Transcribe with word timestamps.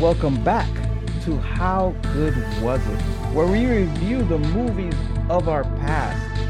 Welcome 0.00 0.42
back 0.42 0.70
to 1.24 1.36
How 1.36 1.94
Good 2.14 2.34
Was 2.62 2.80
It, 2.88 3.00
where 3.34 3.46
we 3.46 3.66
review 3.66 4.22
the 4.22 4.38
movies 4.38 4.94
of 5.28 5.46
our 5.46 5.64
past 5.64 6.40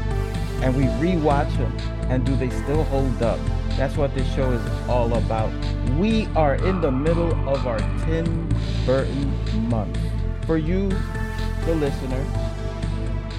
and 0.63 0.73
we 0.73 0.83
rewatch 1.05 1.51
them 1.57 1.77
and 2.09 2.25
do 2.25 2.33
they 2.37 2.49
still 2.49 2.85
hold 2.85 3.21
up? 3.21 3.37
That's 3.71 3.97
what 3.97 4.15
this 4.15 4.25
show 4.33 4.49
is 4.51 4.87
all 4.87 5.13
about. 5.15 5.51
We 5.97 6.27
are 6.27 6.55
in 6.55 6.79
the 6.79 6.93
middle 6.93 7.33
of 7.49 7.67
our 7.67 7.79
Tim 8.05 8.47
Burton 8.85 9.67
month. 9.67 9.99
For 10.45 10.55
you, 10.55 10.87
the 11.65 11.75
listener, 11.75 12.25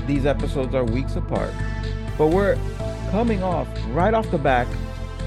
these 0.07 0.27
episodes 0.27 0.75
are 0.75 0.85
weeks 0.85 1.17
apart, 1.17 1.55
but 2.19 2.27
we're 2.27 2.59
coming 3.11 3.43
off 3.43 3.67
right 3.93 4.13
off 4.13 4.31
the 4.31 4.37
back 4.37 4.69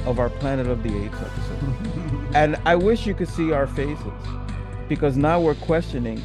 of 0.06 0.20
our 0.20 0.30
Planet 0.30 0.68
of 0.68 0.84
the 0.84 0.96
Apes 1.06 1.18
episode. 1.18 2.30
and 2.36 2.56
I 2.66 2.76
wish 2.76 3.08
you 3.08 3.16
could 3.16 3.30
see 3.30 3.52
our 3.52 3.66
faces 3.66 4.14
because 4.88 5.18
now 5.18 5.40
we're 5.40 5.56
questioning 5.56 6.22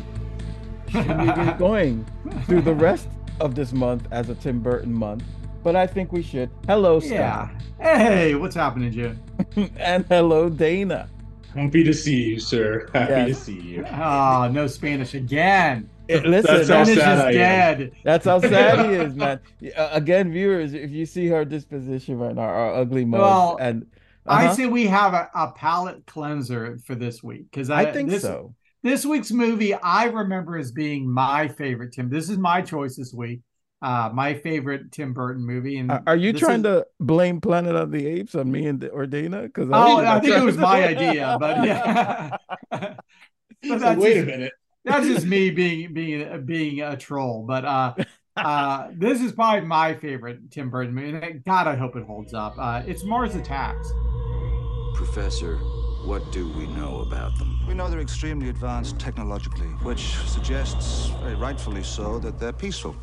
should 0.91 1.07
we 1.19 1.33
be 1.33 1.53
going 1.59 2.05
through 2.47 2.63
the 2.63 2.75
rest 2.75 3.09
of 3.41 3.55
this 3.55 3.73
month 3.73 4.07
as 4.11 4.29
a 4.29 4.35
Tim 4.35 4.61
Burton 4.61 4.93
month? 4.93 5.23
But 5.63 5.77
I 5.77 5.87
think 5.87 6.11
we 6.13 6.23
should. 6.23 6.51
Hello, 6.67 7.01
Scott. 7.01 7.11
Yeah. 7.11 7.49
Hey, 7.79 8.35
what's 8.35 8.55
happening, 8.57 8.91
Jim? 8.93 9.23
and 9.77 10.05
hello, 10.07 10.49
Dana. 10.49 11.09
Happy 11.55 11.85
to 11.85 11.93
see 11.93 12.23
you, 12.31 12.41
sir. 12.41 12.89
Happy 12.95 13.13
Yes. 13.13 13.29
to 13.29 13.35
see 13.45 13.61
you. 13.61 13.85
Oh, 13.87 14.49
no 14.53 14.67
Spanish 14.67 15.15
again. 15.15 15.89
Eh, 16.09 16.21
Listen, 16.25 16.55
That's 16.57 16.69
how 16.69 16.85
Spanish 16.85 16.89
is 16.97 16.99
sad 17.03 17.19
I 17.19 17.29
am. 17.29 17.35
dead. 17.79 17.93
That's 18.05 18.25
how 18.25 18.41
sad 18.41 18.87
he 18.87 18.93
is, 18.97 19.15
man. 19.17 19.41
Uh, 19.77 19.89
again, 19.93 20.33
viewers, 20.33 20.73
if 20.75 20.91
you 20.91 21.05
see 21.07 21.27
her 21.27 21.45
disposition 21.45 22.19
right 22.19 22.35
now, 22.35 22.43
our 22.43 22.75
ugly 22.75 23.05
mugs, 23.05 23.21
Well, 23.21 23.57
and 23.61 23.87
I 24.31 24.45
uh-huh, 24.47 24.55
say 24.55 24.67
we 24.67 24.87
have 24.87 25.15
a, 25.15 25.31
a 25.35 25.53
palate 25.53 26.07
cleanser 26.07 26.79
for 26.87 26.95
this 26.95 27.23
week 27.23 27.47
because 27.51 27.71
I 27.71 27.91
think 27.93 28.11
this, 28.11 28.23
so. 28.23 28.55
This 28.83 29.05
week's 29.05 29.31
movie 29.31 29.75
I 29.75 30.05
remember 30.05 30.57
as 30.57 30.73
being 30.73 31.11
my 31.11 31.49
favorite. 31.49 31.93
Tim, 31.93 32.09
this 32.09 32.31
is 32.31 32.39
my 32.39 32.63
choice 32.63 32.97
this 32.97 33.13
week. 33.13 33.41
Uh, 33.83 34.11
my 34.13 34.35
favorite 34.35 34.93
Tim 34.93 35.13
Burton 35.15 35.45
movie. 35.47 35.79
And 35.79 35.91
Are- 35.91 36.03
Are 36.07 36.17
you 36.17 36.33
trying 36.33 36.61
is- 36.61 36.65
to 36.65 36.87
blame 37.01 37.41
Planet 37.41 37.75
of 37.77 37.91
the 37.91 38.07
Apes 38.07 38.35
on 38.35 38.51
me 38.51 38.67
and 38.67 38.83
or 38.93 39.07
Dana? 39.07 39.43
Because 39.43 39.69
Oh, 39.73 39.99
I 39.99 40.21
think 40.21 40.35
it 40.37 40.45
was 40.45 40.57
my 40.59 40.85
idea, 40.89 41.37
but 41.41 41.65
yeah. 41.67 42.37
But 43.63 43.69
So 43.69 43.79
that's 43.79 44.01
wait 44.01 44.19
a 44.19 44.25
minute. 44.25 44.53
that's 44.85 45.07
just 45.07 45.27
me 45.27 45.51
being 45.51 45.93
being 45.93 46.47
being 46.47 46.81
a 46.81 46.97
troll 46.97 47.45
but 47.47 47.65
uh 47.67 47.95
uh 48.37 48.89
this 48.93 49.21
is 49.21 49.33
probably 49.33 49.67
my 49.67 49.95
favorite 49.95 50.51
tim 50.51 50.71
burton 50.71 50.95
movie 50.95 51.41
god 51.47 51.67
i 51.67 51.75
hope 51.75 51.97
it 51.97 52.05
holds 52.05 52.33
up 52.33 52.55
uh 52.59 52.83
it's 52.87 53.05
mars 53.05 53.35
attacks 53.35 53.93
Professor, 55.01 55.57
what 56.05 56.31
do 56.31 56.47
we 56.53 56.67
know 56.67 57.01
about 57.01 57.37
them? 57.39 57.59
We 57.67 57.73
know 57.73 57.89
they're 57.89 58.01
extremely 58.01 58.51
advanced 58.51 58.99
technologically, 58.99 59.69
which 59.83 60.15
suggests, 60.27 61.07
very 61.23 61.37
rightfully 61.37 61.83
so, 61.83 62.19
that 62.19 62.39
they're 62.39 62.53
peaceful. 62.53 62.95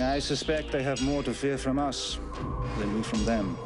I 0.00 0.18
suspect 0.18 0.72
they 0.72 0.82
have 0.82 1.00
more 1.02 1.22
to 1.22 1.32
fear 1.32 1.56
from 1.56 1.78
us 1.78 2.18
than 2.78 2.94
we 2.94 3.02
from 3.02 3.24
them. 3.24 3.56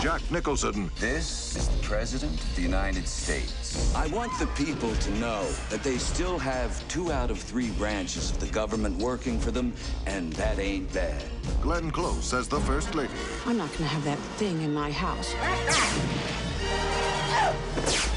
Jack 0.00 0.20
Nicholson, 0.30 0.90
This 0.98 1.56
is 1.56 1.68
the 1.68 1.82
President 1.82 2.38
of 2.38 2.56
the 2.56 2.62
United 2.62 3.08
States. 3.08 3.94
I 3.94 4.08
want 4.08 4.36
the 4.38 4.46
people 4.48 4.94
to 4.94 5.10
know 5.18 5.50
that 5.70 5.82
they 5.82 5.96
still 5.96 6.38
have 6.38 6.86
two 6.88 7.10
out 7.12 7.30
of 7.30 7.38
three 7.38 7.70
branches 7.72 8.30
of 8.30 8.40
the 8.40 8.46
government 8.46 8.98
working 8.98 9.38
for 9.38 9.50
them, 9.50 9.72
and 10.06 10.32
that 10.34 10.58
ain't 10.58 10.92
bad. 10.92 11.22
Glenn 11.62 11.90
Close 11.90 12.34
as 12.34 12.48
the 12.48 12.60
First 12.60 12.94
Lady, 12.94 13.12
I'm 13.46 13.56
not 13.56 13.72
gonna 13.72 13.86
have 13.86 14.04
that 14.04 14.18
thing 14.36 14.60
in 14.62 14.74
my 14.74 14.90
house. 14.90 15.34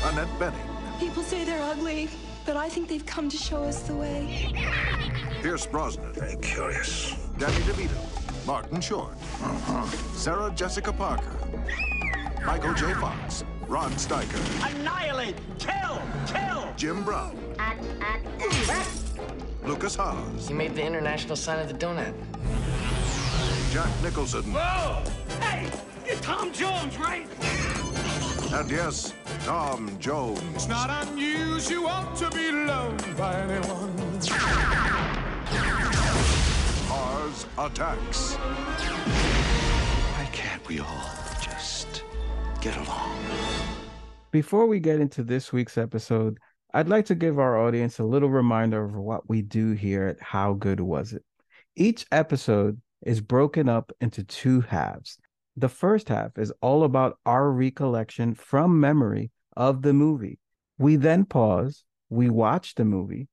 Annette 0.05 0.27
Bening, 0.39 0.99
People 0.99 1.23
say 1.23 1.43
they're 1.43 1.61
ugly, 1.61 2.09
but 2.45 2.55
I 2.55 2.69
think 2.69 2.87
they've 2.87 3.05
come 3.05 3.29
to 3.29 3.37
show 3.37 3.63
us 3.63 3.81
the 3.81 3.95
way. 3.95 4.53
Pierce 5.41 5.65
Brosnan, 5.65 6.13
Very 6.13 6.35
curious. 6.37 7.15
Danny 7.37 7.53
DeVito, 7.63 8.45
Martin 8.45 8.81
Short, 8.81 9.11
Uh 9.41 9.47
-huh. 9.67 10.15
Sarah 10.15 10.51
Jessica 10.55 10.93
Parker, 10.93 11.33
Michael 12.45 12.73
J. 12.73 12.93
Fox, 12.93 13.43
Rod 13.67 13.91
Steiger, 13.99 14.39
Annihilate! 14.63 15.35
Kill! 15.57 15.99
Kill! 16.27 16.73
Jim 16.77 17.03
Brown, 17.03 17.35
Lukas 19.65 19.95
Haas, 19.95 20.49
You 20.49 20.55
made 20.55 20.73
the 20.75 20.85
international 20.85 21.35
sign 21.35 21.59
of 21.59 21.67
the 21.67 21.77
donut. 21.85 22.13
Jack 23.73 23.89
Nicholson, 24.03 24.43
Whoa! 24.53 25.03
Hey! 25.41 25.69
You're 26.05 26.21
Tom 26.21 26.51
Jones, 26.53 26.97
right? 26.99 27.94
And 28.53 28.69
yes, 28.69 29.13
Tom 29.43 29.97
Jones. 29.99 30.41
It's 30.53 30.67
not 30.67 30.89
unusual 31.07 32.05
to 32.17 32.29
be 32.31 32.51
loved 32.51 33.17
by 33.17 33.35
anyone. 33.41 33.95
Mars 36.87 37.45
Attacks. 37.57 38.35
Why 40.15 40.29
can't 40.31 40.67
we 40.67 40.79
all 40.79 41.11
just 41.41 42.03
get 42.61 42.75
along? 42.77 43.17
Before 44.31 44.65
we 44.65 44.79
get 44.79 44.99
into 44.99 45.23
this 45.23 45.53
week's 45.53 45.77
episode, 45.77 46.37
I'd 46.73 46.89
like 46.89 47.05
to 47.05 47.15
give 47.15 47.39
our 47.39 47.57
audience 47.57 47.99
a 47.99 48.03
little 48.03 48.29
reminder 48.29 48.83
of 48.83 48.95
what 48.95 49.29
we 49.29 49.41
do 49.41 49.71
here 49.71 50.07
at 50.07 50.21
How 50.21 50.53
Good 50.53 50.81
Was 50.81 51.13
It? 51.13 51.23
Each 51.75 52.05
episode 52.11 52.81
is 53.05 53.21
broken 53.21 53.69
up 53.69 53.93
into 54.01 54.23
two 54.23 54.61
halves. 54.61 55.17
The 55.57 55.69
first 55.69 56.09
half 56.09 56.37
is 56.37 56.51
all 56.61 56.83
about 56.83 57.17
our 57.25 57.49
recollection 57.49 58.33
from 58.33 58.79
memory 58.79 59.31
of 59.55 59.81
the 59.81 59.93
movie. 59.93 60.39
We 60.77 60.97
then 60.97 61.25
pause, 61.25 61.85
we 62.09 62.29
watch 62.29 62.75
the 62.75 62.83
movie, 62.83 63.29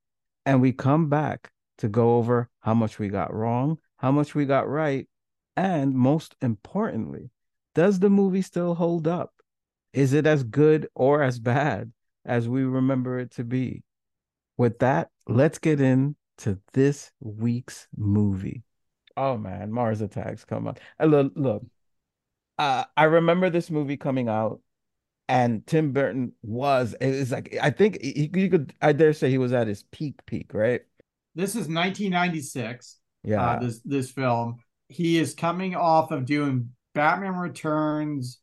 and 0.46 0.60
we 0.60 0.72
come 0.72 1.08
back 1.08 1.50
to 1.78 1.88
go 1.88 2.16
over 2.16 2.48
how 2.60 2.74
much 2.74 2.98
we 2.98 3.08
got 3.08 3.34
wrong, 3.34 3.78
how 3.96 4.12
much 4.12 4.34
we 4.34 4.46
got 4.46 4.68
right, 4.68 5.08
and 5.56 5.94
most 5.94 6.36
importantly, 6.40 7.30
does 7.74 7.98
the 7.98 8.10
movie 8.10 8.42
still 8.42 8.74
hold 8.74 9.08
up? 9.08 9.32
Is 9.92 10.12
it 10.12 10.26
as 10.26 10.44
good 10.44 10.88
or 10.94 11.22
as 11.22 11.38
bad 11.40 11.92
as 12.24 12.48
we 12.48 12.62
remember 12.62 13.18
it 13.18 13.32
to 13.32 13.44
be? 13.44 13.82
With 14.56 14.78
that, 14.78 15.08
let's 15.26 15.58
get 15.58 15.80
into 15.80 16.60
this 16.72 17.10
week's 17.20 17.88
movie. 17.96 18.62
Oh 19.16 19.36
man, 19.36 19.72
Mars 19.72 20.00
Attacks, 20.00 20.44
come 20.44 20.68
on. 20.68 20.76
Look, 21.00 21.32
look. 21.34 21.64
Uh, 22.62 22.84
I 22.96 23.04
remember 23.04 23.50
this 23.50 23.70
movie 23.70 23.96
coming 23.96 24.28
out, 24.28 24.60
and 25.28 25.66
Tim 25.66 25.92
Burton 25.92 26.32
was, 26.42 26.94
it 27.00 27.10
was 27.10 27.32
like, 27.32 27.56
I 27.60 27.70
think 27.70 28.00
he, 28.00 28.30
you 28.34 28.50
could, 28.50 28.72
I 28.80 28.92
dare 28.92 29.12
say 29.14 29.30
he 29.30 29.38
was 29.38 29.52
at 29.52 29.66
his 29.66 29.82
peak, 29.84 30.24
peak, 30.26 30.54
right? 30.54 30.82
this 31.34 31.56
is 31.56 31.66
1996 31.68 32.98
Yeah. 33.24 33.42
uh 33.42 33.58
this 33.60 33.80
this 33.80 34.10
film 34.10 34.58
he 34.88 35.16
is 35.18 35.32
coming 35.34 35.74
off 35.74 36.10
of 36.10 36.26
doing 36.26 36.70
batman 36.94 37.36
returns 37.36 38.38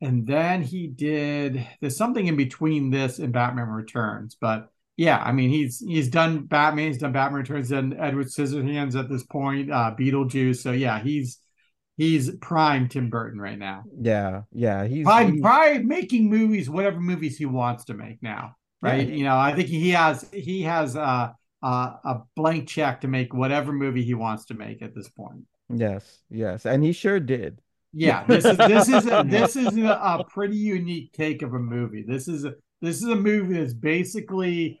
and 0.00 0.26
then 0.26 0.62
he 0.62 0.86
did 0.86 1.66
there's 1.80 1.96
something 1.98 2.26
in 2.26 2.36
between 2.36 2.90
this 2.90 3.18
and 3.18 3.32
batman 3.32 3.68
returns 3.68 4.36
but 4.40 4.70
yeah 4.96 5.18
i 5.22 5.32
mean 5.32 5.50
he's 5.50 5.80
he's 5.80 6.08
done 6.08 6.44
batman 6.46 6.88
he's 6.88 6.98
done 6.98 7.12
batman 7.12 7.40
returns 7.40 7.70
and 7.70 7.94
edward 8.00 8.28
scissorhands 8.28 8.98
at 8.98 9.10
this 9.10 9.24
point 9.24 9.70
uh 9.70 9.94
beetlejuice 9.98 10.62
so 10.62 10.72
yeah 10.72 10.98
he's 10.98 11.38
he's 11.96 12.30
prime 12.40 12.88
tim 12.88 13.08
burton 13.10 13.40
right 13.40 13.58
now 13.58 13.84
yeah, 14.00 14.42
yeah. 14.52 14.84
He's, 14.86 15.04
prime 15.04 15.32
he's- 15.34 15.42
prime 15.42 15.86
making 15.88 16.28
movies 16.28 16.68
whatever 16.68 17.00
movies 17.00 17.38
he 17.38 17.46
wants 17.46 17.84
to 17.86 17.94
make 17.94 18.22
now 18.22 18.56
right 18.82 19.08
Yeah. 19.08 19.14
you 19.14 19.24
know 19.24 19.36
i 19.38 19.54
think 19.54 19.68
he 19.68 19.90
has 19.90 20.28
he 20.32 20.62
has 20.62 20.96
uh 20.96 21.30
uh, 21.62 21.96
a 22.04 22.20
blank 22.36 22.68
check 22.68 23.00
to 23.00 23.08
make 23.08 23.32
whatever 23.32 23.72
movie 23.72 24.04
he 24.04 24.12
wants 24.12 24.44
to 24.44 24.52
make 24.54 24.82
at 24.82 24.94
this 24.94 25.08
point. 25.08 25.46
yes, 25.70 26.20
yes. 26.28 26.66
And 26.66 26.84
he 26.84 26.92
sure 26.92 27.18
did. 27.18 27.58
Yeah, 27.94 28.22
this 28.26 28.44
is 28.44 28.58
this 28.58 28.88
is 28.90 29.06
a, 29.06 29.24
this 29.26 29.56
is 29.56 29.74
a, 29.78 29.88
a 30.18 30.24
pretty 30.28 30.58
unique 30.58 31.14
take 31.14 31.40
of 31.40 31.54
a 31.54 31.58
movie. 31.58 32.04
This 32.06 32.28
is 32.28 32.44
a 32.44 32.52
this 32.82 32.96
is 32.98 33.04
a 33.08 33.16
movie 33.16 33.54
that's 33.54 33.72
basically 33.72 34.78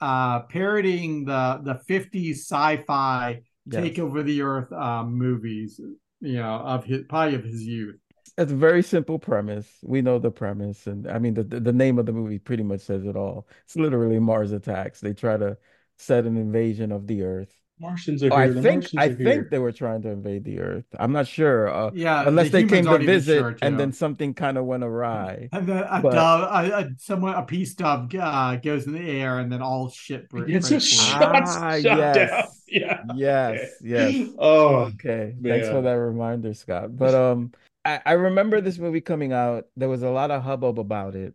uh 0.00 0.40
parodying 0.50 1.26
the 1.26 1.60
the 1.62 1.80
50s 1.88 2.38
sci-fi 2.38 3.42
Yes. 3.68 3.82
take 3.82 3.98
over 4.00 4.24
the 4.24 4.42
earth 4.42 4.72
um 4.72 5.14
movies, 5.14 5.80
you 6.20 6.34
know, 6.34 6.54
of 6.56 6.84
his 6.84 7.04
probably 7.08 7.34
of 7.36 7.44
his 7.44 7.62
youth. 7.62 7.96
It's 8.38 8.52
a 8.52 8.56
very 8.56 8.82
simple 8.82 9.18
premise. 9.18 9.68
We 9.82 10.02
know 10.02 10.18
the 10.18 10.30
premise, 10.30 10.86
and 10.86 11.06
I 11.08 11.18
mean 11.18 11.34
the 11.34 11.44
the 11.44 11.60
the 11.60 11.72
name 11.72 11.98
of 11.98 12.06
the 12.06 12.12
movie 12.12 12.38
pretty 12.38 12.62
much 12.62 12.80
says 12.82 13.04
it 13.04 13.16
all. 13.16 13.48
It's 13.64 13.76
literally 13.76 14.18
Mars 14.18 14.52
Attacks. 14.52 15.00
They 15.00 15.14
try 15.14 15.36
to 15.36 15.56
set 15.98 16.24
an 16.26 16.36
invasion 16.36 16.92
of 16.92 17.06
the 17.06 17.22
Earth. 17.22 17.54
Martians 17.78 18.22
are 18.22 18.32
Oh, 18.32 18.36
here. 18.36 18.44
I 18.44 18.48
the 18.48 18.62
think 18.62 18.84
I 18.96 19.04
are 19.04 19.08
think 19.08 19.18
here. 19.20 19.48
they 19.50 19.58
were 19.58 19.72
trying 19.72 20.00
to 20.02 20.08
invade 20.08 20.44
the 20.44 20.60
Earth. 20.60 20.84
I'm 20.98 21.12
not 21.12 21.26
sure, 21.26 21.68
uh, 21.68 21.90
Yeah, 21.92 22.26
unless 22.26 22.46
the 22.46 22.62
they 22.62 22.64
came 22.64 22.84
to 22.86 22.98
visit 22.98 23.38
sure, 23.38 23.56
and 23.60 23.78
then 23.78 23.92
something 23.92 24.32
kind 24.32 24.56
of 24.56 24.64
went 24.64 24.82
awry. 24.82 25.48
And 25.52 25.66
then 25.66 25.84
a 25.88 26.00
But- 26.00 26.12
dove, 26.12 26.42
a, 26.50 26.72
a 26.78 26.90
someone, 26.96 27.34
a 27.34 27.42
peace 27.42 27.74
dove 27.74 28.14
uh, 28.14 28.56
goes 28.56 28.86
in 28.86 28.94
the 28.94 29.00
air, 29.20 29.38
and 29.40 29.52
then 29.52 29.60
all 29.60 29.90
shit 29.90 30.28
breaks. 30.30 30.50
It's 30.50 30.68
just 30.70 30.90
loose. 30.92 31.06
shots 31.12 31.56
Ah, 31.56 31.70
shot 31.72 31.82
yes. 31.82 32.16
down. 32.30 32.44
Yeah. 32.68 33.02
Yes, 33.14 33.70
yes. 33.80 34.28
Oh, 34.38 34.90
Okay, 34.96 35.34
thanks 35.42 35.68
for 35.68 35.82
that 35.82 35.92
reminder, 35.92 36.52
Scott. 36.54 36.96
But 36.96 37.14
um, 37.14 37.52
I, 37.84 38.00
I 38.04 38.12
remember 38.14 38.60
this 38.60 38.78
movie 38.78 39.00
coming 39.00 39.32
out. 39.32 39.66
There 39.76 39.88
was 39.88 40.02
a 40.02 40.10
lot 40.10 40.32
of 40.32 40.42
hubbub 40.42 40.80
about 40.80 41.14
it. 41.14 41.34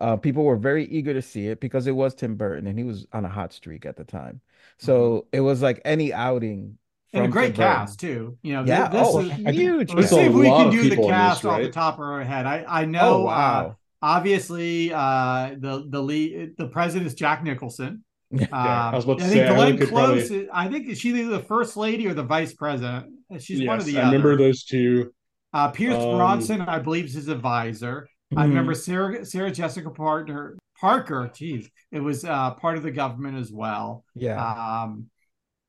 Uh, 0.00 0.16
people 0.16 0.44
were 0.44 0.56
very 0.56 0.86
eager 0.86 1.12
to 1.12 1.22
see 1.22 1.48
it 1.48 1.60
because 1.60 1.86
it 1.86 1.92
was 1.92 2.14
Tim 2.14 2.36
Burton 2.36 2.66
and 2.66 2.78
he 2.78 2.84
was 2.84 3.06
on 3.12 3.24
a 3.24 3.28
hot 3.28 3.52
streak 3.52 3.84
at 3.86 3.96
the 3.96 4.04
time. 4.04 4.40
So 4.78 5.26
it 5.32 5.40
was 5.40 5.60
like 5.62 5.80
any 5.84 6.12
outing 6.12 6.78
and 7.12 7.24
a 7.26 7.28
great 7.28 7.54
Tim 7.54 7.56
Burton. 7.56 7.76
cast 7.76 8.00
too. 8.00 8.38
You 8.42 8.54
know, 8.54 8.64
Yeah, 8.64 8.88
this 8.88 9.08
oh, 9.10 9.18
is 9.20 9.32
huge. 9.56 9.92
Let's 9.92 10.10
see 10.10 10.20
if 10.20 10.32
we 10.32 10.46
can 10.46 10.70
do 10.70 10.88
the 10.88 10.94
in 10.94 10.96
this, 10.96 11.06
cast 11.06 11.44
off 11.44 11.60
the 11.60 11.70
top 11.70 11.94
of 11.94 12.00
our 12.00 12.24
head. 12.24 12.46
I 12.46 12.62
I 12.62 12.82
Oh 12.82 12.86
know. 12.86 13.22
Uh, 13.22 13.24
wow. 13.26 13.76
obviously, 14.02 14.92
uh, 14.92 15.54
the 15.58 15.84
the 15.88 16.02
lead, 16.02 16.56
the 16.56 16.68
president's 16.68 17.14
Jack 17.14 17.42
Nicholson. 17.42 18.04
Yeah, 18.32 18.46
I 18.52 18.94
was 18.94 19.04
about 19.04 19.18
to 19.18 19.24
I 19.24 19.28
say, 19.28 19.34
think 19.34 19.50
I 19.50 19.54
Glenn 19.56 19.66
only 19.72 19.78
could 19.78 19.88
Close. 19.88 20.28
probably- 20.28 20.48
I 20.52 20.68
think 20.68 20.88
is 20.88 21.00
she 21.00 21.08
either 21.10 21.30
the 21.30 21.40
first 21.42 21.76
lady 21.76 22.06
or 22.06 22.14
the 22.14 22.22
vice 22.22 22.52
president. 22.54 23.06
She's 23.40 23.66
one 23.66 23.78
of 23.80 23.84
the 23.84 23.98
I 23.98 24.06
remember 24.06 24.36
those 24.36 24.62
two. 24.64 25.12
Uh, 25.52 25.68
Pierce 25.72 25.96
Um, 25.96 26.16
Bronson, 26.16 26.60
I 26.60 26.78
believe, 26.78 27.06
is 27.06 27.14
his 27.14 27.26
advisor. 27.28 28.08
I 28.36 28.44
Mhm. 28.44 28.48
remember 28.50 28.74
Sarah 28.74 29.24
Sarah 29.24 29.50
Jessica 29.50 29.90
Parker, 29.90 30.56
Parker. 30.80 31.30
Geez, 31.34 31.68
it 31.90 32.00
was 32.00 32.24
uh, 32.24 32.54
part 32.54 32.76
of 32.76 32.82
the 32.82 32.90
government 32.92 33.36
as 33.38 33.52
well. 33.52 34.04
Yeah. 34.14 34.40
Um, 34.82 35.10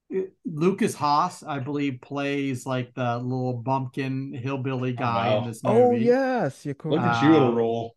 it- 0.09 0.33
Lukas 0.45 0.93
Haas, 0.93 1.41
I 1.43 1.59
believe, 1.59 2.01
plays 2.01 2.65
like 2.65 2.93
the 2.93 3.17
little 3.17 3.53
bumpkin 3.53 4.33
hillbilly 4.33 4.93
guy 4.93 5.29
wow. 5.29 5.41
in 5.41 5.47
this 5.47 5.63
movie. 5.63 5.79
Oh 5.81 5.91
yes, 5.93 6.65
you're 6.65 6.75
Look 6.85 6.99
at 7.01 7.23
you 7.23 7.35
in 7.35 7.41
a 7.41 7.47
Um, 7.47 7.55
role. 7.55 7.95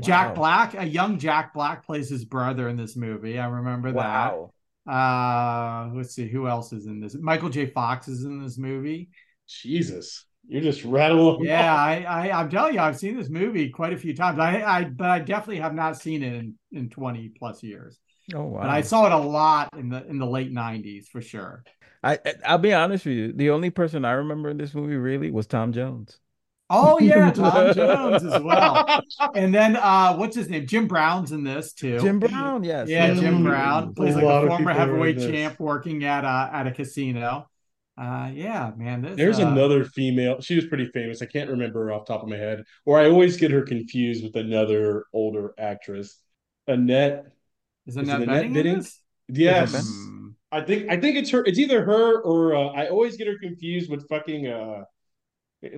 Jack 0.00 0.28
Wow. 0.30 0.34
Black, 0.34 0.74
a 0.74 0.84
young 0.86 1.18
Jack 1.18 1.54
Black, 1.54 1.84
plays 1.86 2.08
his 2.08 2.24
brother 2.24 2.68
in 2.68 2.76
this 2.76 2.96
movie. 2.96 3.38
I 3.38 3.46
remember 3.46 3.92
Wow. 3.92 4.50
that. 4.86 4.92
Uh, 4.92 5.90
let's 5.94 6.14
see 6.14 6.28
who 6.28 6.46
else 6.46 6.72
is 6.72 6.86
in 6.86 7.00
this. 7.00 7.14
Michael 7.14 7.48
J. 7.48 7.66
Fox 7.66 8.06
is 8.08 8.24
in 8.24 8.42
this 8.42 8.58
movie. 8.58 9.08
Jesus, 9.48 10.26
you're 10.46 10.62
just 10.62 10.84
rattling. 10.84 11.44
Yeah. 11.44 11.74
I, 11.74 12.02
I 12.02 12.40
I'm 12.40 12.50
telling 12.50 12.74
you, 12.74 12.80
I've 12.80 12.98
seen 12.98 13.16
this 13.16 13.28
movie 13.28 13.70
quite 13.70 13.92
a 13.92 13.96
few 13.96 14.14
times. 14.14 14.38
I, 14.38 14.62
I 14.62 14.84
but 14.84 15.10
I 15.10 15.18
definitely 15.20 15.60
have 15.60 15.74
not 15.74 15.96
seen 15.96 16.22
it 16.22 16.34
in, 16.34 16.54
in 16.72 16.90
20 16.90 17.30
plus 17.30 17.62
years. 17.62 17.98
Oh 18.34 18.44
wow. 18.44 18.62
But 18.62 18.70
I 18.70 18.80
saw 18.82 19.06
it 19.06 19.12
a 19.12 19.18
lot 19.18 19.70
in 19.76 19.88
the 19.90 20.04
in 20.06 20.18
the 20.18 20.26
late 20.26 20.52
90s 20.52 21.08
for 21.08 21.20
sure. 21.20 21.64
I 22.02 22.14
I- 22.24 22.34
I'll 22.46 22.58
be 22.58 22.72
honest 22.72 23.04
with 23.06 23.14
you. 23.16 23.32
The 23.32 23.50
only 23.50 23.70
person 23.70 24.04
I 24.04 24.12
remember 24.12 24.48
in 24.50 24.58
this 24.58 24.74
movie 24.74 24.96
really 24.96 25.30
was 25.30 25.46
Tom 25.46 25.72
Jones. 25.72 26.20
Oh 26.70 26.98
yeah, 27.00 27.30
Tom 27.30 27.72
Jones 27.74 28.24
as 28.24 28.38
well. 28.42 28.86
And 29.34 29.54
then 29.54 29.76
uh 29.76 30.14
what's 30.16 30.36
his 30.36 30.48
name? 30.48 30.66
Jim 30.66 30.86
Brown's 30.88 31.32
in 31.32 31.44
this 31.44 31.72
too. 31.72 31.98
Jim 31.98 32.18
Brown, 32.18 32.64
yes. 32.64 32.88
Yeah. 32.88 33.14
Jim 33.14 33.42
Brown 33.42 33.92
a 33.92 33.92
plays 33.92 34.16
like 34.16 34.28
a 34.28 34.40
former 34.40 34.74
people 34.74 34.76
are 34.76 35.06
in 35.06 35.18
heavyweight 35.18 35.18
champ 35.18 35.58
working 35.60 36.04
at 36.04 36.24
a 36.24 36.50
at 36.54 36.66
a 36.66 36.72
casino. 36.72 37.48
Uh 37.96 38.30
yeah, 38.34 38.72
man. 38.76 39.02
This, 39.02 39.16
There's 39.16 39.38
uh, 39.38 39.46
another 39.46 39.84
female. 39.84 40.40
She 40.40 40.56
was 40.56 40.66
pretty 40.66 40.86
famous. 40.86 41.22
I 41.22 41.26
can't 41.26 41.48
remember 41.50 41.84
her 41.84 41.92
off 41.92 42.06
the 42.06 42.12
top 42.14 42.22
of 42.24 42.28
my 42.28 42.36
head, 42.36 42.64
or 42.84 42.98
I 42.98 43.08
always 43.08 43.36
get 43.36 43.52
her 43.52 43.62
confused 43.62 44.24
with 44.24 44.34
another 44.36 45.04
older 45.12 45.54
actress, 45.58 46.18
Annette. 46.66 47.26
Is 47.86 47.96
is 47.96 48.08
Annette 48.08 48.22
it 48.22 48.28
Annette 48.28 48.44
Bening 48.46 48.46
in 48.46 48.52
Bening? 48.54 48.74
this? 48.76 49.00
Yes. 49.28 50.10
I 50.50 50.60
think 50.62 50.90
I 50.90 50.96
think 51.00 51.16
it's 51.16 51.30
her. 51.30 51.44
It's 51.44 51.58
either 51.58 51.84
her 51.84 52.20
or 52.22 52.54
uh, 52.56 52.66
I 52.68 52.88
always 52.88 53.16
get 53.16 53.26
her 53.28 53.38
confused 53.38 53.90
with 53.90 54.08
fucking. 54.08 54.46
uh 54.48 54.84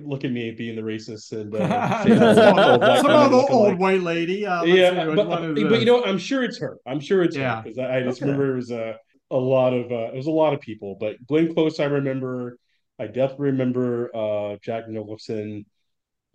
Look 0.03 0.25
at 0.25 0.33
me 0.33 0.51
being 0.51 0.75
the 0.75 0.81
racist 0.81 1.31
and 1.31 1.55
uh, 1.55 2.03
saying 2.03 2.21
all 2.21 2.35
some 2.35 2.55
the 2.57 2.71
old 2.71 2.81
black 2.81 3.05
other 3.05 3.35
old 3.49 3.49
alike. 3.49 3.79
white 3.79 4.01
lady. 4.01 4.45
Uh, 4.45 4.63
yeah, 4.65 5.05
which 5.05 5.15
but, 5.15 5.29
but 5.29 5.55
you 5.55 5.69
this? 5.69 5.85
know, 5.85 6.03
I'm 6.03 6.17
sure 6.17 6.43
it's 6.43 6.57
her. 6.59 6.77
I'm 6.85 6.99
sure 6.99 7.23
it's 7.23 7.37
Yeah. 7.37 7.55
her 7.57 7.61
because 7.63 7.77
I, 7.79 7.97
I 7.99 8.03
just 8.03 8.21
Okay. 8.21 8.25
remember 8.25 8.51
it 8.51 8.55
was 8.57 8.71
a 8.71 8.97
a 9.31 9.37
lot 9.37 9.73
of 9.73 9.91
uh, 9.91 10.11
it 10.13 10.15
was 10.15 10.27
a 10.27 10.31
lot 10.31 10.53
of 10.53 10.61
people. 10.61 10.97
But 10.99 11.25
Glenn 11.27 11.53
Close, 11.53 11.79
I 11.79 11.85
remember. 11.85 12.57
I 12.99 13.05
definitely 13.07 13.47
remember 13.51 14.09
uh, 14.15 14.57
Jack 14.63 14.87
Nicholson, 14.89 15.65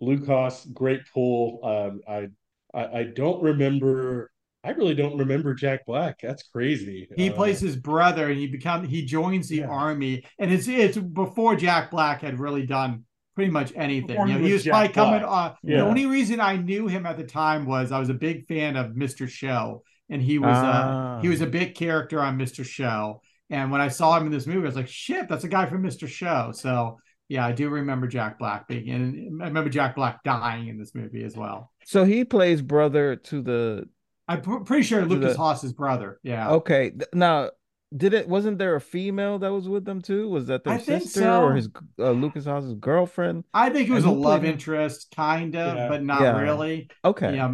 Lukas, 0.01 0.65
great 0.73 1.01
pull. 1.13 1.59
Um, 1.63 2.01
I, 2.07 2.27
I 2.73 2.99
I 2.99 3.03
don't 3.03 3.41
remember. 3.43 4.31
I 4.63 4.71
really 4.71 4.95
don't 4.95 5.17
remember 5.17 5.53
Jack 5.53 5.85
Black. 5.85 6.19
That's 6.21 6.43
crazy. 6.43 7.09
He 7.15 7.29
Uh, 7.29 7.33
plays 7.33 7.59
his 7.59 7.75
brother, 7.75 8.29
and 8.29 8.37
he 8.39 8.47
become 8.47 8.85
he 8.87 9.05
joins 9.05 9.47
the 9.49 9.59
Yeah. 9.59 9.67
army, 9.67 10.23
and 10.39 10.51
it's 10.51 10.67
it's 10.67 10.97
before 10.97 11.55
Jack 11.55 11.91
Black 11.91 12.21
had 12.21 12.39
really 12.39 12.65
done 12.65 13.05
pretty 13.35 13.51
much 13.51 13.71
anything. 13.75 14.25
You 14.27 14.33
know, 14.33 14.39
he 14.39 14.43
was 14.43 14.53
was 14.53 14.65
probably 14.65 14.89
Jack 14.89 14.93
coming. 14.93 15.19
Black. 15.19 15.27
Uh, 15.27 15.53
Yeah. 15.63 15.77
The 15.77 15.85
only 15.85 16.05
reason 16.05 16.39
I 16.39 16.57
knew 16.57 16.87
him 16.87 17.05
at 17.05 17.17
the 17.17 17.23
time 17.23 17.65
was 17.65 17.91
I 17.91 17.99
was 17.99 18.09
a 18.09 18.13
big 18.15 18.47
fan 18.47 18.75
of 18.77 18.95
Mr. 18.95 19.27
Show, 19.27 19.83
and 20.09 20.21
he 20.21 20.39
was 20.39 20.49
Ah. 20.55 21.17
uh 21.17 21.21
he 21.21 21.29
was 21.29 21.41
a 21.41 21.47
big 21.47 21.75
character 21.75 22.19
on 22.21 22.37
Mr. 22.37 22.65
Show. 22.65 23.21
And 23.49 23.71
when 23.71 23.81
I 23.81 23.87
saw 23.89 24.17
him 24.17 24.25
in 24.25 24.31
this 24.31 24.47
movie, 24.47 24.61
I 24.61 24.65
was 24.65 24.75
like, 24.75 24.87
"Shit, 24.87 25.27
that's 25.29 25.43
a 25.43 25.47
guy 25.49 25.65
from 25.67 25.83
Mr. 25.83 26.07
Show." 26.07 26.51
So 26.53 26.97
yeah, 27.29 27.45
I 27.45 27.51
do 27.51 27.69
remember 27.69 28.07
Jack 28.07 28.37
Black 28.39 28.67
being, 28.67 28.89
and 28.89 29.41
I 29.41 29.47
remember 29.47 29.69
Jack 29.69 29.95
Black 29.95 30.23
dying 30.23 30.67
in 30.67 30.77
this 30.77 30.93
movie 30.95 31.23
as 31.23 31.35
well. 31.37 31.71
So 31.85 32.03
he 32.05 32.25
plays 32.25 32.61
brother 32.61 33.15
to 33.15 33.41
the 33.41 33.89
I'm 34.27 34.41
pr- 34.41 34.59
pretty 34.59 34.83
sure 34.83 35.05
Lukas 35.05 35.33
the- 35.33 35.37
Haas's 35.37 35.73
brother. 35.73 36.19
Yeah. 36.23 36.49
Okay. 36.51 36.93
Now, 37.13 37.49
did 37.95 38.13
it 38.13 38.27
wasn't 38.27 38.57
there 38.57 38.75
a 38.75 38.81
female 38.81 39.37
that 39.39 39.51
was 39.51 39.67
with 39.69 39.85
them 39.85 40.01
too? 40.01 40.29
Was 40.29 40.47
that 40.47 40.63
their 40.63 40.73
I 40.75 40.77
sister 40.79 41.19
so. 41.21 41.43
or 41.43 41.53
his 41.55 41.69
uh, 41.99 42.11
Lukas 42.11 42.45
Haas's 42.45 42.73
girlfriend? 42.75 43.43
I 43.53 43.69
think 43.69 43.89
it 43.89 43.93
was 43.93 44.05
a 44.05 44.07
And 44.07 44.17
who 44.17 44.23
love 44.23 44.43
him? 44.43 44.51
interest, 44.53 45.13
kind 45.15 45.55
of, 45.55 45.75
Yeah. 45.75 45.87
but 45.89 46.03
not 46.03 46.21
Yeah. 46.21 46.39
really. 46.41 46.89
Okay. 47.05 47.35
Yeah, 47.35 47.53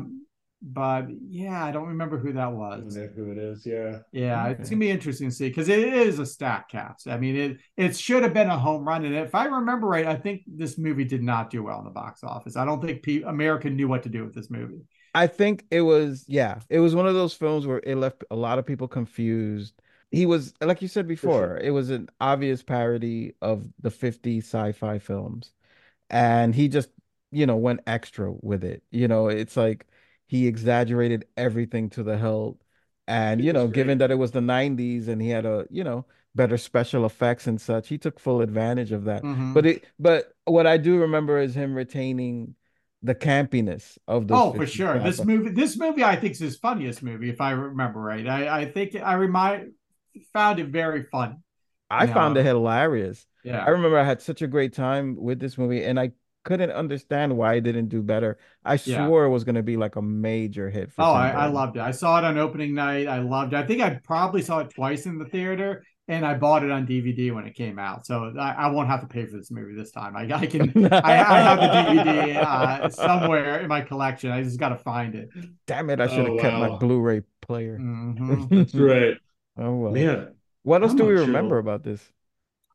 but 0.61 1.07
yeah, 1.29 1.63
I 1.63 1.71
don't 1.71 1.87
remember 1.87 2.17
who 2.17 2.33
that 2.33 2.51
was. 2.51 2.95
know 2.95 3.07
who 3.15 3.31
it 3.31 3.37
is. 3.37 3.65
Yeah. 3.65 3.99
Yeah, 4.11 4.47
Okay. 4.47 4.61
it's 4.61 4.69
gonna 4.69 4.79
be 4.79 4.89
interesting 4.89 5.29
to 5.29 5.35
see 5.35 5.47
because 5.49 5.69
it 5.69 5.79
is 5.79 6.19
a 6.19 6.25
stack 6.25 6.69
cast. 6.69 7.07
I 7.07 7.17
mean, 7.17 7.35
it 7.35 7.57
it 7.77 7.95
should 7.97 8.23
have 8.23 8.33
been 8.33 8.49
a 8.49 8.57
home 8.59 8.85
run, 8.87 9.05
and 9.05 9.15
if 9.15 9.33
I 9.35 9.45
remember 9.45 9.87
right, 9.87 10.05
I 10.05 10.15
think 10.15 10.43
this 10.47 10.77
movie 10.77 11.05
did 11.05 11.23
not 11.23 11.49
do 11.49 11.63
well 11.63 11.79
in 11.79 11.85
the 11.85 11.91
box 11.91 12.23
office. 12.23 12.57
I 12.57 12.65
don't 12.65 12.81
think 12.81 13.03
pe- 13.03 13.21
America 13.21 13.69
knew 13.69 13.87
what 13.87 14.03
to 14.03 14.09
do 14.09 14.23
with 14.25 14.33
this 14.35 14.49
movie. 14.49 14.81
I 15.15 15.27
think 15.27 15.65
it 15.71 15.81
was 15.81 16.25
yeah, 16.27 16.59
it 16.69 16.79
was 16.79 16.95
one 16.95 17.07
of 17.07 17.13
those 17.15 17.33
films 17.33 17.65
where 17.65 17.81
it 17.83 17.95
left 17.95 18.23
a 18.31 18.35
lot 18.35 18.59
of 18.59 18.65
people 18.65 18.87
confused. 18.87 19.81
He 20.11 20.25
was 20.25 20.53
like 20.61 20.81
you 20.81 20.87
said 20.87 21.07
before, 21.07 21.57
it 21.57 21.71
was 21.71 21.89
an 21.89 22.09
obvious 22.19 22.63
parody 22.63 23.33
of 23.41 23.67
the 23.81 23.91
50 23.91 24.39
sci-fi 24.39 24.99
films. 24.99 25.51
And 26.11 26.55
he 26.55 26.69
just, 26.69 26.89
you 27.31 27.47
know, 27.47 27.57
went 27.57 27.81
extra 27.87 28.31
with 28.41 28.63
it. 28.65 28.83
You 28.91 29.07
know, 29.09 29.29
it's 29.29 29.57
like 29.57 29.87
he 30.29 30.47
exaggerated 30.47 31.27
everything 31.37 31.89
to 31.91 32.03
the 32.03 32.17
hilt. 32.17 32.61
And, 33.07 33.41
It 33.41 33.45
you 33.45 33.53
know, 33.53 33.65
great. 33.65 33.73
given 33.75 33.97
that 33.99 34.11
it 34.11 34.15
was 34.15 34.31
the 34.31 34.41
90s 34.41 35.07
and 35.09 35.21
he 35.21 35.29
had 35.29 35.45
a, 35.45 35.67
you 35.71 35.83
know, 35.83 36.05
better 36.35 36.57
special 36.57 37.05
effects 37.05 37.47
and 37.47 37.59
such, 37.59 37.89
he 37.89 37.97
took 37.97 38.19
full 38.19 38.41
advantage 38.41 38.91
of 38.93 39.05
that. 39.05 39.23
Mhm. 39.23 39.53
But 39.53 39.65
it 39.65 39.85
but 39.99 40.33
what 40.45 40.67
I 40.67 40.77
do 40.77 40.99
remember 41.01 41.39
is 41.39 41.55
him 41.55 41.75
retaining 41.75 42.55
the 43.03 43.15
campiness 43.15 43.97
of 44.07 44.27
those 44.27 44.39
Oh, 44.39 44.51
for 44.51 44.59
50s 44.59 44.75
sure. 44.75 44.99
This 44.99 45.23
movie, 45.23 45.49
this 45.51 45.77
movie, 45.77 46.03
I 46.03 46.15
think 46.15 46.33
is 46.33 46.39
his 46.39 46.57
funniest 46.57 47.01
movie, 47.03 47.29
if 47.29 47.41
I 47.41 47.51
remember 47.51 47.99
right. 47.99 48.27
I, 48.27 48.61
I 48.61 48.71
think 48.71 48.95
I 48.95 49.13
remind 49.13 49.73
found 50.33 50.59
it 50.59 50.67
very 50.67 51.03
fun. 51.03 51.37
I 51.89 52.07
found 52.07 52.37
Yeah. 52.37 52.41
it 52.41 52.45
hilarious. 52.45 53.25
Yeah. 53.43 53.63
I 53.65 53.69
remember 53.69 53.97
I 53.97 54.03
had 54.03 54.21
such 54.21 54.41
a 54.41 54.47
great 54.47 54.73
time 54.73 55.15
with 55.15 55.39
this 55.39 55.57
movie, 55.57 55.83
and 55.83 55.99
I 55.99 56.11
couldn't 56.43 56.71
understand 56.71 57.35
why 57.37 57.55
it 57.55 57.61
didn't 57.61 57.89
do 57.89 58.01
better. 58.01 58.37
I 58.63 58.79
Yeah. 58.85 59.05
swore 59.05 59.25
it 59.25 59.29
was 59.29 59.43
going 59.43 59.55
to 59.55 59.63
be 59.63 59.77
like 59.77 59.95
a 59.97 60.01
major 60.01 60.69
hit 60.69 60.91
for 60.91 61.01
Oh, 61.01 61.11
I, 61.11 61.29
I 61.31 61.45
loved 61.47 61.75
it. 61.77 61.81
I 61.81 61.91
saw 61.91 62.17
it 62.17 62.23
on 62.23 62.37
opening 62.37 62.73
night. 62.73 63.07
I 63.07 63.19
loved 63.19 63.53
it. 63.53 63.57
I 63.57 63.65
think 63.67 63.81
I 63.81 63.99
probably 64.03 64.41
saw 64.41 64.59
it 64.59 64.69
twice 64.73 65.05
in 65.05 65.17
the 65.19 65.25
theater, 65.25 65.83
and 66.07 66.25
I 66.25 66.33
bought 66.35 66.63
it 66.63 66.71
on 66.71 66.87
DVD 66.87 67.33
when 67.33 67.45
it 67.45 67.55
came 67.55 67.77
out. 67.77 68.05
So 68.05 68.33
I, 68.39 68.51
I 68.51 68.67
won't 68.67 68.87
have 68.87 69.01
to 69.01 69.07
pay 69.07 69.25
for 69.25 69.37
this 69.37 69.51
movie 69.51 69.75
this 69.75 69.91
time. 69.91 70.15
I, 70.15 70.23
I 70.33 70.45
can. 70.47 70.87
I, 70.93 70.99
I 71.03 71.39
have 71.41 71.59
the 71.59 72.01
DVD 72.01 72.37
uh, 72.37 72.89
somewhere 72.89 73.59
in 73.59 73.67
my 73.67 73.81
collection. 73.81 74.31
I 74.31 74.41
just 74.41 74.59
got 74.59 74.69
to 74.69 74.77
find 74.77 75.15
it. 75.15 75.29
Damn 75.67 75.89
it! 75.89 75.99
I 75.99 76.07
should 76.07 76.19
have 76.25 76.29
Oh, 76.29 76.37
kept 76.39 76.55
my. 76.57 76.77
Blu-ray 76.77 77.21
player. 77.41 77.77
Mhm. 77.79 78.49
That's 78.57 78.73
right. 78.75 79.17
Oh 79.57 79.75
well. 79.75 79.91
Man, 79.91 80.33
What 80.63 80.81
else 80.83 80.91
I'm 80.91 80.97
do 80.97 81.05
we 81.05 81.13
not 81.13 81.17
sure. 81.19 81.27
remember 81.27 81.57
about 81.57 81.83
this? 81.83 82.01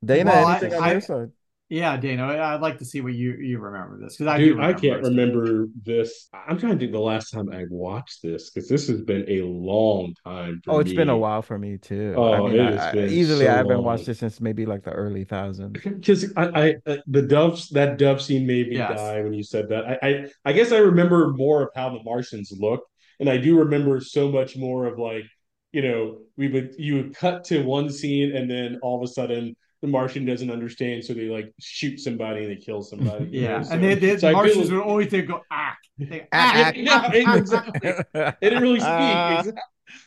Dana, 0.05 0.31
Well, 0.31 0.47
I- 0.47 0.59
anything 0.59 0.75
on 0.75 0.83
I- 0.85 0.93
your 0.93 1.01
side? 1.01 1.31
Yeah, 1.71 1.97
Dana, 1.97 2.25
I- 2.27 2.55
I'd 2.55 2.61
like 2.61 2.79
to 2.79 2.85
see 2.85 3.01
what 3.01 3.15
you 3.15 3.33
you 3.41 3.59
remember 3.59 3.99
this 3.99 4.17
because 4.17 4.27
I 4.31 4.39
dude, 4.39 4.59
do 4.59 4.63
I 4.63 4.75
can't 4.75 5.03
this. 5.03 5.09
remember 5.11 5.67
this. 5.83 6.29
I'm 6.33 6.59
trying 6.59 6.73
to 6.75 6.79
think 6.79 6.93
the 6.93 6.99
last 7.01 7.31
time 7.31 7.49
I 7.51 7.65
watched 7.71 8.23
this 8.23 8.51
because 8.51 8.69
this 8.69 8.87
has 8.89 9.01
been 9.01 9.25
a 9.29 9.41
long 9.43 10.15
time. 10.25 10.61
For 10.63 10.73
Oh, 10.75 10.79
it's 10.81 10.93
been 10.93 11.09
a 11.09 11.17
while 11.17 11.41
for 11.41 11.59
me 11.59 11.79
too. 11.79 12.15
Oh, 12.17 12.33
I 12.35 12.41
mean, 12.41 12.55
it 12.57 12.61
I- 12.61 12.71
has 12.73 12.81
I- 12.81 12.93
been 12.93 13.11
easily 13.11 13.47
so 13.47 13.51
I 13.51 13.57
haven't 13.57 13.77
long. 13.77 13.85
watched 13.85 14.09
it 14.09 14.17
since 14.19 14.43
maybe 14.43 14.67
like 14.67 14.83
the 14.85 14.93
early 14.93 15.25
thousands. 15.25 15.73
because 15.83 16.33
I, 16.37 16.45
I 16.47 16.75
uh, 16.87 16.97
the 17.07 17.23
doves 17.23 17.71
that 17.71 17.97
dove 17.97 18.21
scene 18.21 18.47
made 18.47 18.69
me 18.69 18.77
Yes. 18.77 18.99
die 18.99 19.23
when 19.23 19.33
you 19.33 19.43
said 19.43 19.71
that. 19.71 19.85
I, 19.87 19.99
I 20.09 20.27
I 20.45 20.53
guess 20.53 20.71
I 20.71 20.79
remember 20.79 21.33
more 21.33 21.63
of 21.63 21.71
how 21.75 21.89
the 21.91 22.03
Martians 22.05 22.53
looked, 22.57 22.89
and 23.21 23.29
I 23.31 23.39
do 23.39 23.59
remember 23.59 24.01
so 24.01 24.31
much 24.31 24.55
more 24.57 24.85
of 24.85 24.99
like 24.99 25.25
you 25.73 25.81
know 25.81 26.19
we 26.37 26.49
would 26.49 26.75
you 26.79 26.97
would 26.97 27.17
cut 27.17 27.45
to 27.45 27.63
one 27.65 27.89
scene 27.91 28.37
and 28.37 28.51
then 28.51 28.79
all 28.83 29.03
of 29.03 29.09
a 29.09 29.13
sudden 29.13 29.57
the 29.85 29.91
Martian 29.91 30.25
doesn't 30.25 30.51
understand, 30.51 31.05
so 31.05 31.13
they 31.13 31.29
like 31.29 31.53
shoot 31.61 32.01
somebody 32.01 32.45
and 32.45 32.51
they 32.51 32.57
kill 32.57 32.81
somebody. 32.81 33.27
Yeah, 33.31 33.59
know? 33.59 33.63
So- 33.65 33.75
and 33.75 33.85
they, 33.85 33.95
they 33.97 34.17
so 34.17 34.29
I 34.29 34.31
feel- 34.31 34.33
Martians 34.33 34.71
would 34.73 34.81
always 34.81 35.11
they 35.11 35.21
go 35.21 35.43
ah, 35.51 35.77
They, 35.99 36.17
Yeah, 36.17 36.27
ack, 36.33 36.75
yeah, 36.75 37.05
ack, 37.05 37.37
exactly. 37.37 37.81
They 38.15 38.35
didn't 38.41 38.63
really 38.63 38.81
speak. 38.81 39.39
Exactly. 39.41 39.53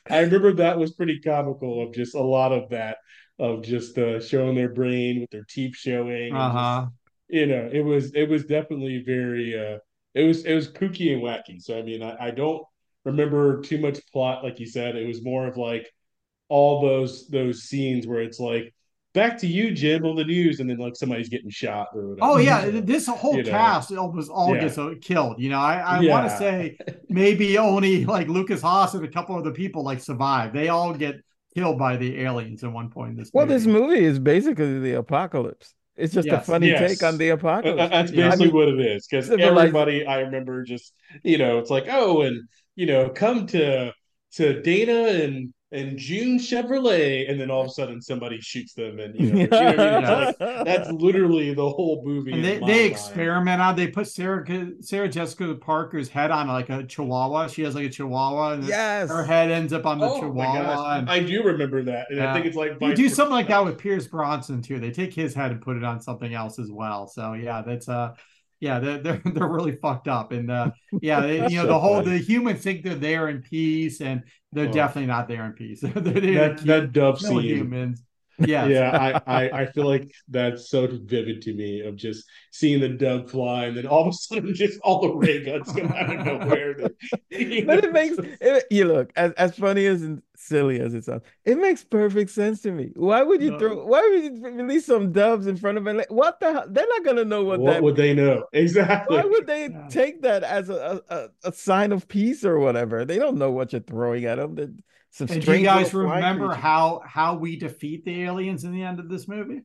I 0.09 0.19
remember 0.21 0.53
that 0.53 0.79
was 0.79 0.93
pretty 0.93 1.19
comical 1.19 1.83
of 1.83 1.93
just 1.93 2.15
a 2.15 2.21
lot 2.23 2.51
of 2.53 2.69
that 2.71 2.97
of 3.37 3.61
just 3.61 3.95
uh, 3.99 4.19
showing 4.19 4.55
their 4.55 4.69
brain 4.69 5.21
with 5.21 5.29
their 5.29 5.45
teeth 5.47 5.75
showing. 5.75 6.35
Uh 6.35 6.49
huh. 6.49 6.81
just- 6.85 6.93
you 7.29 7.45
know, 7.45 7.69
it 7.71 7.81
was 7.81 8.13
it 8.15 8.27
was 8.27 8.45
definitely 8.45 9.03
very 9.05 9.53
uh 9.55 9.77
it 10.15 10.23
was 10.23 10.43
it 10.43 10.55
was 10.55 10.69
kooky 10.69 11.13
and 11.13 11.21
wacky. 11.21 11.61
So 11.61 11.77
I 11.77 11.83
mean, 11.83 12.01
I, 12.01 12.15
I 12.27 12.31
don't 12.31 12.63
remember 13.05 13.61
too 13.61 13.77
much 13.77 13.99
plot, 14.11 14.43
like 14.43 14.59
you 14.59 14.65
said. 14.65 14.95
It 14.95 15.05
was 15.05 15.23
more 15.23 15.45
of 15.45 15.55
like 15.55 15.85
all 16.49 16.81
those 16.81 17.27
those 17.27 17.63
scenes 17.63 18.07
where 18.07 18.21
it's 18.21 18.39
like 18.39 18.73
back 19.13 19.37
to 19.39 19.47
you, 19.47 19.71
Jim, 19.71 20.05
on 20.05 20.15
the 20.15 20.23
news, 20.23 20.59
and 20.59 20.69
then 20.69 20.77
like 20.77 20.95
somebody's 20.95 21.29
getting 21.29 21.49
shot 21.49 21.87
or 21.93 22.09
whatever. 22.09 22.31
Oh 22.31 22.37
yeah, 22.37 22.69
this 22.83 23.07
whole 23.07 23.35
you 23.37 23.43
know. 23.43 23.49
cast 23.51 23.91
almost 23.93 24.29
all 24.29 24.53
Yeah. 24.55 24.61
gets 24.61 24.77
uh, 24.77 24.93
killed. 25.01 25.39
You 25.39 25.49
know, 25.49 25.59
I, 25.59 25.75
I 25.79 26.01
Yeah. 26.01 26.11
want 26.11 26.29
to 26.29 26.37
say 26.37 26.77
maybe 27.09 27.57
only 27.57 28.05
like 28.05 28.27
Lukas 28.27 28.61
Haas 28.61 28.93
and 28.93 29.03
a 29.03 29.07
couple 29.07 29.37
of 29.37 29.43
the 29.43 29.51
people 29.51 29.83
like 29.83 29.99
survive. 30.01 30.53
They 30.53 30.69
all 30.69 30.93
get 30.93 31.15
killed 31.55 31.79
by 31.79 31.97
the 31.97 32.19
aliens 32.21 32.63
at 32.63 32.71
one 32.71 32.89
point 32.89 33.11
in 33.11 33.17
this. 33.17 33.31
Well, 33.33 33.45
movie. 33.45 33.57
this 33.57 33.65
movie 33.67 34.03
is 34.05 34.19
basically 34.19 34.79
the 34.79 34.93
apocalypse. 34.93 35.73
It's 35.95 36.13
just 36.13 36.27
a 36.27 36.39
funny 36.39 36.67
Yes. 36.67 36.99
take 36.99 37.03
on 37.03 37.17
the 37.17 37.31
Uh, 37.31 37.35
apocalypse. 37.35 37.81
uh, 37.81 37.87
That's 37.87 38.11
Yeah. 38.11 38.25
I 38.25 38.29
basically 38.29 38.47
mean, 38.47 38.55
what 38.55 38.67
it 38.67 38.79
is. 38.79 39.07
Because 39.07 39.31
everybody, 39.31 40.05
I 40.05 40.19
remember, 40.19 40.63
just 40.63 40.93
you 41.23 41.39
know, 41.39 41.57
it's 41.57 41.71
like, 41.71 41.85
oh, 41.89 42.21
and 42.21 42.47
you 42.75 42.85
know, 42.85 43.09
come 43.09 43.47
to 43.47 43.91
to 44.33 44.61
Dana 44.61 45.23
and 45.23 45.53
and 45.71 45.97
June 45.97 46.37
Chevrolet, 46.39 47.29
and 47.29 47.39
then 47.39 47.51
all 47.51 47.61
of 47.61 47.67
a 47.67 47.71
sudden 47.71 48.01
somebody 48.01 48.39
shoots 48.39 48.73
them, 48.73 48.99
and 48.99 49.19
you 49.19 49.33
know, 49.33 49.39
you 49.41 49.47
know 49.47 49.57
I 49.57 49.99
mean? 49.99 50.03
Like, 50.03 50.37
that's 50.65 50.89
literally 50.91 51.53
the 51.53 51.69
whole 51.69 52.01
movie. 52.05 52.31
and 52.31 52.43
they, 52.43 52.59
they 52.59 52.85
experiment 52.85 53.61
on. 53.61 53.75
They 53.75 53.87
put 53.87 54.07
Sarah 54.07 54.45
Sarah 54.79 55.09
Jessica 55.09 55.53
Parker's 55.55 56.07
head 56.07 56.31
on 56.31 56.47
like 56.47 56.69
a 56.69 56.83
chihuahua. 56.83 57.47
She 57.47 57.63
has 57.63 57.75
like 57.75 57.85
a 57.85 57.89
chihuahua, 57.89 58.53
and 58.53 58.63
Yes. 58.63 59.09
her 59.09 59.25
head 59.25 59.51
ends 59.51 59.73
up 59.73 59.85
on 59.85 59.99
the 59.99 60.05
Oh 60.07 60.19
chihuahua. 60.21 60.99
and- 60.99 61.09
I 61.09 61.19
do 61.19 61.43
remember 61.43 61.83
that, 61.83 62.07
and 62.11 62.21
I 62.21 62.33
think 62.33 62.45
it's 62.45 62.55
like 62.55 62.77
you 62.79 62.95
do 62.95 63.09
something 63.09 63.33
like 63.33 63.49
that 63.49 63.65
with 63.65 63.77
Pierce 63.77 64.07
Bronson 64.07 64.61
too. 64.61 64.79
They 64.79 64.91
take 64.91 65.13
his 65.13 65.33
head 65.33 65.51
and 65.51 65.61
put 65.61 65.75
it 65.75 65.83
on 65.83 65.99
something 65.99 66.33
else 66.33 66.59
as 66.59 66.71
well. 66.71 67.07
So 67.07 67.33
yeah, 67.33 67.61
that's 67.61 67.89
uh 67.89 68.13
yeah, 68.59 68.79
they're 68.79 68.99
they're, 68.99 69.21
they're 69.25 69.47
really 69.47 69.75
fucked 69.75 70.07
up. 70.07 70.31
And 70.31 70.51
uh 70.51 70.71
yeah, 71.01 71.21
they, 71.21 71.45
you 71.45 71.57
know, 71.57 71.65
So 71.65 71.67
the 71.67 71.79
whole 71.79 72.01
funny. 72.01 72.11
the 72.11 72.17
humans 72.19 72.61
think 72.63 72.83
they're 72.83 72.95
there 72.95 73.29
in 73.29 73.41
peace 73.41 74.01
and 74.01 74.23
they're 74.51 74.67
Oh. 74.67 74.71
definitely 74.71 75.07
not 75.07 75.27
there 75.27 75.45
in 75.45 75.53
peace. 75.53 75.81
they're 75.95 76.21
there 76.21 76.55
to 76.55 76.65
that 76.65 76.67
that 76.67 76.93
dove 76.93 77.19
scene. 77.21 77.41
humans. 77.41 78.03
Yes. 78.39 78.69
Yeah, 78.69 79.21
I, 79.25 79.45
I 79.45 79.61
I 79.61 79.65
feel 79.71 79.85
like 79.87 80.11
that's 80.27 80.69
so 80.69 80.87
vivid 80.87 81.41
to 81.43 81.53
me 81.53 81.81
of 81.81 81.95
just 81.95 82.25
seeing 82.51 82.79
the 82.79 82.89
dove 82.89 83.31
fly 83.31 83.65
and 83.65 83.75
then 83.77 83.87
all 83.87 84.01
of 84.03 84.07
a 84.09 84.13
sudden 84.13 84.53
just 84.53 84.79
all 84.81 85.01
the 85.01 85.09
ray 85.15 85.43
guns 85.43 85.71
come 85.71 85.87
out 85.91 86.13
of 86.15 86.25
nowhere. 86.25 86.89
You 87.31 87.65
but 87.65 87.83
know, 87.83 87.89
it 87.89 87.93
makes 87.93 88.15
it, 88.19 88.65
you 88.69 88.85
look 88.85 89.11
as 89.15 89.31
as 89.33 89.55
funny 89.57 89.85
as 89.87 90.03
and 90.03 90.21
silly 90.35 90.79
as 90.79 90.93
it 90.93 91.03
sounds. 91.05 91.23
It 91.45 91.57
makes 91.57 91.83
perfect 91.83 92.29
sense 92.29 92.61
to 92.61 92.71
me. 92.71 92.91
Why 92.95 93.23
would 93.23 93.41
you 93.41 93.51
No. 93.51 93.59
throw? 93.59 93.85
Why 93.85 94.01
would 94.07 94.23
you 94.23 94.45
release 94.51 94.85
some 94.85 95.11
doves 95.11 95.47
in 95.47 95.57
front 95.57 95.79
of 95.79 95.87
it? 95.87 96.05
What 96.11 96.39
the? 96.39 96.53
hell? 96.53 96.65
They're 96.69 96.85
not 96.87 97.03
gonna 97.03 97.25
know 97.25 97.43
what, 97.43 97.59
what 97.59 97.73
that. 97.73 97.83
would 97.83 97.95
they 97.95 98.13
know 98.13 98.45
exactly? 98.53 99.17
why 99.17 99.23
would 99.23 99.47
they 99.47 99.69
Yeah. 99.69 99.87
take 99.89 100.21
that 100.21 100.43
as 100.43 100.69
a, 100.69 101.01
a 101.09 101.15
a- 101.15 101.29
a 101.45 101.51
sign 101.53 101.91
of 101.91 102.07
peace 102.07 102.45
or 102.45 102.59
whatever? 102.59 103.03
They 103.03 103.17
don't 103.17 103.37
know 103.37 103.49
what 103.51 103.73
you're 103.73 103.81
throwing 103.81 104.25
at 104.25 104.35
them. 104.35 104.53
They're 104.55 104.69
some 105.17 105.27
And 105.29 105.43
do 105.43 105.53
you 105.53 105.63
guys 105.63 105.93
remember 105.93 106.47
creatures. 106.47 106.61
how 106.63 107.01
how 107.05 107.35
we 107.35 107.57
defeat 107.57 108.05
the 108.05 108.23
aliens 108.23 108.63
in 108.63 108.71
the 108.71 108.83
end 108.83 108.99
of 108.99 109.09
this 109.09 109.27
movie? 109.27 109.61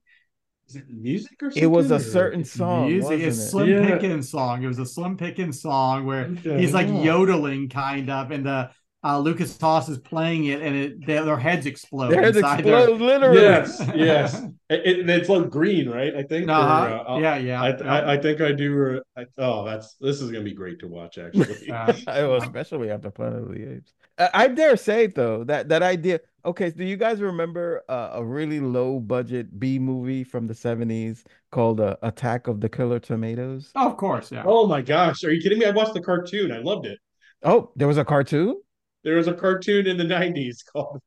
Is 0.68 0.76
it 0.76 0.84
music 0.88 1.42
or 1.42 1.50
something? 1.50 1.62
It 1.62 1.66
was 1.66 1.90
a 1.90 2.00
certain 2.00 2.44
song, 2.44 2.86
Music 2.88 3.10
wasn't 3.10 3.22
is 3.22 3.38
it? 3.38 3.50
Slim 3.50 3.68
Yeah. 3.68 3.86
Pickens 3.90 4.30
song. 4.30 4.62
It 4.62 4.68
was 4.68 4.78
a 4.78 4.86
Slim 4.86 5.16
Pickens 5.16 5.60
song 5.60 6.06
where 6.06 6.26
Okay. 6.26 6.60
he's 6.60 6.72
like 6.72 6.86
Yeah. 6.88 7.02
yodeling 7.02 7.68
kind 7.68 8.08
of, 8.10 8.30
and 8.30 8.46
the 8.46 8.70
uh, 9.04 9.18
Lukas 9.18 9.58
Haas 9.60 9.88
is 9.88 9.98
playing 9.98 10.44
it, 10.44 10.62
and 10.62 10.76
it 10.76 11.04
their, 11.04 11.24
their 11.24 11.36
heads 11.36 11.66
explode. 11.66 12.12
Their 12.12 12.22
heads 12.22 12.36
inside 12.36 12.60
explode, 12.60 13.00
literally. 13.00 13.42
Yes, 13.42 13.82
yes. 13.96 14.40
It, 14.70 14.86
it- 14.86 15.10
it's 15.10 15.28
like 15.28 15.50
green, 15.50 15.88
right? 15.90 16.14
I 16.14 16.22
think. 16.22 16.46
Their... 16.46 16.54
Uh-huh. 16.54 17.04
uh, 17.14 17.18
yeah, 17.18 17.36
yeah. 17.36 17.60
I, 17.62 17.68
yeah. 17.76 17.92
I 17.92 18.12
I 18.14 18.16
think 18.18 18.40
I 18.40 18.52
do. 18.52 19.02
I, 19.16 19.26
oh, 19.38 19.64
that's 19.64 19.96
this 19.96 20.20
is 20.22 20.30
gonna 20.30 20.44
be 20.44 20.54
great 20.54 20.78
to 20.80 20.86
watch. 20.86 21.18
Actually, 21.18 21.68
Uh, 21.68 21.92
especially 22.42 22.90
after 22.92 23.10
Planet 23.10 23.42
of 23.42 23.48
the 23.52 23.74
Apes. 23.74 23.92
Uh, 24.18 24.28
I 24.34 24.48
dare 24.48 24.76
say 24.76 25.06
though 25.06 25.44
that 25.44 25.68
that 25.68 25.82
idea. 25.82 26.20
Okay, 26.44 26.70
do 26.70 26.84
you 26.84 26.96
guys 26.96 27.20
remember 27.22 27.82
uh, 27.88 28.10
a 28.14 28.24
really 28.24 28.58
low 28.58 28.98
budget 28.98 29.58
B 29.60 29.78
movie 29.78 30.24
from 30.24 30.46
the 30.48 30.54
seventies 30.54 31.24
called 31.50 31.80
uh, 31.80 31.96
Attack 32.02 32.48
of 32.48 32.60
the 32.60 32.68
Killer 32.68 32.98
Tomatoes? 32.98 33.70
oh, 33.76 33.88
of 33.88 33.96
course, 33.96 34.32
yeah. 34.32 34.42
oh 34.44 34.66
my 34.66 34.82
gosh, 34.82 35.22
are 35.24 35.32
you 35.32 35.40
kidding 35.40 35.58
me? 35.60 35.66
I 35.66 35.70
watched 35.70 35.94
the 35.94 36.02
cartoon. 36.02 36.50
I 36.52 36.58
loved 36.58 36.86
it. 36.86 36.98
Oh, 37.44 37.70
there 37.76 37.88
was 37.88 37.98
a 37.98 38.04
cartoon. 38.04 38.60
There 39.04 39.16
was 39.16 39.28
a 39.28 39.34
cartoon 39.34 39.86
in 39.86 39.96
the 39.96 40.04
'90s 40.04 40.58
called. 40.72 41.00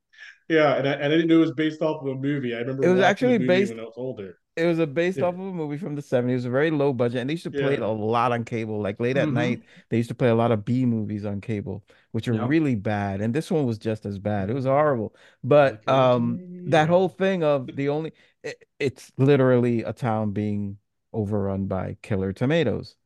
Yeah, 0.48 0.74
and 0.76 0.88
I, 0.88 0.92
and 0.92 1.04
I 1.04 1.08
didn't 1.08 1.28
know 1.28 1.36
it 1.38 1.40
was 1.40 1.52
based 1.52 1.82
off 1.82 2.02
of 2.02 2.08
a 2.08 2.14
movie. 2.14 2.54
I 2.54 2.58
remember 2.58 2.84
It 2.84 2.88
was 2.88 3.00
watching 3.00 3.00
the 3.00 3.06
actually 3.06 3.32
movie 3.38 3.46
based- 3.46 3.70
when 3.72 3.80
I 3.80 3.84
was 3.84 3.94
older. 3.96 4.38
It 4.56 4.64
was 4.64 4.78
a 4.78 4.86
based 4.86 5.20
Yeah. 5.20 5.22
off 5.22 5.34
of 5.34 5.40
a 5.40 5.52
movie 5.52 5.76
from 5.76 5.96
the 5.96 6.02
seventies. 6.02 6.32
It 6.34 6.36
was 6.36 6.44
a 6.46 6.50
very 6.50 6.70
low 6.70 6.94
budget, 6.94 7.20
and 7.20 7.28
they 7.28 7.34
used 7.34 7.44
to 7.44 7.50
play 7.50 7.74
it 7.74 7.82
a 7.82 7.88
lot 7.88 8.32
on 8.32 8.44
cable. 8.44 8.80
Like 8.80 8.98
late 9.00 9.18
at 9.18 9.28
Mhm. 9.28 9.34
night, 9.34 9.62
they 9.90 9.98
used 9.98 10.08
to 10.08 10.14
play 10.14 10.28
a 10.30 10.34
lot 10.34 10.50
of 10.50 10.64
B 10.64 10.86
movies 10.86 11.26
on 11.26 11.42
cable, 11.42 11.84
which 12.12 12.26
are 12.26 12.34
Yep. 12.34 12.38
really 12.38 12.74
bad. 12.74 13.20
And 13.20 13.34
this 13.34 13.50
one 13.50 13.66
was 13.66 13.76
just 13.78 14.06
as 14.06 14.18
bad. 14.18 14.48
It 14.48 14.54
was 14.54 14.64
horrible. 14.64 15.14
But 15.44 15.86
um, 15.88 16.42
that 16.66 16.88
whole 16.88 17.08
thing 17.10 17.42
of 17.44 17.76
the 17.76 17.90
only 17.90 18.12
it, 18.42 18.64
it's 18.78 19.12
literally 19.18 19.82
a 19.82 19.92
town 19.92 20.32
being 20.32 20.78
overrun 21.12 21.66
by 21.66 21.98
killer 22.02 22.32
tomatoes. 22.32 22.96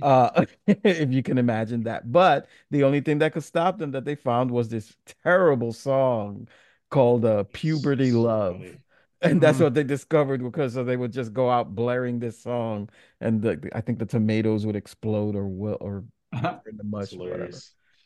Uh, 0.00 0.44
if 0.66 1.12
you 1.12 1.22
can 1.24 1.38
imagine 1.38 1.82
that. 1.84 2.10
But 2.10 2.48
the 2.70 2.84
only 2.84 3.00
thing 3.00 3.18
that 3.18 3.32
could 3.32 3.44
stop 3.44 3.78
them 3.78 3.90
that 3.92 4.04
they 4.04 4.14
found 4.14 4.50
was 4.50 4.68
this 4.68 4.96
terrible 5.24 5.72
song 5.72 6.48
called 6.88 7.24
uh, 7.24 7.44
Puberty 7.52 8.12
Love. 8.12 8.78
And 9.22 9.40
that's 9.40 9.58
Mhm. 9.58 9.62
what 9.64 9.74
they 9.74 9.84
discovered 9.84 10.42
because 10.42 10.74
so 10.74 10.84
they 10.84 10.96
would 10.96 11.12
just 11.12 11.32
go 11.34 11.50
out 11.50 11.74
blaring 11.74 12.18
this 12.20 12.38
song, 12.40 12.88
and 13.20 13.42
the, 13.42 13.68
I 13.74 13.80
think 13.82 13.98
the 13.98 14.06
tomatoes 14.06 14.64
would 14.66 14.76
explode 14.76 15.36
or 15.36 15.46
will 15.46 15.76
or 15.80 16.04
in 16.32 16.76
the 16.76 16.84
mush 16.84 17.12
or 17.14 17.18
whatever. 17.18 17.50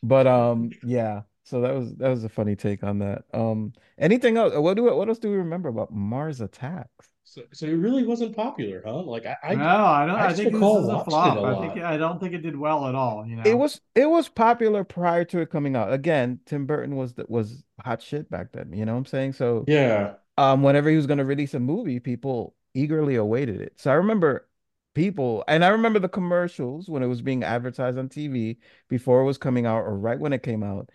But 0.03 0.27
um, 0.27 0.71
yeah. 0.83 1.21
So 1.43 1.61
that 1.61 1.75
was 1.75 1.95
that 1.97 2.09
was 2.09 2.23
a 2.23 2.29
funny 2.29 2.55
take 2.55 2.83
on 2.83 2.99
that. 2.99 3.23
Um, 3.33 3.73
anything 3.99 4.35
else? 4.37 4.53
What 4.55 4.75
do 4.75 4.83
we, 4.83 4.91
what 4.91 5.07
else 5.07 5.19
do 5.19 5.29
we 5.29 5.37
remember 5.37 5.69
about 5.69 5.93
Mars 5.93 6.41
Attacks? 6.41 7.09
So, 7.23 7.41
so 7.53 7.65
it 7.65 7.71
really 7.73 8.05
wasn't 8.05 8.35
popular, 8.35 8.81
huh? 8.85 9.01
Like 9.03 9.25
I, 9.25 9.35
I 9.43 9.55
no, 9.55 9.63
I 9.63 10.05
don't. 10.05 10.15
I 10.15 10.27
I, 10.27 10.33
think 10.33 10.53
this 10.53 10.61
is 10.61 10.87
a 10.87 11.03
flop. 11.03 11.37
a 11.37 11.41
I 11.41 11.67
think. 11.67 11.83
I 11.83 11.97
don't 11.97 12.19
think 12.19 12.33
it 12.33 12.39
did 12.41 12.55
well 12.57 12.87
at 12.87 12.95
all. 12.95 13.25
You 13.27 13.35
know, 13.37 13.43
It 13.45 13.57
was 13.57 13.79
it 13.93 14.09
was 14.09 14.27
popular 14.29 14.83
prior 14.83 15.23
to 15.25 15.39
it 15.39 15.49
coming 15.49 15.75
out. 15.75 15.91
Again, 15.93 16.39
Tim 16.45 16.65
Burton 16.65 16.95
was 16.95 17.13
was 17.27 17.63
hot 17.79 18.01
shit 18.01 18.29
back 18.29 18.51
then. 18.51 18.73
You 18.73 18.85
know 18.85 18.93
what 18.93 18.99
I'm 18.99 19.05
saying? 19.05 19.33
So 19.33 19.65
yeah. 19.67 20.13
Um, 20.37 20.63
whenever 20.63 20.89
he 20.89 20.95
was 20.97 21.07
going 21.07 21.17
to 21.19 21.25
release 21.25 21.53
a 21.53 21.59
movie, 21.59 21.99
people 21.99 22.55
eagerly 22.73 23.15
awaited 23.15 23.61
it. 23.61 23.73
So 23.77 23.91
I 23.91 23.95
remember 23.95 24.47
people, 24.93 25.43
and 25.47 25.63
I 25.65 25.69
remember 25.69 25.99
the 25.99 26.09
commercials 26.09 26.89
when 26.89 27.03
it 27.03 27.07
was 27.07 27.21
being 27.21 27.43
advertised 27.43 27.97
on 27.97 28.09
TV 28.09 28.57
before 28.89 29.21
it 29.21 29.25
was 29.25 29.37
coming 29.37 29.65
out 29.65 29.81
or 29.83 29.97
right 29.97 30.19
when 30.19 30.33
it 30.33 30.43
came 30.43 30.63
out, 30.63 30.89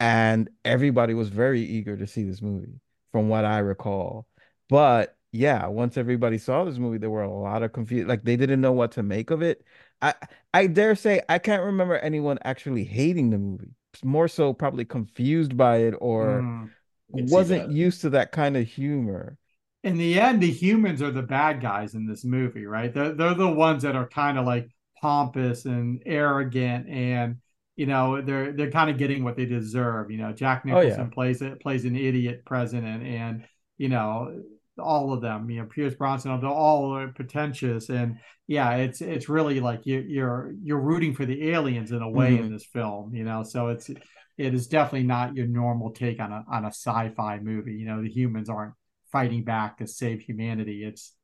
and 0.00 0.48
everybody 0.64 1.14
was 1.14 1.28
very 1.28 1.62
eager 1.62 1.96
to 1.96 2.06
see 2.06 2.24
this 2.24 2.42
movie, 2.42 2.80
from 3.12 3.28
what 3.28 3.44
I 3.44 3.58
recall. 3.58 4.26
But 4.68 5.16
yeah, 5.32 5.66
once 5.66 5.96
everybody 5.96 6.38
saw 6.38 6.64
this 6.64 6.78
movie, 6.78 6.98
there 6.98 7.10
were 7.10 7.22
a 7.22 7.32
lot 7.32 7.62
of 7.62 7.72
confused, 7.72 8.08
Like 8.08 8.24
they 8.24 8.36
didn't 8.36 8.60
know 8.60 8.72
what 8.72 8.92
to 8.92 9.02
make 9.02 9.30
of 9.30 9.42
it. 9.42 9.64
I 10.00 10.14
I 10.54 10.66
dare 10.68 10.94
say 10.94 11.22
I 11.28 11.38
can't 11.38 11.62
remember 11.64 11.96
anyone 11.98 12.38
actually 12.44 12.84
hating 12.84 13.30
the 13.30 13.38
movie. 13.38 13.74
More 14.04 14.28
so, 14.28 14.52
probably 14.54 14.84
confused 14.84 15.56
by 15.56 15.78
it 15.78 15.94
or 16.00 16.46
Mm. 16.46 16.70
Can 17.16 17.26
wasn't 17.30 17.68
that. 17.68 17.70
used 17.70 18.00
to 18.02 18.10
that 18.10 18.32
kind 18.32 18.56
of 18.56 18.66
humor. 18.66 19.36
in 19.84 19.96
the 19.96 20.18
end, 20.20 20.42
the 20.42 20.50
humans 20.50 21.02
are 21.02 21.10
the 21.12 21.22
bad 21.22 21.60
guys 21.60 21.94
in 21.94 22.06
this 22.06 22.24
movie, 22.24 22.66
right? 22.66 22.92
They're 22.92 23.12
they're 23.14 23.34
the 23.34 23.48
ones 23.48 23.82
that 23.84 23.96
are 23.96 24.08
kind 24.08 24.38
of 24.38 24.44
like 24.46 24.68
pompous 25.00 25.64
and 25.64 26.02
arrogant, 26.06 26.88
and 26.88 27.36
you 27.76 27.86
know 27.86 28.20
they're 28.20 28.52
they're 28.52 28.70
kind 28.70 28.90
of 28.90 28.98
getting 28.98 29.24
what 29.24 29.36
they 29.36 29.46
deserve. 29.46 30.10
You 30.10 30.18
know, 30.18 30.32
Jack 30.32 30.62
Oh, 30.66 30.68
yeah. 30.68 30.74
Nicholson 30.82 31.10
plays 31.10 31.42
it 31.42 31.60
plays 31.60 31.84
an 31.84 31.96
idiot 31.96 32.42
president, 32.44 33.04
and 33.04 33.44
you 33.78 33.88
know 33.88 34.42
all 34.78 35.12
of 35.12 35.20
them. 35.22 35.48
You 35.50 35.60
know, 35.62 35.66
Pierce 35.66 35.94
Bronson, 35.94 36.38
they're 36.40 36.50
all 36.50 36.94
are 36.96 37.08
pretentious, 37.08 37.88
and 37.88 38.18
yeah, 38.48 38.76
it's 38.76 39.00
it's 39.00 39.28
really 39.28 39.60
like 39.60 39.86
you 39.86 40.00
you're 40.00 40.52
you're 40.62 40.80
rooting 40.80 41.14
for 41.14 41.24
the 41.26 41.50
aliens 41.50 41.92
in 41.92 42.02
a 42.02 42.08
way 42.10 42.32
Mm-hmm. 42.32 42.44
in 42.46 42.52
this 42.52 42.66
film. 42.66 43.14
You 43.14 43.24
know, 43.24 43.42
so 43.44 43.68
it's 43.68 43.88
it 44.38 44.54
is 44.54 44.68
definitely 44.68 45.06
not 45.06 45.36
your 45.36 45.46
normal 45.46 45.90
take 45.92 46.20
on 46.20 46.32
a 46.32 46.44
on 46.50 46.64
a 46.64 46.68
sci-fi 46.68 47.40
movie. 47.40 47.74
You 47.74 47.86
know, 47.86 48.02
the 48.02 48.10
humans 48.10 48.48
aren't 48.48 48.74
fighting 49.12 49.44
back 49.44 49.78
to 49.78 49.86
save 49.86 50.22
humanity. 50.22 50.84
It's 50.84 51.14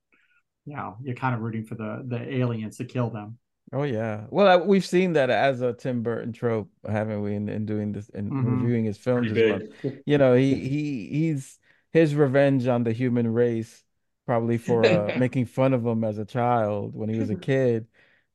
you 0.67 0.77
know, 0.77 0.97
you're 1.03 1.17
kind 1.17 1.35
of 1.35 1.43
rooting 1.43 1.65
for 1.67 1.77
the 1.77 2.05
the 2.07 2.35
aliens 2.37 2.79
to 2.79 2.85
kill 2.85 3.11
them. 3.11 3.39
Oh 3.73 3.83
yeah. 3.83 4.27
Well, 4.31 4.47
uh, 4.63 4.65
we've 4.65 4.85
seen 4.85 5.15
that 5.15 5.31
as 5.31 5.61
a 5.61 5.73
Tim 5.73 6.03
Burton 6.03 6.33
trope, 6.33 6.71
haven't 6.89 7.23
we? 7.23 7.35
In, 7.35 7.49
in 7.49 7.67
doing 7.67 7.93
this 7.93 8.09
and 8.11 8.35
Mhm. 8.35 8.41
reviewing 8.41 8.85
his 8.85 8.99
films 8.99 9.33
as 9.33 9.43
well. 9.43 9.65
You 10.05 10.19
know, 10.19 10.35
he 10.35 10.69
he 10.69 11.09
he's 11.09 11.59
his 11.93 12.15
revenge 12.15 12.67
on 12.67 12.85
the 12.85 12.93
human 12.93 13.27
race, 13.33 13.83
probably 14.27 14.59
for 14.59 14.89
uh, 14.91 15.13
making 15.15 15.47
fun 15.47 15.73
of 15.73 15.85
him 15.85 16.05
as 16.05 16.19
a 16.19 16.25
child 16.25 16.95
when 16.95 17.09
he 17.09 17.17
was 17.17 17.31
a 17.31 17.37
kid, 17.37 17.87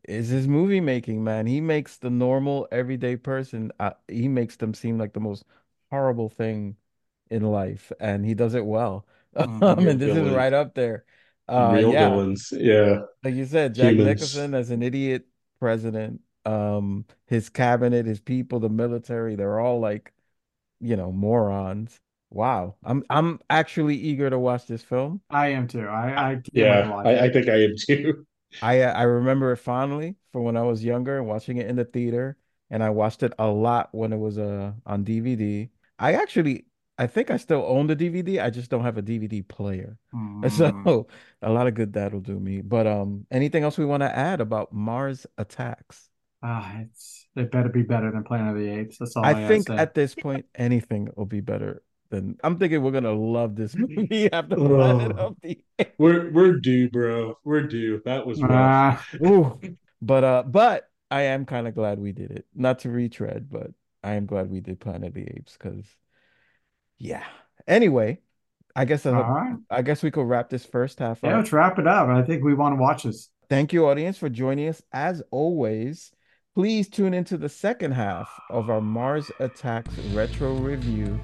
is 0.08 0.30
his 0.30 0.48
movie 0.48 0.82
making, 0.82 1.24
man. 1.24 1.46
He 1.48 1.62
makes 1.62 1.98
the 1.98 2.10
normal 2.10 2.68
everyday 2.72 3.16
person, 3.18 3.72
uh, 3.80 3.92
he 4.08 4.28
makes 4.28 4.56
them 4.58 4.74
seem 4.74 4.98
like 4.98 5.14
the 5.14 5.20
most 5.20 5.46
horrible 5.92 6.30
thing 6.30 6.78
in 7.30 7.44
life, 7.44 7.92
and 8.00 8.26
he 8.26 8.34
does 8.34 8.54
it 8.56 8.66
well. 8.66 9.06
Mhm. 9.38 9.62
Um, 9.62 9.88
and 9.88 10.00
this 10.02 10.16
is 10.16 10.28
right 10.28 10.52
up 10.54 10.74
there. 10.76 11.06
Uh, 11.48 11.78
Real 11.78 11.86
yeah. 11.86 11.96
villains. 11.96 12.52
Yeah. 12.56 13.02
Like 13.24 13.36
you 13.36 13.46
said, 13.46 13.76
Jack 13.76 13.98
Humans. 13.98 13.98
Nicholson 13.98 14.54
as 14.54 14.70
an 14.72 14.82
idiot 14.82 15.26
president, 15.60 16.22
um, 16.46 17.06
his 17.28 17.50
cabinet, 17.50 18.06
his 18.06 18.20
people, 18.22 18.60
the 18.60 18.70
military, 18.70 19.36
they're 19.36 19.60
all 19.60 19.80
like, 19.80 20.14
you 20.82 20.96
know, 20.98 21.12
morons. 21.12 22.00
Wow. 22.32 22.76
I'm 22.84 23.04
I'm 23.10 23.40
actually 23.50 23.98
eager 23.98 24.30
to 24.30 24.40
watch 24.40 24.68
this 24.68 24.84
film. 24.84 25.22
I 25.32 25.50
am 25.50 25.68
too. 25.68 25.88
I, 25.88 26.32
I 26.32 26.36
can't 26.36 26.70
wait 26.70 26.82
to 26.82 26.86
Yeah. 26.86 26.88
watch 26.88 27.10
I, 27.10 27.16
it. 27.16 27.26
I 27.26 27.30
think 27.32 27.48
I 27.50 27.64
am 27.64 27.76
too. 27.78 28.26
I 28.62 28.82
uh, 28.82 28.94
I 28.94 29.04
remember 29.04 29.52
it 29.54 29.58
fondly 29.58 30.16
from 30.32 30.44
when 30.44 30.58
I 30.58 30.64
was 30.64 30.84
younger 30.84 31.18
and 31.18 31.28
watching 31.28 31.58
it 31.58 31.68
in 31.68 31.76
the 31.76 31.86
theater, 31.86 32.38
and 32.70 32.84
I 32.84 32.90
watched 32.90 33.24
it 33.24 33.34
a 33.40 33.48
lot 33.48 33.90
when 33.94 34.14
it 34.14 34.18
was 34.18 34.38
uh 34.38 34.74
on 34.86 35.04
DVD. 35.04 35.70
I 35.98 36.14
actually 36.14 36.66
I 36.98 37.08
think 37.08 37.32
I 37.32 37.38
still 37.38 37.64
own 37.66 37.88
the 37.88 37.96
DVD. 37.96 38.40
I 38.40 38.50
just 38.50 38.70
don't 38.70 38.84
have 38.84 38.98
a 38.98 39.02
DVD 39.02 39.42
player. 39.42 39.98
Mm. 40.14 40.50
So 40.52 41.08
a 41.42 41.52
lot 41.52 41.68
of 41.68 41.74
good 41.74 41.94
that'll 41.94 42.22
do 42.22 42.40
me. 42.40 42.62
But 42.62 42.88
um, 42.88 43.26
anything 43.32 43.64
else 43.64 43.78
we 43.78 43.86
want 43.86 44.04
to 44.04 44.14
add 44.14 44.42
about 44.42 44.74
Mars 44.74 45.26
Attacks? 45.38 46.10
Ah, 46.42 46.80
it's 46.82 47.28
it 47.36 47.52
better 47.52 47.70
be 47.70 47.84
better 47.84 48.12
than 48.12 48.24
Planet 48.24 48.56
of 48.56 48.62
the 48.62 48.70
Apes. 48.70 48.98
That's 48.98 49.16
all 49.16 49.26
I, 49.26 49.32
I 49.32 49.48
think 49.48 49.70
at 49.70 49.94
this 49.94 50.16
point 50.16 50.46
anything 50.56 51.10
will 51.16 51.26
be 51.26 51.42
better 51.42 51.84
than 52.10 52.38
I'm 52.44 52.58
thinking 52.58 52.82
we're 52.82 52.92
gonna 52.92 53.14
love 53.14 53.56
this 53.56 53.76
movie 53.78 54.32
after 54.32 54.56
Planet 54.56 55.16
Oh. 55.18 55.26
of 55.28 55.36
the 55.42 55.60
We're 55.98 56.32
we're 56.32 56.54
due, 56.60 56.90
bro. 56.90 57.38
We're 57.44 57.64
due. 57.68 58.02
That 58.06 58.26
was 58.26 58.42
rough. 58.42 58.52
Ah, 59.22 59.56
But 60.02 60.24
uh, 60.24 60.44
but 60.44 60.86
I 61.12 61.24
am 61.24 61.46
kind 61.46 61.68
of 61.68 61.76
glad 61.76 62.00
we 62.00 62.12
did 62.12 62.32
it. 62.32 62.46
Not 62.56 62.80
to 62.80 62.90
retread, 62.90 63.50
but 63.52 63.72
I 64.04 64.14
am 64.14 64.26
glad 64.26 64.50
we 64.50 64.62
did 64.62 64.80
Planet 64.80 65.10
of 65.10 65.14
the 65.14 65.28
Apes 65.36 65.58
because, 65.60 65.86
yeah. 66.98 67.24
Anyway, 67.68 68.20
I 68.76 68.86
guess 68.86 69.06
uh, 69.06 69.14
all 69.14 69.24
right. 69.24 69.56
I 69.70 69.82
guess 69.82 70.02
we 70.04 70.12
could 70.12 70.24
wrap 70.28 70.50
this 70.50 70.66
first 70.66 71.00
half 71.00 71.20
Yeah, 71.24 71.32
up. 71.32 71.36
let's 71.38 71.52
wrap 71.52 71.80
it 71.80 71.88
up. 71.88 72.08
I 72.10 72.22
think 72.24 72.44
we 72.44 72.54
want 72.54 72.74
to 72.78 72.82
watch 72.82 73.04
this. 73.04 73.30
Thank 73.50 73.74
you, 73.74 73.88
audience, 73.88 74.18
for 74.18 74.30
joining 74.30 74.70
us. 74.70 74.82
As 74.94 75.22
always, 75.32 76.12
please 76.56 76.88
tune 76.88 77.14
into 77.14 77.38
the 77.38 77.50
second 77.50 77.92
half 77.92 78.30
of 78.50 78.70
our 78.70 78.80
Mars 78.82 79.30
Attacks 79.40 79.98
retro 80.14 80.54
review, 80.54 81.20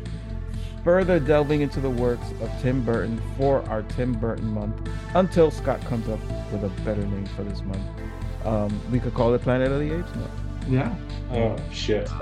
further 0.85 1.19
delving 1.19 1.61
into 1.61 1.81
the 1.81 1.89
works 1.89 2.31
of 2.41 2.51
Tim 2.61 2.85
Burton 2.85 3.19
for 3.37 3.67
our 3.69 3.81
Tim 3.81 4.13
Burton 4.13 4.53
month 4.53 4.87
until 5.15 5.49
Scott 5.49 5.81
comes 5.81 6.07
up 6.07 6.19
with 6.51 6.63
a 6.63 6.69
better 6.83 7.01
name 7.01 7.25
for 7.35 7.43
this 7.43 7.61
month. 7.63 7.81
Um, 8.45 8.79
we 8.91 8.99
could 8.99 9.15
call 9.15 9.33
it 9.33 9.41
Planet 9.41 9.71
of 9.71 9.79
the 9.79 9.97
Apes 9.97 10.15
month. 10.15 10.31
Yeah. 10.69 10.95
Oh 11.31 11.57
shit. 11.73 12.09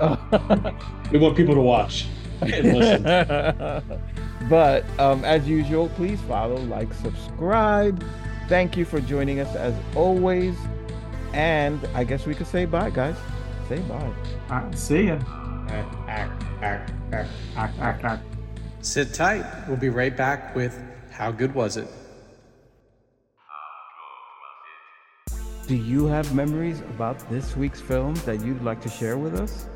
We 1.12 1.18
want 1.18 1.36
people 1.36 1.54
to 1.54 1.60
watch 1.60 2.06
and 2.40 2.78
listen. 2.78 3.02
but 4.48 4.84
um, 4.98 5.24
as 5.24 5.46
usual, 5.46 5.90
please 5.90 6.20
follow, 6.22 6.56
like, 6.56 6.92
subscribe. 6.94 8.02
Thank 8.48 8.76
you 8.76 8.84
for 8.84 9.00
joining 9.00 9.38
us 9.40 9.54
as 9.54 9.74
always. 9.94 10.56
And 11.34 11.86
I 11.94 12.04
guess 12.04 12.26
we 12.26 12.34
could 12.34 12.46
say 12.46 12.64
bye, 12.64 12.90
guys. 12.90 13.16
Say 13.68 13.78
bye. 13.80 14.12
All 14.50 14.60
right, 14.60 14.78
see 14.78 15.08
ya. 15.08 15.18
Act, 15.68 15.94
act, 16.08 16.42
act, 16.62 16.92
act. 17.12 17.30
Act, 17.56 17.78
act, 17.78 18.04
act. 18.04 18.33
Sit 18.84 19.14
tight. 19.14 19.46
We'll 19.66 19.78
be 19.78 19.88
right 19.88 20.14
back 20.14 20.54
with 20.54 20.78
How 21.10 21.32
Good 21.32 21.54
Was 21.54 21.78
It? 21.78 21.88
Do 25.66 25.74
you 25.74 26.04
have 26.04 26.34
memories 26.34 26.80
about 26.80 27.18
this 27.30 27.56
week's 27.56 27.80
film 27.80 28.12
that 28.26 28.44
you'd 28.44 28.62
like 28.62 28.82
to 28.82 28.90
share 28.90 29.16
with 29.16 29.40
us? 29.40 29.66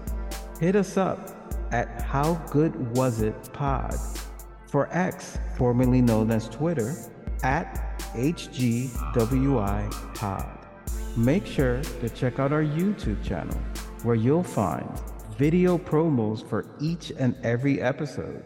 Hit 0.61 0.77
us 0.77 0.99
up 0.99 1.31
at 1.73 2.03
How 2.03 2.35
Good 2.51 2.95
Was 2.99 3.23
It 3.23 3.51
Pod 3.55 3.95
for 4.67 4.91
X, 4.95 5.39
formerly 5.57 6.03
known 6.03 6.31
as 6.31 6.47
Twitter, 6.47 6.95
at 7.43 7.99
HGWI 8.13 9.91
Pod. 10.17 10.67
Make 11.17 11.47
sure 11.47 11.81
to 11.81 12.11
check 12.11 12.39
out 12.39 12.53
our 12.53 12.63
YouTube 12.63 13.25
channel 13.25 13.59
where 14.03 14.17
you'll 14.17 14.43
find 14.43 14.87
video 15.39 15.79
promos 15.79 16.47
for 16.47 16.67
each 16.79 17.11
and 17.19 17.35
every 17.43 17.81
episode. 17.81 18.45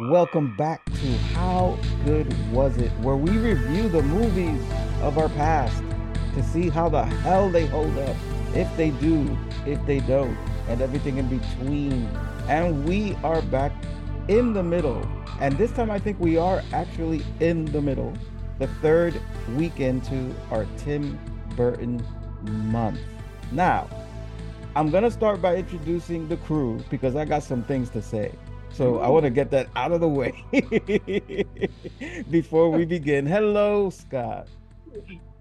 Welcome 0.00 0.54
back 0.54 0.84
to 0.84 1.18
How 1.34 1.76
Good 2.04 2.32
Was 2.52 2.76
It, 2.76 2.92
where 3.00 3.16
we 3.16 3.36
review 3.36 3.88
the 3.88 4.00
movies 4.00 4.62
of 5.02 5.18
our 5.18 5.28
past 5.30 5.82
to 6.34 6.42
see 6.44 6.68
how 6.68 6.88
the 6.88 7.02
hell 7.02 7.50
they 7.50 7.66
hold 7.66 7.98
up, 7.98 8.14
if 8.54 8.68
they 8.76 8.90
do, 8.90 9.36
if 9.66 9.84
they 9.86 9.98
don't, 9.98 10.38
and 10.68 10.80
everything 10.80 11.18
in 11.18 11.26
between. 11.26 12.06
And 12.46 12.86
we 12.86 13.16
are 13.24 13.42
back 13.42 13.72
in 14.28 14.52
the 14.52 14.62
middle. 14.62 15.04
And 15.40 15.58
this 15.58 15.72
time 15.72 15.90
I 15.90 15.98
think 15.98 16.20
we 16.20 16.36
are 16.36 16.62
actually 16.72 17.26
in 17.40 17.64
the 17.64 17.82
middle, 17.82 18.14
the 18.60 18.68
third 18.80 19.20
week 19.56 19.80
into 19.80 20.32
our 20.52 20.64
Tim 20.76 21.18
Burton 21.56 22.06
month. 22.44 23.00
Now, 23.50 23.88
I'm 24.76 24.90
going 24.90 25.02
to 25.02 25.10
start 25.10 25.42
by 25.42 25.56
introducing 25.56 26.28
the 26.28 26.36
crew 26.36 26.78
because 26.88 27.16
I 27.16 27.24
got 27.24 27.42
some 27.42 27.64
things 27.64 27.90
to 27.90 28.00
say. 28.00 28.30
So 28.78 29.00
I 29.00 29.08
want 29.08 29.24
to 29.24 29.30
get 29.30 29.50
that 29.50 29.66
out 29.74 29.90
of 29.90 30.00
the 30.00 30.06
way 30.06 30.32
before 32.30 32.70
we 32.70 32.84
begin. 32.84 33.26
Hello, 33.26 33.90
Scott. 33.90 34.46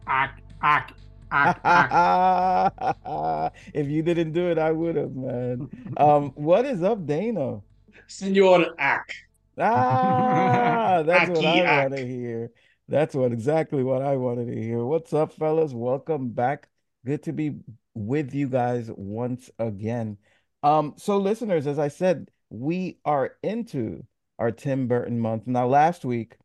Act, 0.08 0.41
act, 0.63 0.93
act, 1.32 1.60
act. 1.63 3.56
if 3.76 3.88
you 3.89 4.02
didn't 4.02 4.32
do 4.32 4.50
it, 4.50 4.58
I 4.58 4.71
would 4.71 4.95
have, 4.95 5.15
man. 5.15 5.69
Um, 5.97 6.32
what 6.34 6.65
is 6.65 6.82
up, 6.82 7.06
Dana? 7.06 7.62
Senor 8.08 8.73
Ack. 8.80 9.13
Ah, 9.60 11.04
that's 11.06 11.30
what 11.30 11.45
I 11.45 11.60
ak. 11.60 11.91
want 11.91 12.02
to 12.02 12.08
hear. 12.08 12.50
That's 12.88 13.13
what 13.13 13.32
exactly 13.32 13.84
what 13.84 14.02
I 14.02 14.17
wanted 14.17 14.47
to 14.47 14.60
hear. 14.60 14.84
What's 14.84 15.13
up, 15.13 15.32
fellas? 15.32 15.73
Welcome 15.73 16.30
back. 16.30 16.69
Good 17.06 17.21
to 17.26 17.34
be 17.34 17.58
with 17.93 18.34
you 18.34 18.47
guys 18.50 18.89
once 18.95 19.52
again. 19.60 20.17
Um, 20.63 20.95
so 20.97 21.17
listeners, 21.17 21.67
as 21.67 21.78
I 21.78 21.89
said, 21.89 22.32
we 22.50 23.00
are 23.06 23.32
into 23.44 24.06
our 24.40 24.52
Tim 24.52 24.88
Burton 24.88 25.20
month. 25.20 25.48
Now, 25.48 25.68
last 25.68 26.06
week 26.06 26.38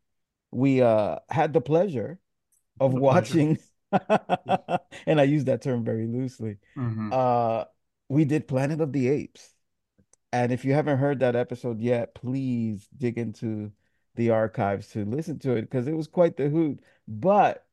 we 0.50 0.82
uh 0.82 1.18
had 1.30 1.52
the 1.52 1.60
pleasure 1.60 2.18
of 2.80 2.92
The 2.92 3.00
pleasure. 3.00 3.00
watching, 3.00 3.58
and 5.06 5.20
I 5.20 5.24
use 5.24 5.44
that 5.44 5.62
term 5.62 5.84
very 5.84 6.06
loosely. 6.06 6.58
Mhm. 6.76 7.12
Uh, 7.12 7.64
we 8.08 8.24
did 8.24 8.48
Planet 8.48 8.80
of 8.80 8.92
the 8.92 9.08
Apes. 9.08 9.54
And 10.32 10.50
if 10.52 10.64
you 10.64 10.72
haven't 10.72 10.98
heard 10.98 11.20
that 11.20 11.36
episode 11.36 11.80
yet, 11.80 12.14
please 12.14 12.88
dig 12.96 13.18
into 13.18 13.72
the 14.14 14.30
archives 14.30 14.88
to 14.88 15.04
listen 15.04 15.38
to 15.40 15.52
it 15.56 15.62
because 15.62 15.86
it 15.86 15.92
was 15.96 16.08
quite 16.08 16.36
the 16.36 16.48
hoot. 16.48 16.80
But 17.06 17.66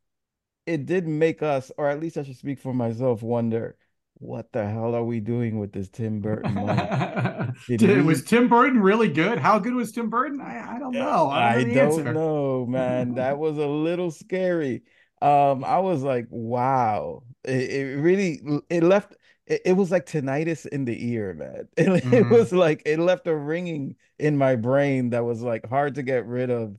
it 0.65 0.85
did 0.85 1.07
make 1.07 1.41
us, 1.41 1.71
or 1.77 1.87
at 1.89 1.99
least 1.99 2.17
I 2.17 2.23
should 2.23 2.37
speak 2.37 2.59
for 2.59 2.73
myself, 2.73 3.21
wonder 3.23 3.77
what 4.19 4.51
the 4.51 4.67
hell 4.67 4.95
are 4.95 5.03
we 5.03 5.19
doing 5.21 5.59
with 5.59 5.71
this 5.71 5.89
Tim 5.89 6.19
Burton? 6.21 6.55
Did 7.67 7.79
Did- 7.79 7.97
we- 7.97 8.03
was 8.03 8.23
Tim 8.23 8.47
Burton 8.49 8.79
really 8.81 9.07
good? 9.09 9.39
How 9.39 9.59
good 9.59 9.73
was 9.73 9.91
Tim 9.91 10.09
Burton? 10.09 10.41
I, 10.41 10.75
I 10.75 10.79
don't 10.79 10.93
know. 10.93 11.27
I 11.29 11.55
I 11.55 11.63
don't 11.63 11.73
know 11.73 11.97
the 11.97 12.03
don't 12.03 12.13
know, 12.13 12.65
man. 12.65 13.13
That 13.15 13.37
was 13.37 13.57
a 13.57 13.67
little 13.67 14.11
scary. 14.11 14.83
Um, 15.21 15.63
I 15.63 15.79
was 15.79 16.03
like, 16.03 16.27
wow. 16.29 17.23
It, 17.43 17.71
it 17.71 17.97
really 17.97 18.41
it 18.69 18.83
left 18.83 19.15
it, 19.47 19.61
it 19.65 19.73
was 19.73 19.89
like 19.91 20.05
tinnitus 20.05 20.65
in 20.65 20.85
the 20.85 21.11
ear, 21.11 21.33
man. 21.33 21.67
It, 21.77 21.87
it 21.87 22.03
Mhm. 22.03 22.29
was 22.29 22.51
like 22.51 22.83
it 22.85 22.99
left 22.99 23.27
a 23.27 23.35
ringing 23.35 23.95
in 24.17 24.37
my 24.37 24.55
brain 24.57 25.11
that 25.11 25.23
was 25.23 25.41
like 25.41 25.67
hard 25.67 25.95
to 25.95 26.03
get 26.03 26.25
rid 26.25 26.49
of. 26.49 26.75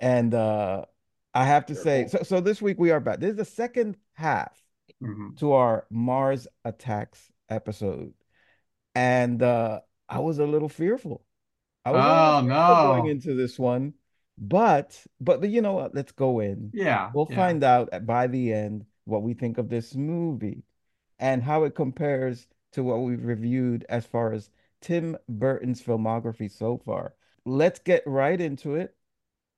And 0.00 0.32
uh 0.34 0.84
I 1.34 1.44
have 1.44 1.66
to 1.66 1.74
say, 1.74 2.06
so 2.08 2.22
so 2.22 2.40
this 2.40 2.62
week 2.62 2.78
we 2.78 2.90
are 2.90 3.00
back. 3.00 3.20
This 3.20 3.30
is 3.32 3.36
the 3.36 3.44
second 3.44 3.96
half 4.14 4.52
Mhm. 5.02 5.36
to 5.38 5.52
our 5.52 5.86
Mars 5.90 6.48
Attacks 6.64 7.30
episode. 7.48 8.14
And 8.94 9.42
uh 9.42 9.80
I 10.08 10.20
was 10.20 10.38
a 10.38 10.46
little 10.46 10.68
fearful. 10.68 11.24
I 11.84 11.92
was 11.92 12.02
Oh, 12.04 12.46
fearful 12.46 12.86
going 12.86 13.06
into 13.06 13.34
this 13.34 13.58
one. 13.58 13.94
But 14.38 15.04
but 15.20 15.40
but 15.40 15.50
you 15.50 15.62
know 15.62 15.74
what? 15.74 15.94
Let's 15.94 16.12
go 16.12 16.40
in. 16.40 16.70
Yeah. 16.74 17.10
We'll 17.14 17.26
yeah. 17.30 17.36
find 17.36 17.64
out 17.64 18.06
by 18.06 18.26
the 18.28 18.52
end 18.52 18.86
what 19.04 19.22
we 19.22 19.34
think 19.34 19.58
of 19.58 19.68
this 19.68 19.94
movie 19.94 20.64
and 21.18 21.42
how 21.42 21.64
it 21.64 21.74
compares 21.74 22.48
to 22.72 22.82
what 22.84 22.98
we've 23.02 23.24
reviewed 23.24 23.84
as 23.88 24.06
far 24.06 24.32
as 24.32 24.50
Tim 24.80 25.16
Burton's 25.28 25.82
filmography 25.82 26.50
so 26.50 26.78
far. 26.78 27.14
Let's 27.44 27.80
get 27.80 28.02
right 28.06 28.40
into 28.40 28.74
it. 28.76 28.94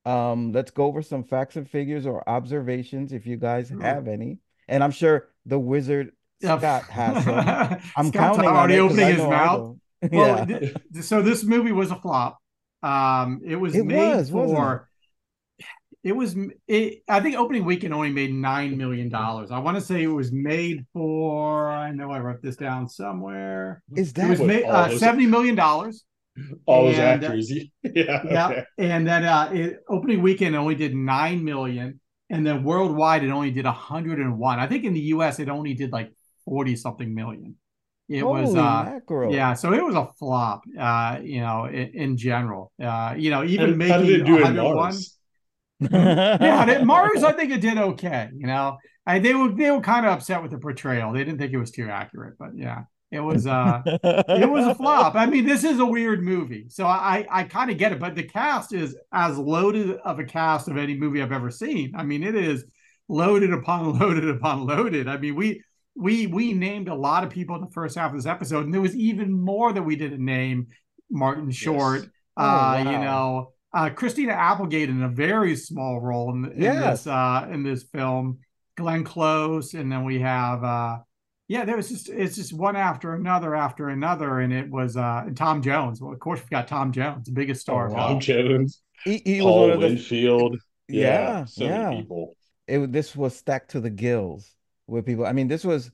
Um, 0.04 0.52
let's 0.52 0.70
go 0.70 0.86
over 0.86 1.02
some 1.02 1.24
facts 1.24 1.56
and 1.56 1.68
figures 1.68 2.06
or 2.06 2.28
observations 2.28 3.12
if 3.12 3.26
you 3.26 3.36
guys 3.36 3.68
have 3.70 4.08
any. 4.08 4.38
And 4.68 4.82
I'm 4.84 4.92
sure 4.92 5.29
the 5.46 5.58
wizard 5.58 6.10
Yeah. 6.40 6.58
Scott 6.58 6.82
has 6.84 7.24
some. 7.24 7.34
I'm 7.96 8.06
Scott's 8.08 8.12
counting 8.12 8.46
already 8.46 8.74
it 8.74 8.78
'cause 8.78 8.92
opening 8.92 9.06
his 9.16 9.18
mouth. 9.26 9.58
don't. 9.58 9.80
Well, 10.12 10.38
Yeah. 10.38 10.44
th- 10.58 10.74
th- 10.94 11.04
so 11.04 11.20
this 11.22 11.44
movie 11.44 11.72
was 11.72 11.90
a 11.90 11.96
flop. 11.96 12.38
Um, 12.82 13.40
it 13.44 13.56
was 13.56 13.74
It 13.74 13.84
made 13.84 14.16
was, 14.16 14.30
for. 14.30 14.88
It 16.02 16.12
was. 16.16 16.34
It, 16.66 17.02
I 17.06 17.20
think 17.20 17.36
opening 17.36 17.66
weekend 17.66 17.92
only 17.92 18.10
made 18.10 18.32
nine 18.32 18.78
million 18.78 19.10
dollars. 19.10 19.50
I 19.50 19.58
want 19.58 19.76
to 19.76 19.82
say 19.82 20.02
it 20.02 20.06
was 20.06 20.32
made 20.32 20.86
for. 20.94 21.68
I 21.70 21.90
know 21.92 22.10
I 22.10 22.20
wrote 22.20 22.40
this 22.40 22.56
down 22.56 22.88
somewhere. 22.88 23.82
Is 23.94 24.10
It 24.10 24.14
that 24.14 24.30
was 24.30 24.38
What, 24.38 24.48
made 24.48 24.64
uh, 24.64 24.96
seventy 24.96 25.26
million 25.26 25.54
dollars. 25.56 26.04
All 26.64 26.84
those 26.86 26.96
And, 26.96 27.22
uh, 27.22 27.26
actors. 27.26 27.52
Yeah. 27.82 28.22
Yeah, 28.24 28.48
okay. 28.48 28.64
and 28.78 29.06
then 29.06 29.24
uh, 29.24 29.50
it, 29.52 29.80
opening 29.90 30.22
weekend 30.22 30.56
only 30.56 30.74
did 30.74 30.94
nine 30.94 31.44
million, 31.44 32.00
and 32.30 32.46
then 32.46 32.64
worldwide 32.64 33.24
it 33.24 33.30
only 33.30 33.50
did 33.50 33.66
hundred 33.66 34.18
and 34.20 34.38
one. 34.38 34.58
I 34.58 34.66
think 34.66 34.84
in 34.84 34.94
the 34.94 35.00
U.S. 35.14 35.38
it 35.40 35.48
only 35.48 35.74
did 35.74 35.92
like 35.92 36.12
forty 36.44 36.76
something 36.76 37.14
million. 37.14 37.56
It 38.08 38.24
was 38.26 38.56
uh, 38.56 38.84
mackerel. 38.84 39.32
yeah, 39.32 39.54
so 39.54 39.72
it 39.72 39.84
was 39.84 39.94
a 39.94 40.08
flop. 40.18 40.62
Uh, 40.78 41.18
you 41.22 41.40
know, 41.40 41.66
in, 41.66 41.88
in 41.94 42.16
general, 42.16 42.72
uh, 42.82 43.14
you 43.16 43.30
know, 43.30 43.44
even 43.44 43.80
How- 43.80 43.88
how 43.88 44.00
making 44.00 44.06
did 44.06 44.20
it 44.22 44.24
do 44.24 44.36
in 44.36 44.42
101 44.42 44.74
Mars? 44.76 45.16
yeah, 45.80 46.70
it- 46.70 46.84
Mars, 46.84 47.22
I 47.22 47.32
think 47.38 47.52
it 47.52 47.60
did 47.60 47.78
okay. 47.78 48.28
You 48.36 48.46
know, 48.48 48.78
I, 49.06 49.18
they 49.20 49.34
were 49.34 49.52
they 49.52 49.70
were 49.70 49.80
kind 49.80 50.06
of 50.06 50.12
upset 50.12 50.42
with 50.42 50.50
the 50.50 50.58
portrayal. 50.58 51.12
They 51.12 51.20
didn't 51.24 51.38
think 51.38 51.52
it 51.52 51.58
was 51.58 51.70
too 51.70 51.88
accurate, 51.88 52.34
but 52.38 52.50
yeah, 52.56 52.82
it 53.10 53.20
was 53.20 53.46
uh, 53.46 53.82
it 53.84 54.48
was 54.48 54.66
a 54.66 54.74
flop. 54.74 55.14
I 55.14 55.26
mean, 55.26 55.44
this 55.44 55.64
is 55.64 55.78
a 55.80 55.86
weird 55.86 56.22
movie, 56.22 56.66
so 56.68 56.86
I 56.86 57.26
I 57.30 57.44
kind 57.44 57.70
of 57.70 57.78
get 57.78 57.92
it. 57.92 57.98
But 57.98 58.14
the 58.14 58.22
cast 58.22 58.72
is 58.72 58.96
as 59.12 59.36
loaded 59.38 59.96
of 60.04 60.18
a 60.18 60.24
cast 60.24 60.68
of 60.68 60.76
any 60.76 60.94
movie 60.96 61.20
I've 61.22 61.32
ever 61.32 61.50
seen. 61.50 61.92
I 61.96 62.02
mean, 62.04 62.22
it 62.22 62.34
is 62.34 62.64
loaded 63.08 63.52
upon 63.52 63.98
loaded 63.98 64.28
upon 64.28 64.66
loaded. 64.66 65.08
I 65.08 65.16
mean, 65.16 65.34
we 65.34 65.62
we 65.96 66.26
we 66.28 66.52
named 66.52 66.88
a 66.88 66.94
lot 66.94 67.24
of 67.24 67.30
people 67.30 67.56
in 67.56 67.62
the 67.62 67.70
first 67.70 67.96
half 67.96 68.10
of 68.12 68.16
this 68.16 68.26
episode, 68.26 68.64
and 68.64 68.72
there 68.74 68.80
was 68.80 68.94
even 68.96 69.32
more 69.32 69.72
that 69.72 69.82
we 69.82 69.96
didn't 69.96 70.24
name. 70.24 70.68
Martin 71.12 71.50
Short, 71.50 72.08
Oh, 72.36 72.42
uh, 72.44 72.76
you 72.78 72.98
know, 72.98 73.52
uh, 73.74 73.90
Christina 73.90 74.32
Applegate 74.32 74.88
in 74.88 75.02
a 75.02 75.08
very 75.08 75.56
small 75.56 76.00
role 76.00 76.30
in, 76.32 76.44
in 76.52 76.62
Yes. 76.62 77.02
this 77.02 77.06
uh, 77.08 77.48
in 77.50 77.64
this 77.64 77.82
film. 77.82 78.38
Glenn 78.76 79.02
Close, 79.02 79.74
and 79.74 79.90
then 79.90 80.04
we 80.04 80.20
have 80.20 80.62
uh, 80.62 80.98
yeah, 81.50 81.64
there 81.64 81.74
was 81.76 81.88
just 81.88 82.08
it's 82.08 82.36
just 82.36 82.52
one 82.52 82.76
after 82.76 83.12
another 83.14 83.56
after 83.56 83.88
another, 83.88 84.38
and 84.38 84.52
it 84.52 84.70
was 84.70 84.96
uh, 84.96 85.24
and 85.26 85.36
Tom 85.36 85.60
Jones. 85.62 86.00
Well, 86.00 86.12
of 86.12 86.20
course, 86.20 86.40
we 86.40 86.46
got 86.48 86.68
Tom 86.68 86.92
Jones, 86.92 87.26
the 87.26 87.32
biggest 87.32 87.60
star. 87.60 87.86
of 87.88 87.94
all. 87.94 88.08
Tom 88.10 88.20
Jones, 88.20 88.82
He, 89.04 89.20
he 89.24 89.42
was 89.42 89.54
Paul 89.54 89.60
one 89.62 89.70
of 89.72 89.80
the 89.80 89.86
Winfield. 89.88 90.56
Yeah, 90.88 91.34
Yeah, 91.40 91.44
so 91.46 91.64
yeah. 91.64 91.90
many 91.90 92.02
people. 92.02 92.36
it 92.68 92.92
this 92.92 93.16
was 93.16 93.34
stacked 93.36 93.72
to 93.72 93.80
the 93.80 93.90
gills 93.90 94.54
with 94.86 95.06
people. 95.06 95.26
I 95.26 95.32
mean, 95.32 95.48
this 95.48 95.64
was, 95.64 95.90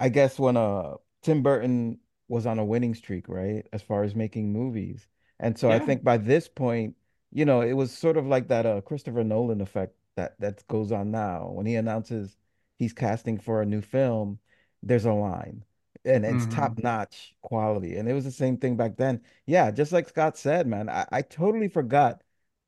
I 0.00 0.08
guess, 0.08 0.38
when 0.38 0.56
uh 0.56 0.94
Tim 1.22 1.42
Burton 1.42 1.98
was 2.28 2.46
on 2.46 2.58
a 2.58 2.64
winning 2.64 2.94
streak, 2.94 3.28
right? 3.28 3.66
As 3.74 3.82
far 3.82 4.04
as 4.04 4.14
making 4.14 4.52
movies. 4.52 5.06
And 5.38 5.58
so 5.58 5.70
I 5.70 5.78
think 5.80 6.02
by 6.02 6.16
this 6.16 6.48
point, 6.48 6.96
you 7.30 7.44
know, 7.44 7.60
it 7.60 7.74
was 7.74 7.92
sort 7.92 8.16
of 8.16 8.26
like 8.26 8.48
that 8.48 8.66
uh 8.66 8.80
Christopher 8.80 9.24
Nolan 9.24 9.60
effect 9.60 9.94
that 10.16 10.40
that 10.40 10.66
goes 10.68 10.92
on 10.92 11.10
now. 11.10 11.50
When 11.52 11.66
he 11.66 11.74
announces 11.76 12.36
he's 12.78 12.92
casting 12.94 13.38
for 13.38 13.60
a 13.62 13.66
new 13.66 13.82
film, 13.82 14.38
there's 14.86 15.04
a 15.06 15.12
line. 15.12 15.64
And 16.04 16.24
it's 16.26 16.46
Mhm. 16.46 16.50
top-notch 16.50 17.34
quality. 17.42 17.96
And 17.96 18.08
it 18.08 18.12
was 18.14 18.24
the 18.24 18.30
same 18.32 18.58
thing 18.58 18.76
back 18.76 18.96
then. 18.96 19.22
Yeah, 19.46 19.70
just 19.70 19.92
like 19.92 20.08
Scott 20.08 20.36
said, 20.36 20.66
man, 20.66 20.88
I, 20.90 21.06
I 21.10 21.22
totally 21.22 21.68
forgot 21.68 22.22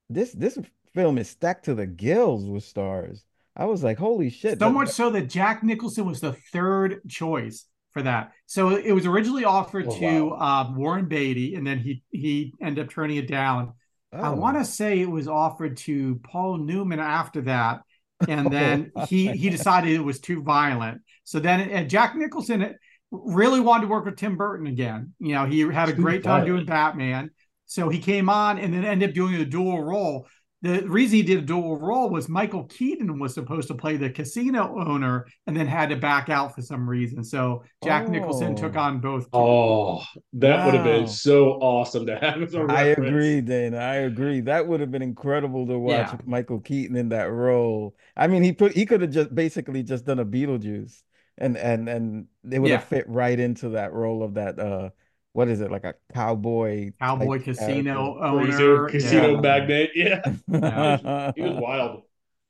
this 0.09 0.33
this 0.33 0.59
film 0.95 1.19
is 1.19 1.29
stacked 1.29 1.67
to 1.67 1.75
the 1.75 1.87
gills 1.87 2.47
with 2.49 2.65
stars. 2.65 3.25
I 3.57 3.67
was 3.67 3.83
like, 3.85 3.99
holy 3.99 4.31
shit. 4.31 4.59
So 4.59 4.71
much 4.71 4.89
so 4.89 5.11
that 5.11 5.29
Jack 5.29 5.63
Nicholson 5.63 6.07
was 6.07 6.21
the 6.21 6.33
third 6.53 7.01
choice 7.09 7.67
for 7.93 8.03
that. 8.03 8.33
So 8.47 8.77
it 8.77 8.93
was 8.93 9.07
originally 9.07 9.45
offered 9.45 9.87
Oh, 9.89 9.99
to 9.99 10.31
uh, 10.33 10.73
Warren 10.75 11.07
Beatty, 11.07 11.55
and 11.57 11.67
then 11.67 11.79
he 11.79 12.03
he 12.11 12.55
ended 12.63 12.87
up 12.87 12.91
turning 12.93 13.17
it 13.19 13.29
down. 13.29 13.75
I 14.13 14.29
Oh. 14.29 14.35
want 14.37 14.57
to 14.59 14.65
say 14.65 15.01
it 15.01 15.11
was 15.11 15.29
offered 15.29 15.77
to 15.79 16.17
Paul 16.23 16.59
Newman 16.59 17.01
after 17.01 17.43
that, 17.43 17.83
and 18.29 18.51
then 18.51 18.93
he 19.09 19.29
he 19.33 19.51
decided 19.51 19.91
it 19.93 20.01
was 20.05 20.21
too 20.21 20.43
violent. 20.43 21.03
So 21.27 21.41
then 21.41 21.61
and 21.61 21.91
Jack 21.91 22.15
Nicholson 22.17 22.63
uh, 22.63 22.73
really 23.11 23.61
wanted 23.61 23.83
to 23.83 23.89
work 23.89 24.05
with 24.05 24.17
Tim 24.17 24.37
Burton 24.37 24.67
again. 24.69 25.13
You 25.19 25.35
know, 25.35 25.45
he 25.45 25.61
had 25.61 25.89
a 25.89 25.93
Too 25.95 26.01
great 26.03 26.23
time 26.23 26.47
doing. 26.47 26.65
Batman. 26.65 27.31
So 27.67 27.89
he 27.89 27.99
came 27.99 28.29
on 28.31 28.59
and 28.59 28.73
then 28.73 28.85
ended 28.85 29.11
up 29.11 29.15
doing 29.15 29.35
a 29.35 29.45
dual 29.45 29.83
role. 29.83 30.29
The 30.63 30.83
reason 30.89 31.17
he 31.17 31.23
did 31.23 31.39
a 31.39 31.43
dual 31.43 31.77
role 31.79 32.09
was 32.11 32.29
Michael 32.29 32.65
Keaton 32.65 33.19
was 33.19 33.35
supposed 33.35 33.69
to 33.69 33.75
play 33.75 33.97
the 33.97 34.09
casino 34.09 34.79
owner 34.89 35.27
and 35.47 35.57
then 35.57 35.67
had 35.67 35.91
to 35.91 35.97
back 35.97 36.29
out 36.29 36.55
for 36.55 36.63
some 36.63 36.89
reason. 36.89 37.23
So 37.25 37.65
Jack 37.85 38.09
Nicholson 38.09 38.53
Oh. 38.53 38.55
took 38.55 38.77
on 38.77 39.01
both. 39.01 39.29
Oh, 39.33 40.03
that 40.35 40.65
would 40.65 40.75
have 40.75 40.85
been 40.85 41.07
so 41.09 41.51
awesome 41.61 42.07
to 42.07 42.17
have 42.19 42.41
as 42.41 42.55
a 42.55 42.61
I 42.61 42.89
reference. 42.91 43.09
agree, 43.09 43.41
Dana. 43.43 43.77
I 43.79 43.95
agree. 43.97 44.41
That 44.41 44.67
would 44.67 44.81
have 44.81 44.91
been 44.91 45.03
incredible 45.03 45.67
to 45.67 45.79
watch 45.79 45.93
Yeah. 46.13 46.17
Michael 46.25 46.61
Keaton 46.61 46.97
in 46.97 47.11
that 47.11 47.31
role. 47.31 47.95
I 48.17 48.27
mean, 48.29 48.43
he 48.43 48.53
put 48.53 48.73
he 48.73 48.87
could 48.87 49.03
have 49.03 49.11
just 49.11 49.35
basically 49.35 49.83
just 49.83 50.07
done 50.07 50.21
a 50.21 50.25
Beetlejuice 50.25 51.03
and 51.39 51.57
and 51.57 51.89
and 51.89 52.27
they 52.45 52.59
would 52.59 52.71
have 52.71 52.81
Yeah. 52.83 52.87
fit 52.87 53.09
right 53.09 53.39
into 53.39 53.71
that 53.71 53.93
role 53.93 54.23
of 54.23 54.35
that 54.35 54.59
uh 54.59 54.91
what 55.33 55.49
is 55.49 55.61
it, 55.61 55.71
like 55.71 55.85
a 55.85 55.95
cowboy 56.15 56.93
Cowboy 56.99 57.37
type 57.37 57.45
casino 57.45 58.15
Cruiser, 58.19 58.79
owner. 58.85 58.89
casino 58.89 59.35
yeah. 59.35 59.41
magnate. 59.41 59.91
Yeah, 59.95 60.21
character. 60.23 61.33
he 61.37 61.43
was 61.43 61.57
wild. 61.61 62.03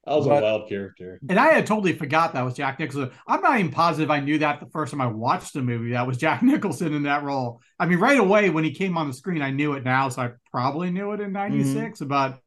That 0.05 0.15
was 0.15 0.27
But- 0.29 0.39
a 0.39 0.47
wild 0.47 0.69
character. 0.69 1.19
And 1.29 1.37
I 1.37 1.53
had 1.53 1.67
totally 1.67 1.95
forgot 1.95 2.35
that 2.35 2.45
was 2.45 2.55
Jack 2.55 2.79
Nicholson. 2.79 3.11
I'm 3.27 3.41
not 3.43 3.59
even 3.59 3.73
positive 3.73 4.09
I 4.09 4.21
knew 4.21 4.39
that 4.39 4.61
the 4.61 4.67
first 4.67 4.93
time 4.93 5.01
I 5.01 5.09
watched 5.09 5.53
the 5.55 5.63
movie. 5.63 5.91
That 5.95 6.07
was 6.07 6.17
Jack 6.17 6.43
Nicholson 6.45 6.95
in 6.95 7.03
that 7.03 7.25
role. 7.25 7.61
I 7.81 7.87
mean, 7.87 7.99
right 7.99 8.21
away 8.21 8.51
when 8.51 8.63
he 8.63 8.71
came 8.73 8.97
on 8.97 9.09
the 9.09 9.15
screen, 9.15 9.43
I 9.43 9.51
knew 9.51 9.73
it 9.73 9.83
now, 9.83 10.09
so 10.09 10.23
I 10.23 10.31
probably 10.53 10.91
knew 10.93 11.11
it 11.11 11.19
in 11.21 11.33
'96. 11.33 11.99
But 12.03 12.39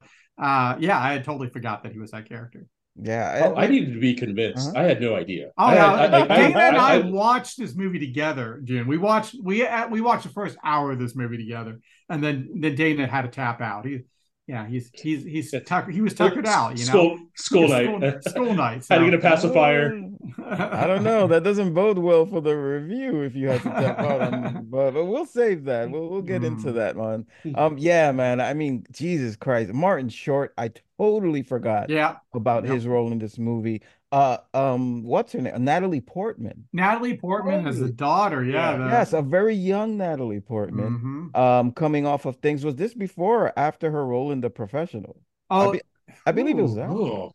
uh, 0.41 0.78
yeah, 0.80 0.97
I 0.97 1.12
had 1.12 1.25
totally 1.25 1.49
forgot 1.49 1.84
that 1.84 1.91
he 1.91 1.99
was 1.99 2.12
that 2.12 2.30
character. 2.30 2.65
Yeah, 3.01 3.51
Oh, 3.53 3.55
I 3.55 3.67
needed 3.67 3.93
to 3.93 3.99
be 3.99 4.13
convinced. 4.13 4.69
Uh-huh. 4.69 4.79
I 4.79 4.83
had 4.83 4.99
no 5.01 5.15
idea. 5.15 5.51
Oh 5.57 5.65
I 5.65 5.75
yeah, 5.75 5.97
had- 5.97 6.13
I- 6.13 6.21
I- 6.21 6.27
Dana 6.27 6.59
and 6.59 6.77
I, 6.77 6.93
I- 6.95 6.97
watched 6.99 7.57
this 7.57 7.75
movie 7.75 7.99
together, 7.99 8.59
June. 8.63 8.88
We 8.88 8.97
watched 8.97 9.35
we 9.41 9.65
uh, 9.65 9.88
we 9.88 10.01
watched 10.01 10.23
the 10.23 10.29
first 10.33 10.57
hour 10.63 10.91
of 10.91 10.99
this 10.99 11.15
movie 11.15 11.38
together, 11.38 11.79
and 12.09 12.23
then 12.23 12.49
then 12.59 12.75
Dana 12.75 13.07
had 13.07 13.21
to 13.23 13.27
tap 13.29 13.62
out. 13.62 13.85
He, 13.85 14.01
yeah, 14.47 14.67
he's 14.67 14.89
he's 14.93 15.23
he's 15.23 15.53
tuck, 15.65 15.89
he 15.89 16.01
was 16.01 16.13
tuckered 16.15 16.45
out. 16.47 16.77
You 16.77 16.85
know, 16.85 16.91
School, 16.91 17.19
school 17.35 17.67
School- 17.69 17.99
night. 17.99 18.23
school 18.23 18.53
night, 18.53 18.73
Had 18.89 18.97
to 18.99 19.05
so- 19.05 19.05
get 19.05 19.13
a 19.13 19.19
pacifier. 19.19 20.01
I 20.45 20.86
don't 20.86 21.03
know. 21.03 21.27
That 21.27 21.43
doesn't 21.43 21.73
bode 21.73 21.97
well 21.97 22.25
for 22.25 22.41
the 22.41 22.55
review 22.55 23.21
if 23.21 23.36
you 23.36 23.49
have 23.49 23.63
to 23.63 23.69
tap 23.69 23.99
out 23.99 24.21
on, 24.34 24.65
but, 24.69 24.91
but 24.91 25.05
we'll 25.05 25.25
save 25.25 25.63
that. 25.65 25.89
We'll 25.89 26.10
we'll 26.10 26.21
get 26.21 26.43
into 26.43 26.69
Mm. 26.71 26.75
that 26.75 26.95
one. 26.95 27.25
Um, 27.55 27.77
yeah, 27.77 28.12
man. 28.12 28.41
I 28.41 28.53
mean, 28.53 28.86
Jesus 28.91 29.36
Christ, 29.36 29.73
Martin 29.73 30.10
Short. 30.10 30.53
I 30.58 30.71
totally 30.97 31.41
forgot 31.41 31.89
yeah, 31.89 32.17
about 32.34 32.65
Yep. 32.65 32.73
his 32.73 32.88
role 32.88 33.12
in 33.12 33.19
this 33.19 33.38
movie. 33.38 33.82
Uh, 34.12 34.38
um, 34.53 35.03
what's 35.03 35.32
her 35.34 35.41
name? 35.41 35.63
Natalie 35.63 36.01
Portman. 36.01 36.67
Natalie 36.73 37.15
Portman 37.15 37.65
as 37.67 37.77
the 37.77 37.84
Holy- 37.86 37.93
daughter. 37.93 38.43
Yeah, 38.43 38.71
Yeah. 38.71 38.77
the- 38.77 38.84
Yes, 38.89 39.13
a 39.13 39.21
very 39.21 39.55
young 39.55 39.97
Natalie 39.97 40.41
Portman. 40.41 41.32
Mhm. 41.34 41.39
Um, 41.39 41.71
coming 41.71 42.05
off 42.05 42.25
of 42.25 42.36
things. 42.38 42.65
Was 42.65 42.75
this 42.75 42.93
before 42.93 43.45
or 43.47 43.53
after 43.58 43.89
her 43.91 44.05
role 44.05 44.32
in 44.32 44.41
The 44.41 44.49
Professional? 44.49 45.21
Oh, 45.49 45.71
be- 45.73 45.82
I 46.25 46.32
believe 46.32 46.58
it 46.60 46.63
was 46.63 46.75
ooh. 46.77 47.32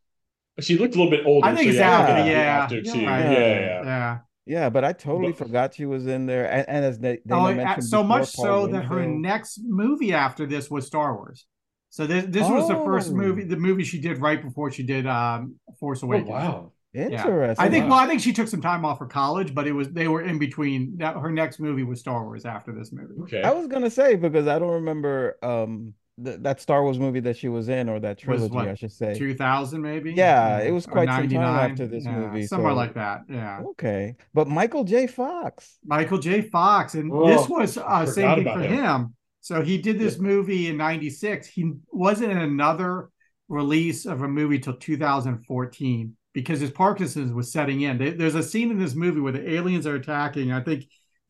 After. 0.57 0.63
Oh. 0.63 0.65
She 0.65 0.79
looked 0.79 0.95
a 0.95 0.99
little 0.99 1.11
bit 1.11 1.27
older. 1.27 1.47
I 1.47 1.55
think 1.55 1.65
so 1.65 1.69
it's 1.71 1.79
yeah, 1.79 1.91
after. 1.91 2.13
yeah. 2.19 2.25
yeah, 2.25 2.31
Yeah, 2.33 2.63
after 2.63 2.83
too. 2.83 2.91
right. 2.91 3.21
Yeah, 3.25 3.31
yeah. 3.31 3.85
yeah. 3.85 4.19
Yeah, 4.47 4.69
but 4.69 4.85
I 4.85 4.93
totally 4.93 5.33
But- 5.33 5.39
forgot 5.47 5.75
she 5.75 5.87
was 5.87 6.07
in 6.07 6.27
there. 6.27 6.51
And, 6.51 6.69
and 6.69 6.85
as 6.85 6.99
they, 6.99 7.19
they 7.25 7.35
Oh, 7.35 7.53
mentioned 7.55 7.85
so 7.85 8.03
before, 8.03 8.19
much 8.19 8.35
Paul 8.35 8.45
so 8.45 8.67
that 8.73 8.85
her 8.85 9.07
next 9.07 9.61
movie 9.65 10.13
after 10.13 10.45
this 10.47 10.71
was 10.71 10.87
Star 10.87 11.15
Wars. 11.17 11.47
So 11.89 12.07
this 12.07 12.27
this 12.29 12.49
was 12.49 12.69
the 12.69 12.75
first 12.75 13.11
Oh. 13.13 13.15
movie, 13.15 13.45
the 13.45 13.57
movie 13.57 13.85
she 13.85 14.01
did 14.01 14.19
right 14.19 14.43
before 14.43 14.71
she 14.71 14.83
did 14.83 15.07
um, 15.07 15.55
Force 15.81 16.03
Oh, 16.03 16.09
Awakens. 16.09 16.29
wow. 16.29 16.73
Yeah. 16.93 17.05
Interesting. 17.07 17.65
I 17.65 17.69
think. 17.71 17.85
wow. 17.85 17.91
Well, 17.91 17.99
I 18.01 18.07
think 18.07 18.21
she 18.21 18.33
took 18.33 18.49
some 18.49 18.61
time 18.61 18.85
off 18.85 18.99
for 18.99 19.07
college, 19.07 19.55
but 19.55 19.67
it 19.67 19.73
was 19.73 19.89
they 19.91 20.09
were 20.09 20.23
in 20.23 20.39
between. 20.39 20.99
That 20.99 21.17
her 21.17 21.31
next 21.33 21.59
movie 21.59 21.83
was 21.85 22.01
Star 22.01 22.23
Wars 22.25 22.45
after 22.45 22.73
this 22.73 22.93
movie. 22.93 23.15
Okay. 23.23 23.43
I 23.43 23.51
was 23.53 23.67
gonna 23.67 23.91
say 23.91 24.15
because 24.17 24.47
I 24.47 24.59
don't 24.59 24.73
remember 24.75 25.37
um 25.43 25.95
th 26.23 26.41
that 26.43 26.61
Star 26.61 26.83
Wars 26.83 26.99
movie 26.99 27.21
that 27.21 27.37
she 27.37 27.49
was 27.49 27.69
in 27.69 27.89
or 27.89 27.99
that 28.01 28.17
Was 28.19 28.23
trilogy, 28.23 28.55
what, 28.55 28.69
I 28.69 28.75
should 28.75 28.93
say. 28.93 29.15
Two 29.19 29.35
thousand 29.35 29.83
maybe. 29.83 30.13
Yeah, 30.13 30.59
it 30.61 30.71
was 30.71 30.87
Or 30.87 30.91
quite 30.93 31.09
some 31.09 31.29
time 31.29 31.71
after 31.71 31.87
this 31.87 32.05
Yeah, 32.05 32.19
movie, 32.19 32.47
somewhere 32.47 32.73
so- 32.73 32.77
like 32.77 32.95
that. 32.95 33.23
Yeah. 33.29 33.61
Okay, 33.71 34.17
but 34.33 34.47
Michael 34.49 34.85
J. 34.85 35.07
Fox. 35.07 35.79
Michael 35.85 36.19
J. 36.19 36.43
Fox, 36.43 36.95
and 36.95 37.11
Oh, 37.13 37.27
this 37.27 37.49
was 37.49 37.77
uh, 37.79 38.07
same 38.07 38.37
thing 38.45 38.55
for 38.55 38.61
him. 38.61 38.73
him. 38.85 39.15
So 39.41 39.63
he 39.63 39.77
did 39.79 39.99
this 39.99 40.19
movie 40.19 40.69
in 40.69 40.77
'96. 40.77 41.47
He 41.49 41.73
wasn't 41.91 42.33
in 42.33 42.39
another 42.39 43.11
release 43.49 44.07
of 44.07 44.23
a 44.23 44.29
movie 44.29 44.59
till 44.59 44.77
2014 44.77 46.17
because 46.33 46.61
his 46.61 46.71
Parkinson's 46.71 47.33
was 47.33 47.53
setting 47.53 47.83
in. 47.83 47.99
There's 47.99 48.35
a 48.35 48.43
scene 48.43 48.71
in 48.71 48.79
this 48.79 48.95
movie 48.95 49.21
where 49.21 49.33
the 49.33 49.49
aliens 49.57 49.87
are 49.87 49.97
attacking. 49.97 50.51
I 50.53 50.61
think 50.63 50.85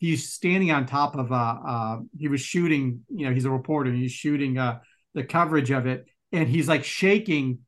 he's 0.04 0.32
standing 0.32 0.70
on 0.70 0.86
top 0.86 1.16
of 1.16 1.32
uh, 1.32 1.34
uh 1.66 1.98
he 2.18 2.28
was 2.28 2.40
shooting. 2.40 3.02
You 3.08 3.26
know, 3.28 3.34
he's 3.34 3.44
a 3.44 3.50
reporter. 3.50 3.90
And 3.90 3.98
he's 3.98 4.12
shooting 4.12 4.58
uh 4.58 4.80
the 5.14 5.24
coverage 5.24 5.70
of 5.70 5.86
it, 5.86 6.06
and 6.32 6.48
he's 6.48 6.68
like 6.68 6.84
shaking 6.84 7.60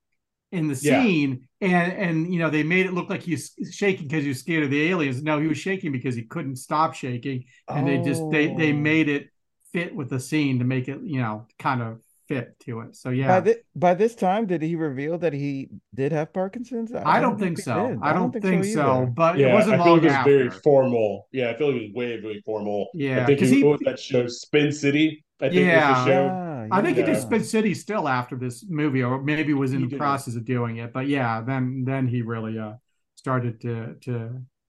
in 0.52 0.68
the 0.68 0.76
Yeah. 0.80 1.16
scene 1.16 1.48
and 1.60 1.92
and 1.92 2.32
you 2.32 2.38
know 2.38 2.48
they 2.50 2.62
made 2.62 2.86
it 2.86 2.92
look 2.94 3.10
like 3.10 3.22
he's 3.22 3.52
shaking 3.72 4.06
because 4.06 4.22
he 4.22 4.28
was 4.28 4.38
scared 4.38 4.62
of 4.62 4.70
the 4.70 4.88
aliens 4.88 5.22
no 5.22 5.40
he 5.40 5.48
was 5.48 5.58
shaking 5.58 5.90
because 5.92 6.14
he 6.14 6.22
couldn't 6.22 6.56
stop 6.56 6.94
shaking 6.94 7.44
and 7.72 7.86
they 7.86 7.98
just 7.98 8.30
they 8.30 8.48
they 8.54 8.72
Oh. 8.72 8.72
made 8.72 9.08
it 9.08 9.28
fit 9.72 9.94
with 9.94 10.08
the 10.08 10.20
scene 10.20 10.58
to 10.60 10.64
make 10.64 10.88
it 10.88 11.00
you 11.02 11.20
know 11.20 11.46
kind 11.58 11.82
of 11.82 11.98
fit 12.28 12.58
to 12.60 12.80
it 12.80 12.96
so 12.96 13.10
By, 13.10 13.14
yeah 13.16 13.52
by 13.74 13.94
this 13.94 14.14
time, 14.14 14.46
did 14.46 14.60
he 14.62 14.74
reveal 14.76 15.16
that 15.18 15.32
he 15.32 15.68
did 15.94 16.12
have 16.12 16.32
Parkinson's? 16.32 16.92
i 16.92 17.20
don't 17.20 17.38
think 17.38 17.58
he 17.58 17.62
so 17.62 17.88
did. 17.88 17.98
i 18.02 18.12
don't 18.12 18.32
think 18.32 18.64
so 18.64 18.80
either. 19.02 19.06
but 19.06 19.40
it 19.40 19.52
wasn't 19.52 19.74
I 19.80 19.84
feel 19.84 19.86
long 19.86 19.94
like 19.96 20.02
it 20.02 20.06
was 20.06 20.12
after 20.14 20.30
very 20.38 20.50
formal. 20.50 21.28
Yeah, 21.32 21.50
I 21.50 21.56
feel 21.56 21.68
like 21.72 21.76
it 21.82 21.86
was 21.88 21.94
way, 21.94 22.20
very 22.20 22.42
formal. 22.44 22.88
Yeah, 22.94 23.22
I 23.22 23.26
think 23.26 23.38
'cause 23.40 23.48
he, 23.50 23.56
he- 23.56 23.62
what 23.64 23.78
was 23.78 23.80
that 23.86 23.98
show 24.00 24.26
Spin 24.26 24.72
City. 24.72 25.24
I 25.40 25.48
think 25.50 25.60
Yeah. 25.60 25.90
was 25.90 26.04
the 26.04 26.10
show. 26.10 26.24
Yeah, 26.26 26.68
I 26.72 26.82
think 26.82 26.96
he 26.96 27.02
did. 27.04 27.16
Spin 27.20 27.44
City 27.44 27.74
still 27.74 28.08
after 28.08 28.36
this 28.36 28.64
movie, 28.68 29.02
or 29.02 29.22
maybe 29.22 29.52
was 29.54 29.72
in 29.72 29.80
He 29.80 29.84
the 29.84 29.90
did. 29.90 29.98
process 29.98 30.34
of 30.34 30.44
doing 30.44 30.78
it. 30.78 30.92
But 30.92 31.06
yeah, 31.08 31.42
then 31.42 31.84
then 31.86 32.06
he 32.08 32.22
really 32.22 32.58
uh 32.58 32.74
started 33.16 33.60
to 33.60 33.94
to 34.06 34.12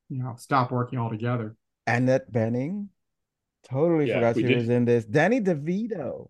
you 0.10 0.20
know 0.22 0.36
stop 0.38 0.72
working 0.72 1.00
altogether. 1.00 1.56
Annette 1.88 2.32
Bening. 2.32 2.88
Totally 3.70 4.08
Yeah, 4.10 4.16
forgot 4.16 4.36
she 4.36 4.44
did- 4.44 4.58
was 4.58 4.70
in 4.70 4.86
this. 4.86 5.06
Danny 5.06 5.40
DeVito. 5.42 6.30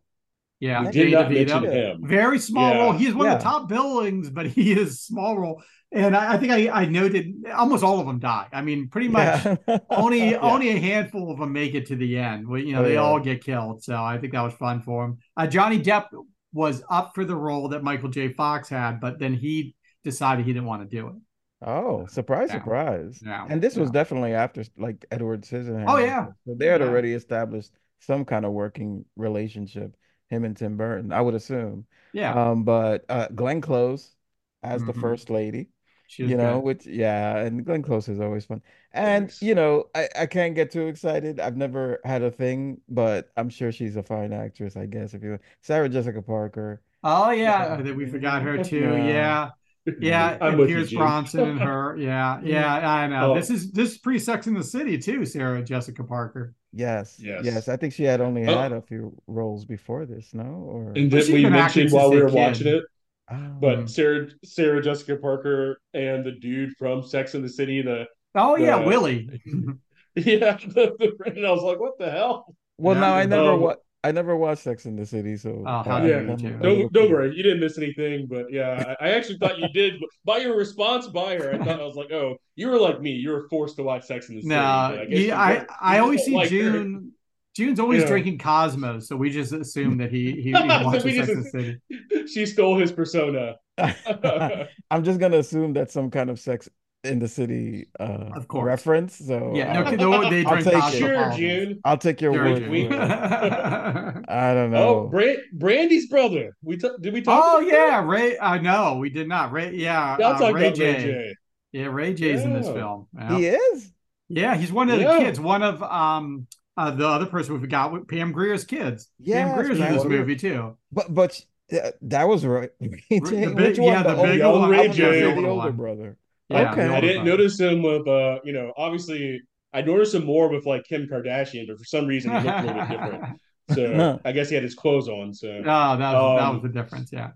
Yeah, 0.60 0.86
We 0.86 0.92
did 0.92 1.12
not 1.12 1.32
mention 1.32 1.64
him. 1.72 2.02
Very 2.08 2.40
small 2.40 2.74
Yeah. 2.74 2.80
role. 2.82 2.92
He's 2.94 3.14
one 3.14 3.28
of 3.30 3.38
the 3.38 3.44
top 3.44 3.70
billings, 3.70 4.30
but 4.30 4.48
he 4.48 4.72
is 4.74 5.02
small 5.02 5.38
role. 5.38 5.62
And 5.92 6.16
I, 6.16 6.34
I 6.34 6.38
think 6.38 6.52
I, 6.52 6.70
I 6.70 6.86
noted 6.86 7.34
almost 7.56 7.84
all 7.84 8.00
of 8.00 8.08
them 8.08 8.20
die. 8.20 8.48
I 8.52 8.62
mean, 8.62 8.90
pretty 8.90 9.08
much 9.08 9.46
Yeah. 9.46 9.78
only 9.90 10.36
only 10.36 10.70
a 10.70 10.80
handful 10.80 11.32
of 11.32 11.38
them 11.40 11.54
make 11.54 11.76
it 11.76 11.86
to 11.88 11.96
the 11.96 12.18
end. 12.18 12.48
Well, 12.48 12.60
You 12.60 12.74
know, 12.74 12.82
Oh, 12.82 12.84
they 12.84 12.94
yeah. 12.96 13.00
all 13.02 13.20
get 13.20 13.44
killed. 13.44 13.84
So 13.84 13.96
I 13.96 14.18
think 14.18 14.34
that 14.34 14.42
was 14.42 14.54
fun 14.56 14.82
for 14.82 15.06
him. 15.06 15.18
Uh, 15.38 15.48
Johnny 15.48 15.80
Depp 15.80 16.08
was 16.54 16.84
up 16.90 17.12
for 17.14 17.24
the 17.24 17.36
role 17.36 17.70
that 17.70 17.84
Michael 17.84 18.10
J. 18.10 18.34
Fox 18.34 18.68
had, 18.70 19.00
but 19.00 19.20
then 19.20 19.34
he 19.34 19.76
decided 20.04 20.46
he 20.46 20.54
didn't 20.54 20.66
want 20.66 20.90
to 20.90 20.98
do 20.98 21.08
it. 21.10 21.14
Oh, 21.62 22.06
surprise, 22.08 22.50
Yeah. 22.50 22.56
surprise. 22.60 23.20
Yeah, 23.24 23.46
And 23.50 23.62
this 23.62 23.76
was 23.76 23.90
definitely 23.92 24.34
after 24.34 24.64
like 24.78 25.06
Edward 25.12 25.42
Scissorhands. 25.44 25.86
Oh, 25.88 25.98
yeah. 25.98 26.28
So 26.46 26.56
they 26.58 26.68
had 26.68 26.82
Yeah. 26.82 26.88
already 26.88 27.14
established 27.14 27.72
some 28.00 28.26
kind 28.26 28.46
of 28.46 28.52
working 28.54 29.06
relationship, 29.16 29.96
him 30.30 30.44
and 30.46 30.56
Tim 30.58 30.78
Burton, 30.78 31.12
I 31.12 31.22
would 31.22 31.36
assume. 31.36 31.86
Yeah, 32.12 32.40
Um, 32.40 32.64
but 32.64 33.06
uh 33.10 33.28
Glenn 33.30 33.62
Close 33.62 34.16
as 34.64 34.84
the 34.84 34.94
Mhm. 34.94 34.94
first 34.94 35.30
lady, 35.30 35.70
she 36.08 36.26
you 36.26 36.38
know, 36.38 36.60
good. 36.60 36.62
which 36.62 36.86
yeah, 36.86 37.38
and 37.38 37.66
Glenn 37.66 37.82
Close 37.84 38.08
is 38.10 38.20
always 38.20 38.46
fun. 38.46 38.62
And 38.92 39.34
you 39.42 39.56
know, 39.56 39.86
I, 39.96 40.10
I 40.16 40.26
can't 40.26 40.56
get 40.56 40.72
too 40.72 40.88
excited. 40.88 41.40
I've 41.40 41.58
never 41.58 42.00
had 42.06 42.22
a 42.24 42.32
thing, 42.32 42.82
but 42.90 43.32
I'm 43.38 43.50
sure 43.50 43.72
she's 43.72 43.96
a 43.96 44.04
fine 44.04 44.34
actress, 44.34 44.76
I 44.76 44.86
guess. 44.88 45.14
If 45.14 45.24
you 45.24 45.40
Sarah 45.62 45.90
Jessica 45.90 46.22
Parker. 46.22 46.82
Oh 47.04 47.32
yeah, 47.32 47.76
I 47.78 47.84
think 47.84 47.98
we 47.98 48.06
forgot 48.06 48.42
her 48.42 48.58
too. 48.60 48.96
Yeah. 48.96 49.38
Yeah, 49.38 49.52
yeah, 50.00 50.38
I'm 50.42 50.50
and 50.50 50.58
with 50.60 50.70
Pierce 50.70 50.90
Gene. 50.90 51.00
Bronson 51.00 51.40
and 51.50 51.60
her. 51.60 51.96
Yeah, 52.00 52.40
yeah, 52.44 52.90
I 52.90 53.08
know. 53.08 53.32
Oh. 53.32 53.36
This 53.36 53.50
is 53.50 53.72
this 53.72 53.94
is 53.94 53.98
pretty 53.98 54.20
Sex 54.20 54.48
in 54.48 54.54
the 54.54 54.64
City 54.64 54.98
too. 54.98 55.26
Sarah 55.26 55.64
Jessica 55.64 56.04
Parker. 56.04 56.54
Yes, 56.74 57.18
Yes. 57.20 57.44
yes. 57.46 57.68
I 57.70 57.78
think 57.78 57.94
she 57.94 58.04
had 58.04 58.22
only 58.22 58.46
Oh. 58.48 58.58
had 58.58 58.72
a 58.72 58.82
few 58.82 59.16
roles 59.28 59.66
before 59.66 60.06
this, 60.06 60.34
no? 60.34 60.44
Or 60.44 60.92
And 60.94 60.96
Well, 60.96 61.10
then 61.10 61.22
she's 61.22 61.32
we 61.32 61.44
been 61.44 61.54
acting 61.56 61.84
mentioned 61.84 61.92
while 61.92 62.12
we 62.12 62.22
were 62.22 62.28
kid. 62.30 62.36
watching 62.36 62.68
it, 62.68 62.84
Oh. 63.32 63.36
but 63.60 63.90
Sarah 63.90 64.28
Sarah 64.44 64.82
Jessica 64.82 65.16
Parker 65.16 65.80
and 65.94 66.24
the 66.26 66.32
dude 66.34 66.76
from 66.78 67.04
Sex 67.04 67.34
in 67.36 67.42
the 67.42 67.50
City, 67.50 67.82
the 67.82 68.06
Oh 68.36 68.56
yeah, 68.58 68.84
Willie. 68.86 69.42
yeah, 70.16 70.58
the, 70.58 70.96
the, 71.00 71.18
and 71.36 71.46
I 71.46 71.52
was 71.52 71.64
like, 71.64 71.80
what 71.80 71.98
the 71.98 72.12
hell? 72.12 72.54
Well, 72.78 72.96
Yeah. 72.96 73.02
no, 73.02 73.08
I 73.08 73.26
never 73.26 73.52
Um, 73.54 73.62
wa- 73.62 73.76
I 74.08 74.12
never 74.12 74.36
watched 74.38 74.64
Sex 74.64 74.86
in 74.86 74.96
the 74.96 75.06
City, 75.06 75.36
so 75.38 75.64
Oh, 75.66 75.84
how 75.84 75.98
uh, 75.98 76.02
Yeah. 76.06 76.22
you, 76.22 76.32
I'm 76.32 76.38
Jim. 76.38 76.60
a 76.60 76.64
Don't, 76.64 76.94
don't 76.94 77.12
worry, 77.12 77.36
you 77.36 77.44
didn't 77.44 77.60
miss 77.60 77.78
anything. 77.78 78.28
But 78.28 78.46
yeah, 78.52 78.96
I, 79.00 79.08
I 79.08 79.10
actually 79.12 79.38
thought 79.38 79.60
you 79.60 79.68
did. 79.70 80.00
but 80.00 80.10
By 80.26 80.38
your 80.40 80.56
response 80.56 81.08
by 81.08 81.36
her, 81.36 81.54
I 81.54 81.58
thought 81.58 81.80
I 81.80 81.84
was 81.86 81.96
like, 81.96 82.12
oh, 82.12 82.38
you 82.56 82.70
were 82.70 82.80
like 82.80 83.02
me. 83.02 83.12
You 83.12 83.32
were 83.32 83.48
forced 83.50 83.76
to 83.78 83.84
watch 83.84 84.06
Sex 84.06 84.30
in 84.30 84.36
the 84.36 84.42
City. 84.42 84.56
No, 84.56 84.62
I 84.64 85.06
guess 85.10 85.20
yeah, 85.20 85.40
I 85.40 85.66
I 85.82 86.00
always 86.00 86.24
see 86.24 86.36
like 86.36 86.50
her. 86.50 86.58
June. 86.58 87.12
June's 87.56 87.80
always 87.80 88.04
Yeah. 88.04 88.08
drinking 88.10 88.38
Cosmos, 88.38 89.08
so 89.08 89.16
we 89.18 89.30
just 89.32 89.52
assume 89.52 89.98
that 89.98 90.12
he 90.12 90.32
he, 90.32 90.42
he 90.42 90.54
watches 90.54 91.04
we 91.04 91.16
Sex 91.16 91.28
just- 91.28 91.32
in 91.38 91.44
the 91.44 91.50
City. 91.50 92.28
She 92.28 92.46
stole 92.46 92.78
his 92.78 92.92
persona. 92.92 93.56
I'm 93.78 95.04
just 95.04 95.20
gonna 95.20 95.38
assume 95.38 95.74
that's 95.74 95.94
some 95.94 96.12
kind 96.12 96.30
of 96.30 96.40
Sex 96.40 96.70
in 97.08 97.20
the 97.20 97.28
City 97.28 97.88
uh 98.00 98.32
Of 98.36 98.48
course. 98.48 98.66
reference. 98.66 99.16
So 99.16 99.54
Yeah, 99.56 99.80
I'll, 99.84 99.96
no, 99.98 100.22
no, 100.22 100.30
they 100.30 100.44
I'll 100.46 100.62
drink 100.62 100.66
take 100.68 100.94
Sure, 101.00 101.32
June. 101.36 101.80
I'll 101.86 101.98
take 101.98 102.22
your 102.22 102.34
word 102.34 102.58
June. 102.64 102.94
I 102.94 104.54
don't 104.54 104.74
Oh, 104.74 105.04
know. 105.04 105.08
Brand, 105.08 105.40
Brandy's 105.54 106.08
brother. 106.08 106.56
We 106.62 106.78
t- 106.78 106.90
did 107.02 107.14
we 107.14 107.22
talk? 107.22 107.44
oh 107.46 107.58
about 107.60 107.72
yeah, 107.72 108.04
Ray. 108.06 108.38
I 108.38 108.58
uh, 108.58 108.62
know 108.62 108.98
we 108.98 109.10
did 109.10 109.28
not. 109.28 109.52
Ray. 109.52 109.74
Yeah. 109.76 110.18
Yeah, 110.20 110.28
uh, 110.30 110.52
Ray 110.52 110.68
about 110.68 110.76
J. 110.76 110.94
Ray 110.94 111.02
J. 111.04 111.36
Yeah, 111.72 111.86
Ray 111.88 112.14
J's 112.14 112.44
in 112.44 112.54
this 112.54 112.68
film. 112.68 113.08
Yeah. 113.16 113.38
He 113.38 113.46
is? 113.48 113.92
Yeah, 114.30 114.56
he's 114.58 114.72
one 114.72 114.90
of 114.90 114.98
the 114.98 115.04
Yeah. 115.04 115.20
kids. 115.20 115.40
One 115.40 115.64
of 115.64 115.82
um 115.84 116.48
uh, 116.76 116.92
the 116.92 117.08
other 117.08 117.26
person 117.26 117.56
we 117.56 117.60
forgot, 117.60 117.92
with 117.92 118.08
Pam 118.08 118.32
Grier's 118.32 118.64
kids. 118.64 119.10
Yes, 119.20 119.48
Pam 119.48 119.56
Grier's 119.58 119.80
in 119.80 119.94
this 119.94 120.04
Grier. 120.04 120.20
movie 120.20 120.36
too. 120.36 120.78
But 120.92 121.14
but 121.14 121.42
uh, 121.74 121.92
that 122.04 122.28
was 122.28 122.46
right. 122.46 122.70
Ray 122.80 123.20
J. 123.20 123.46
the 123.46 123.52
big- 123.56 123.56
Which 123.78 123.80
one? 123.80 123.88
yeah, 123.94 124.04
the 124.04 124.16
older 124.16 124.32
big 124.32 124.42
one. 124.44 124.60
one? 124.60 124.70
Ray 124.70 124.80
I 124.80 124.88
J. 124.90 124.94
say 124.94 125.22
The 125.22 125.42
the 125.42 125.48
older 125.48 125.48
older 125.48 125.72
brother. 125.72 126.18
Yeah, 126.50 126.72
Okay. 126.72 126.88
I 126.88 127.02
didn't 127.02 127.26
notice 127.26 127.60
him 127.60 127.84
with 127.84 128.08
uh, 128.08 128.40
you 128.44 128.54
know, 128.54 128.74
obviously 128.78 129.42
I 129.74 129.82
noticed 129.82 130.16
him 130.16 130.26
more 130.26 130.50
with 130.50 130.66
like 130.66 130.86
Kim 130.86 131.08
Kardashian, 131.08 131.68
but 131.68 131.78
for 131.78 131.86
some 131.86 132.06
reason 132.08 132.32
he 132.32 132.38
looked 132.40 132.60
a 132.60 132.66
little 132.66 132.82
bit 132.86 132.90
different. 132.90 133.24
So 133.76 134.18
I 134.24 134.32
guess 134.32 134.48
he 134.48 134.56
had 134.56 134.64
his 134.64 134.76
clothes 134.76 135.10
on. 135.10 135.34
So 135.34 135.50
Oh, 135.50 135.62
that 135.62 136.00
was 136.00 136.38
that 136.38 136.48
Um, 136.48 136.54
was 136.56 136.64
the 136.64 136.70
difference. 136.70 137.12
Yeah. 137.12 137.32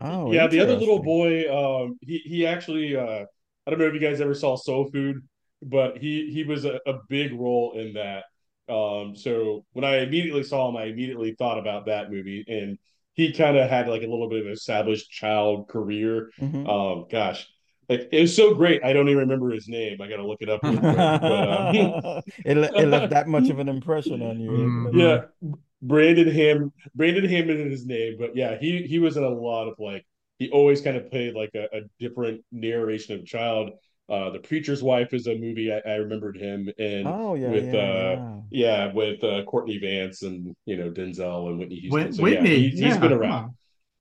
Oh, 0.00 0.32
yeah, 0.32 0.48
the 0.48 0.58
other 0.60 0.74
little 0.74 1.00
boy, 1.00 1.44
um, 1.48 1.96
he 2.00 2.18
he 2.18 2.44
actually 2.44 2.96
uh, 2.96 3.24
I 3.66 3.70
don't 3.70 3.78
know 3.78 3.86
if 3.86 3.94
you 3.94 4.00
guys 4.00 4.20
ever 4.20 4.34
saw 4.34 4.56
Soul 4.56 4.90
Food, 4.90 5.22
but 5.62 5.98
he 5.98 6.30
he 6.32 6.42
was 6.42 6.64
a, 6.64 6.80
a 6.86 6.94
big 7.08 7.32
role 7.38 7.78
in 7.78 7.92
that. 7.94 8.24
Um, 8.68 9.14
so 9.14 9.64
when 9.74 9.84
I 9.84 9.98
immediately 9.98 10.42
saw 10.42 10.68
him, 10.68 10.76
I 10.76 10.86
immediately 10.86 11.36
thought 11.38 11.58
about 11.58 11.86
that 11.86 12.10
movie, 12.10 12.44
and 12.48 12.78
he 13.14 13.32
kind 13.32 13.56
of 13.56 13.70
had 13.70 13.86
like 13.88 14.02
a 14.02 14.06
little 14.08 14.28
bit 14.28 14.40
of 14.40 14.46
an 14.46 14.52
established 14.52 15.08
child 15.10 15.68
career. 15.68 16.30
Mhm. 16.40 16.68
Um, 16.68 17.06
gosh, 17.08 17.46
like 17.88 18.08
it 18.12 18.20
was 18.20 18.34
so 18.34 18.54
great. 18.54 18.82
I 18.84 18.92
don't 18.92 19.08
even 19.08 19.18
remember 19.20 19.50
his 19.50 19.68
name. 19.68 20.00
I 20.00 20.08
got 20.08 20.16
to 20.16 20.26
look 20.26 20.38
it 20.40 20.48
up. 20.48 20.60
Real 20.62 20.78
quick. 20.78 20.94
but, 20.94 21.48
um, 21.48 21.74
it, 22.44 22.56
it 22.58 22.88
left 22.88 23.10
that 23.10 23.28
much 23.28 23.48
of 23.48 23.58
an 23.58 23.68
impression 23.68 24.22
on 24.22 24.40
you. 24.40 24.50
Mhm. 24.50 24.98
yeah, 24.98 25.56
Brandon 25.82 26.28
Ham, 26.30 26.72
Brandon 26.94 27.28
Hammond 27.28 27.60
is 27.60 27.80
his 27.80 27.86
name, 27.86 28.16
but 28.18 28.36
yeah, 28.36 28.58
he 28.58 28.82
he 28.82 28.98
was 28.98 29.16
in 29.16 29.24
a 29.24 29.28
lot 29.28 29.68
of 29.68 29.74
like 29.78 30.04
he 30.38 30.50
always 30.50 30.80
kind 30.80 30.96
of 30.96 31.10
played 31.10 31.34
like 31.34 31.50
a, 31.54 31.64
a 31.76 31.80
different 32.00 32.42
narration 32.52 33.14
of 33.14 33.20
a 33.22 33.24
child. 33.24 33.70
Uh, 34.08 34.30
the 34.30 34.38
Preacher's 34.38 34.82
Wife 34.84 35.12
is 35.14 35.26
a 35.26 35.34
movie 35.36 35.72
I, 35.72 35.80
I 35.84 35.94
remembered 35.96 36.36
him 36.36 36.68
in 36.78 37.06
Oh 37.06 37.34
yeah, 37.34 37.50
with 37.50 37.72
yeah, 37.74 37.80
uh 37.80 38.20
yeah. 38.50 38.86
yeah 38.86 38.92
with 38.92 39.24
uh, 39.24 39.42
Courtney 39.44 39.78
Vance 39.78 40.22
and 40.22 40.54
you 40.64 40.76
know 40.76 40.90
Denzel 40.90 41.48
and 41.48 41.58
Whitney 41.58 41.76
Houston. 41.80 42.04
Whit- 42.04 42.14
so 42.14 42.22
Whitney. 42.22 42.50
yeah, 42.50 42.56
he's, 42.56 42.78
he's 42.78 42.80
yeah, 42.82 42.98
been 42.98 43.10
come 43.10 43.18
around. 43.18 43.54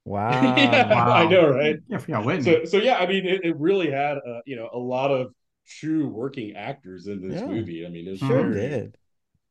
On. 0.05 0.11
Wow. 0.11 0.55
yeah, 0.57 0.89
Wow. 0.93 1.11
I 1.13 1.25
know, 1.27 1.49
right? 1.49 1.77
Yeah, 1.87 1.97
I 1.97 1.99
forgot 1.99 2.25
Whitney. 2.25 2.43
So 2.43 2.65
so 2.65 2.77
yeah, 2.77 2.97
I 2.97 3.07
mean, 3.07 3.25
it, 3.25 3.43
it 3.43 3.55
really 3.59 3.89
had 3.91 4.17
uh, 4.17 4.39
you 4.45 4.55
know 4.55 4.69
a 4.73 4.77
lot 4.79 5.11
of 5.11 5.33
true 5.67 6.07
working 6.07 6.55
actors 6.55 7.07
in 7.07 7.27
this 7.27 7.41
Yeah. 7.41 7.47
movie. 7.47 7.85
I 7.85 7.89
mean, 7.89 8.07
it 8.07 8.19
Sure 8.19 8.43
very- 8.43 8.53
did. 8.69 8.97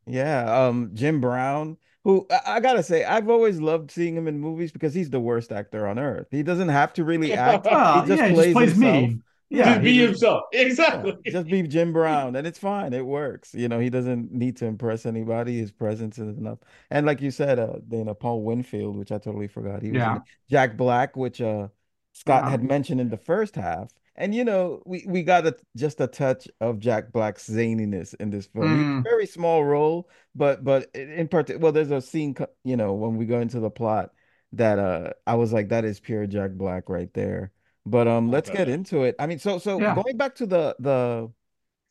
Yeah, 0.07 0.67
um, 0.67 0.91
Jim 0.93 1.21
Brown, 1.21 1.79
who 2.05 2.27
I, 2.31 2.57
I 2.57 2.61
gotta 2.61 2.83
say, 2.83 3.05
I've 3.05 3.31
always 3.31 3.59
loved 3.59 3.91
seeing 3.91 4.15
him 4.17 4.29
in 4.29 4.39
movies 4.39 4.71
because 4.71 4.93
he's 4.93 5.09
the 5.11 5.19
worst 5.21 5.51
actor 5.51 5.87
on 5.89 5.99
earth. 5.99 6.27
He 6.31 6.43
doesn't 6.43 6.69
have 6.69 6.93
to 6.95 7.05
really 7.05 7.33
act. 7.35 7.65
Well, 7.65 8.03
he 8.03 8.09
just 8.09 8.21
yeah, 8.21 8.29
he 8.29 8.35
plays 8.35 8.47
just 8.47 8.55
plays 8.55 8.73
himself. 8.73 9.11
Yeah, 9.51 9.65
Just 9.75 9.83
be 9.85 9.95
just- 9.99 10.07
himself. 10.09 10.43
yeah, 10.53 10.61
Exactly. 10.63 11.17
just 11.27 11.47
be 11.47 11.63
Jim 11.63 11.93
Brown, 11.93 12.35
and 12.37 12.47
it's 12.47 12.59
fine. 12.59 12.93
It 12.93 13.05
works. 13.07 13.55
You 13.55 13.69
know, 13.69 13.79
he 13.79 13.91
doesn't 13.91 14.33
need 14.33 14.57
to 14.59 14.67
impress 14.67 15.07
anybody. 15.07 15.59
His 15.59 15.71
presence 15.71 16.19
is 16.19 16.37
enough. 16.39 16.59
And 16.91 17.07
like 17.07 17.21
you 17.21 17.31
said, 17.31 17.59
uh, 17.59 17.75
Dana 17.87 18.15
Paul 18.15 18.43
Winfield, 18.43 18.97
which 18.97 19.13
I 19.13 19.19
totally 19.19 19.47
forgot. 19.49 19.83
He 19.83 19.91
was 19.91 19.99
Yeah. 19.99 20.19
Jack 20.51 20.77
Black, 20.77 21.17
which 21.17 21.41
uh 21.41 21.69
Scott 22.13 22.45
Yeah. 22.45 22.51
had 22.51 22.65
mentioned 22.65 23.01
in 23.01 23.11
the 23.11 23.17
first 23.19 23.55
half. 23.55 23.91
And 24.17 24.35
you 24.35 24.45
know, 24.45 24.81
we 24.87 25.05
we 25.07 25.23
got 25.23 25.47
a, 25.47 25.57
just 25.77 26.01
a 26.01 26.07
touch 26.07 26.47
of 26.61 26.79
Jack 26.79 27.13
Black's 27.13 27.49
zaniness 27.49 28.15
in 28.21 28.31
this 28.31 28.47
film. 28.47 29.01
Mm. 29.01 29.03
very 29.05 29.27
small 29.27 29.65
role, 29.65 30.09
but 30.35 30.65
but 30.65 30.89
in 30.95 31.11
in 31.11 31.29
part, 31.29 31.51
well, 31.61 31.73
there's 31.73 31.91
a 31.91 32.01
scene, 32.01 32.35
you 32.65 32.77
know, 32.77 32.95
when 32.95 33.17
we 33.17 33.27
go 33.27 33.41
into 33.41 33.59
the 33.61 33.71
plot 33.71 34.13
that 34.53 34.79
uh 34.79 35.11
I 35.27 35.35
was 35.35 35.53
like, 35.53 35.69
that 35.71 35.85
is 35.85 35.99
pure 36.01 36.27
Jack 36.27 36.53
Black 36.53 36.89
right 36.89 37.13
there. 37.13 37.51
But 37.87 38.09
um, 38.09 38.31
let's 38.31 38.51
get 38.51 38.69
into 38.69 39.03
it. 39.05 39.15
I 39.19 39.27
mean, 39.27 39.39
so 39.39 39.59
so 39.59 39.81
Yeah. 39.81 39.95
going 39.95 40.17
back 40.17 40.35
to 40.37 40.47
the 40.47 40.77
the 40.79 41.31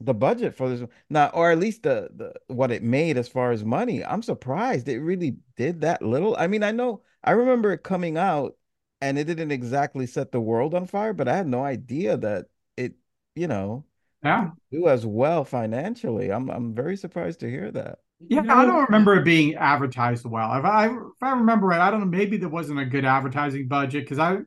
the 0.01 0.13
budget 0.13 0.55
for 0.55 0.69
this 0.69 0.89
now, 1.09 1.29
or 1.29 1.51
at 1.51 1.59
least 1.59 1.83
the 1.83 2.09
the 2.15 2.33
what 2.53 2.71
it 2.71 2.83
made 2.83 3.17
as 3.17 3.27
far 3.29 3.51
as 3.51 3.65
money. 3.65 4.03
I'm 4.05 4.23
surprised 4.23 4.87
it 4.89 4.99
really 5.01 5.37
did 5.57 5.81
that 5.81 6.01
little. 6.01 6.35
I 6.37 6.47
mean, 6.47 6.63
I 6.63 6.71
know 6.71 7.03
I 7.23 7.31
remember 7.31 7.71
it 7.73 7.83
coming 7.83 8.17
out 8.17 8.57
and 9.01 9.19
it 9.19 9.25
didn't 9.25 9.51
exactly 9.51 10.07
set 10.07 10.31
the 10.31 10.41
world 10.41 10.73
on 10.75 10.87
fire, 10.87 11.13
but 11.13 11.27
I 11.27 11.37
had 11.37 11.47
no 11.47 11.63
idea 11.63 12.17
that 12.17 12.47
it, 12.77 12.95
you 13.35 13.47
know, 13.47 13.85
Yeah. 14.23 14.51
do 14.71 14.87
as 14.89 15.05
well 15.05 15.45
financially. 15.45 16.31
I'm 16.31 16.49
I'm 16.49 16.75
very 16.75 16.97
surprised 16.97 17.41
to 17.41 17.49
hear 17.49 17.71
that. 17.71 17.99
Yeah, 18.29 18.41
I 18.47 18.65
don't 18.65 18.85
remember 18.85 19.15
it 19.15 19.25
being 19.25 19.55
advertised 19.55 20.25
well. 20.25 20.53
If 20.57 20.63
I 20.65 20.87
if 20.87 21.21
I 21.21 21.31
remember 21.31 21.67
right, 21.67 21.81
I 21.81 21.91
don't 21.91 21.99
know. 21.99 22.05
Maybe 22.05 22.37
there 22.37 22.49
wasn't 22.49 22.79
a 22.79 22.85
good 22.85 23.05
advertising 23.05 23.67
budget 23.67 24.05
because 24.05 24.19
I 24.19 24.39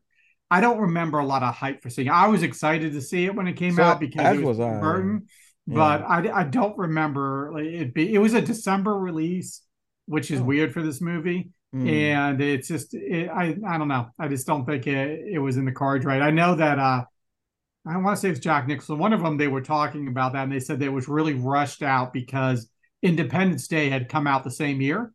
I 0.50 0.60
don't 0.60 0.78
remember 0.78 1.18
a 1.18 1.26
lot 1.26 1.42
of 1.42 1.54
hype 1.54 1.82
for 1.82 1.90
seeing. 1.90 2.08
it. 2.08 2.12
I 2.12 2.28
was 2.28 2.42
excited 2.42 2.92
to 2.92 3.00
see 3.00 3.24
it 3.24 3.34
when 3.34 3.48
it 3.48 3.54
came 3.54 3.74
So, 3.74 3.82
out 3.82 4.00
because 4.00 4.38
it 4.38 4.44
was, 4.44 4.58
was 4.58 4.60
I. 4.60 4.80
Burton, 4.80 5.26
but 5.66 6.02
I 6.02 6.30
I 6.32 6.44
don't 6.44 6.76
remember 6.78 7.50
like, 7.52 7.64
it. 7.64 7.94
Be, 7.94 8.14
it 8.14 8.18
was 8.18 8.34
a 8.34 8.40
December 8.42 8.96
release, 8.96 9.62
which 10.06 10.30
is 10.30 10.40
Oh. 10.40 10.44
weird 10.44 10.72
for 10.72 10.82
this 10.82 11.00
movie, 11.00 11.50
Mm. 11.74 11.90
and 11.90 12.40
it's 12.40 12.68
just 12.68 12.94
it, 12.94 13.28
I 13.28 13.56
I 13.66 13.76
don't 13.76 13.88
know. 13.88 14.08
I 14.18 14.28
just 14.28 14.46
don't 14.46 14.64
think 14.64 14.86
it 14.86 15.26
it 15.32 15.38
was 15.40 15.56
in 15.56 15.64
the 15.64 15.72
cards 15.72 16.04
right. 16.04 16.22
I 16.22 16.30
know 16.30 16.54
that 16.54 16.78
uh 16.78 17.04
I 17.84 17.96
want 17.98 18.16
to 18.16 18.20
say 18.20 18.30
it's 18.30 18.40
Jack 18.40 18.66
Nicholson. 18.68 18.98
One 18.98 19.12
of 19.12 19.20
them 19.22 19.36
they 19.36 19.48
were 19.48 19.60
talking 19.60 20.06
about 20.08 20.32
that, 20.34 20.44
and 20.44 20.52
they 20.52 20.60
said 20.60 20.78
that 20.78 20.86
it 20.86 20.92
was 20.92 21.08
really 21.08 21.34
rushed 21.34 21.82
out 21.82 22.12
because 22.12 22.68
Independence 23.02 23.66
Day 23.68 23.88
had 23.90 24.08
come 24.08 24.26
out 24.26 24.44
the 24.44 24.50
same 24.50 24.80
year. 24.80 25.12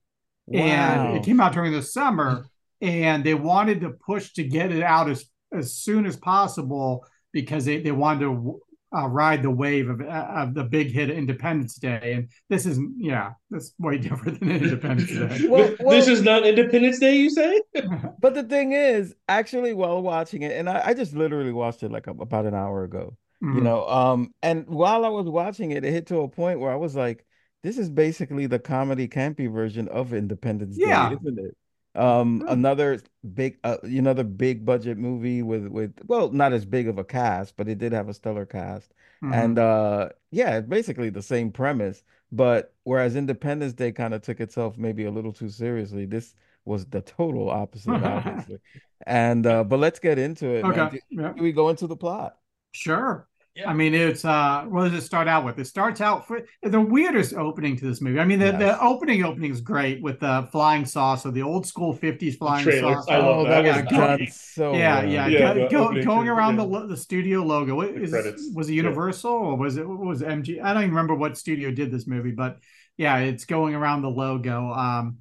and 0.54 1.16
it 1.18 1.24
came 1.24 1.40
out 1.40 1.54
during 1.54 1.72
the 1.72 1.82
summer, 1.82 2.46
and 2.82 3.24
they 3.24 3.34
wanted 3.34 3.82
to 3.82 3.92
push 3.92 4.34
to 4.34 4.44
get 4.44 4.72
it 4.72 4.84
out 4.84 5.10
as 5.10 5.26
as 5.54 5.76
soon 5.76 6.06
as 6.06 6.16
possible 6.16 7.06
because 7.34 7.66
they, 7.66 7.82
they 7.82 7.92
wanted 7.92 8.22
to 8.22 8.62
uh, 8.94 9.08
ride 9.08 9.42
the 9.42 9.50
wave 9.50 9.90
of, 9.90 10.02
of 10.02 10.54
the 10.54 10.64
big 10.64 10.92
hit 10.92 11.10
Independence 11.10 11.76
Day, 11.76 12.14
and 12.14 12.30
this 12.50 12.66
is 12.66 12.80
yeah, 12.98 13.32
that's 13.50 13.74
way 13.80 13.98
different 14.00 14.40
than 14.40 14.52
Independence 14.52 15.10
Day. 15.10 15.48
well, 15.50 15.74
well, 15.80 15.96
this 15.96 16.08
is 16.08 16.22
not 16.22 16.46
Independence 16.46 17.00
Day, 17.00 17.16
you 17.16 17.30
say? 17.30 17.62
but 18.20 18.34
the 18.34 18.44
thing 18.44 18.74
is, 18.74 19.16
actually, 19.30 19.74
while 19.74 20.02
watching 20.02 20.42
it, 20.42 20.52
and 20.52 20.70
I, 20.70 20.88
I 20.88 20.94
just 20.94 21.14
literally 21.14 21.54
watched 21.54 21.84
it 21.84 21.92
like 21.92 22.08
a, 22.08 22.12
about 22.12 22.46
an 22.46 22.54
hour 22.54 22.84
ago, 22.84 23.16
mm-hmm. 23.42 23.60
you 23.60 23.64
know, 23.64 23.88
um, 23.88 24.34
and 24.44 24.68
while 24.68 25.06
I 25.06 25.10
was 25.10 25.28
watching 25.28 25.72
it, 25.72 25.86
it 25.86 25.92
hit 25.92 26.08
to 26.08 26.20
a 26.20 26.28
point 26.28 26.60
where 26.60 26.72
I 26.72 26.78
was 26.78 26.96
like, 26.96 27.26
this 27.64 27.78
is 27.78 27.90
basically 27.90 28.48
the 28.48 28.60
comedy 28.60 29.08
campy 29.08 29.52
version 29.52 29.88
of 29.88 30.14
Independence 30.14 30.76
yeah. 30.78 31.10
Day, 31.10 31.16
isn't 31.22 31.40
it? 31.40 31.58
Um, 31.94 32.44
another 32.48 33.02
big, 33.34 33.58
uh, 33.64 33.78
another 33.84 34.24
big 34.24 34.66
budget 34.66 34.98
movie 34.98 35.42
with 35.42 35.68
with 35.68 35.94
well, 36.06 36.30
not 36.32 36.54
as 36.54 36.66
big 36.66 36.88
of 36.88 36.98
a 36.98 37.04
cast, 37.04 37.58
but 37.58 37.68
it 37.68 37.80
did 37.80 37.92
have 37.92 38.08
a 38.08 38.14
stellar 38.14 38.46
cast, 38.46 38.94
mm-hmm. 39.24 39.34
and 39.34 39.60
uh, 39.60 40.10
yeah, 40.32 40.62
basically 40.62 41.10
the 41.10 41.22
same 41.22 41.52
premise. 41.52 42.04
But 42.32 42.74
whereas 42.84 43.18
Independence 43.18 43.74
Day 43.74 43.92
kind 43.92 44.14
of 44.14 44.22
took 44.22 44.40
itself 44.40 44.78
maybe 44.78 45.04
a 45.04 45.12
little 45.12 45.34
too 45.34 45.50
seriously, 45.50 46.06
this 46.06 46.34
was 46.64 46.86
the 46.86 47.02
total 47.02 47.50
opposite, 47.50 47.92
obviously. 48.04 48.60
and 49.06 49.46
uh, 49.46 49.64
but 49.66 49.80
let's 49.80 50.00
get 50.00 50.18
into 50.18 50.48
it. 50.48 50.64
Okay, 50.64 51.02
do, 51.12 51.34
do 51.34 51.44
we 51.44 51.52
go 51.52 51.70
into 51.70 51.88
the 51.88 51.98
plot? 51.98 52.38
Sure. 52.72 53.28
Yeah. 53.56 53.70
I 53.70 53.74
mean, 53.74 53.94
it's 53.94 54.24
uh, 54.24 54.64
what 54.70 54.86
does 54.86 54.94
it 54.94 55.06
start 55.06 55.28
out 55.28 55.44
with? 55.44 55.60
It 55.60 55.66
starts 55.66 56.00
out 56.00 56.26
for 56.26 56.42
the 56.64 56.80
weirdest 56.80 57.34
opening 57.34 57.76
to 57.76 57.86
this 57.86 58.00
movie. 58.00 58.18
I 58.18 58.24
mean, 58.24 58.40
the, 58.40 58.46
yes. 58.46 58.60
the 58.60 58.82
opening 58.82 59.26
opening 59.26 59.52
is 59.52 59.60
great 59.60 60.02
with 60.02 60.22
the 60.22 60.48
flying 60.54 60.86
saucer, 60.86 61.32
the 61.32 61.42
old 61.42 61.66
school 61.66 61.94
'50s 61.94 62.38
flying 62.38 62.64
saucer. 62.64 63.12
I 63.12 63.18
love 63.18 63.40
oh, 63.40 63.44
that. 63.50 63.64
that 63.64 63.84
was 63.84 63.94
done 63.94 64.28
so 64.32 64.74
yeah, 64.74 65.04
yeah, 65.04 65.28
yeah. 65.28 65.54
Go, 65.68 65.94
go, 65.94 66.02
going 66.02 66.30
around 66.30 66.60
yeah. 66.60 66.80
the 66.80 66.88
the 66.88 66.98
studio 66.98 67.42
logo. 67.42 67.76
What, 67.76 67.90
is, 67.90 68.54
was 68.56 68.70
it 68.70 68.74
Universal 68.74 69.32
yeah. 69.32 69.38
or 69.48 69.58
was 69.58 69.76
it 69.76 69.86
was 69.86 70.22
it 70.22 70.30
MG? 70.30 70.64
I 70.64 70.74
don't 70.74 70.84
even 70.84 70.96
remember 70.96 71.16
what 71.16 71.38
studio 71.38 71.72
did 71.72 71.92
this 71.92 72.08
movie, 72.08 72.32
but 72.32 72.60
yeah, 72.96 73.18
it's 73.18 73.44
going 73.44 73.76
around 73.76 74.02
the 74.02 74.10
logo. 74.10 74.72
Um, 74.72 75.18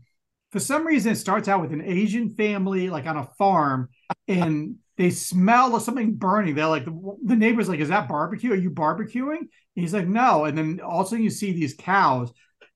for 0.53 0.61
some 0.61 0.87
reason, 0.87 1.13
it 1.13 1.17
starts 1.17 1.49
out 1.49 1.61
with 1.61 1.73
an 1.73 1.83
Asian 1.83 2.35
family 2.35 2.91
like 2.91 3.07
on 3.07 3.17
a 3.17 3.25
farm 3.39 3.89
and 4.29 4.77
they 5.01 5.09
smell 5.09 5.75
of 5.75 5.81
something 5.81 6.13
burning. 6.13 6.55
They're 6.55 6.67
like, 6.67 6.85
the, 6.85 7.17
the 7.25 7.35
neighbor's 7.35 7.71
like, 7.71 7.81
is 7.81 7.89
that 7.89 8.07
barbecue? 8.07 8.53
Are 8.53 8.57
you 8.57 8.71
barbecuing? 8.71 9.39
And 9.39 9.49
he's 9.73 9.95
like, 9.95 10.07
no. 10.07 10.45
And 10.45 10.59
then 10.59 10.81
also 10.85 11.17
you 11.17 11.31
see 11.31 11.53
these 11.53 11.73
cows 11.73 12.31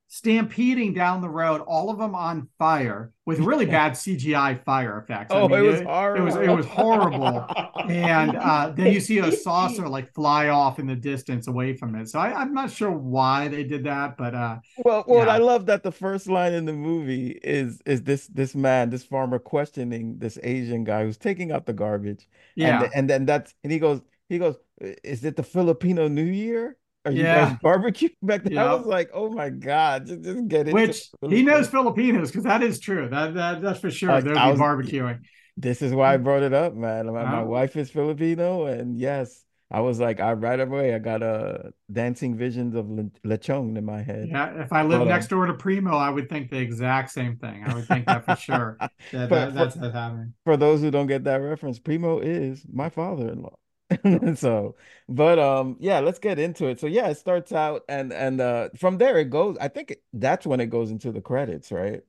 stampeding 0.07 0.93
down 0.93 1.21
the 1.21 1.29
road, 1.29 1.61
all 1.61 1.89
of 1.89 1.97
them 1.97 2.15
on 2.15 2.47
fire 2.57 3.11
with 3.25 3.39
really 3.39 3.65
bad 3.65 3.91
CGI 3.93 4.63
fire 4.63 4.99
effects. 4.99 5.31
Oh, 5.31 5.45
I 5.45 5.47
mean, 5.47 5.59
it 5.59 5.61
was 5.63 5.81
it, 5.81 5.87
horrible. 5.87 6.21
It 6.21 6.25
was 6.25 6.35
it 6.35 6.49
was 6.49 6.65
horrible. 6.65 7.47
and 7.89 8.35
uh, 8.35 8.71
then 8.75 8.93
you 8.93 8.99
see 8.99 9.19
a 9.19 9.31
saucer 9.43 9.87
like 9.87 10.13
fly 10.13 10.49
off 10.49 10.79
in 10.79 10.87
the 10.87 10.95
distance 10.95 11.47
away 11.47 11.75
from 11.75 11.95
it. 11.95 12.09
So 12.09 12.19
I, 12.19 12.41
am 12.41 12.53
not 12.53 12.71
sure 12.71 12.91
why 12.91 13.47
they 13.47 13.63
did 13.63 13.83
that, 13.85 14.17
but 14.17 14.35
uh, 14.35 14.57
well, 14.77 15.03
well, 15.07 15.25
yeah. 15.25 15.33
I 15.33 15.37
love 15.37 15.65
that 15.65 15.83
the 15.83 15.91
first 15.91 16.27
line 16.27 16.53
in 16.53 16.65
the 16.65 16.73
movie 16.73 17.39
is 17.43 17.81
is 17.85 18.03
this 18.03 18.27
this 18.27 18.55
man, 18.55 18.89
this 18.89 19.03
farmer 19.03 19.39
questioning 19.39 20.19
this 20.19 20.37
Asian 20.43 20.83
guy 20.83 21.03
who's 21.03 21.17
taking 21.17 21.51
out 21.51 21.65
the 21.65 21.73
garbage. 21.73 22.27
Yeah, 22.55 22.83
and, 22.83 22.91
and 22.95 23.09
then 23.09 23.25
that's 23.25 23.53
and 23.63 23.71
he 23.71 23.79
goes 23.79 24.01
he 24.29 24.39
goes, 24.39 24.55
is 24.79 25.23
it 25.23 25.35
the 25.35 25.43
Filipino 25.43 26.07
New 26.07 26.23
Year? 26.23 26.77
Are 27.05 27.11
you 27.11 27.23
yeah. 27.23 27.49
guys 27.49 27.57
barbecue 27.61 28.09
back 28.21 28.43
then? 28.43 28.57
I 28.57 28.73
was 28.73 28.85
like, 28.85 29.11
oh 29.13 29.29
my 29.29 29.49
god, 29.49 30.07
just, 30.07 30.21
just 30.23 30.47
get 30.47 30.67
it. 30.67 30.73
Which 30.73 31.09
he 31.29 31.43
knows 31.43 31.67
Filipinos 31.67 32.31
because 32.31 32.45
that 32.45 32.63
is 32.63 32.79
true. 32.79 33.07
That, 33.09 33.35
that 33.35 33.61
that's 33.61 33.79
for 33.79 33.91
sure. 33.91 34.11
Uh, 34.11 34.21
They'll 34.21 34.33
be 34.33 34.39
was, 34.39 34.59
barbecuing. 34.59 35.19
This 35.57 35.81
is 35.81 35.93
why 35.93 36.13
I 36.13 36.17
brought 36.17 36.43
it 36.43 36.53
up, 36.53 36.73
man. 36.73 37.05
My, 37.07 37.23
my 37.23 37.43
wife 37.43 37.77
is 37.77 37.89
Filipino, 37.89 38.65
and 38.65 38.97
yes, 38.97 39.45
I 39.71 39.81
was 39.81 39.99
like, 39.99 40.19
I 40.19 40.33
right 40.33 40.59
away, 40.59 40.93
I 40.93 40.99
got 40.99 41.23
a 41.23 41.25
uh, 41.25 41.69
dancing 41.91 42.37
visions 42.37 42.75
of 42.75 42.85
lechon 43.25 43.77
in 43.77 43.85
my 43.85 44.01
head. 44.01 44.27
Yeah, 44.29 44.61
if 44.61 44.73
I 44.73 44.83
lived 44.83 45.07
next 45.07 45.27
door 45.27 45.45
to 45.45 45.53
Primo, 45.53 45.95
I 45.97 46.09
would 46.09 46.29
think 46.29 46.51
the 46.51 46.59
exact 46.59 47.11
same 47.11 47.37
thing. 47.37 47.63
I 47.65 47.73
would 47.73 47.87
think 47.87 48.05
that 48.05 48.25
for 48.25 48.35
sure. 48.35 48.77
That, 49.11 49.29
that, 49.29 49.53
that's 49.53 49.75
for, 49.75 49.91
happening. 49.91 50.33
For 50.43 50.57
those 50.57 50.81
who 50.81 50.91
don't 50.91 51.07
get 51.07 51.23
that 51.25 51.37
reference, 51.37 51.79
Primo 51.79 52.19
is 52.19 52.65
my 52.71 52.89
father-in-law. 52.89 53.55
so 54.35 54.75
but 55.07 55.37
um 55.37 55.77
yeah 55.79 55.99
let's 55.99 56.19
get 56.19 56.39
into 56.39 56.67
it. 56.67 56.79
So 56.79 56.87
yeah 56.87 57.07
it 57.07 57.17
starts 57.17 57.51
out 57.51 57.83
and 57.87 58.11
and 58.11 58.41
uh 58.41 58.69
from 58.75 58.97
there 58.97 59.19
it 59.19 59.29
goes 59.29 59.57
i 59.61 59.67
think 59.67 59.97
that's 60.13 60.45
when 60.45 60.59
it 60.59 60.67
goes 60.67 60.91
into 60.91 61.11
the 61.11 61.21
credits 61.21 61.71
right? 61.71 62.01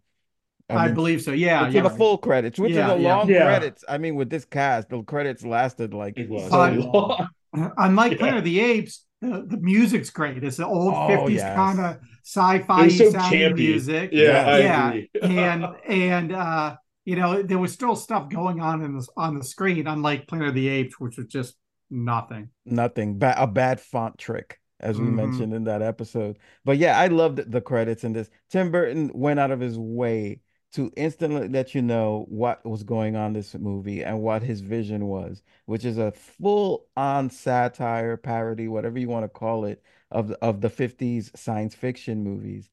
I, 0.68 0.74
I 0.74 0.86
mean, 0.86 0.94
believe 0.94 1.22
so. 1.22 1.32
Yeah 1.32 1.68
yeah 1.68 1.82
the 1.82 1.90
full 1.90 2.18
credits 2.18 2.58
which 2.58 2.72
yeah, 2.72 2.86
is 2.86 2.98
a 2.98 3.02
yeah. 3.02 3.14
long 3.14 3.28
yeah. 3.28 3.44
credits. 3.44 3.84
I 3.88 3.98
mean 3.98 4.16
with 4.16 4.30
this 4.30 4.44
cast 4.44 4.88
the 4.88 5.02
credits 5.02 5.44
lasted 5.44 5.94
like 5.94 6.18
it 6.18 6.28
was. 6.28 6.50
so 6.50 6.70
long. 6.70 7.28
unlike 7.76 8.12
yeah. 8.12 8.18
planet 8.18 8.38
of 8.38 8.44
the 8.44 8.60
apes 8.60 9.04
the, 9.20 9.46
the 9.46 9.56
music's 9.56 10.10
great. 10.10 10.42
It's 10.44 10.58
the 10.58 10.66
old 10.66 10.92
oh, 10.92 11.08
50s 11.08 11.30
yes. 11.30 11.56
kind 11.56 11.80
of 11.80 11.98
sci-fi 12.24 12.88
so 12.88 13.10
sounding 13.10 13.54
music. 13.54 14.10
Yeah 14.12 14.56
yeah. 14.56 15.00
And 15.22 15.66
and 15.86 16.32
uh 16.32 16.76
you 17.04 17.16
know 17.16 17.42
there 17.42 17.58
was 17.58 17.72
still 17.72 17.96
stuff 17.96 18.28
going 18.28 18.60
on 18.60 18.82
in 18.82 18.96
this 18.96 19.08
on 19.16 19.38
the 19.38 19.44
screen 19.44 19.86
unlike 19.86 20.26
planet 20.26 20.48
of 20.48 20.54
the 20.54 20.68
apes 20.68 20.98
which 20.98 21.16
was 21.16 21.26
just 21.26 21.54
Nothing. 21.90 22.50
Nothing. 22.64 23.18
Ba- 23.18 23.40
a 23.40 23.46
bad 23.46 23.80
font 23.80 24.18
trick, 24.18 24.60
as 24.80 24.98
we 24.98 25.06
mm-hmm. 25.06 25.16
mentioned 25.16 25.54
in 25.54 25.64
that 25.64 25.82
episode. 25.82 26.38
But 26.64 26.78
yeah, 26.78 26.98
I 26.98 27.06
loved 27.08 27.50
the 27.50 27.60
credits 27.60 28.04
in 28.04 28.12
this. 28.12 28.30
Tim 28.50 28.70
Burton 28.70 29.10
went 29.14 29.40
out 29.40 29.50
of 29.50 29.60
his 29.60 29.78
way 29.78 30.40
to 30.72 30.92
instantly 30.96 31.48
let 31.48 31.74
you 31.74 31.80
know 31.80 32.26
what 32.28 32.64
was 32.66 32.82
going 32.82 33.16
on 33.16 33.32
this 33.32 33.54
movie 33.54 34.04
and 34.04 34.20
what 34.20 34.42
his 34.42 34.60
vision 34.60 35.06
was, 35.06 35.42
which 35.64 35.84
is 35.84 35.96
a 35.96 36.12
full-on 36.12 37.30
satire, 37.30 38.16
parody, 38.16 38.68
whatever 38.68 38.98
you 38.98 39.08
want 39.08 39.24
to 39.24 39.28
call 39.28 39.64
it, 39.64 39.82
of 40.10 40.30
of 40.42 40.60
the 40.60 40.68
50s 40.68 41.36
science 41.36 41.74
fiction 41.74 42.22
movies. 42.22 42.68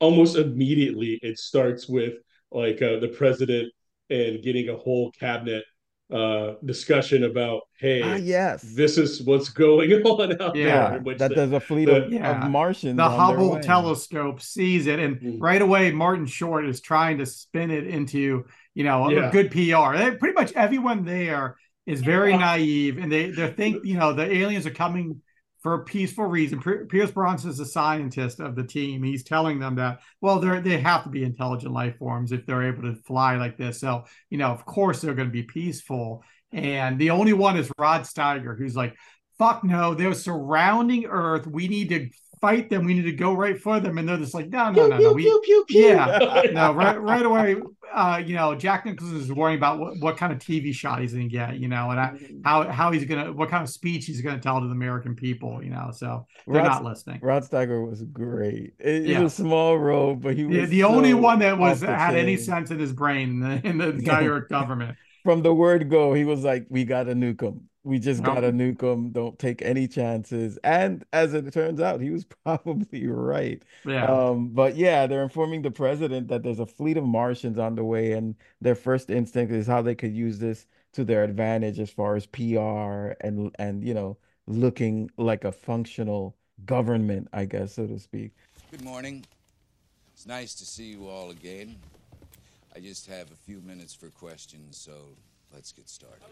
Almost 0.00 0.36
immediately, 0.36 1.18
it 1.22 1.38
starts 1.38 1.88
with 1.88 2.14
like 2.50 2.82
uh, 2.82 2.98
the 2.98 3.08
president 3.08 3.72
and 4.10 4.42
getting 4.42 4.68
a 4.68 4.76
whole 4.76 5.10
cabinet 5.12 5.64
uh 6.12 6.54
discussion 6.64 7.24
about 7.24 7.62
hey 7.78 8.02
ah, 8.02 8.14
yes 8.16 8.60
this 8.76 8.98
is 8.98 9.22
what's 9.22 9.48
going 9.48 9.90
on 10.06 10.40
out 10.40 10.54
yeah, 10.54 10.98
there 10.98 11.16
that 11.16 11.28
the, 11.30 11.34
there's 11.34 11.52
a 11.52 11.60
fleet 11.60 11.86
the, 11.86 12.04
of, 12.04 12.12
yeah. 12.12 12.44
of 12.44 12.50
martians 12.50 12.96
the 12.96 13.08
hubble 13.08 13.58
telescope 13.60 14.42
sees 14.42 14.86
it 14.86 14.98
and 14.98 15.18
mm. 15.18 15.36
right 15.40 15.62
away 15.62 15.90
martin 15.92 16.26
short 16.26 16.66
is 16.66 16.82
trying 16.82 17.16
to 17.16 17.24
spin 17.24 17.70
it 17.70 17.86
into 17.86 18.44
you 18.74 18.84
know 18.84 19.08
yeah. 19.08 19.28
a 19.28 19.32
good 19.32 19.50
pr 19.50 19.58
they, 19.96 20.14
pretty 20.16 20.34
much 20.34 20.52
everyone 20.52 21.06
there 21.06 21.56
is 21.86 22.02
very 22.02 22.36
naive 22.36 22.98
and 22.98 23.10
they 23.10 23.30
they 23.30 23.50
think 23.50 23.82
you 23.84 23.96
know 23.96 24.12
the 24.12 24.30
aliens 24.30 24.66
are 24.66 24.70
coming 24.70 25.22
for 25.64 25.74
a 25.74 25.84
peaceful 25.84 26.26
reason. 26.26 26.60
Pierce 26.60 27.10
Brosnan 27.10 27.50
is 27.50 27.58
a 27.58 27.64
scientist 27.64 28.38
of 28.38 28.54
the 28.54 28.62
team. 28.62 29.02
He's 29.02 29.24
telling 29.24 29.58
them 29.58 29.76
that, 29.76 30.00
well, 30.20 30.38
they 30.38 30.60
they 30.60 30.78
have 30.78 31.04
to 31.04 31.08
be 31.08 31.24
intelligent 31.24 31.72
life 31.72 31.96
forms 31.96 32.32
if 32.32 32.44
they're 32.44 32.68
able 32.68 32.82
to 32.82 32.94
fly 32.94 33.36
like 33.36 33.56
this. 33.56 33.80
So, 33.80 34.04
you 34.28 34.36
know, 34.36 34.48
of 34.48 34.66
course 34.66 35.00
they're 35.00 35.14
going 35.14 35.28
to 35.28 35.32
be 35.32 35.42
peaceful. 35.42 36.22
And 36.52 36.98
the 36.98 37.10
only 37.10 37.32
one 37.32 37.56
is 37.56 37.72
Rod 37.78 38.02
Steiger, 38.02 38.56
who's 38.58 38.76
like, 38.76 38.94
fuck 39.38 39.64
no, 39.64 39.94
they're 39.94 40.12
surrounding 40.12 41.06
Earth. 41.06 41.46
We 41.46 41.66
need 41.66 41.88
to 41.88 42.10
fight 42.42 42.68
them. 42.68 42.84
We 42.84 42.92
need 42.92 43.04
to 43.04 43.12
go 43.12 43.32
right 43.32 43.58
for 43.58 43.80
them. 43.80 43.96
And 43.96 44.06
they're 44.06 44.18
just 44.18 44.34
like, 44.34 44.50
no, 44.50 44.70
no, 44.70 44.86
no, 44.86 44.98
no. 44.98 45.12
We, 45.14 45.22
pew, 45.22 45.40
pew, 45.46 45.64
pew. 45.66 45.80
Yeah, 45.80 46.42
no, 46.52 46.74
right, 46.74 47.00
right 47.00 47.24
away. 47.24 47.56
Uh, 47.94 48.22
you 48.24 48.34
know, 48.34 48.54
Jack 48.54 48.84
Nicholson 48.84 49.16
is 49.16 49.32
worrying 49.32 49.56
about 49.56 49.78
what, 49.78 49.98
what 49.98 50.16
kind 50.16 50.32
of 50.32 50.38
TV 50.40 50.74
shot 50.74 51.00
he's 51.00 51.12
going 51.12 51.28
to 51.28 51.32
get. 51.32 51.58
You 51.58 51.68
know, 51.68 51.90
and 51.90 52.00
I, 52.00 52.18
how 52.44 52.68
how 52.68 52.90
he's 52.90 53.04
going 53.04 53.24
to 53.24 53.32
what 53.32 53.48
kind 53.50 53.62
of 53.62 53.70
speech 53.70 54.06
he's 54.06 54.20
going 54.20 54.34
to 54.34 54.42
tell 54.42 54.60
to 54.60 54.66
the 54.66 54.72
American 54.72 55.14
people. 55.14 55.62
You 55.62 55.70
know, 55.70 55.90
so 55.92 56.26
they're 56.46 56.62
Rod, 56.62 56.64
not 56.64 56.84
listening. 56.84 57.20
Rod 57.22 57.44
Steiger 57.44 57.88
was 57.88 58.02
great. 58.02 58.74
It, 58.78 59.04
yeah. 59.04 59.20
was 59.20 59.32
a 59.32 59.36
small 59.36 59.78
role, 59.78 60.16
but 60.16 60.36
he 60.36 60.44
was 60.44 60.56
yeah, 60.56 60.66
the 60.66 60.80
so 60.80 60.88
only 60.88 61.14
one 61.14 61.38
that 61.38 61.56
was 61.58 61.82
had 61.82 62.16
any 62.16 62.36
sense 62.36 62.70
in 62.70 62.78
his 62.78 62.92
brain 62.92 63.30
in 63.30 63.40
the, 63.40 63.68
in 63.68 63.78
the 63.78 63.88
entire 63.98 64.40
government. 64.40 64.96
From 65.22 65.42
the 65.42 65.54
word 65.54 65.88
go, 65.88 66.14
he 66.14 66.24
was 66.24 66.44
like, 66.44 66.66
"We 66.68 66.84
got 66.84 67.04
to 67.04 67.14
nuke 67.14 67.42
him." 67.42 67.68
We 67.84 67.98
just 67.98 68.22
nope. 68.22 68.34
gotta 68.34 68.50
nuke 68.50 68.82
him. 68.82 69.10
Don't 69.10 69.38
take 69.38 69.60
any 69.62 69.86
chances. 69.86 70.58
And 70.64 71.04
as 71.12 71.34
it 71.34 71.52
turns 71.52 71.80
out, 71.80 72.00
he 72.00 72.10
was 72.10 72.24
probably 72.44 73.06
right. 73.06 73.62
Yeah. 73.86 74.06
Um, 74.06 74.48
but 74.48 74.76
yeah, 74.76 75.06
they're 75.06 75.22
informing 75.22 75.62
the 75.62 75.70
president 75.70 76.28
that 76.28 76.42
there's 76.42 76.60
a 76.60 76.66
fleet 76.66 76.96
of 76.96 77.04
Martians 77.04 77.58
on 77.58 77.74
the 77.74 77.84
way, 77.84 78.12
and 78.12 78.34
their 78.60 78.74
first 78.74 79.10
instinct 79.10 79.52
is 79.52 79.66
how 79.66 79.82
they 79.82 79.94
could 79.94 80.14
use 80.14 80.38
this 80.38 80.66
to 80.94 81.04
their 81.04 81.24
advantage 81.24 81.78
as 81.78 81.90
far 81.90 82.16
as 82.16 82.26
PR 82.26 83.12
and 83.20 83.54
and 83.58 83.84
you 83.84 83.94
know 83.94 84.16
looking 84.46 85.10
like 85.18 85.44
a 85.44 85.52
functional 85.52 86.36
government, 86.64 87.28
I 87.32 87.44
guess, 87.44 87.74
so 87.74 87.86
to 87.86 87.98
speak. 87.98 88.32
Good 88.70 88.82
morning. 88.82 89.24
It's 90.14 90.26
nice 90.26 90.54
to 90.54 90.64
see 90.64 90.84
you 90.84 91.08
all 91.08 91.30
again. 91.30 91.76
I 92.74 92.80
just 92.80 93.06
have 93.06 93.30
a 93.30 93.36
few 93.36 93.60
minutes 93.60 93.94
for 93.94 94.08
questions, 94.10 94.76
so 94.76 94.92
Let's 95.54 95.70
get 95.72 95.88
started. 95.88 96.24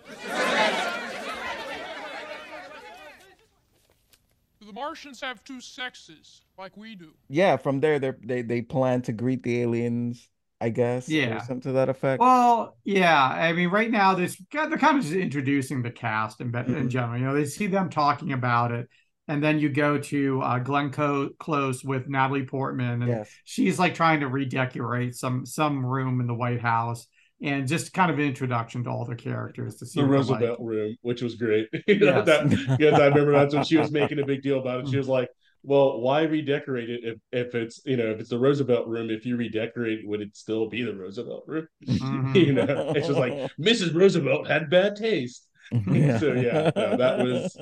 Do 4.60 4.66
the 4.66 4.72
Martians 4.72 5.20
have 5.20 5.42
two 5.44 5.60
sexes 5.60 6.42
like 6.58 6.76
we 6.76 6.94
do? 6.94 7.10
Yeah, 7.28 7.56
from 7.56 7.80
there 7.80 7.98
they 7.98 8.12
they 8.22 8.42
they 8.42 8.62
plan 8.62 9.02
to 9.02 9.12
greet 9.12 9.42
the 9.42 9.62
aliens 9.62 10.28
I 10.60 10.68
guess. 10.68 11.08
Yeah. 11.08 11.38
something 11.38 11.60
to 11.62 11.72
that 11.72 11.88
effect. 11.88 12.20
Well, 12.20 12.76
yeah. 12.84 13.20
I 13.20 13.52
mean, 13.52 13.70
right 13.70 13.90
now, 13.90 14.14
this 14.14 14.40
they're 14.52 14.70
kind 14.78 14.98
of 14.98 15.02
just 15.02 15.14
introducing 15.14 15.82
the 15.82 15.90
cast 15.90 16.40
in, 16.40 16.52
Mm-hmm. 16.52 16.74
in 16.76 16.88
general. 16.88 17.18
You 17.18 17.24
know, 17.26 17.34
they 17.34 17.46
see 17.46 17.66
them 17.66 17.90
talking 17.90 18.32
about 18.32 18.70
it, 18.70 18.88
and 19.26 19.42
then 19.42 19.58
you 19.58 19.70
go 19.70 19.98
to 19.98 20.40
uh, 20.40 20.58
Glenn 20.60 20.90
Co- 20.90 21.30
Close 21.40 21.82
with 21.82 22.08
Natalie 22.08 22.46
Portman, 22.46 23.02
and 23.02 23.08
Yes. 23.10 23.30
she's 23.42 23.78
like 23.80 23.94
trying 23.96 24.20
to 24.20 24.28
redecorate 24.28 25.16
some 25.16 25.44
some 25.46 25.84
room 25.84 26.20
in 26.20 26.28
the 26.28 26.34
White 26.34 26.60
House, 26.60 27.08
and 27.42 27.66
just 27.66 27.92
kind 27.92 28.10
of 28.10 28.18
an 28.18 28.24
introduction 28.24 28.84
to 28.84 28.90
all 28.90 29.04
the 29.04 29.16
characters 29.16 29.76
to 29.76 29.86
see 29.86 30.00
the 30.00 30.06
Roosevelt 30.06 30.60
like. 30.60 30.68
room, 30.68 30.96
which 31.02 31.22
was 31.22 31.34
great. 31.34 31.68
You 31.86 31.98
know, 31.98 32.22
Yes. 32.24 32.26
that, 32.26 32.48
because 32.78 33.00
I 33.00 33.06
remember 33.08 33.32
that's 33.32 33.54
when 33.54 33.64
she 33.64 33.76
was 33.76 33.90
making 33.90 34.20
a 34.20 34.26
big 34.26 34.42
deal 34.42 34.58
about 34.60 34.80
it. 34.84 34.88
She 34.88 34.96
was 34.96 35.08
like, 35.08 35.28
"Well, 35.62 36.00
why 36.00 36.22
redecorate 36.22 36.88
it 36.90 37.00
if, 37.04 37.18
if 37.46 37.54
it's 37.54 37.80
you 37.84 37.96
know 37.96 38.06
if 38.10 38.20
it's 38.20 38.30
the 38.30 38.38
Roosevelt 38.38 38.86
room? 38.86 39.10
If 39.10 39.26
you 39.26 39.36
redecorate, 39.36 40.00
it, 40.00 40.08
would 40.08 40.20
it 40.20 40.36
still 40.36 40.68
be 40.68 40.82
the 40.82 40.94
Roosevelt 40.94 41.44
room? 41.46 41.66
Mhm. 41.88 42.34
you 42.34 42.52
know, 42.52 42.92
it's 42.96 43.06
just 43.08 43.18
like 43.18 43.32
Mrs. 43.60 43.94
Roosevelt 43.94 44.46
had 44.48 44.70
bad 44.70 44.96
taste. 44.96 45.46
so 45.72 46.32
yeah, 46.34 46.70
no, 46.76 46.96
that 46.96 47.18
was 47.24 47.56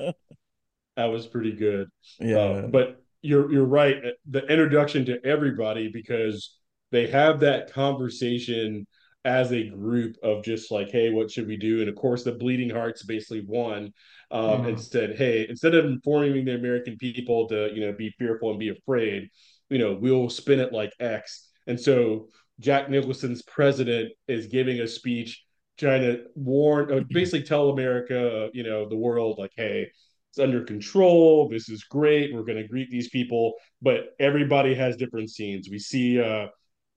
that 0.97 1.05
was 1.05 1.25
pretty 1.27 1.53
good. 1.53 1.87
Yeah. 2.19 2.37
Uh, 2.37 2.67
but 2.67 3.01
you're 3.21 3.51
you're 3.51 3.65
right. 3.65 3.97
The 4.29 4.45
introduction 4.47 5.05
to 5.05 5.25
everybody 5.25 5.89
because 5.91 6.57
they 6.91 7.07
have 7.07 7.39
that 7.41 7.71
conversation 7.71 8.85
as 9.23 9.51
a 9.51 9.69
group 9.69 10.15
of 10.23 10.43
just 10.43 10.71
like, 10.71 10.89
hey, 10.91 11.11
what 11.11 11.29
should 11.29 11.47
we 11.47 11.57
do? 11.57 11.81
And 11.81 11.89
of 11.89 11.95
course, 11.95 12.23
the 12.23 12.31
Bleeding 12.31 12.69
Hearts 12.69 13.03
basically 13.03 13.43
won 13.47 13.93
um, 14.31 14.61
Mhm. 14.61 14.67
and 14.69 14.81
said, 14.81 15.17
hey, 15.17 15.45
instead 15.47 15.75
of 15.75 15.85
informing 15.85 16.45
the 16.45 16.55
American 16.55 16.97
people 16.97 17.47
to 17.49 17.69
you 17.73 17.81
know 17.81 17.93
be 17.93 18.09
fearful 18.17 18.49
and 18.49 18.59
be 18.59 18.69
afraid, 18.69 19.29
you 19.69 19.77
know, 19.77 19.93
we'll 19.93 20.29
spin 20.29 20.59
it 20.59 20.73
like 20.73 20.91
X. 20.99 21.49
And 21.67 21.79
so 21.79 22.29
Jack 22.59 22.89
Nicholson's 22.89 23.41
president 23.43 24.13
is 24.27 24.47
giving 24.47 24.79
a 24.79 24.87
speech 24.87 25.43
trying 25.77 26.01
to 26.01 26.23
warn, 26.35 26.91
uh, 26.91 27.01
basically 27.09 27.43
tell 27.43 27.69
America, 27.69 28.49
you 28.53 28.63
know, 28.63 28.87
the 28.87 28.95
world, 28.97 29.37
like, 29.39 29.51
hey, 29.55 29.89
it's 30.29 30.39
under 30.39 30.63
control. 30.63 31.49
This 31.49 31.69
is 31.69 31.83
great. 31.83 32.33
We're 32.33 32.43
going 32.43 32.61
to 32.61 32.67
greet 32.67 32.89
these 32.89 33.09
people, 33.09 33.53
but 33.81 34.15
everybody 34.19 34.73
has 34.75 34.95
different 34.95 35.29
scenes. 35.29 35.69
We 35.69 35.79
see, 35.79 36.21
uh, 36.21 36.47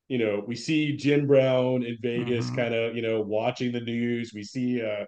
you 0.08 0.18
know, 0.18 0.44
we 0.46 0.54
see 0.56 0.96
Jim 0.96 1.26
Brown 1.26 1.82
in 1.82 1.96
Vegas, 2.00 2.50
Mhm. 2.50 2.56
kind 2.56 2.74
of, 2.74 2.94
you 2.94 3.02
know, 3.02 3.20
watching 3.22 3.72
the 3.72 3.80
news. 3.80 4.32
We 4.34 4.42
see 4.42 4.82
uh, 4.82 5.06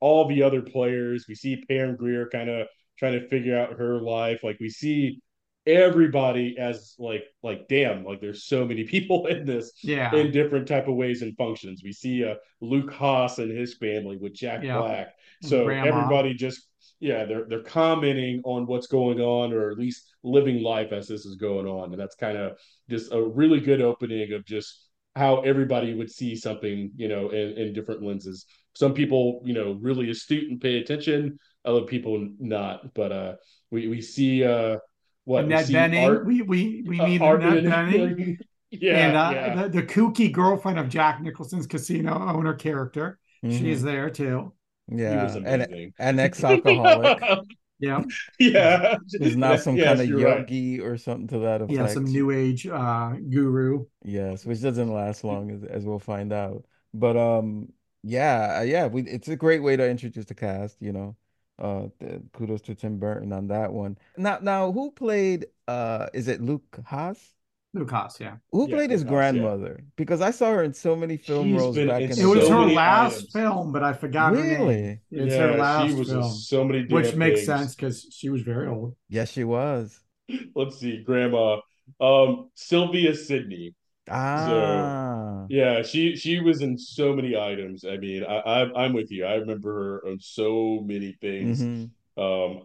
all 0.00 0.26
the 0.26 0.42
other 0.42 0.62
players. 0.62 1.26
We 1.28 1.34
see 1.34 1.62
Pam 1.68 1.96
Grier 1.96 2.28
kind 2.30 2.48
of 2.48 2.66
trying 2.98 3.20
to 3.20 3.28
figure 3.28 3.58
out 3.58 3.74
her 3.78 4.00
life. 4.00 4.42
Like 4.42 4.58
we 4.60 4.70
see 4.70 5.20
everybody 5.66 6.56
as 6.58 6.94
like 6.98 7.24
like 7.42 7.68
damn 7.68 8.02
like 8.02 8.22
there's 8.22 8.44
so 8.44 8.64
many 8.64 8.84
people 8.84 9.26
in 9.32 9.44
this 9.44 9.72
Yeah. 9.82 10.14
in 10.14 10.30
different 10.30 10.66
type 10.66 10.88
of 10.88 10.94
ways 10.94 11.20
and 11.20 11.36
functions 11.36 11.82
we 11.84 11.92
see 11.92 12.24
uh 12.24 12.36
luke 12.62 12.90
haas 12.90 13.38
and 13.38 13.50
his 13.50 13.74
family 13.74 14.16
with 14.16 14.32
jack 14.32 14.62
Yeah. 14.64 14.78
black 14.78 15.14
so 15.42 15.64
Grandma. 15.66 15.88
everybody 15.88 16.32
just 16.32 16.67
yeah 17.00 17.24
they're 17.24 17.44
they're 17.48 17.62
commenting 17.62 18.40
on 18.44 18.66
what's 18.66 18.86
going 18.88 19.20
on 19.20 19.52
or 19.52 19.70
at 19.70 19.78
least 19.78 20.12
living 20.22 20.62
life 20.62 20.92
as 20.92 21.06
this 21.06 21.24
is 21.24 21.36
going 21.36 21.66
on 21.66 21.92
and 21.92 22.00
that's 22.00 22.16
kind 22.16 22.36
of 22.36 22.56
just 22.90 23.12
a 23.12 23.22
really 23.22 23.60
good 23.60 23.80
opening 23.80 24.32
of 24.32 24.44
just 24.44 24.86
how 25.16 25.40
everybody 25.42 25.94
would 25.94 26.10
see 26.10 26.34
something 26.36 26.90
you 26.96 27.08
know 27.08 27.30
in, 27.30 27.52
in 27.58 27.72
different 27.72 28.02
lenses 28.02 28.46
some 28.74 28.92
people 28.94 29.40
you 29.44 29.54
know 29.54 29.78
really 29.80 30.10
astute 30.10 30.50
and 30.50 30.60
pay 30.60 30.78
attention 30.78 31.38
other 31.64 31.82
people 31.82 32.28
not 32.38 32.92
but 32.94 33.12
uh 33.12 33.32
we 33.70 33.88
we 33.88 34.00
see 34.00 34.44
uh 34.44 34.76
what 35.24 35.44
we 35.46 35.52
Annette 35.52 35.66
see 35.66 35.74
Bening. 35.74 36.08
art- 36.08 36.26
we 36.26 36.42
we 36.42 36.84
we 36.86 36.98
uh, 37.00 37.06
meet 37.06 37.20
art 37.22 37.42
Annette 37.42 37.64
and- 37.94 38.16
Bening. 38.16 38.36
yeah 38.70 38.96
and 39.08 39.16
uh, 39.16 39.30
yeah 39.32 39.62
the, 39.62 39.68
the 39.68 39.82
kooky 39.82 40.30
girlfriend 40.32 40.78
of 40.78 40.88
Jack 40.88 41.20
Nicholson's 41.22 41.66
casino 41.66 42.12
owner 42.12 42.54
character. 42.54 43.18
She's 43.42 43.80
Mhm. 43.82 43.84
there 43.84 44.10
too. 44.10 44.52
Yeah, 44.90 45.24
was 45.24 45.36
and 45.42 45.62
amazing. 45.62 45.94
an 45.98 46.18
ex-alcoholic 46.20 47.20
Yeah. 47.80 48.02
yeah 48.38 48.96
is 49.20 49.36
now 49.36 49.56
some 49.56 49.76
Yes, 49.76 49.78
kind 49.78 50.00
of 50.00 50.08
you're 50.08 50.20
right. 50.20 50.46
yogi 50.46 50.80
or 50.80 50.96
something 50.96 51.28
to 51.28 51.38
that 51.40 51.62
effect. 51.62 51.72
Yeah, 51.72 51.86
some 51.86 52.04
new 52.04 52.30
age 52.30 52.66
uh 52.66 53.12
guru. 53.30 53.86
Yes, 54.04 54.44
which 54.44 54.60
doesn't 54.62 54.92
last 54.92 55.24
long 55.24 55.50
as, 55.50 55.64
as 55.64 55.84
we'll 55.84 55.98
find 55.98 56.32
out. 56.32 56.64
But 56.94 57.16
um, 57.16 57.72
yeah, 58.02 58.58
uh, 58.60 58.62
yeah, 58.62 58.86
we 58.86 59.02
it's 59.02 59.28
a 59.28 59.36
great 59.36 59.62
way 59.62 59.76
to 59.76 59.88
introduce 59.88 60.24
the 60.26 60.34
cast. 60.34 60.80
You 60.80 60.92
know, 60.92 61.16
uh, 61.58 61.88
the, 61.98 62.22
kudos 62.32 62.62
to 62.62 62.74
Tim 62.74 62.98
Burton 62.98 63.32
on 63.32 63.48
that 63.48 63.72
one. 63.72 63.98
Now, 64.16 64.38
now, 64.40 64.72
who 64.72 64.90
played? 64.92 65.46
Uh, 65.66 66.08
is 66.14 66.28
it 66.28 66.40
Luke 66.40 66.78
Haas? 66.86 67.34
Lukas, 67.74 68.18
yeah. 68.20 68.36
Who 68.52 68.66
Yeah, 68.66 68.76
played 68.76 68.90
his 68.90 69.04
Luke 69.04 69.08
Haas, 69.08 69.32
yeah. 69.32 69.42
grandmother? 69.42 69.84
Because 69.96 70.20
I 70.20 70.30
saw 70.30 70.50
her 70.52 70.62
in 70.62 70.72
so 70.74 70.96
many 70.96 71.16
film 71.16 71.52
She's 71.52 71.54
roles 71.54 71.80
been 71.80 71.88
back 71.88 72.10
in 72.10 72.10
in 72.10 72.16
so 72.16 72.22
It 72.22 72.26
was 72.26 72.48
the 72.48 72.48
her 72.48 72.64
last 72.66 73.20
items. 73.20 73.32
film, 73.32 73.72
but 73.72 73.82
I 73.82 73.92
forgot 73.92 74.34
her 74.34 74.46
name. 74.46 74.58
Really? 74.60 75.00
It's 75.10 75.34
yeah, 75.34 75.42
her 75.46 75.52
last 75.52 75.90
she 75.90 75.92
was 75.92 76.08
film, 76.08 76.32
so 76.48 76.64
many 76.64 76.86
which 76.88 77.14
makes 77.14 77.40
things. 77.40 77.46
sense 77.46 77.74
because 77.74 78.06
she 78.10 78.28
was 78.30 78.42
very 78.42 78.66
old. 78.68 78.96
Yes, 79.08 79.30
she 79.30 79.44
was. 79.44 80.00
let's 80.54 80.78
see 80.78 81.02
grandma 81.02 81.60
um 82.00 82.50
sylvia 82.54 83.14
sidney 83.14 83.74
Ah, 84.08 85.48
yeah 85.48 85.82
she 85.82 86.16
she 86.16 86.40
was 86.40 86.62
in 86.62 86.78
so 86.78 87.14
many 87.14 87.36
items 87.36 87.84
i 87.84 87.96
mean 87.96 88.24
i, 88.24 88.36
I 88.38 88.84
i'm 88.84 88.92
with 88.92 89.10
you 89.10 89.24
i 89.26 89.34
remember 89.34 89.74
her 90.02 90.08
on 90.10 90.20
so 90.20 90.82
many 90.84 91.16
things 91.20 91.66
mhm. 91.66 91.90
um 92.18 92.62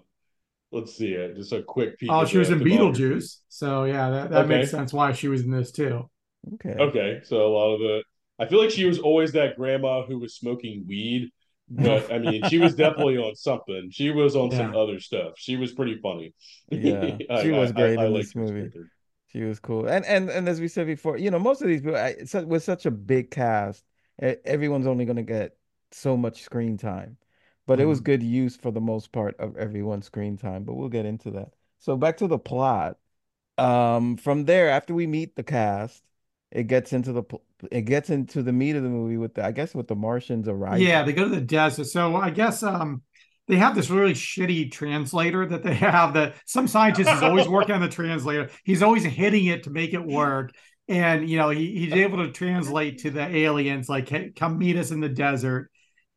let's 0.73 0.95
see 0.95 1.13
it 1.13 1.35
just 1.35 1.53
a 1.53 1.61
quick 1.63 1.97
peek 1.99 2.09
Oh, 2.11 2.25
she 2.25 2.37
was 2.37 2.49
in. 2.49 2.59
Beetlejuice. 2.59 3.37
So 3.49 3.83
yeah, 3.85 4.09
that, 4.09 4.29
that 4.31 4.47
makes 4.47 4.71
sense 4.71 4.91
why 4.93 5.11
she 5.13 5.27
was 5.27 5.41
in 5.41 5.51
this 5.51 5.71
too. 5.71 6.09
Okay. 6.55 6.75
okay 6.77 7.21
so 7.23 7.47
a 7.47 7.51
lot 7.57 7.73
of 7.75 7.79
the 7.79 8.03
i 8.37 8.45
feel 8.45 8.59
like 8.59 8.69
she 8.69 8.83
was 8.83 8.99
always 8.99 9.31
that 9.31 9.55
grandma 9.55 10.03
who 10.03 10.19
was 10.19 10.35
smoking 10.35 10.83
weed 10.85 11.29
but 11.69 12.11
i 12.11 12.17
mean 12.19 12.43
she 12.49 12.59
was 12.59 12.75
definitely 12.75 13.17
on 13.17 13.33
something 13.33 13.87
she 13.89 14.11
was 14.11 14.35
on 14.35 14.51
some 14.51 14.75
other 14.75 14.99
stuff 14.99 15.31
she 15.37 15.55
was 15.55 15.71
pretty 15.71 15.97
funny 16.03 16.33
Yeah, 16.69 17.15
I- 17.29 17.43
she 17.43 17.51
was 17.51 17.69
I- 17.69 17.73
great 17.73 17.97
I 17.97 18.07
in 18.07 18.13
liked 18.13 18.25
this 18.25 18.35
movie. 18.35 18.59
character. 18.59 18.89
She 19.27 19.41
was 19.43 19.59
cool, 19.61 19.87
and 19.87 20.03
and 20.05 20.29
and 20.29 20.49
as 20.49 20.59
we 20.59 20.67
said 20.67 20.85
before, 20.85 21.17
you 21.17 21.31
know, 21.31 21.39
most 21.39 21.61
of 21.61 21.67
these 21.69 21.81
people, 21.81 21.95
I, 21.95 22.15
su- 22.25 22.45
with 22.45 22.61
such 22.63 22.85
a 22.85 22.91
big 22.91 23.31
cast, 23.31 23.83
everyone's 24.19 24.85
only 24.85 25.05
going 25.05 25.15
to 25.15 25.23
get 25.23 25.55
so 25.91 26.15
much 26.17 26.43
screen 26.43 26.77
time, 26.77 27.17
but 27.65 27.79
it 27.79 27.85
was 27.85 28.01
Mhm. 28.01 28.03
good 28.03 28.23
use 28.23 28.55
for 28.57 28.71
the 28.71 28.81
most 28.81 29.11
part 29.11 29.35
of 29.39 29.57
everyone's 29.57 30.05
screen 30.05 30.37
time. 30.37 30.63
But 30.63 30.75
we'll 30.75 30.89
get 30.89 31.05
into 31.05 31.31
that. 31.31 31.53
So 31.79 31.97
back 31.97 32.17
to 32.17 32.27
the 32.27 32.39
plot. 32.39 32.97
Um, 33.57 34.17
from 34.17 34.45
there, 34.45 34.69
after 34.69 34.93
we 34.93 35.07
meet 35.07 35.35
the 35.35 35.43
cast, 35.43 36.03
it 36.51 36.63
gets 36.67 36.93
into 36.93 37.13
the 37.13 37.23
it 37.71 37.83
gets 37.83 38.09
into 38.09 38.43
the 38.43 38.51
meat 38.53 38.75
of 38.75 38.83
the 38.83 38.89
movie 38.89 39.17
with 39.17 39.35
the 39.35 39.45
I 39.45 39.51
guess 39.51 39.75
with 39.75 39.87
the 39.87 39.95
Martians 39.95 40.47
arriving. 40.47 40.87
Yeah, 40.87 41.03
they 41.03 41.13
go 41.13 41.23
to 41.23 41.29
the 41.29 41.41
desert. 41.41 41.85
So 41.85 42.15
I 42.15 42.29
guess 42.29 42.63
um 42.63 43.01
they 43.47 43.57
have 43.57 43.75
this 43.75 43.89
really 43.89 44.13
shitty 44.13 44.71
translator 44.71 45.45
that 45.45 45.63
they 45.63 45.73
have 45.75 46.13
that 46.13 46.35
some 46.45 46.67
scientist 46.67 47.11
is 47.11 47.21
always 47.23 47.47
working 47.49 47.75
on 47.75 47.81
the 47.81 47.89
translator. 47.89 48.49
He's 48.63 48.81
always 48.81 49.03
hitting 49.03 49.45
it 49.45 49.63
to 49.63 49.69
make 49.69 49.93
it 49.93 50.03
work. 50.03 50.51
And 50.87 51.29
you 51.29 51.37
know, 51.37 51.49
he, 51.49 51.77
he's 51.77 51.93
able 51.93 52.17
to 52.25 52.31
translate 52.31 52.99
to 52.99 53.11
the 53.11 53.23
aliens 53.35 53.87
like 53.89 54.09
hey, 54.09 54.31
come 54.35 54.57
meet 54.57 54.77
us 54.77 54.91
in 54.91 54.99
the 54.99 55.09
desert 55.09 55.69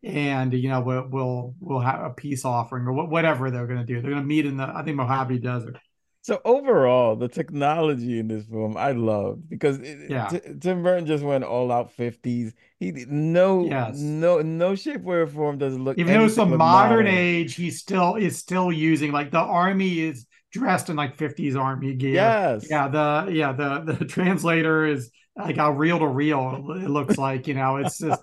and 0.07 0.53
you 0.53 0.69
know 0.69 0.81
we'll 0.81 1.07
we'll 1.09 1.55
we'll 1.61 1.81
have 1.81 2.01
a 2.03 2.11
peace 2.11 2.45
offering 2.45 2.87
or 2.87 2.93
wha- 2.93 3.07
whatever 3.07 3.51
they're 3.51 3.67
going 3.67 3.81
to 3.81 3.85
do. 3.85 4.01
They're 4.01 4.11
going 4.13 4.23
to 4.23 4.27
meet 4.27 4.47
in 4.47 4.57
the 4.57 4.65
I 4.65 4.83
think 4.85 4.97
Mojave 4.97 5.39
Desert. 5.41 5.79
So 6.23 6.41
overall, 6.45 7.15
the 7.15 7.29
technology 7.29 8.19
in 8.19 8.27
this 8.29 8.47
film 8.47 8.77
I 8.77 8.93
loved 8.93 9.49
because 9.49 9.79
it, 9.79 10.11
Yeah. 10.11 10.27
T- 10.29 10.41
Tim 10.61 10.83
Burton 10.83 11.07
just 11.07 11.23
went 11.23 11.45
all 11.45 11.71
out 11.71 11.97
50s. 11.97 12.53
He 12.81 12.93
no 13.09 13.65
Yes. 13.67 13.99
no 13.99 14.41
no 14.43 14.75
shape 14.75 15.07
or 15.07 15.27
form 15.27 15.59
does 15.59 15.75
it 15.75 15.79
look 15.81 15.99
Even 15.99 16.15
though 16.15 16.25
it's 16.27 16.37
a 16.37 16.45
modern 16.47 16.59
modern. 16.59 17.07
age, 17.07 17.55
he 17.55 17.71
still 17.71 18.15
is 18.17 18.37
still 18.39 18.73
using 18.73 19.13
like 19.13 19.31
the 19.31 19.39
army 19.39 20.01
is 20.01 20.27
dressed 20.53 20.89
in 20.91 20.97
like 20.97 21.17
50s 21.17 21.57
army 21.57 21.95
gear. 21.95 22.15
Yes. 22.15 22.67
Yeah, 22.71 22.89
the 22.89 23.33
yeah, 23.33 23.53
the 23.53 23.95
the 23.99 24.05
translator 24.17 24.85
is 24.87 25.11
like 25.37 25.59
a 25.59 25.70
reel 25.72 25.99
to 25.99 26.07
reel, 26.07 26.64
it 26.70 26.89
looks 26.89 27.18
like, 27.18 27.47
you 27.47 27.55
know, 27.55 27.76
it's 27.76 27.99
just 27.99 28.22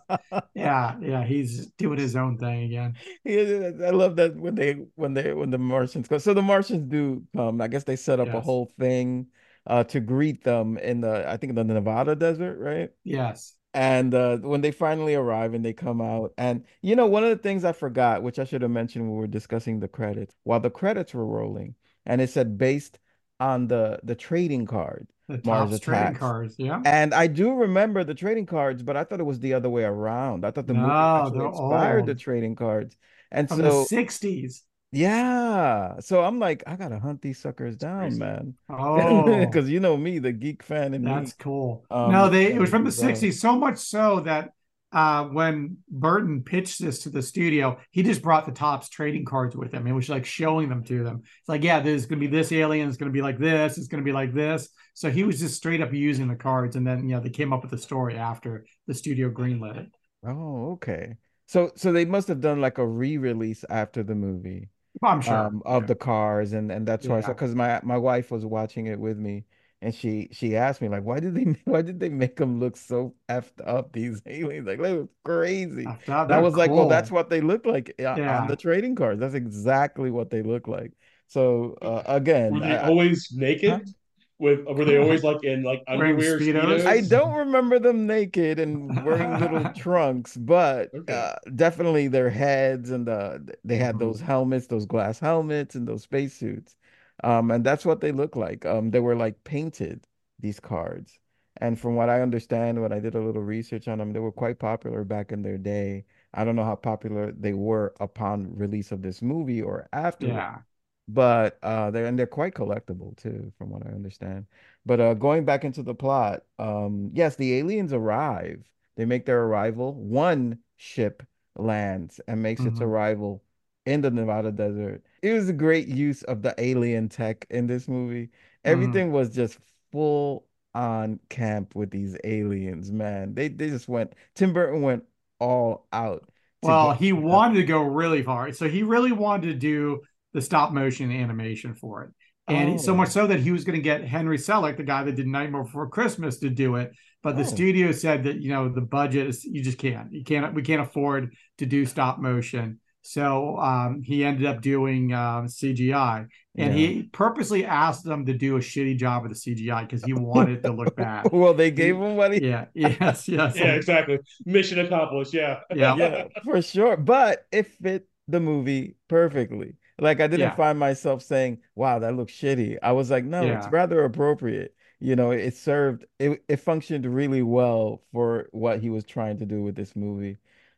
yeah, 0.53 0.95
yeah, 0.99 1.23
he's 1.23 1.67
doing 1.77 1.99
his 1.99 2.15
own 2.15 2.37
thing 2.37 2.63
again. 2.63 2.95
Yeah, 3.23 3.71
I 3.85 3.91
love 3.91 4.15
that 4.17 4.35
when 4.35 4.55
they 4.55 4.73
when 4.95 5.13
they 5.13 5.33
when 5.33 5.49
the 5.49 5.57
Martians 5.57 6.07
go. 6.07 6.17
So 6.17 6.33
the 6.33 6.41
Martians 6.41 6.89
do 6.89 7.23
come. 7.35 7.61
I 7.61 7.67
guess 7.67 7.83
they 7.83 7.95
set 7.95 8.19
up 8.19 8.33
a 8.33 8.41
whole 8.41 8.71
thing 8.79 9.27
uh 9.65 9.83
to 9.85 9.99
greet 9.99 10.43
them 10.43 10.77
in 10.77 11.01
the 11.01 11.27
I 11.29 11.37
think 11.37 11.51
in 11.51 11.55
the 11.55 11.63
Nevada 11.73 12.15
desert, 12.15 12.57
right? 12.59 12.89
Yes. 13.03 13.55
And 13.75 14.13
uh, 14.13 14.37
when 14.37 14.61
they 14.61 14.71
finally 14.71 15.15
arrive 15.15 15.53
and 15.55 15.65
they 15.65 15.73
come 15.73 15.99
out, 15.99 16.33
and 16.37 16.65
you 16.81 16.95
know, 16.95 17.07
one 17.07 17.23
of 17.23 17.29
the 17.31 17.41
things 17.41 17.63
I 17.63 17.71
forgot, 17.71 18.21
which 18.21 18.37
I 18.37 18.43
should 18.43 18.61
have 18.61 18.69
mentioned 18.69 19.05
when 19.05 19.13
we 19.15 19.19
were 19.21 19.27
discussing 19.27 19.79
the 19.79 19.87
credits, 19.87 20.35
while 20.43 20.59
the 20.59 20.69
credits 20.69 21.13
were 21.13 21.25
rolling, 21.25 21.75
and 22.05 22.21
it 22.21 22.29
said 22.29 22.57
based 22.57 22.99
on 23.39 23.67
the 23.67 23.99
the 24.03 24.15
trading 24.15 24.65
card, 24.67 25.07
The 25.27 25.37
Mars 25.45 25.79
top 25.79 25.81
trading 25.83 26.13
cards, 26.15 26.55
yeah. 26.57 26.81
And 26.85 27.13
I 27.13 27.27
do 27.27 27.53
remember 27.53 28.03
the 28.03 28.13
trading 28.13 28.45
cards, 28.45 28.83
but 28.83 28.97
I 28.97 29.03
thought 29.03 29.19
it 29.19 29.23
was 29.23 29.39
the 29.39 29.53
other 29.53 29.69
way 29.69 29.83
around. 29.83 30.45
I 30.45 30.51
thought 30.51 30.67
the 30.67 30.73
movie 30.73 30.89
No, 30.89 30.99
actually 31.17 31.39
they're 31.39 31.47
inspired 31.47 32.05
the 32.05 32.15
trading 32.15 32.55
cards. 32.55 32.97
And 33.31 33.47
From 33.49 33.57
so 33.57 33.63
the 33.81 33.85
60s. 33.85 34.63
Yeah. 34.91 35.99
So 36.01 36.23
I'm 36.23 36.39
like, 36.39 36.63
I 36.67 36.75
gotta 36.75 36.99
hunt 36.99 37.21
these 37.21 37.39
suckers 37.39 37.75
down, 37.77 38.17
man. 38.17 38.55
Oh, 38.69 39.45
Because 39.45 39.69
you 39.69 39.79
know 39.79 39.97
me, 39.97 40.19
the 40.19 40.33
geek 40.33 40.61
fan 40.63 40.93
and 40.93 41.03
me. 41.03 41.11
that's 41.15 41.33
cool. 41.33 41.85
Um, 41.89 42.11
no, 42.11 42.29
they 42.29 42.53
it 42.53 42.59
was 42.59 42.69
from 42.69 42.83
the 42.83 42.91
'60s, 42.91 43.39
so 43.39 43.57
much 43.57 43.77
so 43.77 44.21
that 44.21 44.53
uh, 44.93 45.25
when 45.25 45.77
Burton 45.89 46.43
pitched 46.43 46.79
this 46.79 46.99
to 46.99 47.09
the 47.09 47.21
studio, 47.21 47.79
he 47.89 48.03
just 48.03 48.21
brought 48.21 48.45
the 48.45 48.51
Topps 48.51 48.89
trading 48.89 49.25
cards 49.25 49.55
with 49.55 49.73
him. 49.73 49.87
It 49.87 49.91
was 49.91 50.07
like 50.07 50.25
showing 50.25 50.69
them 50.69 50.83
to 50.83 51.03
them. 51.03 51.23
It's 51.23 51.49
like, 51.49 51.63
yeah, 51.63 51.79
there's 51.79 52.05
going 52.05 52.21
to 52.21 52.27
be 52.27 52.31
this 52.31 52.51
alien. 52.51 52.87
It's 52.87 52.97
going 52.97 53.11
to 53.11 53.13
be 53.13 53.23
like 53.23 53.39
this. 53.39 53.79
It's 53.79 53.87
going 53.87 54.03
to 54.03 54.05
be 54.05 54.13
like 54.13 54.33
this. 54.33 54.69
So 54.93 55.09
he 55.09 55.23
was 55.23 55.39
just 55.39 55.55
straight 55.55 55.81
up 55.81 55.91
using 55.91 56.27
the 56.27 56.35
cards, 56.35 56.75
and 56.75 56.85
then 56.85 57.09
you 57.09 57.15
know 57.15 57.21
they 57.21 57.31
came 57.31 57.51
up 57.51 57.63
with 57.63 57.71
the 57.71 57.77
story 57.79 58.15
after 58.15 58.65
the 58.85 58.93
studio 58.93 59.31
greenlit 59.31 59.77
it. 59.77 59.87
Oh, 60.25 60.73
okay. 60.73 61.17
So 61.47 61.71
so 61.75 61.91
they 61.91 62.05
must 62.05 62.27
have 62.27 62.39
done 62.39 62.61
like 62.61 62.77
a 62.77 62.85
re-release 62.85 63.65
after 63.69 64.03
the 64.03 64.15
movie. 64.15 64.69
I'm 65.01 65.21
sure. 65.21 65.35
um, 65.35 65.63
of 65.65 65.87
the 65.87 65.95
cars, 65.95 66.53
and 66.53 66.71
and 66.71 66.87
that's 66.87 67.07
why. 67.07 67.19
Yeah. 67.19 67.27
Because 67.29 67.55
my 67.55 67.79
my 67.81 67.97
wife 67.97 68.29
was 68.29 68.45
watching 68.45 68.85
it 68.85 68.99
with 68.99 69.17
me, 69.17 69.45
and 69.83 69.93
she 69.95 70.29
she 70.31 70.55
asked 70.55 70.81
me 70.81 70.89
like, 70.89 71.03
why 71.03 71.19
did 71.19 71.35
they 71.35 71.43
why 71.65 71.81
did 71.81 71.99
they 71.99 72.09
make 72.09 72.35
them 72.37 72.59
look 72.59 72.77
so 72.77 73.15
effed 73.29 73.61
up? 73.65 73.93
These 73.93 74.21
aliens 74.27 74.67
like 74.67 74.81
they 74.81 74.93
were 74.97 75.09
crazy. 75.25 75.83
I 75.85 75.93
thought 76.05 76.27
And 76.27 76.35
I 76.35 76.37
they're 76.37 76.43
was 76.43 76.55
like, 76.55 76.75
well, 76.75 76.85
that's 76.85 77.11
what 77.11 77.29
they 77.29 77.41
look 77.41 77.65
like 77.65 77.93
uh, 77.99 78.17
Yeah. 78.17 78.25
on 78.27 78.47
the 78.47 78.55
trading 78.55 78.95
cards. 78.95 79.19
That's 79.19 79.35
exactly 79.35 80.11
what 80.11 80.29
they 80.29 80.41
look 80.43 80.67
like. 80.67 80.93
So 81.27 81.77
uh, 81.81 82.03
again, 82.07 82.53
Were 82.53 82.61
they 82.61 82.77
I, 82.77 82.89
always 82.89 83.29
naked? 83.31 83.93
With 84.39 84.65
were 84.65 84.85
they 84.85 84.97
always 84.97 85.23
like 85.23 85.43
in 85.43 85.63
like 85.63 85.83
Wearing 85.93 86.19
underwear? 86.19 86.39
Speedos? 86.39 86.81
Speedos? 86.81 86.85
I 86.85 87.01
don't 87.01 87.35
remember 87.35 87.77
them 87.77 88.07
naked 88.07 88.59
and 88.59 88.99
wearing 89.03 89.37
little 89.37 89.67
trunks, 89.67 90.35
but 90.35 90.93
Okay. 90.93 91.03
uh, 91.07 91.35
definitely 91.55 92.07
their 92.07 92.31
heads 92.31 92.89
and 92.89 93.05
the 93.07 93.55
they 93.63 93.77
had 93.77 93.99
Mhm. 93.99 93.99
those 93.99 94.19
helmets, 94.19 94.65
those 94.67 94.87
glass 94.87 95.19
helmets 95.19 95.75
and 95.75 95.87
those 95.87 96.01
spacesuits. 96.03 96.75
Um, 97.23 97.51
and 97.51 97.63
that's 97.63 97.85
what 97.85 98.01
they 98.01 98.11
look 98.11 98.35
like. 98.35 98.65
Um, 98.65 98.91
they 98.91 98.99
were 98.99 99.15
like 99.15 99.43
painted, 99.43 100.05
these 100.39 100.59
cards. 100.59 101.19
And 101.57 101.79
from 101.79 101.95
what 101.95 102.09
I 102.09 102.21
understand, 102.21 102.81
when 102.81 102.91
I 102.91 102.99
did 102.99 103.15
a 103.15 103.21
little 103.21 103.43
research 103.43 103.87
on 103.87 103.99
them, 103.99 104.11
they 104.13 104.19
were 104.19 104.31
quite 104.31 104.59
popular 104.59 105.03
back 105.03 105.31
in 105.31 105.41
their 105.43 105.57
day. 105.57 106.05
I 106.33 106.43
don't 106.43 106.55
know 106.55 106.65
how 106.65 106.75
popular 106.75 107.31
they 107.31 107.53
were 107.53 107.93
upon 107.99 108.55
release 108.55 108.91
of 108.91 109.01
this 109.01 109.21
movie 109.21 109.61
or 109.61 109.87
after 109.93 110.43
Yeah. 110.43 110.63
but 111.07 111.59
uh 111.63 111.91
they're 111.91 112.05
and 112.05 112.17
they're 112.17 112.25
quite 112.27 112.53
collectible 112.53 113.15
too 113.17 113.51
from 113.57 113.69
what 113.69 113.85
i 113.85 113.89
understand 113.89 114.45
but 114.85 114.99
uh 114.99 115.13
going 115.13 115.43
back 115.45 115.65
into 115.65 115.83
the 115.83 115.93
plot 115.93 116.43
um 116.59 117.09
yes 117.13 117.35
the 117.35 117.55
aliens 117.59 117.91
arrive 117.93 118.69
they 118.95 119.05
make 119.05 119.25
their 119.25 119.43
arrival 119.43 119.93
one 119.95 120.57
ship 120.77 121.23
lands 121.57 122.19
and 122.27 122.41
makes 122.41 122.65
its 122.65 122.79
Mhm. 122.79 122.81
arrival 122.81 123.43
in 123.85 124.01
the 124.01 124.09
nevada 124.11 124.51
desert 124.51 125.03
it 125.21 125.33
was 125.33 125.49
a 125.49 125.53
great 125.53 125.87
use 125.87 126.23
of 126.23 126.41
the 126.41 126.53
alien 126.57 127.09
tech 127.09 127.45
in 127.49 127.67
this 127.67 127.87
movie 127.87 128.27
mm. 128.27 128.29
everything 128.65 129.11
was 129.11 129.29
just 129.29 129.57
full 129.91 130.45
on 130.73 131.19
camp 131.29 131.75
with 131.75 131.91
these 131.91 132.17
aliens 132.23 132.91
man 132.91 133.33
they 133.33 133.47
they 133.47 133.69
just 133.69 133.87
went 133.87 134.13
tim 134.35 134.53
burton 134.53 134.81
went 134.81 135.03
all 135.39 135.87
out 135.93 136.23
Well, 136.61 136.93
he 136.93 137.11
the- 137.11 137.17
wanted 137.17 137.55
to 137.55 137.63
go 137.63 137.81
really 137.83 138.23
far. 138.23 138.51
So 138.53 138.69
he 138.69 138.83
really 138.83 139.11
wanted 139.11 139.47
to 139.47 139.53
do 139.55 140.01
the 140.33 140.41
stop 140.41 140.71
motion 140.71 141.11
animation 141.11 141.73
for 141.75 142.03
it. 142.03 142.11
And 142.47 142.79
so 142.79 142.93
Oh. 142.93 142.95
much 142.95 143.09
so 143.09 143.27
that 143.27 143.39
he 143.41 143.51
was 143.51 143.63
going 143.65 143.75
to 143.77 143.81
get 143.81 144.03
Henry 144.03 144.37
Selick, 144.37 144.77
the 144.77 144.83
guy 144.83 145.03
that 145.03 145.15
did 145.15 145.27
Nightmare 145.27 145.63
Before 145.63 145.89
Christmas, 145.89 146.39
to 146.39 146.49
do 146.49 146.75
it. 146.77 146.91
But 147.21 147.35
the 147.35 147.43
Oh. 147.43 147.45
studio 147.45 147.91
said 147.91 148.23
that, 148.23 148.41
you 148.41 148.49
know, 148.49 148.69
the 148.69 148.81
budget 148.81 149.27
is, 149.27 149.43
you 149.45 149.61
just 149.61 149.77
can't. 149.77 150.11
You 150.13 150.23
can't, 150.23 150.53
we 150.53 150.61
can't 150.61 150.81
afford 150.81 151.35
to 151.57 151.65
do 151.65 151.85
stop 151.85 152.19
motion. 152.19 152.79
So 153.03 153.57
um, 153.57 154.01
he 154.01 154.23
ended 154.23 154.45
up 154.45 154.61
doing 154.61 155.13
um, 155.13 155.47
CGI. 155.47 156.27
And 156.55 156.77
Yeah. 156.77 156.87
he 156.87 157.03
purposely 157.11 157.65
asked 157.65 158.03
them 158.05 158.25
to 158.25 158.33
do 158.33 158.55
a 158.55 158.59
shitty 158.59 158.97
job 158.97 159.25
of 159.25 159.29
the 159.31 159.35
CGI 159.35 159.81
because 159.81 160.03
he 160.03 160.13
wanted 160.13 160.59
it 160.59 160.63
to 160.63 160.71
look 160.71 160.95
bad. 160.95 161.29
well 161.31 161.53
they 161.53 161.69
gave 161.71 161.95
him 161.95 162.15
what 162.15 162.33
he 162.33 162.47
Yeah. 162.47 162.65
Yes. 162.73 163.27
Yes. 163.27 163.55
Yeah, 163.57 163.73
exactly. 163.73 164.19
Mission 164.45 164.79
accomplished. 164.79 165.33
Yeah. 165.33 165.59
Yeah. 165.75 165.95
yeah, 165.95 166.27
for 166.43 166.61
sure. 166.61 166.95
But 166.97 167.45
it 167.51 167.67
fit 167.67 168.07
the 168.27 168.39
movie 168.39 168.95
perfectly. 169.09 169.75
Like 169.99 170.21
I 170.21 170.27
didn't 170.27 170.39
Yeah. 170.41 170.55
find 170.55 170.79
myself 170.79 171.21
saying, 171.21 171.59
"Wow, 171.75 171.99
that 171.99 172.15
looks 172.15 172.33
shitty." 172.33 172.77
I 172.81 172.93
was 172.93 173.11
like, 173.11 173.25
"No, 173.25 173.41
it's 173.45 173.67
rather 173.67 174.03
appropriate." 174.05 174.73
You 174.99 175.15
know, 175.15 175.31
it 175.31 175.55
served 175.55 176.05
it 176.19 176.43
it 176.47 176.57
functioned 176.57 177.05
really 177.05 177.41
well 177.43 178.01
for 178.11 178.47
what 178.51 178.79
he 178.79 178.89
was 178.89 179.03
trying 179.05 179.37
to 179.39 179.45
do 179.45 179.61
with 179.61 179.75
this 179.75 179.95
movie. 179.95 180.37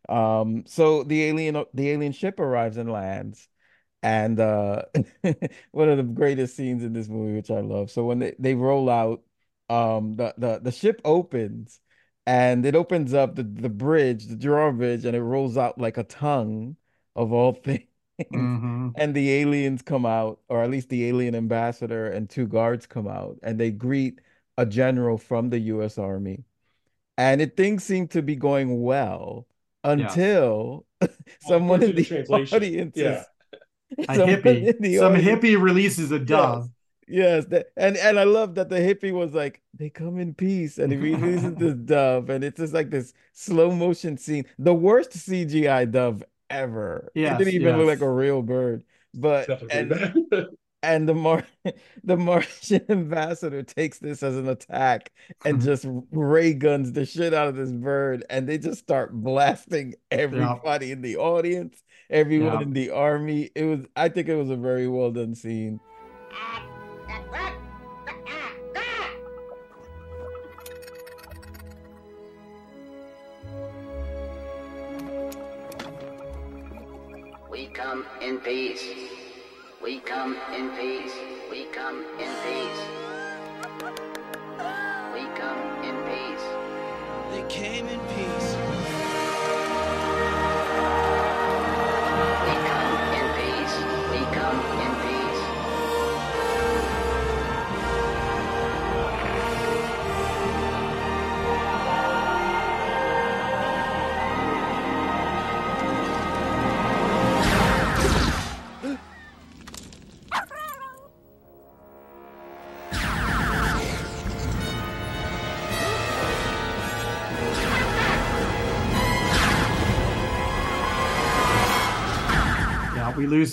Um, 0.09 0.65
so 0.67 1.03
the 1.03 1.23
alien 1.25 1.63
the 1.73 1.89
alien 1.91 2.11
ship 2.13 2.39
arrives 2.39 2.77
and 2.77 2.91
lands. 2.91 3.47
And 4.03 4.39
uh 4.39 4.83
one 5.71 5.89
of 5.89 5.97
the 5.97 6.03
greatest 6.03 6.55
scenes 6.55 6.83
in 6.83 6.93
this 6.93 7.09
movie, 7.09 7.35
which 7.35 7.51
I 7.51 7.61
love. 7.61 7.91
So 7.91 8.05
when 8.05 8.19
they, 8.19 8.35
they 8.39 8.55
roll 8.55 8.89
out, 8.89 9.23
um 9.69 10.15
the, 10.15 10.33
the 10.37 10.59
the 10.59 10.71
ship 10.71 11.01
opens 11.05 11.79
and 12.27 12.65
it 12.65 12.75
opens 12.75 13.13
up 13.13 13.35
the, 13.35 13.43
the 13.43 13.69
bridge, 13.69 14.27
the 14.27 14.35
drawbridge, 14.35 15.05
and 15.05 15.15
it 15.15 15.21
rolls 15.23 15.57
out 15.57 15.79
like 15.79 15.97
a 15.97 16.03
tongue 16.03 16.77
of 17.15 17.33
all 17.33 17.53
things. 17.65 17.85
Mhm. 18.31 18.95
And 18.95 19.13
the 19.15 19.31
aliens 19.33 19.81
come 19.81 20.05
out, 20.05 20.41
or 20.49 20.63
at 20.63 20.69
least 20.69 20.89
the 20.89 21.05
alien 21.07 21.35
ambassador 21.35 22.07
and 22.07 22.29
two 22.29 22.47
guards 22.47 22.85
come 22.87 23.07
out, 23.07 23.37
and 23.43 23.59
they 23.59 23.71
greet 23.71 24.21
a 24.57 24.65
general 24.65 25.17
from 25.17 25.49
the 25.49 25.59
US 25.59 25.97
Army. 25.97 26.45
And 27.17 27.41
it 27.41 27.57
things 27.57 27.83
seem 27.83 28.07
to 28.09 28.21
be 28.23 28.35
going 28.35 28.83
well 28.83 29.47
until 29.89 30.85
someone 31.41 31.83
in 31.83 31.95
the 31.95 32.03
translation. 32.05 32.55
audience 32.55 32.93
Yeah. 32.97 33.23
A 33.99 34.03
hippie. 34.15 34.77
the 34.79 34.97
Some 34.97 35.13
audience- 35.13 35.43
hippie 35.43 35.61
releases 35.61 36.11
a 36.11 36.19
dove. 36.19 36.69
Yes, 37.07 37.45
that, 37.45 37.67
and 37.77 37.95
and 37.97 38.17
I 38.19 38.23
love 38.23 38.55
that 38.55 38.67
the 38.67 38.77
hippie 38.77 39.11
was 39.13 39.31
like, 39.31 39.61
"They 39.77 39.91
come 39.91 40.17
in 40.17 40.33
peace," 40.33 40.79
and 40.79 40.91
he 40.91 40.97
releases 40.97 41.53
this 41.53 41.75
dove, 41.85 42.31
and 42.31 42.43
it's 42.43 42.59
just 42.59 42.73
like 42.73 42.89
this 42.89 43.13
slow 43.31 43.69
motion 43.71 44.17
scene, 44.17 44.45
the 44.57 44.73
worst 44.73 45.11
CGI 45.11 45.89
dove 45.91 46.23
ever. 46.49 47.11
It 47.13 47.37
didn't 47.37 47.53
even 47.53 47.77
look 47.77 47.85
like 47.87 48.01
a 48.01 48.09
real 48.11 48.41
bird, 48.41 48.83
but 49.13 49.47
and 49.71 49.91
pretty 49.91 50.21
bad. 50.31 50.45
And 50.85 51.09
the 51.09 51.13
Mar 51.13 51.45
the 52.03 52.17
Martian 52.17 52.85
ambassador 52.89 53.63
takes 53.63 53.99
this 53.99 54.23
as 54.23 54.37
an 54.37 54.47
attack 54.47 55.11
and 55.43 55.61
just 55.69 55.85
ray 56.11 56.53
guns 56.53 56.91
the 56.93 57.05
shit 57.05 57.33
out 57.33 57.47
of 57.47 57.55
this 57.55 57.71
bird, 57.71 58.23
and 58.29 58.47
they 58.47 58.57
just 58.57 58.79
start 58.79 59.13
blasting 59.13 59.95
everybody 60.11 60.91
in 60.91 61.01
the 61.01 61.17
audience, 61.17 61.83
everyone 62.09 62.53
Yeah. 62.53 62.61
in 62.61 62.73
the 62.73 62.89
army. 62.91 63.49
It 63.55 63.65
was, 63.65 63.85
I 63.95 64.09
think, 64.09 64.29
it 64.29 64.35
was 64.35 64.49
a 64.49 64.55
very 64.55 64.87
well 64.87 65.11
done 65.11 65.35
scene. 65.35 65.79
We 77.49 77.67
come 77.67 78.05
in 78.21 78.39
peace. 78.39 78.83
We 79.85 79.99
come 79.99 80.35
in 80.51 80.71
peace. 80.71 81.13
We 81.47 81.65
come 81.65 82.03
in 82.19 82.31
peace. 82.43 82.81
We 85.13 85.27
come 85.37 85.83
in 85.83 85.95
peace. 86.09 86.45
They 87.29 87.45
came 87.47 87.87
in 87.87 87.99
peace. 88.15 88.54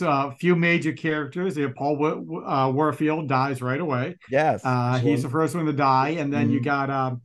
A 0.01 0.33
few 0.41 0.57
major 0.57 0.93
characters. 0.93 1.57
Yeah, 1.57 1.69
Paul 1.77 1.97
Wa- 1.99 2.47
uh, 2.69 2.71
Warfield 2.73 3.29
dies 3.29 3.61
right 3.61 3.81
away. 3.81 4.17
Yes, 4.31 4.63
Uh, 4.65 4.99
he's 4.99 5.23
the 5.25 5.29
first 5.29 5.55
one 5.55 5.67
to 5.67 5.73
die, 5.73 6.11
and 6.21 6.33
then 6.33 6.51
you 6.51 6.61
Mhm. 6.61 6.65
got 6.65 6.89
um, 6.91 7.21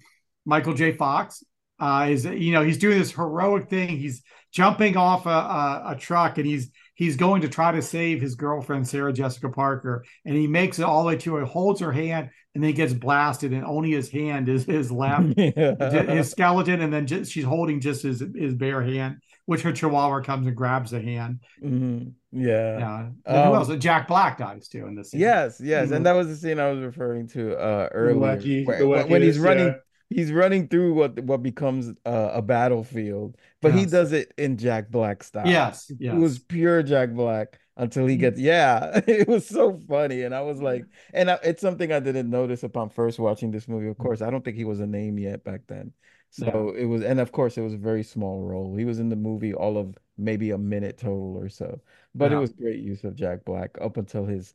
Michael 0.45 0.74
J. 0.74 0.91
Fox. 0.91 1.43
Uh, 1.80 2.07
is 2.09 2.26
you 2.26 2.51
know 2.51 2.63
he's 2.63 2.80
doing 2.80 2.97
this 2.97 3.11
heroic 3.11 3.70
thing. 3.70 3.89
He's 3.97 4.24
jumping 4.51 4.97
off 4.97 5.28
a, 5.28 5.30
a, 5.30 5.84
a 5.91 5.95
truck, 5.95 6.39
and 6.39 6.47
he's 6.47 6.72
he's 6.95 7.15
going 7.15 7.43
to 7.43 7.47
try 7.47 7.72
to 7.72 7.84
save 7.84 8.20
his 8.20 8.34
girlfriend 8.34 8.88
Sarah 8.88 9.13
Jessica 9.13 9.49
Parker, 9.49 10.03
and 10.26 10.36
he 10.36 10.47
makes 10.47 10.80
it 10.80 10.84
all 10.86 11.03
the 11.03 11.09
way 11.09 11.18
to 11.18 11.36
her, 11.36 11.45
holds 11.45 11.80
her 11.82 11.91
hand, 11.91 12.32
and 12.55 12.63
then 12.63 12.70
he 12.70 12.74
gets 12.74 12.93
blasted, 12.93 13.53
and 13.53 13.63
only 13.63 13.91
his 13.91 14.09
hand 14.09 14.49
is 14.49 14.65
is 14.68 14.91
left, 14.91 15.36
Yeah. 15.38 15.76
his 16.15 16.32
skeleton, 16.32 16.82
and 16.82 16.91
then 16.91 17.05
just, 17.05 17.32
she's 17.32 17.43
holding 17.45 17.80
just 17.80 18.01
his 18.01 18.24
his 18.36 18.55
bare 18.55 18.82
hand. 18.82 19.18
Which 19.47 19.61
her 19.63 19.71
chihuahua 19.73 20.21
comes 20.21 20.45
and 20.45 20.55
grabs 20.55 20.91
the 20.91 21.01
hand. 21.01 21.39
Mhm. 21.63 22.13
Yeah. 22.31 22.77
Yeah. 22.77 22.99
And 23.25 23.37
who 23.45 23.53
Um, 23.53 23.55
else? 23.55 23.75
Jack 23.77 24.07
Black 24.07 24.37
dies 24.37 24.67
too 24.67 24.85
in 24.85 24.93
this 24.93 25.11
scene. 25.11 25.21
Yes, 25.21 25.59
yes, 25.63 25.89
Mhm. 25.89 25.95
and 25.97 26.05
that 26.05 26.13
was 26.13 26.27
the 26.27 26.35
scene 26.35 26.59
I 26.59 26.69
was 26.69 26.83
referring 26.83 27.27
to 27.29 27.57
uh 27.57 27.89
earlier, 27.91 28.63
where- 28.65 29.07
when, 29.07 29.21
he's 29.21 29.39
running, 29.39 29.67
yeah. 29.67 29.75
he's 30.09 30.31
running 30.31 30.67
through 30.67 30.93
what 30.93 31.19
what 31.21 31.41
becomes 31.41 31.89
uh, 32.05 32.29
a 32.33 32.41
battlefield, 32.41 33.35
but 33.61 33.73
he 33.73 33.85
does 33.85 34.11
it 34.11 34.33
in 34.37 34.57
Jack 34.57 34.91
Black 34.91 35.23
style. 35.23 35.47
Yes, 35.47 35.89
It 35.99 36.13
was 36.13 36.39
pure 36.39 36.83
Jack 36.83 37.11
Black 37.13 37.57
until 37.77 38.05
he 38.07 38.17
gets, 38.17 38.39
yeah, 38.39 38.99
it 39.07 39.27
was 39.27 39.47
so 39.47 39.79
funny, 39.87 40.23
and 40.23 40.33
I 40.35 40.41
was 40.41 40.61
like, 40.61 40.83
and 41.13 41.29
I, 41.31 41.39
it's 41.43 41.61
something 41.61 41.91
I 41.91 41.99
didn't 42.01 42.29
notice 42.29 42.63
upon 42.63 42.89
first 42.89 43.17
watching 43.19 43.51
this 43.51 43.67
movie. 43.67 43.87
Of 43.87 43.97
course, 43.97 44.21
I 44.21 44.29
don't 44.29 44.43
think 44.43 44.57
he 44.57 44.65
was 44.65 44.79
a 44.81 44.87
name 44.87 45.17
yet 45.19 45.43
back 45.43 45.61
then, 45.67 45.93
so 46.30 46.69
it 46.78 46.86
was, 46.86 47.03
and 47.03 47.19
of 47.19 47.32
course, 47.32 47.57
it 47.57 47.61
was 47.61 47.73
a 47.73 47.78
very 47.78 48.03
small 48.03 48.43
role. 48.43 48.75
He 48.75 48.86
was 48.86 48.99
in 48.99 49.09
the 49.09 49.15
movie 49.15 49.53
all 49.53 49.78
of 49.78 49.95
maybe 50.17 50.51
a 50.51 50.57
minute 50.57 50.97
total 50.97 51.38
or 51.38 51.49
so, 51.49 51.80
but 52.15 52.32
it 52.32 52.38
was 52.38 52.51
great 52.53 52.80
use 52.80 53.03
of 53.03 53.15
Jack 53.15 53.45
Black 53.45 53.78
up 53.82 53.97
until 53.97 54.25
his 54.25 54.53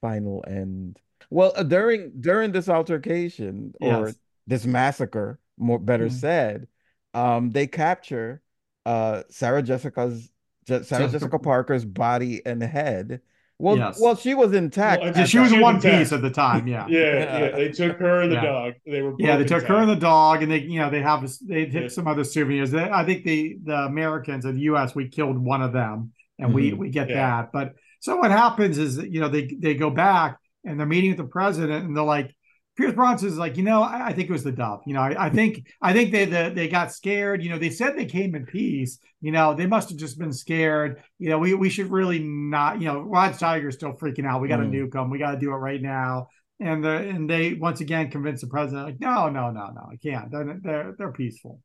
final 0.00 0.44
end. 0.48 1.00
Well, 1.30 1.52
uh, 1.56 1.62
during 1.62 2.20
during 2.20 2.52
this 2.52 2.68
altercation 2.68 3.74
or 3.80 4.06
Yes. 4.08 4.18
this 4.46 4.66
massacre, 4.66 5.38
more 5.56 5.78
better 5.78 6.06
Mhm. 6.06 6.12
said, 6.12 6.68
um, 7.14 7.50
they 7.50 7.66
capture 7.66 8.42
uh 8.84 9.22
Sarah 9.30 9.62
Jessica's 9.62 10.30
Je- 10.64 10.82
Sarah 10.82 11.04
Jessica- 11.04 11.12
Jessica 11.12 11.38
Parker's 11.38 11.84
body 11.84 12.44
and 12.44 12.62
head. 12.62 13.20
Well, 13.58 13.76
Yes. 13.76 14.00
well, 14.00 14.16
she 14.16 14.34
was 14.34 14.52
intact. 14.54 15.02
Well, 15.02 15.12
she 15.12 15.20
was 15.20 15.26
in 15.26 15.26
She 15.26 15.38
was 15.38 15.62
one 15.62 15.74
intact. 15.76 15.98
piece 15.98 16.12
at 16.12 16.22
the 16.22 16.30
time. 16.30 16.66
Yeah. 16.66 16.86
Yeah, 16.88 16.98
Yeah. 17.00 17.38
yeah. 17.38 17.50
They 17.56 17.68
took 17.70 17.98
her 17.98 18.22
and 18.22 18.32
the 18.32 18.36
Yeah. 18.36 18.44
dog. 18.44 18.72
They 18.86 19.02
were 19.02 19.14
Yeah, 19.18 19.36
they 19.36 19.44
both 19.44 19.60
took 19.60 19.64
her 19.68 19.76
and 19.76 19.90
the 19.90 19.96
dog, 19.96 20.42
and 20.42 20.50
they, 20.50 20.60
you 20.62 20.80
know, 20.80 20.90
they 20.90 21.02
have 21.02 21.28
they 21.46 21.66
Yeah. 21.66 21.80
took 21.82 21.90
some 21.90 22.08
other 22.08 22.24
souvenirs. 22.24 22.70
They, 22.72 22.82
I 22.90 23.04
think 23.04 23.24
the 23.24 23.58
the 23.64 23.76
Americans 23.84 24.44
in 24.44 24.54
the 24.56 24.62
U.S. 24.62 24.94
we 24.94 25.08
killed 25.08 25.38
one 25.38 25.62
of 25.62 25.72
them, 25.72 26.12
and 26.38 26.52
we 26.52 26.72
Mhm. 26.72 26.78
we 26.78 26.90
get 26.90 27.08
Yeah. 27.08 27.16
that. 27.42 27.52
But 27.52 27.74
so 28.00 28.16
what 28.16 28.30
happens 28.30 28.78
is, 28.78 28.98
you 28.98 29.20
know, 29.20 29.28
they 29.28 29.46
they 29.46 29.74
go 29.74 29.90
back 29.90 30.38
and 30.64 30.78
they're 30.78 30.86
meeting 30.86 31.10
with 31.10 31.18
the 31.18 31.24
president, 31.24 31.84
and 31.86 31.96
they're 31.96 32.02
like, 32.04 32.34
Pierce 32.76 32.94
Brosnan's 32.94 33.36
like, 33.36 33.56
you 33.58 33.62
know, 33.62 33.82
I, 33.82 34.06
I 34.08 34.12
think 34.12 34.28
it 34.30 34.32
was 34.32 34.44
the 34.44 34.52
dove. 34.52 34.80
You 34.86 34.94
know, 34.94 35.00
I, 35.00 35.26
I 35.26 35.30
think 35.30 35.66
I 35.82 35.92
think 35.92 36.10
they 36.12 36.24
the, 36.24 36.52
they 36.54 36.68
got 36.68 36.92
scared. 36.92 37.42
You 37.42 37.50
know, 37.50 37.58
they 37.58 37.70
said 37.70 37.96
they 37.96 38.06
came 38.06 38.34
in 38.34 38.46
peace. 38.46 38.98
You 39.20 39.30
know, 39.32 39.54
they 39.54 39.66
must 39.66 39.90
have 39.90 39.98
just 39.98 40.18
been 40.18 40.32
scared. 40.32 41.02
You 41.18 41.30
know, 41.30 41.38
we 41.38 41.54
we 41.54 41.68
should 41.70 41.90
really 41.90 42.18
not. 42.20 42.80
You 42.80 42.86
know, 42.88 43.00
Rod 43.00 43.32
Steiger's 43.34 43.74
still 43.74 43.92
freaking 43.92 44.26
out. 44.26 44.40
We 44.40 44.48
got 44.48 44.56
to 44.58 44.64
Mm. 44.64 44.72
nuke 44.72 44.92
them. 44.92 45.10
We 45.10 45.18
got 45.18 45.32
to 45.32 45.38
do 45.38 45.50
it 45.50 45.56
right 45.56 45.80
now. 45.82 46.28
And 46.60 46.82
the 46.84 46.90
and 46.90 47.28
they 47.28 47.54
once 47.54 47.80
again 47.80 48.10
convince 48.10 48.40
the 48.40 48.46
president 48.46 48.86
like, 48.86 49.00
no, 49.00 49.28
no, 49.28 49.50
no, 49.50 49.66
no, 49.68 49.88
I 49.92 49.96
can't. 49.96 50.30
They're 50.30 50.58
they're, 50.62 50.94
they're 50.96 51.12
peaceful. 51.12 51.60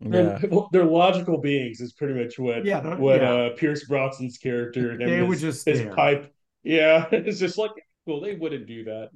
Yeah. 0.00 0.38
They're, 0.40 0.50
they're 0.72 0.84
logical 0.84 1.38
beings 1.38 1.80
is 1.80 1.92
pretty 1.92 2.14
much 2.14 2.38
what 2.38 2.64
Yeah, 2.64 2.94
what 2.96 3.20
yeah. 3.20 3.32
uh 3.32 3.50
Pierce 3.56 3.88
Brosnan's 3.88 4.38
character 4.38 4.92
and 4.92 5.00
They 5.04 5.18
his, 5.18 5.28
were 5.28 5.36
just 5.36 5.66
his 5.66 5.80
scared. 5.80 5.96
pipe. 5.96 6.32
Yeah, 6.62 7.06
it's 7.12 7.38
just 7.40 7.58
like 7.58 7.72
well, 8.06 8.20
they 8.20 8.34
wouldn't 8.36 8.66
do 8.66 8.84
that. 8.84 9.10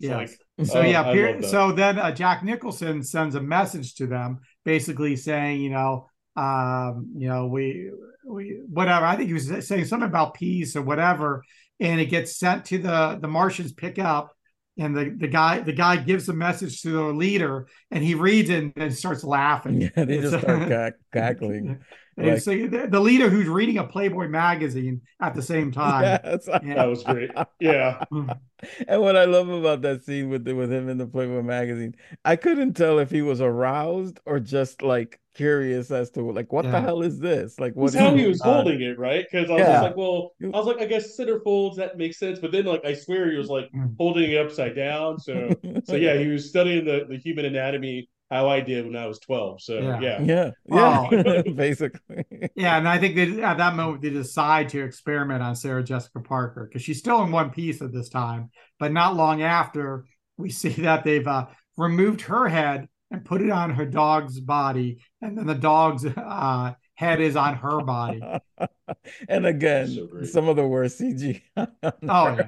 It's 0.00 0.08
Yes. 0.08 0.36
like 0.58 0.66
So 0.66 0.80
oh, 0.80 0.82
yeah, 0.82 1.08
I 1.08 1.12
Pier- 1.12 1.42
so 1.42 1.72
then 1.72 1.98
uh, 1.98 2.10
Jack 2.12 2.42
Nicholson 2.42 3.02
sends 3.02 3.34
a 3.34 3.40
message 3.40 3.94
to 3.96 4.06
them, 4.06 4.38
basically 4.64 5.14
saying, 5.16 5.60
you 5.60 5.70
know, 5.70 6.08
um, 6.36 7.12
you 7.16 7.28
know, 7.28 7.46
we 7.46 7.90
we 8.26 8.60
whatever. 8.68 9.04
I 9.04 9.16
think 9.16 9.28
he 9.28 9.34
was 9.34 9.66
saying 9.66 9.84
something 9.84 10.08
about 10.08 10.34
peace 10.34 10.74
or 10.76 10.82
whatever, 10.82 11.44
and 11.80 12.00
it 12.00 12.06
gets 12.06 12.38
sent 12.38 12.64
to 12.66 12.78
the 12.78 13.18
the 13.20 13.28
Martians 13.28 13.72
pick 13.72 13.98
up, 13.98 14.34
and 14.78 14.96
the 14.96 15.10
the 15.18 15.28
guy 15.28 15.60
the 15.60 15.72
guy 15.72 15.96
gives 15.96 16.26
the 16.26 16.32
message 16.32 16.80
to 16.82 16.90
the 16.90 17.02
leader, 17.02 17.66
and 17.90 18.02
he 18.02 18.14
reads 18.14 18.48
it 18.50 18.62
and 18.62 18.72
then 18.74 18.90
starts 18.90 19.22
laughing. 19.24 19.80
Yeah, 19.82 20.04
they 20.04 20.18
just 20.20 20.38
start 20.38 20.68
cack- 20.68 20.94
cackling. 21.12 21.80
And 22.16 22.26
Like- 22.28 22.40
so 22.42 22.50
the, 22.50 22.86
the 22.88 23.00
leader 23.00 23.28
who's 23.30 23.48
reading 23.48 23.78
a 23.78 23.84
Playboy 23.84 24.28
magazine 24.28 25.00
at 25.20 25.34
the 25.34 25.42
same 25.42 25.70
time. 25.72 26.20
Yes. 26.24 26.44
that 26.46 26.84
was 26.88 27.02
great. 27.04 27.30
Yeah. 27.60 28.04
And 28.88 29.00
what 29.00 29.16
I 29.16 29.24
love 29.24 29.48
about 29.48 29.80
that 29.82 30.04
scene 30.04 30.28
with 30.28 30.44
the, 30.44 30.54
with 30.54 30.70
him 30.70 30.90
in 30.90 30.98
the 30.98 31.06
Playboy 31.06 31.40
magazine, 31.40 31.94
I 32.26 32.36
couldn't 32.36 32.74
tell 32.74 32.98
if 32.98 33.10
he 33.10 33.22
was 33.22 33.40
aroused 33.40 34.20
or 34.26 34.38
just 34.38 34.82
like 34.82 35.18
curious 35.34 35.90
as 35.90 36.10
to 36.10 36.30
like 36.30 36.52
what 36.52 36.64
the 36.70 36.78
hell 36.78 37.00
is 37.00 37.18
this? 37.18 37.58
Like 37.58 37.74
what 37.74 37.92
That's 37.92 38.04
how 38.04 38.14
is 38.14 38.20
he 38.20 38.26
was 38.28 38.40
on? 38.42 38.52
holding 38.52 38.82
it, 38.82 38.98
right? 38.98 39.24
Because 39.30 39.48
I 39.48 39.54
was 39.54 39.60
Yeah. 39.60 39.72
just 39.72 39.82
like, 39.84 39.96
well, 39.96 40.32
I 40.42 40.46
was 40.48 40.66
like, 40.66 40.78
I 40.82 40.84
guess 40.84 41.18
centerfolds 41.18 41.76
that 41.76 41.96
makes 41.96 42.18
sense, 42.18 42.38
but 42.38 42.52
then 42.52 42.66
like 42.66 42.84
I 42.84 42.92
swear 42.92 43.30
he 43.30 43.38
was 43.38 43.48
like 43.48 43.70
Mm. 43.74 43.94
holding 43.96 44.30
it 44.30 44.36
upside 44.36 44.76
down. 44.76 45.18
So 45.18 45.50
so 45.84 45.96
yeah, 45.96 46.18
he 46.18 46.26
was 46.28 46.46
studying 46.50 46.84
the, 46.84 47.06
the 47.08 47.16
human 47.16 47.46
anatomy 47.46 48.10
how 48.30 48.48
I 48.48 48.60
did 48.60 48.86
when 48.86 48.96
I 48.96 49.06
was 49.06 49.18
twelve. 49.18 49.60
So 49.60 49.78
Yeah. 49.78 50.00
yeah, 50.00 50.50
Yeah, 50.68 51.08
Oh. 51.10 51.42
basically. 51.54 52.24
Yeah, 52.54 52.78
and 52.78 52.88
I 52.88 52.98
think 52.98 53.16
they 53.16 53.42
at 53.42 53.58
that 53.58 53.74
moment 53.74 54.02
they 54.02 54.10
decide 54.10 54.68
to 54.70 54.82
experiment 54.82 55.42
on 55.42 55.56
Sarah 55.56 55.82
Jessica 55.82 56.20
Parker 56.20 56.64
because 56.66 56.82
she's 56.82 56.98
still 56.98 57.22
in 57.22 57.32
one 57.32 57.50
piece 57.50 57.82
at 57.82 57.92
this 57.92 58.08
time. 58.08 58.50
But 58.78 58.92
not 58.92 59.16
long 59.16 59.42
after, 59.42 60.04
we 60.38 60.50
see 60.62 60.70
that 60.82 61.04
they've 61.04 61.26
uh, 61.26 61.46
removed 61.76 62.22
her 62.22 62.48
head 62.48 62.88
and 63.10 63.24
put 63.24 63.42
it 63.42 63.50
on 63.50 63.70
her 63.70 63.84
dog's 63.86 64.38
body, 64.38 64.98
and 65.20 65.36
then 65.36 65.46
the 65.46 65.54
dog's 65.54 66.06
uh, 66.06 66.72
head 66.94 67.20
is 67.20 67.34
on 67.34 67.56
her 67.56 67.80
body. 67.82 68.22
and 69.28 69.46
again, 69.46 69.88
So 69.88 70.22
some 70.24 70.48
of 70.48 70.54
the 70.54 70.66
worst 70.66 71.00
CG. 71.00 71.42
on 71.56 71.68
Oh, 72.08 72.38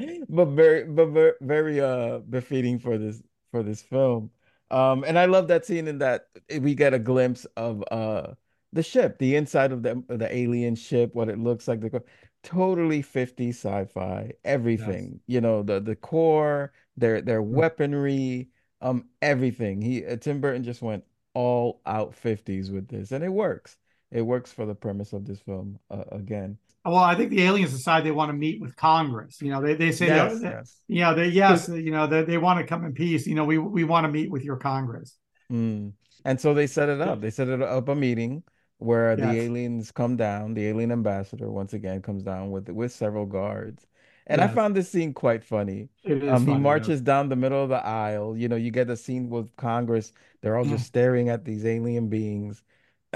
yeah. 0.00 0.16
but 0.30 0.46
very, 0.46 0.84
but 0.84 1.06
very, 1.08 1.32
very 1.42 1.80
uh 1.82 2.18
befitting 2.20 2.78
for 2.78 2.96
this 2.96 3.22
for 3.50 3.62
this 3.62 3.82
film. 3.82 4.30
Um, 4.70 5.04
and 5.04 5.18
I 5.18 5.24
love 5.26 5.48
that 5.48 5.64
scene 5.66 5.88
in 5.88 5.98
that 5.98 6.28
we 6.60 6.74
get 6.74 6.94
a 6.94 6.98
glimpse 6.98 7.44
of 7.56 7.82
uh 7.90 8.34
the 8.72 8.82
ship, 8.82 9.18
the 9.18 9.34
inside 9.36 9.72
of 9.72 9.82
the 9.82 10.02
the 10.08 10.34
alien 10.34 10.74
ship, 10.76 11.14
what 11.14 11.28
it 11.28 11.38
looks 11.38 11.66
like. 11.68 11.80
The 11.80 12.02
totally 12.42 13.02
50 13.02 13.50
sci-fi, 13.50 14.32
everything. 14.44 15.20
You 15.26 15.40
know, 15.40 15.62
the 15.62 15.80
the 15.80 15.96
core, 15.96 16.72
their 16.96 17.20
their 17.20 17.42
weaponry, 17.42 18.48
um, 18.80 19.08
everything. 19.22 19.80
He 19.82 20.04
uh, 20.06 20.16
Tim 20.16 20.40
Burton 20.40 20.64
just 20.64 20.82
went 20.82 21.04
all 21.34 21.80
out 21.86 22.14
50s 22.14 22.70
with 22.70 22.88
this, 22.88 23.12
and 23.12 23.24
it 23.24 23.32
works. 23.32 23.76
It 24.10 24.22
works 24.22 24.52
for 24.52 24.66
the 24.66 24.74
premise 24.74 25.12
of 25.12 25.24
this 25.26 25.40
film 25.40 25.78
uh, 25.90 26.04
again. 26.12 26.58
Well, 26.84 26.96
I 26.96 27.14
think 27.14 27.30
the 27.30 27.42
aliens 27.42 27.72
decide 27.72 28.04
they 28.04 28.10
want 28.10 28.30
to 28.30 28.32
meet 28.36 28.60
with 28.60 28.74
Congress. 28.76 29.40
You 29.42 29.50
know, 29.50 29.60
they, 29.60 29.74
they 29.74 29.92
say 29.92 30.08
Yes, 30.08 30.40
that, 30.40 30.40
yes. 30.40 30.80
yeah, 30.88 31.12
they 31.12 31.28
yes, 31.28 31.68
you 31.68 31.90
know, 31.90 32.06
they, 32.06 32.22
they 32.24 32.38
want 32.38 32.58
to 32.58 32.66
come 32.66 32.84
in 32.84 32.94
peace. 32.94 33.26
You 33.26 33.34
know, 33.34 33.44
we 33.44 33.58
we 33.58 33.84
want 33.84 34.04
to 34.04 34.08
meet 34.12 34.30
with 34.30 34.44
your 34.44 34.56
Congress. 34.56 35.16
Mm. 35.52 35.92
And 36.24 36.40
so 36.40 36.54
they 36.54 36.66
set 36.66 36.88
it 36.88 37.00
up. 37.00 37.20
They 37.20 37.30
set 37.30 37.48
it 37.48 37.62
up 37.62 37.88
a 37.88 37.94
meeting 37.94 38.42
where 38.78 39.16
the 39.16 39.30
aliens 39.30 39.90
come 39.92 40.16
down. 40.16 40.54
The 40.54 40.66
alien 40.68 40.92
ambassador 40.92 41.50
once 41.50 41.72
again 41.72 42.02
comes 42.02 42.22
down 42.22 42.50
with 42.50 42.68
with 42.68 42.92
several 42.92 43.26
guards. 43.26 43.86
And 44.26 44.40
I 44.40 44.48
found 44.48 44.76
this 44.76 44.90
scene 44.90 45.12
quite 45.14 45.44
funny. 45.44 45.88
It 46.04 46.22
is 46.22 46.36
Um, 46.36 46.46
he 46.46 46.54
funny, 46.54 46.72
yeah. 46.72 46.94
marches 46.94 47.00
down 47.02 47.28
the 47.28 47.36
middle 47.36 47.62
of 47.62 47.68
the 47.70 47.84
aisle. 47.84 48.36
You 48.36 48.48
know, 48.48 48.56
you 48.56 48.70
get 48.70 48.86
the 48.88 48.96
scene 48.96 49.28
with 49.30 49.54
Congress. 49.56 50.12
They're 50.42 50.56
all 50.56 50.64
just 50.66 50.86
staring 50.86 51.28
at 51.28 51.44
these 51.44 51.64
alien 51.66 52.08
beings. 52.08 52.62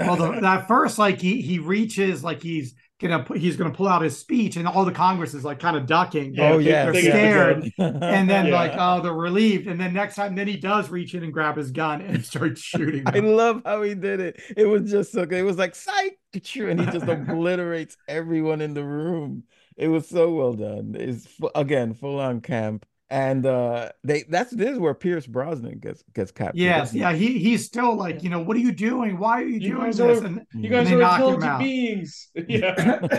Well, 0.01 0.17
the, 0.17 0.31
that 0.41 0.67
first, 0.67 0.97
like 0.97 1.19
he 1.19 1.41
he 1.41 1.59
reaches, 1.59 2.23
like 2.23 2.41
he's 2.41 2.75
gonna 2.99 3.23
put, 3.23 3.37
he's 3.37 3.57
gonna 3.57 3.71
pull 3.73 3.87
out 3.87 4.01
his 4.01 4.17
speech, 4.17 4.55
and 4.55 4.67
all 4.67 4.85
the 4.85 4.91
Congress 4.91 5.33
is 5.33 5.43
like 5.43 5.59
kind 5.59 5.75
of 5.75 5.85
ducking. 5.85 6.35
Oh, 6.39 6.53
They're- 6.57 6.61
yeah, 6.61 6.83
they're 6.85 6.93
they 6.93 7.03
got 7.03 7.11
the 7.13 7.71
scared, 7.71 8.01
and 8.03 8.29
then 8.29 8.45
Yeah. 8.47 8.53
like 8.53 8.71
oh, 8.77 9.01
they're 9.01 9.13
relieved, 9.13 9.67
and 9.67 9.79
then 9.79 9.93
next 9.93 10.15
time, 10.15 10.35
then 10.35 10.47
he 10.47 10.57
does 10.57 10.89
reach 10.89 11.13
in 11.13 11.23
and 11.23 11.33
grab 11.33 11.57
his 11.57 11.71
gun 11.71 12.01
and 12.01 12.23
start 12.25 12.57
shooting. 12.71 13.03
I 13.05 13.19
love 13.19 13.61
how 13.65 13.81
he 13.81 13.95
did 13.95 14.19
it. 14.19 14.41
It 14.55 14.65
was 14.65 14.89
just 14.89 15.11
so 15.11 15.25
good. 15.25 15.39
It 15.39 15.43
was 15.43 15.57
like 15.57 15.75
psych, 15.75 16.17
and 16.33 16.79
he 16.79 16.85
just 16.87 17.07
obliterates 17.07 17.97
everyone 18.07 18.61
in 18.61 18.73
the 18.73 18.83
room. 18.83 19.43
It 19.77 19.89
was 19.89 20.07
so 20.07 20.33
well 20.33 20.53
done. 20.53 20.95
It's 20.97 21.27
again 21.53 21.93
full 21.93 22.19
on 22.19 22.39
camp, 22.41 22.85
and 23.09 23.45
uh 23.45 23.91
they 24.03 24.23
that's 24.29 24.51
this 24.51 24.71
is 24.71 24.79
where 24.79 24.93
Pierce 24.95 25.27
Brosnan 25.27 25.77
gets 25.79 26.03
gets 26.13 26.31
captured. 26.31 26.57
Yes, 26.59 26.93
yeah, 26.93 27.13
he 27.13 27.37
he's 27.37 27.65
still 27.65 27.95
like, 27.95 28.23
you 28.23 28.29
know, 28.29 28.39
what 28.41 28.57
are 28.57 28.61
you 28.61 28.71
doing? 28.71 29.19
Why 29.19 29.41
are 29.41 29.45
you, 29.45 29.59
You 29.59 29.75
doing 29.75 29.91
this? 29.91 29.99
are- 29.99 30.25
and 30.25 30.45
You 30.53 30.69
guys 30.69 30.89
and 30.89 30.99
they 30.99 31.03
are 31.03 31.07
knock 31.07 31.19
him 31.19 31.33
intelligent 31.35 31.59
beings. 31.59 32.29
Yeah. 32.47 33.17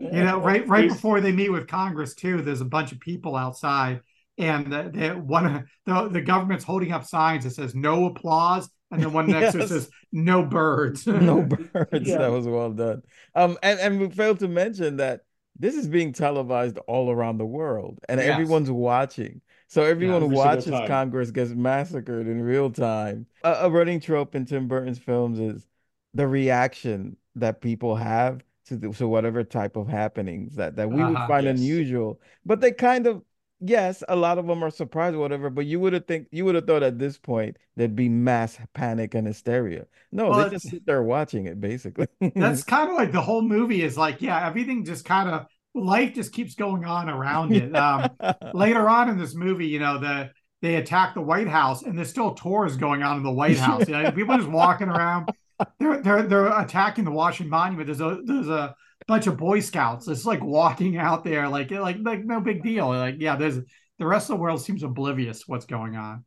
you 0.00 0.24
know, 0.24 0.40
right 0.40 0.66
right 0.66 0.84
He's- 0.84 0.94
before 0.94 1.20
they 1.20 1.32
meet 1.32 1.50
with 1.50 1.66
Congress 1.66 2.14
too, 2.14 2.40
there's 2.42 2.60
a 2.62 2.64
bunch 2.66 2.92
of 2.92 3.00
people 3.00 3.36
outside, 3.36 4.00
and 4.38 4.72
the, 4.72 4.90
the 4.92 5.08
one 5.10 5.46
of 5.46 5.62
the 5.86 6.08
the 6.08 6.20
government's 6.22 6.64
holding 6.64 6.92
up 6.92 7.04
signs 7.04 7.44
that 7.44 7.50
says 7.50 7.74
no 7.74 8.06
applause, 8.06 8.70
and 8.90 9.02
then 9.02 9.12
one 9.12 9.26
next 9.30 9.52
to 9.52 9.60
it 9.60 9.68
says 9.68 9.90
no 10.12 10.42
birds. 10.44 11.06
no 11.06 11.42
birds. 11.42 12.08
Yeah. 12.08 12.18
That 12.18 12.30
was 12.32 12.46
well 12.46 12.70
done. 12.72 13.02
Um, 13.34 13.58
and 13.62 13.78
and 13.80 14.00
we 14.00 14.08
failed 14.08 14.38
to 14.40 14.48
mention 14.48 14.96
that 14.96 15.20
this 15.60 15.76
is 15.76 15.86
being 15.88 16.12
televised 16.12 16.78
all 16.88 17.10
around 17.10 17.38
the 17.38 17.46
world, 17.46 17.98
and 18.08 18.18
Yes. 18.18 18.30
everyone's 18.30 18.70
watching. 18.70 19.40
So 19.68 19.84
everyone 19.84 20.22
who 20.22 20.28
watches. 20.28 20.64
Congress 20.88 21.30
gets 21.30 21.50
massacred 21.52 22.26
in 22.26 22.42
real 22.42 22.70
time. 22.70 23.26
A, 23.44 23.52
a 23.62 23.70
running 23.70 24.00
trope 24.00 24.34
in 24.34 24.44
Tim 24.46 24.66
Burton's 24.66 24.98
films 24.98 25.38
is 25.38 25.68
the 26.14 26.26
reaction 26.26 27.16
that 27.36 27.60
people 27.60 27.94
have 27.94 28.42
to 28.66 28.76
the, 28.76 28.88
to 28.90 29.06
whatever 29.06 29.44
type 29.44 29.76
of 29.76 29.86
happenings 29.86 30.56
that 30.56 30.74
that 30.76 30.90
we 30.90 31.04
would 31.04 31.14
Uh-huh. 31.16 31.28
find 31.28 31.44
Yes. 31.46 31.58
unusual, 31.58 32.20
but 32.44 32.60
they 32.60 32.72
kind 32.72 33.06
of 33.06 33.22
yes, 33.60 34.02
a 34.08 34.16
lot 34.16 34.38
of 34.38 34.46
them 34.46 34.62
are 34.64 34.70
surprised 34.70 35.14
or 35.14 35.18
whatever, 35.18 35.50
but 35.50 35.66
you 35.66 35.78
would 35.80 35.92
have 35.92 36.06
think 36.06 36.28
you 36.30 36.44
would 36.44 36.54
have 36.54 36.66
thought 36.66 36.82
at 36.82 36.98
this 36.98 37.18
point 37.18 37.56
there'd 37.76 37.96
be 37.96 38.08
mass 38.08 38.58
panic 38.74 39.14
and 39.14 39.26
hysteria. 39.26 39.86
No, 40.12 40.30
Well, 40.30 40.44
they 40.44 40.50
just 40.50 40.68
sit 40.68 40.86
there 40.86 41.02
watching 41.02 41.46
it 41.46 41.60
basically. 41.60 42.08
That's 42.34 42.64
kind 42.64 42.90
of 42.90 42.96
like 42.96 43.12
the 43.12 43.20
whole 43.20 43.42
movie 43.42 43.82
is 43.82 43.96
like, 43.96 44.22
yeah, 44.22 44.46
everything 44.46 44.84
just 44.84 45.04
kind 45.04 45.28
of 45.28 45.46
life 45.74 46.14
just 46.14 46.32
keeps 46.32 46.54
going 46.54 46.84
on 46.84 47.08
around 47.08 47.54
it. 47.54 47.74
Um, 47.76 48.10
later 48.54 48.88
on 48.88 49.08
in 49.08 49.18
this 49.18 49.34
movie, 49.34 49.66
you 49.66 49.78
know, 49.78 49.98
the 49.98 50.30
they 50.62 50.76
attack 50.76 51.14
the 51.14 51.22
White 51.22 51.48
House 51.48 51.82
and 51.82 51.96
there's 51.96 52.10
still 52.10 52.34
tours 52.34 52.76
going 52.76 53.02
on 53.02 53.16
in 53.16 53.22
the 53.22 53.32
White 53.32 53.58
House. 53.58 53.88
You 53.88 53.94
know, 53.94 54.10
people 54.10 54.36
just 54.36 54.50
walking 54.50 54.88
around. 54.88 55.30
They're 55.78 56.02
they're 56.02 56.22
they're 56.22 56.60
attacking 56.60 57.04
the 57.04 57.10
Washington 57.10 57.50
Monument. 57.50 57.86
There's 57.86 58.00
a 58.00 58.20
there's 58.24 58.48
a 58.48 58.74
bunch 59.10 59.26
of 59.26 59.36
Boy 59.36 59.58
Scouts. 59.58 60.06
It's 60.06 60.24
like 60.24 60.42
walking 60.42 60.96
out 60.96 61.24
there, 61.24 61.48
like 61.48 61.70
like 61.72 61.96
like 62.00 62.24
no 62.24 62.40
big 62.40 62.62
deal. 62.62 62.88
Like 62.88 63.16
yeah, 63.18 63.36
there's 63.36 63.58
the 63.98 64.06
rest 64.06 64.30
of 64.30 64.36
the 64.36 64.42
world 64.42 64.62
seems 64.62 64.84
oblivious 64.84 65.40
to 65.40 65.44
what's 65.48 65.66
going 65.66 65.96
on. 65.96 66.24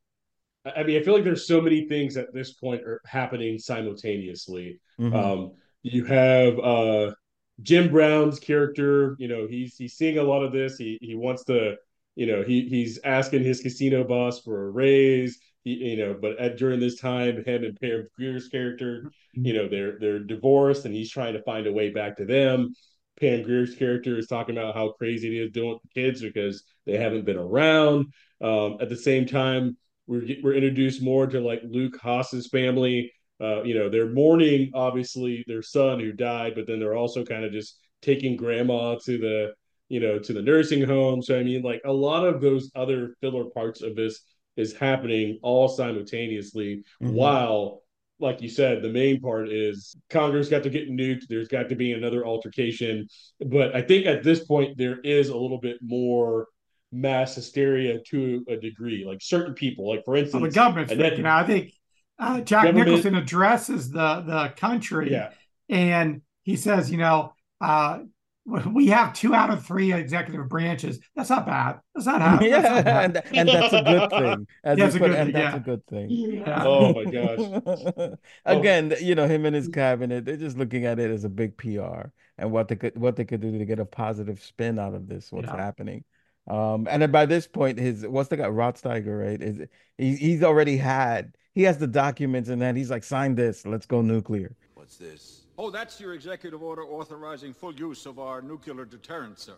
I 0.66 0.72
I 0.72 0.84
mean, 0.84 1.00
I 1.00 1.04
feel 1.04 1.14
like 1.14 1.24
there's 1.24 1.48
so 1.48 1.62
many 1.62 1.88
things 1.88 2.18
at 2.18 2.34
this 2.34 2.54
point 2.54 2.84
are 2.84 3.02
happening 3.06 3.58
simultaneously. 3.58 4.82
Mhm. 5.00 5.16
Um, 5.16 5.52
you 5.82 6.04
have 6.06 6.60
uh, 6.60 7.14
Jim 7.62 7.90
Brown's 7.90 8.40
character. 8.40 9.16
You 9.18 9.30
know, 9.30 9.48
he's 9.48 9.78
he's 9.78 9.94
seeing 9.94 10.18
a 10.18 10.24
lot 10.24 10.44
of 10.44 10.52
this. 10.52 10.78
He 10.78 10.98
he 11.02 11.16
wants 11.16 11.46
to, 11.46 11.78
you 12.16 12.26
know, 12.28 12.44
he 12.44 12.68
he's 12.68 13.00
asking 13.06 13.44
his 13.44 13.62
casino 13.62 14.04
boss 14.04 14.42
for 14.42 14.68
a 14.68 14.70
raise. 14.70 15.40
You 15.66 15.98
know, 15.98 16.18
but 16.20 16.40
at, 16.40 16.58
during 16.58 16.80
this 16.82 17.00
time, 17.00 17.44
him 17.46 17.64
and 17.64 17.80
Pam 17.80 18.08
Grier's 18.18 18.50
character, 18.50 19.10
you 19.34 19.54
know, 19.54 19.70
they're 19.70 19.98
they're 20.00 20.20
divorced, 20.20 20.86
and 20.86 20.94
he's 20.94 21.12
trying 21.12 21.34
to 21.34 21.44
find 21.44 21.68
a 21.68 21.72
way 21.72 21.90
back 21.90 22.18
to 22.18 22.26
them. 22.26 22.74
Pam 23.20 23.44
Grier's 23.44 23.76
character 23.76 24.18
is 24.18 24.28
talking 24.28 24.58
about 24.58 24.76
how 24.76 24.92
crazy 24.92 25.40
it 25.40 25.46
is 25.46 25.52
doing 25.52 25.70
with 25.74 25.82
the 25.84 26.02
kids 26.02 26.22
because 26.22 26.64
they 26.86 26.98
haven't 26.98 27.26
been 27.26 27.38
around. 27.38 28.08
Um, 28.42 28.78
at 28.82 28.90
the 28.90 28.98
same 28.98 29.26
time, 29.26 29.78
we're 30.08 30.28
we're 30.44 30.54
introduced 30.54 31.02
more 31.02 31.28
to 31.28 31.40
like 31.40 31.62
Luke 31.64 31.98
Haas's 32.02 32.48
family. 32.48 33.14
Uh, 33.40 33.64
you 33.64 33.74
know, 33.74 33.90
they're 33.90 34.10
mourning 34.10 34.72
obviously 34.74 35.44
their 35.48 35.62
son 35.62 36.00
who 36.00 36.12
died, 36.12 36.54
but 36.56 36.68
then 36.68 36.80
they're 36.80 36.96
also 36.96 37.24
kind 37.24 37.46
of 37.46 37.52
just 37.52 37.78
taking 38.02 38.36
grandma 38.36 38.96
to 39.06 39.18
the 39.18 39.54
you 39.90 40.00
know 40.00 40.20
to 40.20 40.34
the 40.34 40.42
nursing 40.42 40.84
home. 40.84 41.22
So 41.22 41.40
I 41.40 41.44
mean, 41.44 41.62
like 41.62 41.82
a 41.86 41.94
lot 41.94 42.26
of 42.26 42.42
those 42.42 42.72
other 42.76 43.16
filler 43.22 43.46
parts 43.46 43.82
of 43.82 43.96
this 43.96 44.22
is 44.56 44.74
happening 44.74 45.40
all 45.42 45.68
simultaneously 45.68 46.84
Mhm. 47.02 47.14
while 47.14 47.82
like 48.20 48.42
you 48.42 48.48
said, 48.48 48.82
the 48.82 48.90
main 48.90 49.20
part 49.20 49.50
is 49.50 49.98
Congress 50.10 50.48
got 50.48 50.64
to 50.64 50.70
get 50.70 50.90
nuked. 50.90 51.28
There's 51.28 51.50
got 51.50 51.68
to 51.68 51.76
be 51.76 51.92
another 51.92 52.26
altercation. 52.26 53.08
But 53.46 53.76
I 53.76 53.82
think 53.82 54.06
at 54.06 54.24
this 54.24 54.46
point, 54.46 54.78
there 54.78 55.00
is 55.02 55.28
a 55.28 55.36
little 55.38 55.58
bit 55.58 55.78
more 55.82 56.48
mass 56.94 57.36
hysteria 57.36 58.00
to 58.12 58.46
a 58.48 58.56
degree. 58.56 59.04
Like 59.04 59.22
certain 59.22 59.54
people, 59.56 59.90
like 59.90 60.06
for 60.06 60.12
Well, 60.12 60.22
instance, 60.24 60.44
the 60.44 60.50
government's 60.58 60.94
Annette- 60.94 61.14
freaking 61.18 61.26
out. 61.26 61.44
I 61.44 61.48
think 61.48 61.74
uh, 62.20 62.42
Jack 62.42 62.66
Government- 62.66 62.88
Nicholson 62.92 63.16
addresses 63.16 63.90
the 63.92 64.22
the 64.22 64.54
country, 64.56 65.12
Yeah. 65.12 65.32
and 65.68 66.22
he 66.44 66.56
says, 66.56 66.90
you 66.92 66.98
know, 67.00 67.34
uh, 67.60 68.00
we 68.74 68.88
have 68.88 69.14
two 69.14 69.34
out 69.34 69.50
of 69.50 69.66
three 69.66 69.94
executive 69.94 70.50
branches. 70.50 71.00
That's 71.16 71.30
not 71.30 71.46
bad. 71.46 71.80
That's 71.96 72.06
not 72.08 72.22
how. 72.22 72.42
yeah, 72.42 72.62
that's 72.62 72.86
not 72.86 73.04
and, 73.26 73.38
and 73.38 73.50
that's 73.50 73.74
a 73.74 73.82
good 73.82 74.10
thing. 74.10 74.48
As 74.64 74.78
Yeah, 74.78 74.84
you 74.84 74.88
it's 74.88 74.96
a 74.96 75.00
put- 75.00 75.08
good 75.12 75.16
and 75.20 75.34
thing, 75.34 75.42
that's 75.42 75.56
a 75.56 75.60
good 75.60 75.88
thing. 75.88 76.10
Yeah. 76.10 76.64
Oh 76.66 76.94
my 76.94 77.06
gosh. 77.12 78.10
Again, 78.46 78.94
you 79.02 79.16
know, 79.16 79.28
him 79.28 79.46
and 79.46 79.56
his 79.56 79.68
cabinet, 79.68 80.26
they're 80.26 80.38
just 80.38 80.58
looking 80.58 80.86
at 80.86 81.00
it 81.00 81.10
as 81.12 81.24
a 81.24 81.30
big 81.30 81.58
PR 81.58 82.08
and 82.38 82.52
what 82.52 82.68
they 82.68 82.76
could 82.76 82.98
what 82.98 83.16
they 83.16 83.26
could 83.26 83.42
do 83.42 83.58
to 83.58 83.66
get 83.66 83.80
a 83.80 83.86
positive 83.86 84.42
spin 84.44 84.80
out 84.80 84.94
of 84.94 85.08
this, 85.08 85.32
what's 85.32 85.48
Yeah. 85.48 85.58
happening. 85.58 86.04
Um, 86.50 86.88
and 86.90 87.02
then 87.02 87.12
by 87.12 87.26
this 87.26 87.48
point, 87.48 87.80
his 87.80 88.06
what's 88.06 88.28
the 88.30 88.36
guy, 88.38 88.48
Rod 88.50 88.76
Steiger, 88.76 89.24
right? 89.26 89.42
Is 89.42 89.62
he, 89.98 90.16
he's 90.18 90.44
already 90.44 90.76
had 90.76 91.36
he 91.56 91.64
has 91.64 91.78
the 91.78 91.88
documents 91.88 92.50
and 92.50 92.62
then 92.62 92.76
he's 92.76 92.90
like, 92.90 93.04
sign 93.04 93.36
this, 93.36 93.66
let's 93.66 93.86
go 93.86 94.02
nuclear. 94.02 94.56
What's 94.74 94.98
this? 94.98 95.43
Oh, 95.58 95.70
that's 95.70 96.00
your 96.00 96.14
executive 96.14 96.64
order 96.64 96.84
authorizing 96.84 97.54
full 97.54 97.74
use 97.74 98.06
of 98.08 98.18
our 98.18 98.42
nuclear 98.42 98.86
deterrent, 98.86 99.40
sir. 99.40 99.58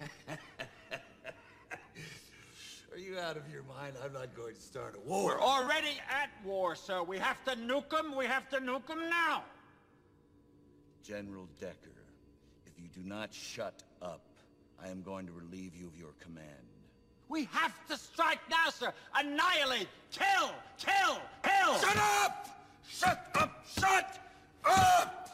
Are 2.92 2.98
you 2.98 3.18
out 3.18 3.36
of 3.38 3.50
your 3.50 3.62
mind? 3.62 3.94
I'm 4.04 4.12
not 4.12 4.34
going 4.36 4.54
to 4.54 4.60
start 4.60 4.96
a 4.96 5.08
war. 5.08 5.24
We're 5.24 5.40
already 5.40 5.98
at 6.10 6.28
war, 6.44 6.74
sir. 6.74 7.02
We 7.02 7.18
have 7.18 7.42
to 7.46 7.52
nuke 7.52 7.88
them. 7.90 8.14
We 8.16 8.26
have 8.26 8.50
to 8.50 8.58
nuke 8.58 8.86
them 8.86 9.08
now. 9.08 9.44
General 11.02 11.48
Decker, 11.58 11.74
if 12.66 12.78
you 12.78 12.88
do 12.94 13.08
not 13.08 13.32
shut 13.32 13.82
up, 14.02 14.20
I 14.82 14.88
am 14.88 15.00
going 15.02 15.26
to 15.26 15.32
relieve 15.32 15.74
you 15.74 15.86
of 15.86 15.96
your 15.96 16.12
command. 16.20 16.46
We 17.28 17.48
have 17.52 17.72
to 17.88 17.96
strike 17.96 18.40
now, 18.50 18.68
sir. 18.70 18.92
Annihilate, 19.14 19.88
kill, 20.10 20.50
kill, 20.78 21.18
kill. 21.42 21.78
Shut 21.78 21.96
up! 21.96 22.48
Shut 22.86 23.30
up! 23.36 23.64
Shut 23.78 24.18
up! 24.64 25.29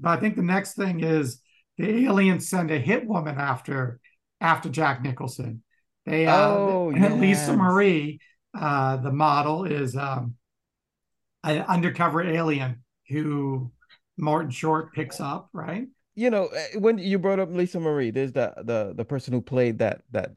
But 0.00 0.18
I 0.18 0.20
think 0.20 0.36
the 0.36 0.42
next 0.42 0.74
thing 0.74 1.00
is 1.02 1.40
the 1.78 2.04
aliens 2.06 2.48
send 2.48 2.70
a 2.70 2.78
hit 2.78 3.06
woman 3.06 3.36
after 3.38 4.00
after 4.40 4.68
Jack 4.68 5.02
Nicholson. 5.02 5.62
They 6.06 6.26
uh, 6.28 6.58
Oh, 6.58 6.90
Lisa 6.92 7.52
yes. 7.52 7.56
Marie, 7.56 8.20
uh, 8.58 8.96
the 8.98 9.12
model, 9.12 9.64
is 9.64 9.96
um, 9.96 10.36
an 11.44 11.62
undercover 11.62 12.22
alien 12.22 12.82
who 13.08 13.70
Martin 14.16 14.50
Short 14.50 14.92
picks 14.92 15.20
up, 15.20 15.48
right? 15.52 15.88
You 16.14 16.30
know, 16.30 16.46
eh, 16.48 16.76
when 16.78 16.98
you 16.98 17.18
brought 17.18 17.38
up 17.40 17.50
Lisa 17.50 17.80
Marie, 17.80 18.10
there's 18.10 18.32
the 18.32 18.52
the 18.58 18.92
the 18.94 19.04
person 19.04 19.32
who 19.32 19.40
played 19.40 19.78
that 19.78 20.02
that 20.10 20.36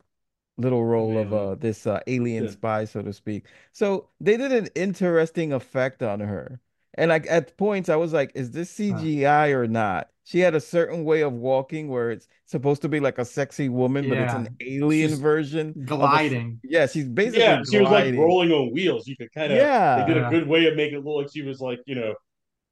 little 0.58 0.86
role 0.86 1.18
of 1.18 1.34
uh 1.34 1.56
this 1.56 1.88
uh 1.88 2.02
alien 2.08 2.46
Yeah. 2.46 2.52
spy, 2.52 2.86
so 2.86 3.02
to 3.02 3.14
speak. 3.14 3.48
So 3.74 4.10
they 4.20 4.38
did 4.38 4.52
an 4.52 4.68
interesting 4.76 5.54
effect 5.54 6.04
on 6.04 6.20
her. 6.22 6.62
And 6.96 7.10
like 7.10 7.26
at 7.30 7.58
points 7.58 7.90
I 7.90 7.96
was 7.96 8.14
like, 8.14 8.32
is 8.36 8.52
this 8.52 8.72
CGI 8.78 9.52
or 9.54 9.68
not? 9.68 10.10
She 10.26 10.40
had 10.40 10.56
a 10.56 10.60
certain 10.62 11.04
way 11.04 11.22
of 11.22 11.34
walking 11.34 11.90
where 11.90 12.12
it's 12.12 12.28
supposed 12.46 12.82
to 12.84 12.90
be 12.90 13.00
like 13.02 13.18
a 13.18 13.26
sexy 13.26 13.68
woman, 13.68 14.08
but 14.08 14.18
it's 14.18 14.34
an 14.34 14.56
alien 14.62 15.10
She's 15.10 15.20
version. 15.20 15.70
of 15.72 15.84
a- 15.84 15.86
gliding. 15.98 16.60
yeah, 16.64 16.86
she's 16.88 17.10
basically 17.10 17.42
yeah, 17.42 17.62
she 17.70 17.80
was 17.80 17.90
like 17.90 18.14
rolling 18.16 18.52
on 18.52 18.72
wheels. 18.72 19.06
You 19.08 19.18
could 19.18 19.34
kind 19.34 19.52
of 19.52 19.58
Yeah. 19.58 20.00
They 20.06 20.14
did 20.14 20.22
Yeah. 20.22 20.28
a 20.28 20.32
good 20.32 20.48
way 20.48 20.66
of 20.68 20.76
making 20.78 21.00
it 21.00 21.04
look 21.06 21.24
like 21.24 21.32
she 21.34 21.42
was 21.42 21.60
like 21.60 21.80
you 21.86 21.96
know 21.96 22.14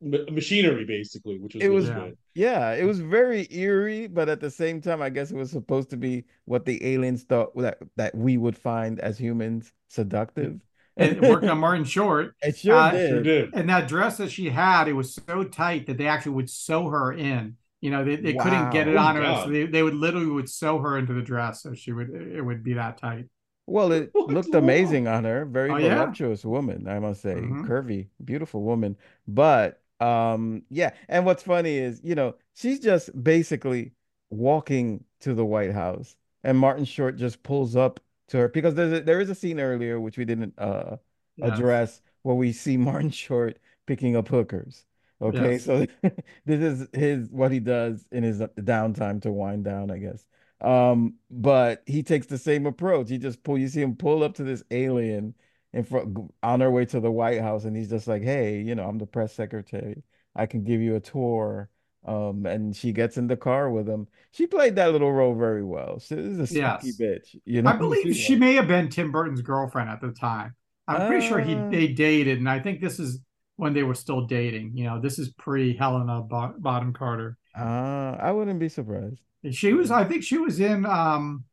ma- 0.01 0.30
machinery 0.32 0.86
basically, 0.86 1.39
which 1.39 1.55
was 1.55 1.63
It 1.63 1.67
really 1.67 1.76
was 1.76 1.88
Yeah. 1.89 1.95
good. 1.99 2.17
Yeah, 2.36 2.74
it 2.76 2.86
was 2.86 3.01
very 3.01 3.45
eerie, 3.51 4.07
but 4.07 4.30
at 4.30 4.39
the 4.39 4.49
same 4.49 4.80
time, 4.80 5.01
I 5.01 5.09
guess 5.09 5.32
it 5.32 5.36
was 5.36 5.51
supposed 5.51 5.89
to 5.89 5.97
be 5.97 6.24
what 6.45 6.63
the 6.63 6.82
aliens 6.86 7.24
thought 7.24 7.53
that 7.57 7.80
that 7.97 8.15
we 8.15 8.38
would 8.38 8.57
find 8.57 8.97
as 9.01 9.17
humans 9.17 9.74
seductive. 9.89 10.61
And 10.98 11.18
it 11.18 11.22
worked 11.22 11.46
on 11.46 11.60
Martin 11.60 11.86
Short. 11.86 12.36
It 12.44 12.58
sure 12.58 12.76
Uh, 12.76 12.92
did. 12.92 13.10
Sure 13.10 13.24
did. 13.24 13.54
And 13.54 13.70
that 13.70 13.88
dress 13.88 14.18
that 14.18 14.32
she 14.32 14.50
had, 14.50 14.88
it 14.88 14.94
was 14.94 15.14
so 15.16 15.44
tight 15.44 15.88
that 15.88 15.98
they 15.98 16.08
actually 16.08 16.34
would 16.34 16.50
sew 16.50 16.89
her 16.89 17.14
in. 17.14 17.58
You 17.82 17.89
know, 17.89 18.04
they, 18.04 18.16
they 18.18 18.34
couldn't 18.34 18.70
get 18.70 18.88
it 18.88 18.96
Wow. 18.96 19.08
on 19.10 19.18
Oh, 19.18 19.20
her, 19.20 19.22
God. 19.24 19.44
so 19.46 19.50
they, 19.50 19.66
they 19.66 19.84
would 19.84 19.96
literally 19.96 20.28
would 20.28 20.50
sew 20.50 20.80
her 20.80 20.98
into 20.98 21.14
the 21.14 21.22
dress, 21.22 21.64
so 21.64 21.74
she 21.74 21.92
would 21.92 22.10
it 22.10 22.42
would 22.42 22.64
be 22.64 22.74
that 22.74 22.98
tight. 22.98 23.26
Well, 23.68 23.92
it 23.92 24.12
What 24.14 24.28
looked 24.30 24.52
the 24.52 24.60
hell? 24.60 24.60
amazing 24.60 25.08
on 25.08 25.24
her. 25.24 25.46
Very 25.46 25.70
Oh, 25.72 25.78
yeah. 25.78 25.88
voluptuous 25.96 26.44
woman, 26.46 26.88
I 26.88 27.00
must 27.00 27.22
say. 27.22 27.36
Mhm. 27.36 27.62
Curvy, 27.62 28.10
beautiful 28.24 28.62
woman. 28.64 28.98
But 29.28 29.82
um, 30.00 30.64
yeah, 30.70 30.92
and 31.08 31.26
what's 31.26 31.44
funny 31.44 31.78
is, 31.78 32.02
you 32.04 32.16
know, 32.16 32.36
she's 32.56 32.80
just 32.80 33.12
basically 33.24 33.94
walking 34.30 35.04
to 35.22 35.34
the 35.34 35.46
White 35.46 35.72
House, 35.74 36.16
and 36.44 36.58
Martin 36.58 36.86
Short 36.86 37.16
just 37.18 37.44
pulls 37.44 37.76
up 37.76 38.00
to 38.32 38.38
her 38.40 38.50
because 38.50 38.76
there's 38.76 38.94
a, 39.00 39.02
there 39.02 39.22
is 39.22 39.30
a 39.30 39.36
scene 39.36 39.60
earlier 39.60 40.00
which 40.00 40.18
we 40.18 40.26
didn't 40.26 40.54
uh 40.60 40.98
Yes. 41.36 41.72
address 41.72 42.02
where 42.24 42.36
we 42.36 42.52
see 42.54 42.78
Martin 42.78 43.10
Short 43.12 43.60
picking 43.88 44.16
up 44.16 44.28
hookers. 44.28 44.86
Okay, 45.22 45.58
Yes. 45.58 45.60
so 45.60 45.86
this 46.46 46.62
is 46.62 46.88
his 46.94 47.30
what 47.30 47.52
he 47.52 47.60
does 47.60 48.06
in 48.12 48.24
his 48.24 48.40
downtime 48.40 49.22
to 49.24 49.32
wind 49.32 49.64
down, 49.66 49.92
I 49.92 49.98
guess. 50.00 50.26
Um, 50.62 51.16
but 51.30 51.84
he 51.88 52.04
takes 52.04 52.28
the 52.28 52.38
same 52.38 52.66
approach. 52.66 53.10
He 53.10 53.18
just 53.18 53.44
pull 53.44 53.58
you 53.58 53.68
see 53.68 53.82
him 53.82 53.96
pull 53.96 54.24
up 54.24 54.36
to 54.36 54.44
this 54.44 54.64
alien 54.72 55.36
in 55.74 55.84
front 55.84 56.18
on 56.44 56.62
our 56.62 56.72
way 56.72 56.86
to 56.86 57.00
the 57.00 57.12
White 57.12 57.42
House, 57.42 57.66
and 57.66 57.76
he's 57.76 57.90
just 57.90 58.08
like, 58.08 58.22
Hey, 58.24 58.62
you 58.62 58.76
know, 58.76 58.88
I'm 58.88 58.98
the 58.98 59.06
press 59.08 59.34
secretary. 59.34 60.04
I 60.36 60.46
can 60.46 60.64
give 60.64 60.82
you 60.82 60.96
a 60.96 61.00
tour. 61.00 61.70
Um, 62.06 62.45
and 62.47 62.76
she 62.76 62.91
gets 62.93 63.18
in 63.18 63.28
the 63.28 63.38
car 63.38 63.70
with 63.70 63.88
him. 63.88 64.08
She 64.32 64.47
played 64.47 64.76
that 64.78 64.91
little 64.91 65.12
role 65.12 65.36
very 65.36 65.64
well. 65.64 65.99
She 65.99 66.16
is 66.16 66.39
a 66.39 66.47
sneaky 66.47 66.60
Yes. 66.62 66.97
bitch, 66.99 67.36
you 67.45 67.62
know. 67.62 67.70
I 67.70 67.76
believe 67.76 68.16
she 68.16 68.34
was. 68.34 68.39
may 68.39 68.54
have 68.56 68.68
been 68.68 68.89
Tim 68.89 69.12
Burton's 69.12 69.41
girlfriend 69.41 69.89
at 69.89 70.02
the 70.02 70.12
time. 70.12 70.56
I'm 70.88 71.08
pretty 71.08 71.28
sure 71.28 71.39
he 71.39 71.54
Uh. 71.56 71.70
they 71.70 71.88
dated, 71.89 72.39
and 72.39 72.49
I 72.49 72.60
think 72.60 72.82
this 72.82 72.99
is 72.99 73.20
when 73.58 73.74
they 73.74 73.84
were 73.84 73.93
still 73.93 74.26
dating. 74.26 74.72
You 74.76 74.86
know, 74.86 74.99
this 74.99 75.20
is 75.20 75.30
pre 75.34 75.76
Helena 75.78 76.22
Bo- 76.22 76.56
Bottom 76.58 76.91
Carter. 76.91 77.38
Uh, 77.56 78.18
I 78.20 78.32
wouldn't 78.32 78.60
be 78.60 78.68
surprised. 78.70 79.20
She 79.52 79.74
was, 79.74 79.91
I 79.91 80.04
think, 80.06 80.24
she 80.24 80.38
was 80.39 80.60
in 80.60 80.86
um, 80.88 81.43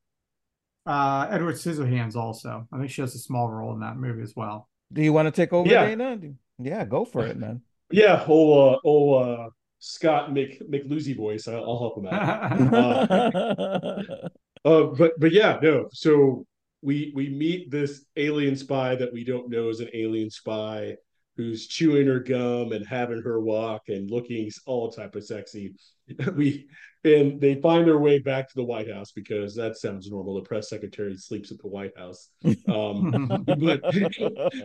uh, 0.86 1.26
Edward 1.30 1.56
Scissorhands. 1.56 2.16
Also, 2.16 2.66
I 2.72 2.78
think 2.78 2.90
she 2.90 3.02
has 3.02 3.14
a 3.14 3.18
small 3.18 3.50
role 3.50 3.74
in 3.74 3.80
that 3.80 3.96
movie 3.96 4.22
as 4.22 4.34
well. 4.34 4.68
Do 4.92 5.02
you 5.02 5.12
want 5.12 5.26
to 5.26 5.32
take 5.32 5.52
over, 5.52 5.68
Yeah. 5.68 5.86
Dana? 5.86 6.18
Yeah, 6.58 6.84
go 6.86 7.04
for 7.04 7.26
it, 7.26 7.36
man. 7.36 7.60
Yeah, 7.90 8.22
old 8.28 8.74
uh, 8.74 8.78
old 8.84 9.52
Scott 9.78 10.32
Mc 10.32 10.60
McLuzy 10.70 11.16
voice. 11.16 11.48
I'll, 11.48 11.64
I'll 11.64 11.78
help 11.78 11.98
him 11.98 12.06
out. 12.06 14.30
Uh, 14.64 14.68
uh, 14.68 14.86
but 14.86 15.12
but 15.18 15.32
yeah, 15.32 15.58
no. 15.62 15.88
So 15.92 16.46
we 16.82 17.12
we 17.14 17.28
meet 17.28 17.70
this 17.70 18.04
alien 18.16 18.56
spy 18.56 18.96
that 18.96 19.12
we 19.12 19.24
don't 19.24 19.50
know 19.50 19.68
is 19.68 19.80
an 19.80 19.90
alien 19.94 20.30
spy 20.30 20.96
who's 21.36 21.68
chewing 21.68 22.08
her 22.08 22.18
gum 22.18 22.72
and 22.72 22.84
having 22.84 23.22
her 23.22 23.40
walk 23.40 23.82
and 23.88 24.10
looking 24.10 24.50
all 24.66 24.90
type 24.90 25.14
of 25.14 25.24
sexy. 25.24 25.74
We 26.34 26.66
and 27.04 27.40
they 27.40 27.60
find 27.60 27.86
their 27.86 27.98
way 27.98 28.18
back 28.18 28.48
to 28.48 28.54
the 28.56 28.64
White 28.64 28.90
House 28.90 29.12
because 29.12 29.54
that 29.54 29.76
sounds 29.76 30.10
normal. 30.10 30.34
The 30.34 30.48
press 30.48 30.70
secretary 30.70 31.16
sleeps 31.16 31.52
at 31.52 31.58
the 31.58 31.68
White 31.68 31.96
House. 31.96 32.30
Um, 32.66 33.44
but 33.46 33.80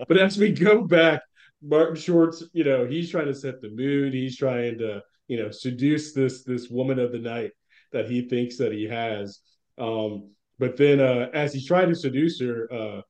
but 0.07 0.17
as 0.17 0.37
we 0.37 0.51
go 0.51 0.83
back, 0.83 1.21
Martin 1.63 1.95
Short's, 1.95 2.43
you 2.53 2.63
know, 2.63 2.85
he's 2.85 3.09
trying 3.09 3.27
to 3.27 3.33
set 3.35 3.61
the 3.61 3.69
mood. 3.69 4.13
He's 4.13 4.37
trying 4.37 4.77
to, 4.79 5.01
you 5.27 5.37
know, 5.41 5.51
seduce 5.51 6.13
this 6.13 6.43
this 6.43 6.69
woman 6.69 6.99
of 6.99 7.11
the 7.11 7.19
night 7.19 7.51
that 7.91 8.09
he 8.09 8.27
thinks 8.27 8.57
that 8.57 8.71
he 8.73 8.85
has. 8.87 9.39
Um, 9.77 10.31
but 10.59 10.77
then 10.77 10.99
uh, 10.99 11.29
as 11.33 11.53
he's 11.53 11.67
trying 11.67 11.89
to 11.89 11.95
seduce 11.95 12.39
her, 12.41 12.71
uh, 12.71 13.01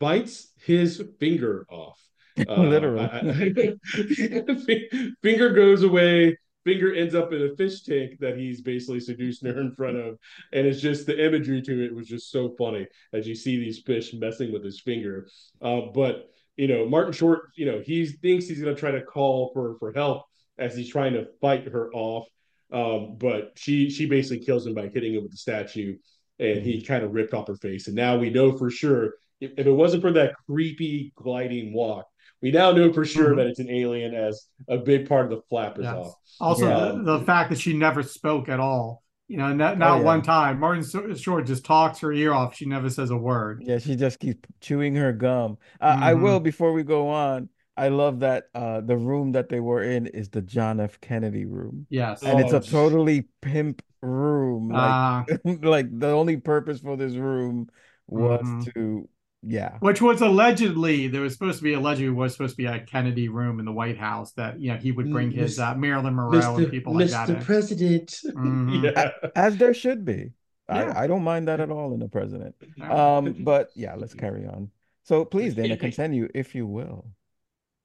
bites 0.00 0.52
his 0.64 1.02
finger 1.20 1.66
off. 1.70 2.00
Uh, 2.48 2.62
Literally. 2.62 3.00
I- 3.00 3.74
I- 3.96 5.10
finger 5.22 5.50
goes 5.50 5.82
away. 5.82 6.38
Finger 6.64 6.94
ends 6.94 7.14
up 7.16 7.32
in 7.32 7.42
a 7.42 7.56
fish 7.56 7.82
tank 7.82 8.12
that 8.20 8.36
he's 8.36 8.60
basically 8.60 9.00
seducing 9.00 9.52
her 9.52 9.60
in 9.60 9.74
front 9.74 9.96
of, 9.96 10.18
and 10.52 10.64
it's 10.64 10.80
just 10.80 11.06
the 11.06 11.24
imagery 11.26 11.60
to 11.62 11.84
it 11.84 11.92
was 11.92 12.06
just 12.06 12.30
so 12.30 12.54
funny 12.56 12.86
as 13.12 13.26
you 13.26 13.34
see 13.34 13.58
these 13.58 13.80
fish 13.80 14.12
messing 14.14 14.52
with 14.52 14.62
his 14.62 14.80
finger. 14.80 15.26
Uh, 15.60 15.80
but 15.92 16.30
you 16.58 16.66
know, 16.66 16.86
Martin 16.86 17.12
Short, 17.12 17.50
you 17.56 17.64
know, 17.64 17.80
he 17.80 18.04
thinks 18.04 18.46
he's 18.48 18.60
going 18.60 18.74
to 18.74 18.78
try 18.78 18.90
to 18.90 19.00
call 19.00 19.50
for 19.54 19.76
for 19.78 19.92
help 19.92 20.24
as 20.58 20.76
he's 20.76 20.90
trying 20.90 21.12
to 21.14 21.26
fight 21.40 21.68
her 21.68 21.90
off. 21.94 22.26
Um, 22.70 23.16
but 23.16 23.52
she 23.56 23.88
she 23.88 24.04
basically 24.06 24.44
kills 24.44 24.66
him 24.66 24.74
by 24.74 24.88
hitting 24.88 25.14
him 25.14 25.22
with 25.22 25.30
the 25.30 25.38
statue, 25.38 25.96
and 26.38 26.60
he 26.62 26.82
kind 26.82 27.04
of 27.04 27.12
ripped 27.14 27.32
off 27.32 27.46
her 27.46 27.54
face. 27.56 27.86
And 27.86 27.96
now 27.96 28.18
we 28.18 28.28
know 28.28 28.58
for 28.58 28.68
sure 28.70 29.14
if, 29.40 29.52
if 29.56 29.66
it 29.66 29.72
wasn't 29.72 30.02
for 30.02 30.12
that 30.12 30.34
creepy 30.46 31.12
gliding 31.16 31.72
walk, 31.72 32.06
we 32.42 32.50
now 32.50 32.72
know 32.72 32.92
for 32.92 33.04
sure 33.06 33.30
Mhm. 33.32 33.36
that 33.36 33.46
it's 33.46 33.60
an 33.60 33.70
alien 33.70 34.14
as 34.14 34.48
a 34.68 34.76
big 34.78 35.08
part 35.08 35.24
of 35.26 35.30
the 35.30 35.40
flap 35.48 35.78
is 35.78 35.84
Yes. 35.84 35.94
off. 35.94 36.14
Also, 36.40 36.66
Um, 36.70 37.04
the, 37.04 37.18
the 37.18 37.24
fact 37.24 37.50
that 37.50 37.58
she 37.60 37.72
never 37.72 38.02
spoke 38.02 38.48
at 38.48 38.58
all. 38.60 39.02
You 39.28 39.36
know, 39.36 39.52
not, 39.52 39.76
not 39.78 39.90
Oh, 39.90 39.98
yeah. 39.98 40.04
one 40.04 40.22
time. 40.22 40.58
Martin 40.58 40.82
Short 41.14 41.46
just 41.46 41.64
talks 41.64 41.98
her 42.00 42.10
ear 42.12 42.32
off. 42.32 42.56
She 42.56 42.64
never 42.64 42.88
says 42.88 43.10
a 43.10 43.16
word. 43.16 43.62
Yeah, 43.64 43.78
she 43.78 43.94
just 43.94 44.18
keeps 44.20 44.48
chewing 44.60 44.94
her 44.94 45.12
gum. 45.12 45.58
Uh, 45.80 45.98
I 46.00 46.14
Mhm. 46.14 46.22
will 46.22 46.40
before 46.40 46.72
we 46.72 46.82
go 46.82 47.08
on. 47.08 47.50
I 47.76 47.88
love 47.88 48.20
that 48.20 48.44
uh, 48.54 48.80
the 48.80 48.96
room 48.96 49.32
that 49.32 49.50
they 49.50 49.60
were 49.60 49.82
in 49.82 50.06
is 50.06 50.30
the 50.30 50.42
John 50.42 50.80
F. 50.80 50.98
Kennedy 51.00 51.44
room, 51.44 51.86
Yes. 51.90 52.22
and 52.24 52.40
it's 52.40 52.52
Oh, 52.52 52.56
a 52.56 52.60
totally 52.60 53.28
pimp 53.42 53.82
room. 54.00 54.70
Like, 54.70 54.80
Ah. 54.80 55.24
like 55.62 55.86
the 55.96 56.08
only 56.08 56.38
purpose 56.38 56.80
for 56.80 56.96
this 56.96 57.14
room 57.14 57.68
was 58.08 58.40
Mhm. 58.42 58.72
to, 58.74 59.08
yeah, 59.42 59.76
Which 59.78 60.02
was 60.02 60.20
allegedly 60.20 61.06
there 61.06 61.20
was 61.20 61.32
supposed 61.32 61.58
to 61.58 61.64
be 61.64 61.74
allegedly 61.74 62.10
was 62.10 62.32
supposed 62.32 62.54
to 62.54 62.56
be 62.56 62.66
a 62.66 62.80
Kennedy 62.80 63.28
room 63.28 63.60
in 63.60 63.64
the 63.66 63.72
White 63.72 63.96
House 63.96 64.32
that 64.32 64.58
you 64.60 64.72
know 64.72 64.78
he 64.78 64.90
would 64.90 65.12
bring 65.12 65.30
his 65.30 65.60
uh, 65.60 65.76
Marilyn 65.76 66.16
Monroe 66.16 66.56
and 66.56 66.70
people 66.70 66.94
like 66.94 67.10
that. 67.10 67.28
in. 67.30 67.40
President. 67.42 68.18
Mhm. 68.26 68.82
yeah. 68.96 69.10
as 69.36 69.56
there 69.56 69.74
should 69.74 70.04
be. 70.04 70.32
Yeah. 70.68 70.92
I, 70.96 71.04
I 71.04 71.06
don't 71.06 71.22
mind 71.22 71.46
that 71.48 71.60
at 71.60 71.70
all 71.70 71.94
in 71.94 72.00
the 72.00 72.08
president. 72.08 72.56
Um, 72.82 73.36
but 73.40 73.70
yeah, 73.76 73.94
let's 73.94 74.12
carry 74.12 74.44
on. 74.44 74.70
So 75.04 75.24
please, 75.24 75.54
Dana, 75.54 75.76
continue 75.76 76.28
if 76.34 76.54
you 76.54 76.66
will. 76.66 77.06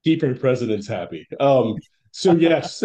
keeping 0.02 0.36
presidents 0.36 0.88
happy. 0.88 1.26
Um, 1.38 1.76
so 2.10 2.32
yes. 2.34 2.82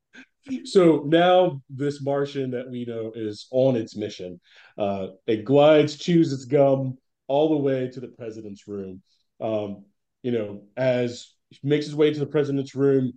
so 0.64 1.02
now 1.06 1.60
this 1.68 2.00
Martian 2.00 2.52
that 2.52 2.70
we 2.70 2.84
know 2.84 3.12
is 3.14 3.48
on 3.50 3.74
its 3.74 3.96
mission. 3.96 4.40
Uh, 4.78 5.08
it 5.26 5.44
glides, 5.44 5.96
chews 5.96 6.32
its 6.32 6.44
gum 6.44 6.96
all 7.28 7.50
the 7.50 7.56
way 7.56 7.88
to 7.90 8.00
the 8.00 8.08
president's 8.08 8.66
room. 8.66 9.02
Um, 9.40 9.84
you 10.22 10.32
know, 10.32 10.62
as 10.76 11.32
it 11.50 11.58
makes 11.62 11.86
his 11.86 11.94
way 11.94 12.12
to 12.12 12.18
the 12.18 12.26
president's 12.26 12.74
room, 12.74 13.12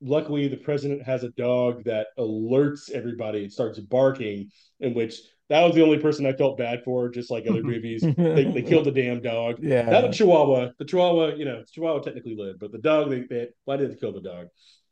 luckily 0.00 0.48
the 0.48 0.56
president 0.56 1.02
has 1.02 1.22
a 1.24 1.30
dog 1.30 1.84
that 1.84 2.08
alerts 2.18 2.90
everybody 2.90 3.44
and 3.44 3.52
starts 3.52 3.78
barking, 3.78 4.50
in 4.80 4.94
which 4.94 5.20
that 5.48 5.62
was 5.62 5.74
the 5.74 5.82
only 5.82 5.98
person 5.98 6.26
I 6.26 6.32
felt 6.32 6.58
bad 6.58 6.82
for, 6.84 7.08
just 7.08 7.30
like 7.30 7.46
other 7.48 7.62
movies. 7.74 8.02
They, 8.02 8.44
they 8.44 8.62
killed 8.62 8.86
the 8.86 8.92
damn 8.92 9.20
dog. 9.20 9.58
Yeah. 9.62 9.82
Not 9.82 10.02
the 10.02 10.12
Chihuahua. 10.12 10.70
The 10.78 10.84
Chihuahua, 10.84 11.34
you 11.34 11.44
know, 11.44 11.62
Chihuahua 11.70 12.00
technically 12.00 12.36
lived, 12.36 12.60
but 12.60 12.72
the 12.72 12.78
dog, 12.78 13.10
they, 13.10 13.22
they 13.22 13.48
why 13.64 13.76
did 13.76 13.90
they 13.90 13.96
kill 13.96 14.12
the 14.12 14.20
dog? 14.20 14.46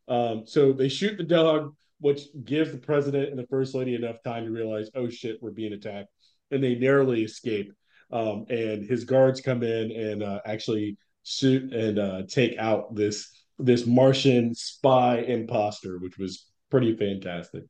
Um, 0.09 0.47
so 0.47 0.73
they 0.73 0.89
shoot 0.89 1.17
the 1.17 1.25
dog, 1.25 1.75
which 2.01 2.23
gives 2.45 2.73
the 2.73 2.79
president 2.79 3.31
and 3.31 3.39
the 3.39 3.47
first 3.47 3.75
lady 3.75 3.95
enough 3.95 4.17
time 4.25 4.45
to 4.45 4.51
realize, 4.51 4.91
oh 4.95 5.09
shit, 5.09 5.39
we're 5.41 5.51
being 5.51 5.73
attacked, 5.73 6.09
and 6.51 6.63
they 6.63 6.75
narrowly 6.75 7.23
escape. 7.23 7.73
Um, 8.11 8.47
and 8.49 8.87
his 8.89 9.05
guards 9.05 9.41
come 9.41 9.63
in 9.63 9.91
and 9.93 10.23
uh, 10.23 10.41
actually 10.47 10.97
shoot 11.25 11.73
and 11.73 11.99
uh, 11.99 12.23
take 12.29 12.57
out 12.59 12.95
this 12.95 13.31
this 13.59 13.87
Martian 13.87 14.55
spy 14.55 15.19
imposter, 15.19 15.99
which 15.99 16.17
was 16.17 16.47
pretty 16.71 16.97
fantastic. 16.97 17.65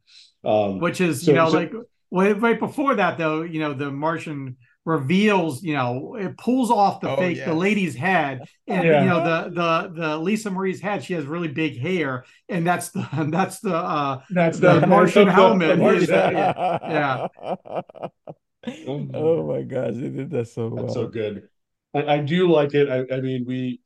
Um, 0.44 0.78
Which 0.80 1.00
is 1.00 1.22
so- 1.24 1.30
you 1.32 1.36
know 1.36 1.48
so- 1.50 1.56
like 1.58 1.72
well, 2.10 2.34
right 2.36 2.58
before 2.58 2.94
that 2.94 3.18
though 3.18 3.42
you 3.42 3.58
know 3.60 3.74
the 3.74 3.90
Martian 3.90 4.56
reveals 4.84 5.62
you 5.62 5.74
know 5.74 6.14
it 6.18 6.38
pulls 6.38 6.70
off 6.70 7.00
the 7.02 7.10
Oh, 7.10 7.16
fake 7.16 7.36
yes. 7.36 7.46
the 7.46 7.52
lady's 7.54 7.94
head 7.94 8.40
and 8.66 8.86
Yeah. 8.86 9.02
you 9.02 9.08
know 9.10 9.22
the 9.24 9.50
the 9.50 10.00
the 10.00 10.18
Lisa 10.18 10.50
Marie's 10.50 10.80
head 10.80 11.04
she 11.04 11.12
has 11.14 11.26
really 11.26 11.48
big 11.48 11.78
hair 11.78 12.24
and 12.48 12.66
that's 12.66 12.88
the 12.90 13.06
that's 13.30 13.60
the 13.60 13.74
uh 13.76 14.20
that's 14.30 14.58
the 14.58 14.86
Martian 14.86 15.28
helmet. 15.28 15.76
the 15.76 15.76
Martian- 15.76 16.08
Yeah. 16.34 17.26
Oh, 18.66 19.06
oh 19.14 19.46
my 19.46 19.62
gosh, 19.62 19.94
they 19.94 20.10
did 20.10 20.30
that 20.30 20.48
so 20.48 20.68
well. 20.68 20.82
That's 20.84 20.94
so 20.94 21.06
good. 21.08 21.48
I, 21.94 22.14
I 22.14 22.18
do 22.18 22.50
like 22.50 22.74
it. 22.74 22.88
I, 22.88 23.14
I 23.14 23.20
mean, 23.20 23.44
we 23.46 23.80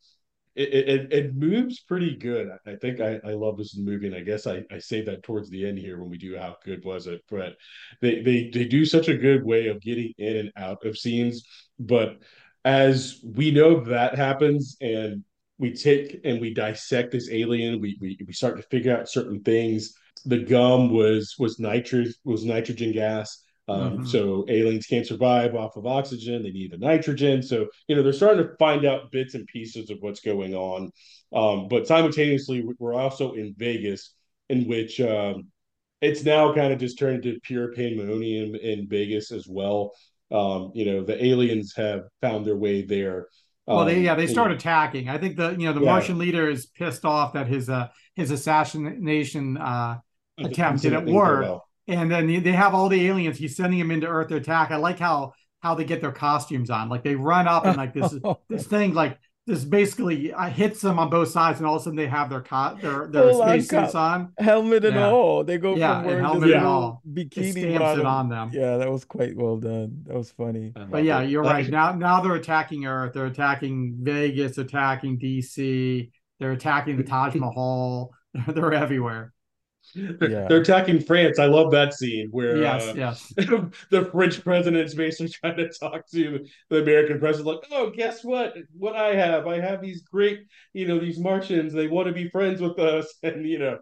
it, 0.54 0.88
it 0.88 1.12
it 1.12 1.34
moves 1.34 1.80
pretty 1.80 2.16
good. 2.16 2.48
I 2.66 2.76
think 2.76 3.00
I, 3.00 3.20
I 3.24 3.32
love 3.32 3.56
this 3.56 3.76
movie, 3.76 4.06
and 4.06 4.16
I 4.16 4.20
guess 4.20 4.46
I, 4.46 4.64
I 4.70 4.78
say 4.78 5.02
that 5.02 5.22
towards 5.22 5.48
the 5.50 5.66
end 5.66 5.78
here 5.78 5.98
when 6.00 6.10
we 6.10 6.18
do 6.18 6.36
how 6.36 6.56
good 6.64 6.84
was 6.84 7.06
it. 7.06 7.22
But 7.30 7.56
they 8.00 8.22
they 8.22 8.50
they 8.50 8.64
do 8.64 8.84
such 8.84 9.08
a 9.08 9.16
good 9.16 9.44
way 9.44 9.68
of 9.68 9.80
getting 9.80 10.12
in 10.18 10.36
and 10.36 10.52
out 10.56 10.84
of 10.84 10.98
scenes. 10.98 11.44
But 11.78 12.18
as 12.64 13.20
we 13.24 13.50
know 13.50 13.80
that 13.84 14.16
happens, 14.16 14.76
and 14.80 15.24
we 15.58 15.72
take 15.72 16.20
and 16.24 16.40
we 16.40 16.54
dissect 16.54 17.12
this 17.12 17.30
alien, 17.30 17.80
we 17.80 17.96
we, 18.00 18.18
we 18.26 18.32
start 18.32 18.56
to 18.56 18.62
figure 18.64 18.96
out 18.96 19.08
certain 19.08 19.42
things. 19.42 19.94
The 20.24 20.38
gum 20.38 20.90
was 20.90 21.34
was 21.38 21.58
nitrous 21.58 22.16
was 22.24 22.44
nitrogen 22.44 22.92
gas. 22.92 23.41
Um, 23.68 23.98
Mhm. 23.98 24.08
So 24.08 24.44
aliens 24.48 24.86
can't 24.86 25.06
survive 25.06 25.54
off 25.54 25.76
of 25.76 25.86
oxygen; 25.86 26.42
they 26.42 26.50
need 26.50 26.72
the 26.72 26.78
nitrogen. 26.78 27.42
So 27.42 27.68
you 27.86 27.94
know 27.94 28.02
they're 28.02 28.12
starting 28.12 28.44
to 28.44 28.56
find 28.58 28.84
out 28.84 29.10
bits 29.12 29.34
and 29.34 29.46
pieces 29.46 29.88
of 29.90 29.98
what's 30.00 30.20
going 30.20 30.54
on. 30.54 30.90
Um, 31.32 31.68
but 31.68 31.86
simultaneously, 31.86 32.64
we're 32.78 32.94
also 32.94 33.32
in 33.34 33.54
Vegas, 33.56 34.14
in 34.48 34.66
which 34.68 35.00
um, 35.00 35.46
it's 36.00 36.24
now 36.24 36.52
kind 36.52 36.72
of 36.72 36.80
just 36.80 36.98
turned 36.98 37.24
into 37.24 37.38
pure 37.40 37.72
pandemonium 37.72 38.54
in 38.56 38.88
Vegas 38.88 39.30
as 39.30 39.46
well. 39.48 39.92
Um, 40.32 40.72
you 40.74 40.84
know, 40.84 41.04
the 41.04 41.22
aliens 41.24 41.74
have 41.76 42.02
found 42.20 42.44
their 42.44 42.56
way 42.56 42.82
there. 42.82 43.28
well 43.66 43.84
they 43.84 43.98
Um, 43.98 44.02
yeah 44.02 44.14
they 44.16 44.22
and- 44.24 44.30
start 44.32 44.50
attacking 44.50 45.08
I 45.08 45.18
think 45.18 45.36
the 45.36 45.50
you 45.52 45.66
know 45.66 45.72
the 45.72 45.80
Yeah. 45.82 45.92
Martian 45.92 46.18
leader 46.18 46.50
is 46.50 46.66
pissed 46.66 47.04
off 47.04 47.34
that 47.34 47.46
his 47.46 47.68
uh 47.70 47.88
his 48.16 48.32
assassination 48.32 49.56
uh 49.56 49.98
attempt 50.38 50.82
Didn't 50.82 50.94
didn't 50.94 51.06
think 51.06 51.22
very 51.24 51.46
work. 51.48 51.62
And 51.88 52.10
then 52.10 52.26
they- 52.26 52.38
they 52.40 52.52
have 52.52 52.74
all 52.74 52.88
the 52.88 53.06
aliens 53.06 53.38
he's 53.38 53.56
sending 53.56 53.78
them 53.78 53.90
into 53.90 54.06
earth 54.06 54.28
to 54.28 54.36
attack 54.36 54.70
i 54.70 54.76
like 54.76 54.98
how 54.98 55.32
how 55.60 55.74
they 55.74 55.84
get 55.84 56.00
their 56.00 56.12
costumes 56.12 56.70
on 56.70 56.88
like 56.88 57.02
they 57.04 57.14
run 57.14 57.46
up 57.48 57.64
and 57.64 57.76
like 57.76 57.92
this 57.94 58.14
this 58.48 58.66
thing 58.66 58.94
like 58.94 59.18
this 59.44 59.64
basically 59.64 60.32
uh, 60.32 60.48
hits 60.48 60.80
them 60.80 61.00
on 61.00 61.10
both 61.10 61.28
sides 61.28 61.58
and 61.58 61.66
all 61.66 61.74
of 61.74 61.80
a 61.80 61.84
sudden 61.84 61.96
they 61.96 62.06
have 62.06 62.30
their 62.30 62.42
co- 62.42 62.76
their 62.80 63.08
their 63.08 63.22
Full 63.32 63.42
on 63.42 63.48
spacesuits 63.60 63.94
on 63.96 64.32
Helmet 64.38 64.84
and 64.84 64.94
Yeah. 64.94 65.08
all. 65.10 65.42
They 65.42 65.58
go 65.58 65.74
Yeah, 65.74 65.88
from 65.94 65.98
and 65.98 66.06
wearing 66.06 66.24
helmet 66.24 66.48
this 66.48 66.56
and 66.58 66.64
all. 66.64 67.02
It 67.04 67.14
bikini 67.30 67.50
stamps 67.50 67.74
it 67.74 67.78
bottom. 67.80 68.06
on 68.06 68.28
them. 68.28 68.50
Yeah, 68.52 68.76
that 68.76 68.88
was 68.88 69.04
quite 69.04 69.34
well 69.36 69.56
done. 69.56 70.04
That 70.06 70.14
was 70.16 70.30
funny. 70.30 70.72
but 70.88 71.02
yeah 71.02 71.22
you're 71.22 71.42
right 71.42 71.68
now 71.68 71.90
now 71.92 72.20
they're 72.20 72.36
attacking 72.36 72.86
earth 72.86 73.14
they're 73.14 73.26
attacking 73.26 73.96
vegas 74.02 74.58
attacking 74.58 75.18
dc 75.18 76.10
they're 76.38 76.52
attacking 76.52 76.96
the 76.96 77.02
taj 77.02 77.34
mahal 77.44 78.12
they're 78.46 78.72
everywhere 78.72 79.31
They're, 79.94 80.30
Yeah. 80.30 80.46
they're 80.48 80.60
attacking 80.60 81.00
France. 81.00 81.38
I 81.38 81.46
love 81.46 81.70
that 81.72 81.92
scene 81.94 82.28
where 82.30 82.56
yes 82.56 82.88
uh, 82.88 82.94
yes 82.96 83.32
the 83.36 84.08
French 84.12 84.42
president's 84.42 84.94
basically 84.94 85.28
trying 85.40 85.56
to 85.56 85.68
talk 85.68 86.08
to 86.12 86.46
the 86.70 86.82
American 86.82 87.18
president, 87.18 87.46
like, 87.56 87.68
oh, 87.72 87.90
guess 87.90 88.24
what? 88.24 88.54
What 88.76 88.96
I 88.96 89.14
have, 89.14 89.46
I 89.46 89.60
have 89.60 89.82
these 89.82 90.02
great, 90.02 90.46
you 90.72 90.86
know, 90.86 90.98
these 90.98 91.18
Martians. 91.18 91.72
They 91.72 91.88
want 91.88 92.08
to 92.08 92.14
be 92.14 92.28
friends 92.30 92.60
with 92.60 92.78
us, 92.78 93.12
and 93.22 93.46
you 93.46 93.58
know, 93.58 93.78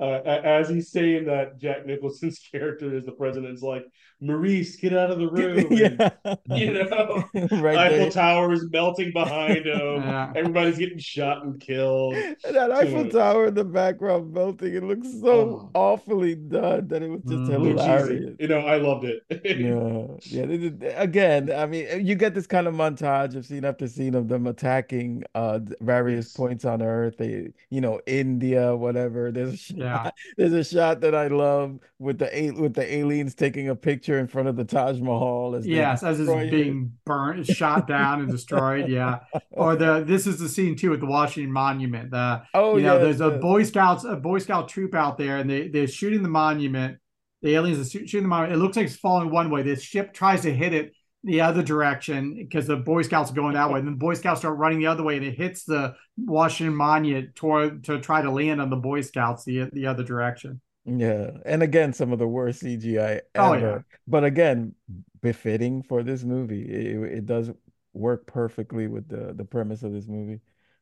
uh, 0.00 0.20
as 0.24 0.68
he's 0.68 0.90
saying 0.90 1.26
that 1.26 1.58
Jack 1.58 1.86
Nicholson's 1.86 2.38
character 2.38 2.96
is 2.96 3.04
the 3.04 3.12
president 3.12 3.54
is 3.54 3.62
like, 3.62 3.84
Maurice, 4.22 4.76
get 4.76 4.92
out 4.92 5.10
of 5.10 5.18
the 5.18 5.28
room. 5.28 5.66
yeah. 5.70 6.10
And, 6.24 6.38
you 6.58 6.72
know, 6.74 7.24
Right 7.60 7.76
Eiffel 7.76 7.98
there. 7.98 8.10
Tower 8.10 8.52
is 8.52 8.64
melting 8.70 9.12
behind 9.12 9.66
him. 9.66 10.02
Yeah. 10.02 10.32
Everybody's 10.36 10.78
getting 10.78 10.98
shot 10.98 11.44
and 11.44 11.60
killed. 11.60 12.14
And 12.14 12.36
that 12.54 12.70
Eiffel 12.70 13.10
So- 13.10 13.18
Tower 13.18 13.46
in 13.48 13.54
the 13.54 13.64
background 13.64 14.32
melting, 14.32 14.74
it 14.74 14.84
looks 14.84 15.08
so 15.20 15.32
Oh. 15.32 15.70
awfully 15.74 16.36
done 16.36 16.86
that 16.88 17.02
it 17.02 17.10
was 17.10 17.20
just. 17.22 17.32
Looks 17.32 17.50
easy. 17.50 17.58
hilarious. 17.58 18.36
You 18.38 18.48
know, 18.48 18.60
I 18.60 18.76
loved 18.76 19.04
it. 19.04 19.22
Yeah, 19.44 20.06
yeah. 20.22 20.46
they 20.46 20.56
did- 20.56 20.92
Again, 20.96 21.50
I 21.52 21.66
mean, 21.66 22.06
you 22.06 22.14
get 22.14 22.34
this 22.34 22.46
kind 22.46 22.66
of 22.68 22.74
montage 22.74 23.34
of 23.34 23.44
scene 23.44 23.64
after 23.64 23.88
scene 23.88 24.14
of 24.14 24.28
them 24.28 24.46
attacking 24.46 25.24
uh 25.34 25.58
various 25.80 26.26
Yes. 26.26 26.36
points 26.36 26.64
on 26.64 26.80
Earth. 26.82 27.16
They, 27.18 27.48
you 27.70 27.80
know, 27.80 28.00
India, 28.06 28.76
whatever. 28.76 29.32
There's 29.32 29.54
a 29.54 29.56
shot, 29.56 29.76
Yeah. 29.78 30.10
there's 30.36 30.52
a 30.52 30.62
shot 30.64 31.00
that 31.00 31.14
I 31.14 31.26
love 31.26 31.78
with 31.98 32.18
the 32.18 32.54
with 32.58 32.74
the 32.74 32.94
aliens 32.94 33.34
taking 33.34 33.68
a 33.68 33.74
picture 33.74 34.11
in 34.18 34.28
front 34.28 34.48
of 34.48 34.56
the 34.56 34.64
Taj 34.64 35.00
Mahal 35.00 35.54
as 35.54 35.66
Yes, 35.66 36.02
as 36.02 36.20
it's 36.20 36.50
being 36.50 36.92
burnt, 37.04 37.46
shot 37.46 37.86
down, 37.86 38.20
and 38.20 38.30
destroyed. 38.30 38.88
Yeah, 38.88 39.20
or 39.50 39.76
the 39.76 40.04
this 40.06 40.26
is 40.26 40.38
the 40.38 40.48
scene 40.48 40.76
too 40.76 40.90
with 40.90 41.00
the 41.00 41.06
Washington 41.06 41.52
Monument. 41.52 42.10
The 42.10 42.42
Oh, 42.54 42.76
you 42.76 42.84
know, 42.84 42.94
yes, 42.94 43.18
there's 43.18 43.20
a. 43.20 43.38
Boy 43.38 43.64
Scouts, 43.64 44.04
a 44.04 44.16
Boy 44.16 44.38
Scout 44.38 44.68
troop 44.68 44.94
out 44.94 45.18
there, 45.18 45.38
and 45.38 45.48
they 45.48 45.68
they're 45.68 45.86
shooting 45.86 46.22
the 46.22 46.28
monument. 46.28 46.98
The 47.42 47.54
aliens 47.54 47.80
are 47.80 47.90
shooting 47.90 48.22
the 48.22 48.28
monument. 48.28 48.60
It 48.60 48.62
looks 48.62 48.76
like 48.76 48.86
it's 48.86 48.96
falling 48.96 49.30
one 49.30 49.50
way. 49.50 49.62
This 49.62 49.82
ship 49.82 50.12
tries 50.12 50.42
to 50.42 50.54
hit 50.54 50.72
it 50.72 50.92
the 51.24 51.40
other 51.40 51.62
direction 51.62 52.34
because 52.36 52.66
the 52.66 52.76
Boy 52.76 53.02
Scouts 53.02 53.30
are 53.30 53.34
going 53.34 53.54
that 53.54 53.70
way. 53.70 53.78
And 53.78 53.86
then 53.86 53.94
the 53.94 53.98
Boy 53.98 54.14
Scouts 54.14 54.40
start 54.40 54.58
running 54.58 54.78
the 54.78 54.86
other 54.86 55.02
way, 55.02 55.16
and 55.16 55.24
it 55.24 55.36
hits 55.36 55.64
the 55.64 55.94
Washington 56.16 56.76
Monument 56.76 57.34
toward 57.34 57.84
to 57.84 58.00
try 58.00 58.22
to 58.22 58.30
land 58.30 58.60
on 58.60 58.70
the 58.70 58.76
Boy 58.76 59.00
Scouts 59.00 59.44
the 59.44 59.68
the 59.72 59.86
other 59.86 60.04
direction. 60.04 60.60
Yeah, 60.84 61.30
and 61.44 61.62
again, 61.62 61.92
some 61.92 62.12
of 62.12 62.18
the 62.18 62.26
worst 62.26 62.60
CGI 62.60 63.20
Oh, 63.36 63.52
ever. 63.52 63.58
yeah. 63.58 63.78
But 64.06 64.24
again, 64.24 64.74
befitting 65.20 65.82
for 65.82 66.02
this 66.02 66.24
movie. 66.24 66.62
It, 66.62 67.18
it 67.18 67.26
does 67.26 67.50
work 67.94 68.26
perfectly 68.26 68.88
with 68.88 69.08
the 69.08 69.32
the 69.32 69.44
premise 69.44 69.82
of 69.82 69.92
this 69.92 70.06
movie. 70.08 70.40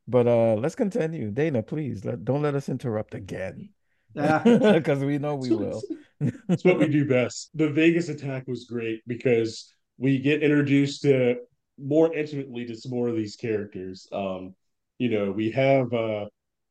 But 0.09 0.27
uh 0.27 0.55
let's 0.55 0.75
continue. 0.75 1.31
Dana, 1.31 1.63
please 1.63 2.05
let, 2.05 2.25
don't 2.25 2.43
let 2.43 2.55
us 2.55 2.69
interrupt 2.69 3.15
again. 3.15 3.69
Yeah. 4.13 4.43
Because 4.43 5.05
we 5.05 5.19
know 5.19 5.37
we 5.37 5.53
will. 5.53 5.81
It's 6.21 6.65
what 6.65 6.81
we 6.81 6.89
do 6.89 7.05
best. 7.09 7.51
The 7.55 7.71
Vegas 7.71 8.09
attack 8.09 8.49
was 8.49 8.65
great 8.65 9.03
because 9.07 9.73
we 9.99 10.19
get 10.19 10.43
introduced 10.43 11.03
to 11.03 11.37
more 11.79 12.13
intimately 12.13 12.67
to 12.67 12.75
some 12.75 12.91
more 12.91 13.09
of 13.09 13.15
these 13.15 13.37
characters. 13.37 14.09
Um, 14.11 14.57
you 14.99 15.11
know, 15.11 15.31
we 15.31 15.53
have 15.53 15.93
uh, 15.93 16.25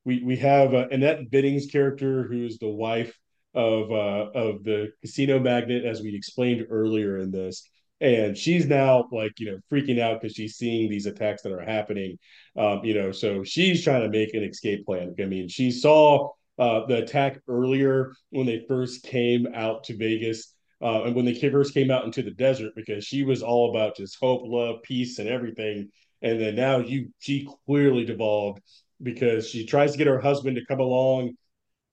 we 0.05 0.23
we 0.23 0.37
have 0.37 0.73
uh, 0.73 0.87
Annette 0.91 1.29
Bening's 1.29 1.67
character, 1.67 2.23
who's 2.23 2.57
the 2.57 2.69
wife 2.69 3.17
of 3.53 3.91
uh, 3.91 4.31
of 4.33 4.63
the 4.63 4.91
casino 5.01 5.39
magnate, 5.39 5.85
as 5.85 6.01
we 6.01 6.15
explained 6.15 6.67
earlier 6.69 7.17
in 7.17 7.31
this, 7.31 7.69
and 8.01 8.37
she's 8.37 8.65
now 8.65 9.07
like 9.11 9.39
you 9.39 9.51
know 9.51 9.59
freaking 9.71 9.99
out 9.99 10.21
because 10.21 10.35
she's 10.35 10.55
seeing 10.55 10.89
these 10.89 11.05
attacks 11.05 11.41
that 11.43 11.51
are 11.51 11.61
happening. 11.61 12.17
Um, 12.55 12.81
you 12.83 12.93
know, 12.93 13.11
so 13.11 13.43
she's 13.43 13.83
trying 13.83 14.01
to 14.01 14.09
make 14.09 14.33
an 14.33 14.43
escape 14.43 14.85
plan. 14.85 15.15
I 15.19 15.25
mean, 15.25 15.47
she 15.47 15.71
saw 15.71 16.29
uh, 16.57 16.85
the 16.85 17.03
attack 17.03 17.39
earlier 17.47 18.13
when 18.31 18.45
they 18.45 18.65
first 18.67 19.03
came 19.03 19.47
out 19.53 19.85
to 19.85 19.97
Vegas. 19.97 20.53
Uh, 20.81 21.03
and 21.03 21.13
when 21.13 21.25
they 21.25 21.35
first 21.51 21.73
came 21.73 21.91
out 21.91 22.05
into 22.05 22.21
the 22.21 22.31
desert, 22.31 22.71
because 22.73 23.03
she 23.03 23.23
was 23.23 23.43
all 23.43 23.69
about 23.69 23.97
just 23.97 24.17
hope, 24.21 24.43
love, 24.45 24.81
peace, 24.81 25.19
and 25.19 25.27
everything. 25.27 25.89
And 26.21 26.39
then 26.39 26.55
now 26.55 26.77
you, 26.77 27.09
she 27.19 27.49
clearly 27.65 28.05
devolved 28.05 28.61
because 29.01 29.47
she 29.49 29.65
tries 29.65 29.91
to 29.93 29.97
get 29.97 30.07
her 30.07 30.19
husband 30.19 30.55
to 30.57 30.65
come 30.65 30.79
along. 30.79 31.33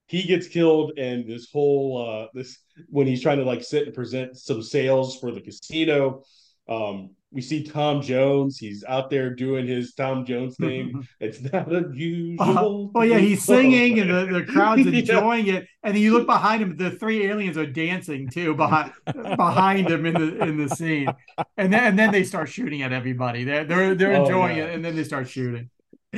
He 0.08 0.22
gets 0.22 0.46
killed, 0.46 0.92
and 0.98 1.26
this 1.26 1.48
whole 1.52 2.06
uh, 2.06 2.28
this 2.32 2.58
when 2.88 3.06
he's 3.06 3.22
trying 3.22 3.38
to 3.38 3.44
like 3.44 3.64
sit 3.64 3.86
and 3.86 3.94
present 3.94 4.36
some 4.36 4.62
sales 4.62 5.18
for 5.18 5.32
the 5.32 5.40
casino. 5.40 6.22
Um, 6.68 7.10
we 7.32 7.42
see 7.42 7.64
Tom 7.64 8.02
Jones. 8.02 8.56
He's 8.58 8.82
out 8.84 9.10
there 9.10 9.34
doing 9.34 9.66
his 9.66 9.94
Tom 9.94 10.24
Jones 10.24 10.56
thing. 10.56 11.06
it's 11.20 11.40
not 11.52 11.70
unusual. 11.72 12.90
Oh 12.94 13.02
yeah, 13.02 13.18
he's 13.18 13.44
singing 13.44 13.98
and 14.00 14.10
the, 14.10 14.38
the 14.40 14.44
crowd's 14.44 14.82
Yeah. 14.86 14.98
enjoying 15.00 15.46
it. 15.48 15.66
And 15.82 15.94
then 15.94 16.02
you 16.02 16.12
look 16.12 16.26
behind 16.26 16.62
him, 16.62 16.76
the 16.76 16.90
three 16.92 17.26
aliens 17.26 17.58
are 17.58 17.66
dancing 17.66 18.28
too 18.30 18.54
behind 18.54 18.92
behind 19.36 19.90
him 19.90 20.06
in 20.06 20.14
the 20.14 20.42
in 20.44 20.56
the 20.56 20.74
scene. 20.74 21.08
And 21.56 21.72
then 21.72 21.82
and 21.84 21.98
then 21.98 22.10
they 22.12 22.24
start 22.24 22.48
shooting 22.48 22.82
at 22.82 22.92
everybody. 22.92 23.44
They're 23.44 23.64
they're 23.64 23.94
they're 23.96 24.12
Oh, 24.16 24.22
enjoying 24.24 24.56
yeah. 24.58 24.64
it 24.66 24.74
and 24.74 24.84
then 24.84 24.94
they 24.96 25.04
start 25.04 25.28
shooting. 25.28 25.68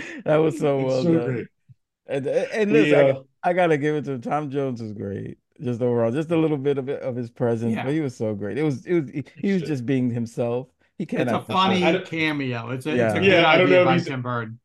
That 0.24 0.36
was 0.36 0.58
so 0.58 0.80
It's 0.80 0.88
well 0.88 1.02
so 1.02 1.14
done. 1.14 1.24
great. 1.26 1.46
And 2.06 2.26
and 2.26 2.70
The, 2.70 2.74
listen, 2.74 2.98
I, 2.98 3.10
uh, 3.10 3.22
I 3.42 3.52
gotta 3.52 3.76
give 3.78 3.94
it 3.96 4.04
to 4.06 4.12
him. 4.12 4.20
Tom 4.20 4.50
Jones 4.50 4.80
is 4.80 4.92
great. 4.92 5.38
Just 5.60 5.82
overall, 5.82 6.10
just 6.12 6.30
a 6.30 6.36
little 6.36 6.56
bit 6.56 6.78
of 6.78 6.88
it 6.88 7.02
of 7.02 7.16
his 7.16 7.30
presence, 7.30 7.74
Yeah. 7.74 7.84
but 7.84 7.92
he 7.92 8.00
was 8.00 8.16
so 8.16 8.34
great. 8.34 8.58
It 8.58 8.62
was 8.62 8.86
it 8.86 8.94
was 9.00 9.10
he, 9.10 9.24
he 9.36 9.52
was 9.52 9.62
just 9.62 9.84
being 9.86 10.10
himself. 10.10 10.68
He 10.98 11.04
It's 11.04 11.10
can't 11.12 11.30
a 11.30 11.40
funny 11.40 11.84
I 11.84 11.98
cameo. 11.98 12.70
It's 12.70 12.86
a, 12.86 12.96
Yeah. 12.96 13.10
it's 13.10 13.18
a 13.18 13.24
Yeah, 13.24 13.48
I 13.48 13.56
don't 13.58 13.68
know 13.70 13.76
idea 13.76 13.80
if 13.82 13.86
by 13.86 13.92
he's- 13.94 14.06
Tim 14.06 14.22
Burton. 14.22 14.60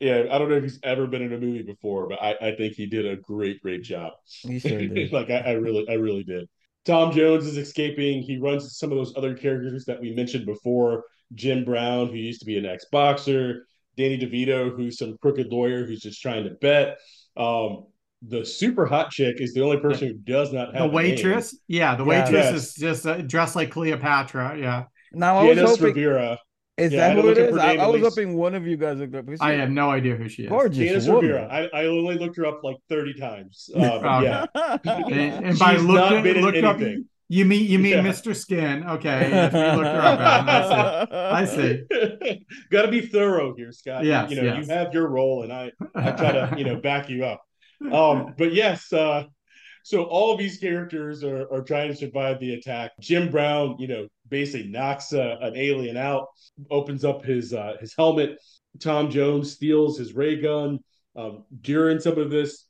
Yeah, 0.00 0.24
I 0.32 0.38
don't 0.38 0.48
know 0.48 0.56
if 0.56 0.64
he's 0.64 0.80
ever 0.82 1.06
been 1.06 1.22
in 1.22 1.32
a 1.32 1.38
movie 1.38 1.62
before, 1.62 2.08
but 2.08 2.20
I, 2.20 2.34
I 2.48 2.56
think 2.56 2.74
he 2.74 2.86
did 2.86 3.06
a 3.06 3.14
great, 3.14 3.62
great 3.62 3.84
job. 3.84 4.14
He 4.26 4.58
sure 4.58 4.80
did. 4.80 5.12
like 5.12 5.30
I, 5.30 5.38
I 5.38 5.52
really, 5.52 5.88
I 5.88 5.92
really 5.94 6.24
did. 6.24 6.48
Tom 6.84 7.12
Jones 7.12 7.46
is 7.46 7.56
escaping. 7.56 8.20
He 8.22 8.38
runs 8.38 8.64
into 8.64 8.74
some 8.74 8.90
of 8.90 8.98
those 8.98 9.16
other 9.16 9.34
characters 9.36 9.84
that 9.84 10.00
we 10.00 10.12
mentioned 10.12 10.44
before. 10.44 11.04
Jim 11.34 11.64
Brown, 11.64 12.08
who 12.08 12.14
used 12.16 12.40
to 12.40 12.46
be 12.46 12.58
an 12.58 12.66
ex-boxer, 12.66 13.64
Danny 13.96 14.18
DeVito, 14.18 14.74
who's 14.74 14.98
some 14.98 15.16
crooked 15.20 15.48
lawyer 15.52 15.84
who's 15.84 16.00
just 16.00 16.20
trying 16.22 16.44
to 16.44 16.50
bet. 16.50 16.98
Um, 17.36 17.86
the 18.26 18.44
super 18.44 18.86
hot 18.86 19.10
chick 19.10 19.40
is 19.40 19.52
the 19.52 19.62
only 19.62 19.78
person 19.80 20.08
who 20.08 20.14
does 20.14 20.52
not 20.52 20.66
have 20.68 20.74
The 20.74 20.82
a 20.82 20.86
name. 20.86 20.92
waitress, 20.94 21.58
yeah, 21.66 21.96
the 21.96 22.04
waitress 22.04 22.32
Yes. 22.32 22.54
is 22.54 22.74
just 22.74 23.06
uh, 23.06 23.18
dressed 23.22 23.56
like 23.56 23.70
Cleopatra. 23.70 24.56
Yeah, 24.58 24.84
Now 25.12 25.38
I 25.38 25.44
was 25.44 25.56
Janice 25.56 25.70
hoping 25.72 25.84
Rivera. 25.86 26.38
is 26.76 26.92
Yeah, 26.92 26.98
that 27.00 27.16
had 27.16 27.24
who 27.24 27.30
it 27.30 27.36
look 27.36 27.38
up 27.38 27.48
is? 27.50 27.54
her 27.56 27.60
I, 27.60 27.74
I 27.84 27.86
was 27.88 28.00
least. 28.02 28.16
hoping 28.16 28.36
one 28.36 28.54
of 28.54 28.64
you 28.66 28.76
guys 28.76 28.98
looked 28.98 29.14
up. 29.16 29.26
because 29.26 29.40
I 29.40 29.54
she- 29.54 29.58
have 29.60 29.70
no 29.70 29.90
idea 29.90 30.14
who 30.14 30.28
she 30.28 30.44
is. 30.44 30.48
gorgeous 30.50 30.78
Janice 30.78 31.06
woman. 31.08 31.22
Rivera. 31.22 31.48
I, 31.50 31.80
I 31.82 31.86
only 31.86 32.16
looked 32.16 32.36
her 32.36 32.46
up 32.46 32.60
like 32.62 32.76
30 32.88 33.14
times. 33.14 33.68
Uh, 33.74 33.80
but 33.80 34.04
Okay. 34.04 34.24
yeah. 34.24 34.78
And, 34.84 35.46
and 35.46 35.58
by 35.58 35.74
She's 35.74 35.82
looked, 35.82 35.96
not 35.96 36.12
at, 36.12 36.22
been 36.22 36.36
in 36.36 36.42
looked 36.44 36.58
up, 36.58 36.76
anything. 36.76 37.06
You 37.32 37.46
mean 37.46 37.64
you 37.64 37.78
mean 37.78 37.92
Yeah. 37.92 38.02
Mr. 38.02 38.36
Skin? 38.36 38.84
Okay, 38.86 39.30
yes, 39.30 39.54
we 39.54 39.60
looked 39.60 39.86
her 39.86 40.00
up. 40.02 41.08
I 41.10 41.46
see. 41.46 41.86
I 41.88 42.26
see. 42.26 42.46
Got 42.70 42.82
to 42.82 42.88
be 42.88 43.00
thorough 43.00 43.54
here, 43.56 43.72
Scott. 43.72 44.04
Yeah, 44.04 44.28
you 44.28 44.36
know, 44.36 44.42
yes. 44.42 44.66
you 44.66 44.74
have 44.74 44.92
your 44.92 45.08
role, 45.08 45.42
and 45.42 45.50
I, 45.50 45.72
I 45.94 46.10
try 46.10 46.32
to, 46.32 46.54
you 46.58 46.64
know, 46.64 46.76
back 46.76 47.08
you 47.08 47.24
up. 47.24 47.42
Um, 47.90 48.34
but 48.36 48.52
yes, 48.52 48.92
uh, 48.92 49.24
so 49.82 50.02
all 50.04 50.32
of 50.32 50.38
these 50.38 50.58
characters 50.58 51.24
are, 51.24 51.50
are 51.50 51.62
trying 51.62 51.88
to 51.88 51.96
survive 51.96 52.38
the 52.38 52.52
attack. 52.52 52.90
Jim 53.00 53.30
Brown, 53.30 53.76
you 53.78 53.88
know, 53.88 54.08
basically 54.28 54.68
knocks 54.68 55.14
uh, 55.14 55.38
an 55.40 55.56
alien 55.56 55.96
out, 55.96 56.26
opens 56.70 57.02
up 57.02 57.24
his 57.24 57.54
uh, 57.54 57.76
his 57.80 57.94
helmet. 57.96 58.36
Tom 58.78 59.10
Jones 59.10 59.52
steals 59.52 59.96
his 59.96 60.12
ray 60.12 60.38
gun. 60.38 60.80
Um, 61.16 61.44
during 61.62 61.98
some 61.98 62.18
of 62.18 62.30
this, 62.30 62.66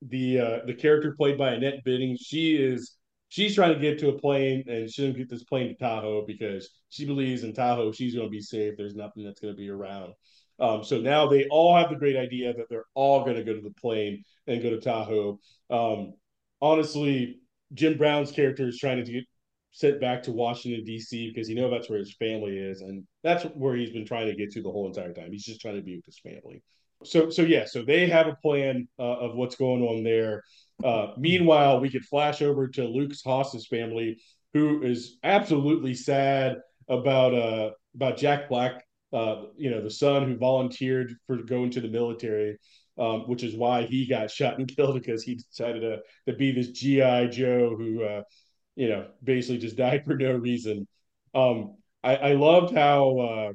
the 0.00 0.38
uh, 0.38 0.58
the 0.64 0.74
character 0.74 1.16
played 1.16 1.36
by 1.36 1.54
Annette 1.54 1.84
Bening, 1.84 2.16
she 2.20 2.54
is 2.54 2.96
she's 3.36 3.54
trying 3.54 3.74
to 3.74 3.78
get 3.78 3.98
to 3.98 4.08
a 4.08 4.18
plane 4.18 4.64
and 4.66 4.90
she 4.90 5.02
doesn't 5.02 5.18
get 5.18 5.28
this 5.28 5.44
plane 5.44 5.68
to 5.68 5.74
Tahoe 5.74 6.24
because 6.26 6.70
she 6.88 7.04
believes 7.04 7.44
in 7.44 7.52
Tahoe 7.52 7.92
she's 7.92 8.14
going 8.14 8.26
to 8.26 8.30
be 8.30 8.40
safe. 8.40 8.72
There's 8.78 8.94
nothing 8.94 9.24
that's 9.24 9.40
going 9.40 9.52
to 9.52 9.58
be 9.58 9.68
around. 9.68 10.14
Um, 10.58 10.82
so 10.82 11.02
now 11.02 11.26
they 11.26 11.46
all 11.50 11.76
have 11.76 11.90
the 11.90 11.96
great 11.96 12.16
idea 12.16 12.54
that 12.54 12.64
they're 12.70 12.86
all 12.94 13.24
going 13.24 13.36
to 13.36 13.44
go 13.44 13.52
to 13.52 13.60
the 13.60 13.74
plane 13.78 14.24
and 14.46 14.62
go 14.62 14.70
to 14.70 14.80
Tahoe. 14.80 15.38
Um, 15.68 16.14
honestly, 16.62 17.40
Jim 17.74 17.98
Brown's 17.98 18.32
character 18.32 18.68
is 18.68 18.78
trying 18.78 19.04
to 19.04 19.12
get 19.12 19.24
sent 19.72 20.00
back 20.00 20.22
to 20.22 20.32
Washington 20.32 20.82
D.C. 20.86 21.30
because 21.30 21.46
he 21.46 21.54
know 21.54 21.70
that's 21.70 21.90
where 21.90 21.98
his 21.98 22.14
family 22.14 22.56
is, 22.56 22.80
and 22.80 23.04
that's 23.22 23.44
where 23.54 23.76
he's 23.76 23.90
been 23.90 24.06
trying 24.06 24.28
to 24.28 24.34
get 24.34 24.50
to 24.52 24.62
the 24.62 24.70
whole 24.70 24.86
entire 24.86 25.12
time. 25.12 25.30
He's 25.30 25.44
just 25.44 25.60
trying 25.60 25.76
to 25.76 25.82
be 25.82 25.96
with 25.96 26.06
his 26.06 26.18
family. 26.18 26.62
So, 27.04 27.28
so 27.28 27.42
yeah, 27.42 27.66
so 27.66 27.84
they 27.84 28.08
have 28.08 28.28
a 28.28 28.36
plan 28.36 28.88
uh, 28.98 29.02
of 29.02 29.34
what's 29.34 29.56
going 29.56 29.82
on 29.82 30.02
there. 30.04 30.42
Uh, 30.84 31.08
meanwhile, 31.16 31.80
we 31.80 31.90
could 31.90 32.04
flash 32.04 32.42
over 32.42 32.68
to 32.68 32.84
Lukas 32.84 33.22
Haas's 33.24 33.66
family, 33.66 34.18
who 34.52 34.82
is 34.82 35.18
absolutely 35.22 35.94
sad 35.94 36.58
about 36.88 37.34
uh 37.34 37.70
about 37.94 38.16
Jack 38.18 38.48
Black, 38.48 38.84
uh, 39.12 39.44
you 39.56 39.70
know, 39.70 39.82
the 39.82 39.90
son 39.90 40.26
who 40.26 40.36
volunteered 40.36 41.14
for 41.26 41.36
going 41.38 41.70
to 41.70 41.80
the 41.80 41.88
military, 41.88 42.58
um, 42.98 43.22
which 43.22 43.42
is 43.42 43.56
why 43.56 43.82
he 43.86 44.06
got 44.06 44.30
shot 44.30 44.58
and 44.58 44.68
killed 44.76 44.94
because 44.94 45.22
he 45.22 45.36
decided 45.36 45.80
to 45.80 45.98
to 46.30 46.36
be 46.36 46.52
this 46.52 46.70
GI 46.70 47.28
Joe 47.28 47.74
who, 47.76 48.04
uh, 48.04 48.22
you 48.76 48.88
know, 48.88 49.08
basically 49.22 49.58
just 49.58 49.76
died 49.76 50.04
for 50.04 50.14
no 50.16 50.32
reason. 50.32 50.86
Um, 51.34 51.76
I, 52.04 52.16
I 52.16 52.32
loved 52.34 52.74
how. 52.74 53.52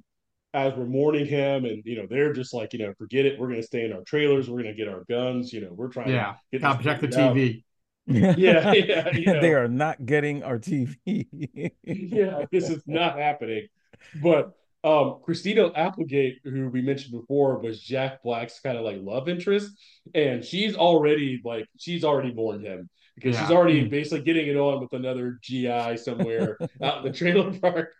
As 0.53 0.73
we're 0.75 0.85
mourning 0.85 1.25
him 1.25 1.63
and 1.65 1.81
you 1.85 1.95
know 1.95 2.07
they're 2.09 2.33
just 2.33 2.53
like 2.53 2.73
you 2.73 2.79
know 2.79 2.93
forget 2.97 3.25
it 3.25 3.39
we're 3.39 3.47
going 3.47 3.61
to 3.61 3.65
stay 3.67 3.85
in 3.85 3.93
our 3.93 4.01
trailers 4.03 4.49
we're 4.49 4.61
going 4.61 4.75
to 4.75 4.77
get 4.77 4.89
our 4.93 5.05
guns 5.09 5.53
you 5.53 5.61
know 5.61 5.71
we're 5.71 5.87
trying 5.89 6.11
Yeah, 6.11 6.35
to 6.51 6.57
get 6.59 6.61
gotta 6.61 6.77
protect 6.77 7.01
the 7.01 7.07
out. 7.17 7.37
TV. 7.37 7.65
Yeah, 8.07 8.35
yeah, 8.71 9.09
you 9.13 9.33
they 9.39 9.53
are 9.53 9.67
not 9.67 10.05
getting 10.05 10.43
our 10.43 10.59
TV. 10.59 10.97
yeah 11.85 12.43
this 12.51 12.69
is 12.69 12.83
not 12.87 13.17
happening 13.17 13.67
but 14.13 14.53
Um, 14.83 15.19
Christina 15.23 15.71
Applegate, 15.75 16.39
who 16.43 16.67
we 16.69 16.81
mentioned 16.81 17.13
before, 17.13 17.59
was 17.61 17.79
Jack 17.79 18.23
Black's 18.23 18.59
kind 18.61 18.77
of 18.79 18.83
like 18.83 18.97
love 18.99 19.29
interest, 19.29 19.69
and 20.15 20.43
she's 20.43 20.75
already 20.75 21.39
like 21.45 21.67
she's 21.77 22.03
already 22.03 22.33
mourned 22.33 22.65
him 22.65 22.89
because 23.15 23.35
Yeah. 23.35 23.37
she's 23.37 23.51
already 23.51 23.85
basically 23.87 24.23
getting 24.25 24.47
it 24.47 24.57
on 24.57 24.81
with 24.81 24.93
another 24.93 25.37
GI 25.43 25.97
somewhere 25.97 26.57
out 26.81 26.97
in 27.05 27.11
the 27.11 27.15
trailer 27.17 27.53
park. 27.59 27.93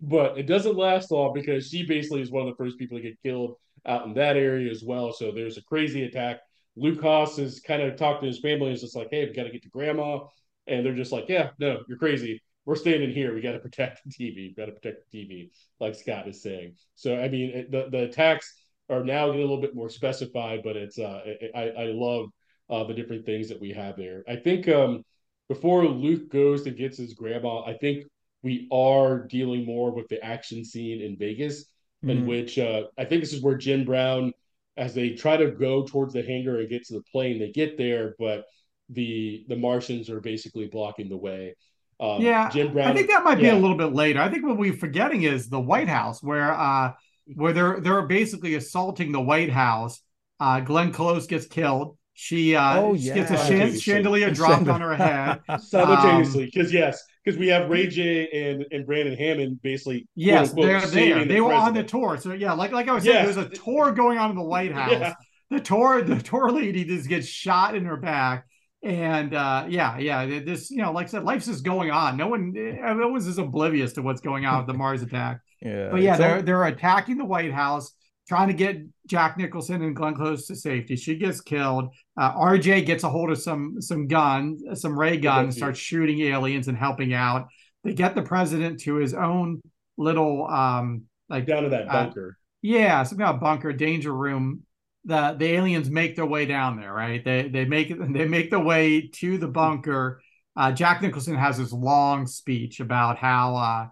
But 0.00 0.38
it 0.38 0.44
doesn't 0.46 0.76
last 0.76 1.10
long 1.10 1.32
because 1.34 1.68
she 1.68 1.84
basically 1.84 2.22
is 2.22 2.30
one 2.30 2.42
of 2.46 2.48
the 2.48 2.56
first 2.62 2.78
people 2.78 2.98
to 2.98 3.02
get 3.02 3.22
killed 3.22 3.56
out 3.86 4.06
in 4.06 4.14
that 4.14 4.36
area 4.36 4.70
as 4.70 4.82
well. 4.82 5.12
So 5.12 5.32
there's 5.32 5.58
a 5.58 5.62
crazy 5.64 6.04
attack. 6.04 6.40
Lukas 6.76 7.02
Haas 7.02 7.38
is 7.38 7.60
kind 7.60 7.82
of 7.82 7.96
talked 7.96 8.22
to 8.22 8.26
his 8.26 8.40
family 8.40 8.72
is 8.72 8.80
just 8.80 8.96
like, 8.96 9.08
hey, 9.10 9.26
we 9.26 9.32
got 9.34 9.44
to 9.44 9.50
get 9.50 9.62
to 9.62 9.68
grandma. 9.68 10.20
And 10.66 10.84
they're 10.86 10.94
just 10.94 11.12
like, 11.12 11.28
yeah, 11.28 11.50
no, 11.58 11.82
you're 11.88 11.98
crazy. 11.98 12.40
We're 12.64 12.76
staying 12.76 13.02
in 13.02 13.10
here. 13.10 13.34
We 13.34 13.40
got 13.40 13.52
to 13.52 13.58
protect 13.58 14.00
the 14.04 14.10
TV. 14.10 14.48
We 14.48 14.54
got 14.56 14.66
to 14.66 14.72
protect 14.72 15.10
the 15.10 15.18
TV, 15.18 15.50
like 15.80 15.94
Scott 15.96 16.28
is 16.28 16.42
saying. 16.42 16.76
So, 16.94 17.16
I 17.18 17.28
mean, 17.28 17.50
it- 17.50 17.70
the, 17.70 17.88
the 17.90 18.04
attacks 18.04 18.54
are 18.88 19.04
now 19.04 19.26
getting 19.26 19.40
a 19.40 19.44
little 19.44 19.60
bit 19.60 19.74
more 19.74 19.88
specified, 19.90 20.60
but 20.62 20.76
it's, 20.76 20.98
uh, 20.98 21.20
I, 21.54 21.60
I 21.70 21.84
love 21.86 22.26
uh, 22.70 22.84
the 22.84 22.94
different 22.94 23.26
things 23.26 23.48
that 23.48 23.60
we 23.60 23.70
have 23.72 23.96
there. 23.96 24.22
I 24.28 24.36
think 24.36 24.68
um, 24.68 25.02
before 25.48 25.84
Luke 25.86 26.30
goes 26.30 26.66
and 26.66 26.76
gets 26.76 26.98
his 26.98 27.14
grandma, 27.14 27.62
I 27.64 27.74
think 27.74 28.04
we 28.42 28.68
are 28.72 29.26
dealing 29.26 29.64
more 29.64 29.90
with 29.92 30.08
the 30.08 30.22
action 30.24 30.64
scene 30.64 31.00
in 31.00 31.16
Vegas, 31.16 31.66
in 32.02 32.22
Mhm. 32.22 32.26
which 32.26 32.58
uh, 32.58 32.84
I 32.98 33.04
think 33.04 33.22
this 33.22 33.32
is 33.32 33.42
where 33.42 33.56
Jim 33.56 33.84
Brown, 33.84 34.32
as 34.76 34.94
they 34.94 35.10
try 35.10 35.36
to 35.36 35.50
go 35.50 35.84
towards 35.84 36.12
the 36.14 36.22
hangar 36.22 36.58
and 36.60 36.68
get 36.68 36.84
to 36.86 36.94
the 36.94 37.02
plane, 37.12 37.38
they 37.38 37.50
get 37.52 37.76
there, 37.78 38.14
but 38.18 38.44
the 38.88 39.44
the 39.48 39.56
Martians 39.56 40.10
are 40.10 40.20
basically 40.20 40.66
blocking 40.66 41.08
the 41.08 41.16
way. 41.16 41.54
Um, 42.00 42.20
yeah, 42.20 42.50
Jim 42.50 42.72
Brown. 42.72 42.88
I 42.90 42.94
think 42.94 43.08
that 43.08 43.22
might 43.22 43.36
be 43.38 43.48
a 43.48 43.54
little 43.54 43.76
bit 43.76 43.92
later. 43.92 44.20
I 44.20 44.28
think 44.28 44.44
what 44.44 44.58
we're 44.58 44.72
forgetting 44.72 45.22
is 45.22 45.48
the 45.48 45.60
White 45.60 45.88
House, 45.88 46.22
where 46.22 46.52
uh, 46.52 46.92
where 47.36 47.52
they're 47.52 47.80
they're 47.80 48.02
basically 48.02 48.56
assaulting 48.56 49.12
the 49.12 49.20
White 49.20 49.50
House. 49.50 50.00
Uh, 50.40 50.58
Glenn 50.60 50.90
Close 50.92 51.28
gets 51.28 51.46
killed. 51.46 51.96
She 52.14 52.56
uh, 52.56 52.80
Oh, 52.80 52.96
she 52.96 53.14
gets 53.14 53.30
a 53.30 53.78
chandelier 53.78 54.30
dropped 54.34 54.66
on 54.66 54.80
her 54.80 54.96
head. 54.96 55.40
simultaneously 55.60 56.46
because 56.46 56.72
yes 56.72 57.00
because 57.24 57.38
we 57.38 57.48
have 57.48 57.68
ray 57.70 57.86
j 57.86 58.28
and 58.28 58.64
and 58.72 58.86
brandon 58.86 59.16
hammond 59.16 59.60
basically 59.62 60.06
Yes, 60.14 60.52
quote, 60.52 60.66
they're 60.66 60.80
there. 60.80 60.88
saving 60.88 61.28
They 61.28 61.40
were 61.40 61.52
on 61.54 61.74
the 61.74 61.84
tour. 61.84 62.16
So 62.18 62.32
yeah, 62.32 62.52
like 62.52 62.72
like 62.72 62.88
I 62.88 62.92
was 62.94 63.04
saying, 63.04 63.16
Yeah. 63.16 63.24
there's 63.24 63.36
a 63.36 63.48
tour 63.48 63.92
going 63.92 64.18
on 64.18 64.30
in 64.30 64.36
the 64.36 64.42
White 64.42 64.72
House. 64.80 64.90
Yeah. 64.92 65.14
The 65.50 65.60
tour, 65.60 66.02
the 66.02 66.16
tour 66.20 66.50
lady 66.50 66.84
just 66.84 67.08
gets 67.08 67.26
shot 67.26 67.74
in 67.74 67.84
her 67.84 67.96
back. 67.96 68.46
And 68.82 69.32
uh 69.34 69.66
yeah, 69.68 69.98
yeah, 69.98 70.26
this, 70.40 70.70
you 70.70 70.78
know, 70.78 70.90
like 70.92 71.06
I 71.06 71.10
said, 71.10 71.22
life's 71.24 71.46
just 71.46 71.64
going 71.64 71.90
on. 71.90 72.16
No 72.16 72.26
one 72.28 72.52
no 72.52 73.08
one's 73.08 73.26
just 73.26 73.38
oblivious 73.38 73.92
to 73.94 74.02
what's 74.02 74.20
going 74.20 74.44
on 74.46 74.58
with 74.58 74.66
the 74.66 74.72
Mars 74.82 75.02
attack. 75.02 75.38
Yeah. 75.60 75.90
But 75.92 76.00
yeah, 76.02 76.10
it's 76.12 76.18
they're 76.18 76.36
all- 76.36 76.42
they're 76.42 76.64
attacking 76.64 77.18
the 77.18 77.24
White 77.24 77.52
House, 77.52 77.92
trying 78.28 78.48
to 78.48 78.54
get 78.54 78.78
Jack 79.06 79.36
Nicholson 79.36 79.82
and 79.82 79.96
Glenn 79.96 80.14
Close 80.14 80.46
to 80.46 80.56
safety. 80.56 80.96
She 80.96 81.16
gets 81.16 81.40
killed. 81.40 81.88
Uh, 82.16 82.32
RJ 82.34 82.86
gets 82.86 83.04
a 83.04 83.08
hold 83.08 83.30
of 83.30 83.38
some 83.38 83.80
some 83.80 84.06
gun, 84.06 84.58
some 84.74 84.98
ray 84.98 85.16
guns, 85.16 85.56
starts 85.56 85.78
shooting 85.78 86.20
aliens 86.20 86.68
and 86.68 86.76
helping 86.76 87.14
out. 87.14 87.48
They 87.84 87.94
get 87.94 88.14
the 88.14 88.22
president 88.22 88.80
to 88.80 88.96
his 88.96 89.14
own 89.14 89.60
little 89.96 90.46
um 90.48 91.02
like 91.28 91.46
down 91.46 91.64
to 91.64 91.68
that 91.70 91.88
uh, 91.88 91.92
bunker 91.92 92.38
yeah, 92.62 93.02
some 93.02 93.18
kind 93.18 93.34
of 93.34 93.40
bunker, 93.40 93.72
danger 93.72 94.12
room. 94.12 94.62
The 95.04 95.34
the 95.36 95.46
aliens 95.46 95.90
make 95.90 96.14
their 96.14 96.26
way 96.26 96.46
down 96.46 96.80
there, 96.80 96.92
right? 96.92 97.22
They 97.22 97.48
they 97.48 97.64
make 97.64 97.88
they 98.12 98.26
make 98.26 98.50
the 98.50 98.60
way 98.60 99.08
to 99.14 99.36
the 99.36 99.48
bunker. 99.48 100.22
Uh, 100.56 100.70
Jack 100.70 101.02
Nicholson 101.02 101.34
has 101.34 101.58
this 101.58 101.72
long 101.72 102.26
speech 102.26 102.78
about 102.78 103.18
how 103.18 103.56
uh, 103.56 103.86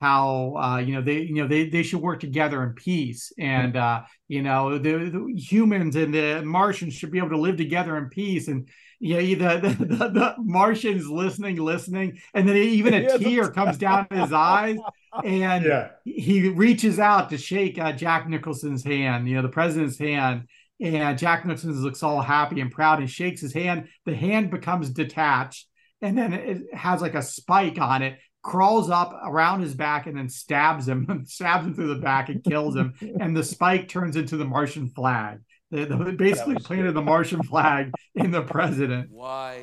how 0.00 0.54
uh, 0.56 0.78
you 0.78 0.94
know 0.94 1.02
they 1.02 1.20
you 1.20 1.34
know 1.34 1.48
they 1.48 1.68
they 1.68 1.82
should 1.82 2.00
work 2.02 2.20
together 2.20 2.62
in 2.62 2.74
peace, 2.74 3.32
and 3.38 3.76
uh, 3.76 4.02
you 4.28 4.42
know 4.42 4.78
the, 4.78 5.10
the 5.10 5.34
humans 5.36 5.96
and 5.96 6.12
the 6.14 6.42
Martians 6.44 6.94
should 6.94 7.10
be 7.10 7.18
able 7.18 7.30
to 7.30 7.38
live 7.38 7.56
together 7.56 7.96
in 7.96 8.08
peace, 8.08 8.48
and 8.48 8.68
yeah, 9.00 9.18
the 9.20 9.58
the, 9.58 9.68
the, 9.84 10.08
the 10.08 10.34
Martians 10.38 11.08
listening, 11.08 11.56
listening, 11.56 12.18
and 12.34 12.48
then 12.48 12.56
even 12.56 12.94
a 12.94 13.00
Yeah, 13.06 13.18
tear 13.18 13.50
comes 13.50 13.78
down 13.78 14.06
his 14.10 14.32
eyes, 14.32 14.78
and 15.24 15.64
Yeah. 15.64 15.88
he 16.04 16.48
reaches 16.50 16.98
out 16.98 17.30
to 17.30 17.38
shake 17.38 17.78
uh, 17.78 17.92
Jack 17.92 18.28
Nicholson's 18.28 18.84
hand, 18.84 19.28
you 19.28 19.36
know, 19.36 19.42
the 19.42 19.48
president's 19.48 19.98
hand. 19.98 20.48
And 20.78 21.18
Jack 21.18 21.46
Nicholson 21.46 21.72
looks 21.82 22.02
all 22.02 22.20
happy 22.20 22.60
and 22.60 22.70
proud 22.70 22.98
and 22.98 23.08
shakes 23.08 23.40
his 23.40 23.54
hand. 23.54 23.88
The 24.04 24.14
hand 24.14 24.50
becomes 24.50 24.90
detached 24.90 25.66
and 26.02 26.16
then 26.18 26.34
it 26.34 26.74
has 26.74 27.00
like 27.00 27.14
a 27.14 27.22
spike 27.22 27.78
on 27.80 28.02
it, 28.02 28.18
crawls 28.46 28.88
up 28.90 29.12
around 29.24 29.60
his 29.60 29.74
back 29.74 30.06
and 30.06 30.16
then 30.16 30.28
stabs 30.28 30.86
him, 30.88 31.24
stabs 31.26 31.66
him 31.66 31.74
through 31.74 31.92
the 31.92 32.00
back 32.00 32.28
and 32.28 32.44
kills 32.44 32.76
him. 32.76 32.94
and 33.20 33.36
the 33.36 33.42
spike 33.42 33.88
turns 33.88 34.14
into 34.14 34.36
the 34.36 34.44
Martian 34.44 34.88
flag. 34.88 35.40
They, 35.72 35.84
they 35.84 36.12
basically 36.12 36.54
planted 36.54 36.92
the 36.92 37.02
Martian 37.02 37.42
flag 37.42 37.90
in 38.14 38.30
the 38.30 38.42
president. 38.42 39.10
Why 39.10 39.62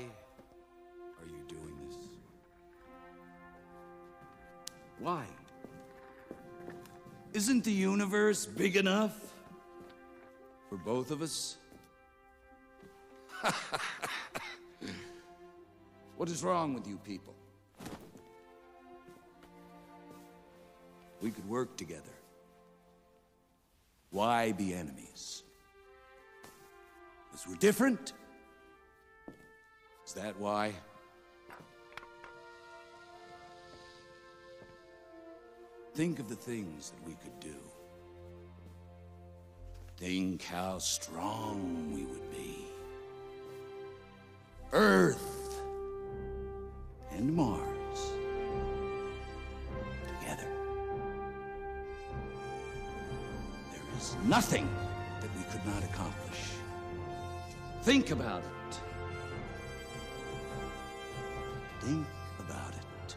are 1.21 1.25
you 1.25 1.45
doing 1.47 1.77
this? 1.87 1.95
Why? 4.99 5.23
Isn't 7.31 7.63
the 7.63 7.71
universe 7.71 8.45
big 8.45 8.75
enough 8.75 9.17
for 10.67 10.77
both 10.77 11.09
of 11.09 11.21
us? 11.21 11.55
what 16.17 16.29
is 16.29 16.43
wrong 16.43 16.73
with 16.73 16.85
you 16.85 16.97
people? 16.97 17.32
We 21.23 21.31
could 21.31 21.47
work 21.47 21.77
together. 21.77 22.01
Why 24.11 24.51
be 24.51 24.73
enemies? 24.73 25.43
Because 27.31 27.47
we're 27.47 27.55
different? 27.55 28.11
Is 30.05 30.11
that 30.15 30.37
why? 30.37 30.73
Think 35.95 36.19
of 36.19 36.27
the 36.27 36.35
things 36.35 36.91
that 36.91 37.07
we 37.07 37.13
could 37.13 37.39
do. 37.39 37.55
Think 39.95 40.43
how 40.43 40.77
strong 40.79 41.93
we 41.95 42.03
would 42.03 42.31
be. 42.31 42.65
Earth 44.73 45.61
and 47.13 47.33
Mars 47.33 47.82
Nothing 54.25 54.67
that 55.21 55.29
we 55.37 55.43
could 55.51 55.65
not 55.65 55.83
accomplish. 55.83 56.41
Think 57.83 58.11
about 58.11 58.41
it. 58.41 58.73
Think 61.81 62.07
about 62.39 62.73
it. 62.73 63.15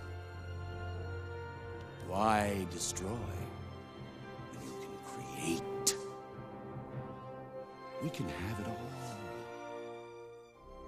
Why 2.08 2.66
destroy 2.70 3.08
when 4.52 4.64
you 4.66 4.76
can 4.84 4.96
create? 5.12 5.96
We 8.02 8.10
can 8.10 8.28
have 8.28 8.60
it 8.60 8.66
all, 8.66 8.90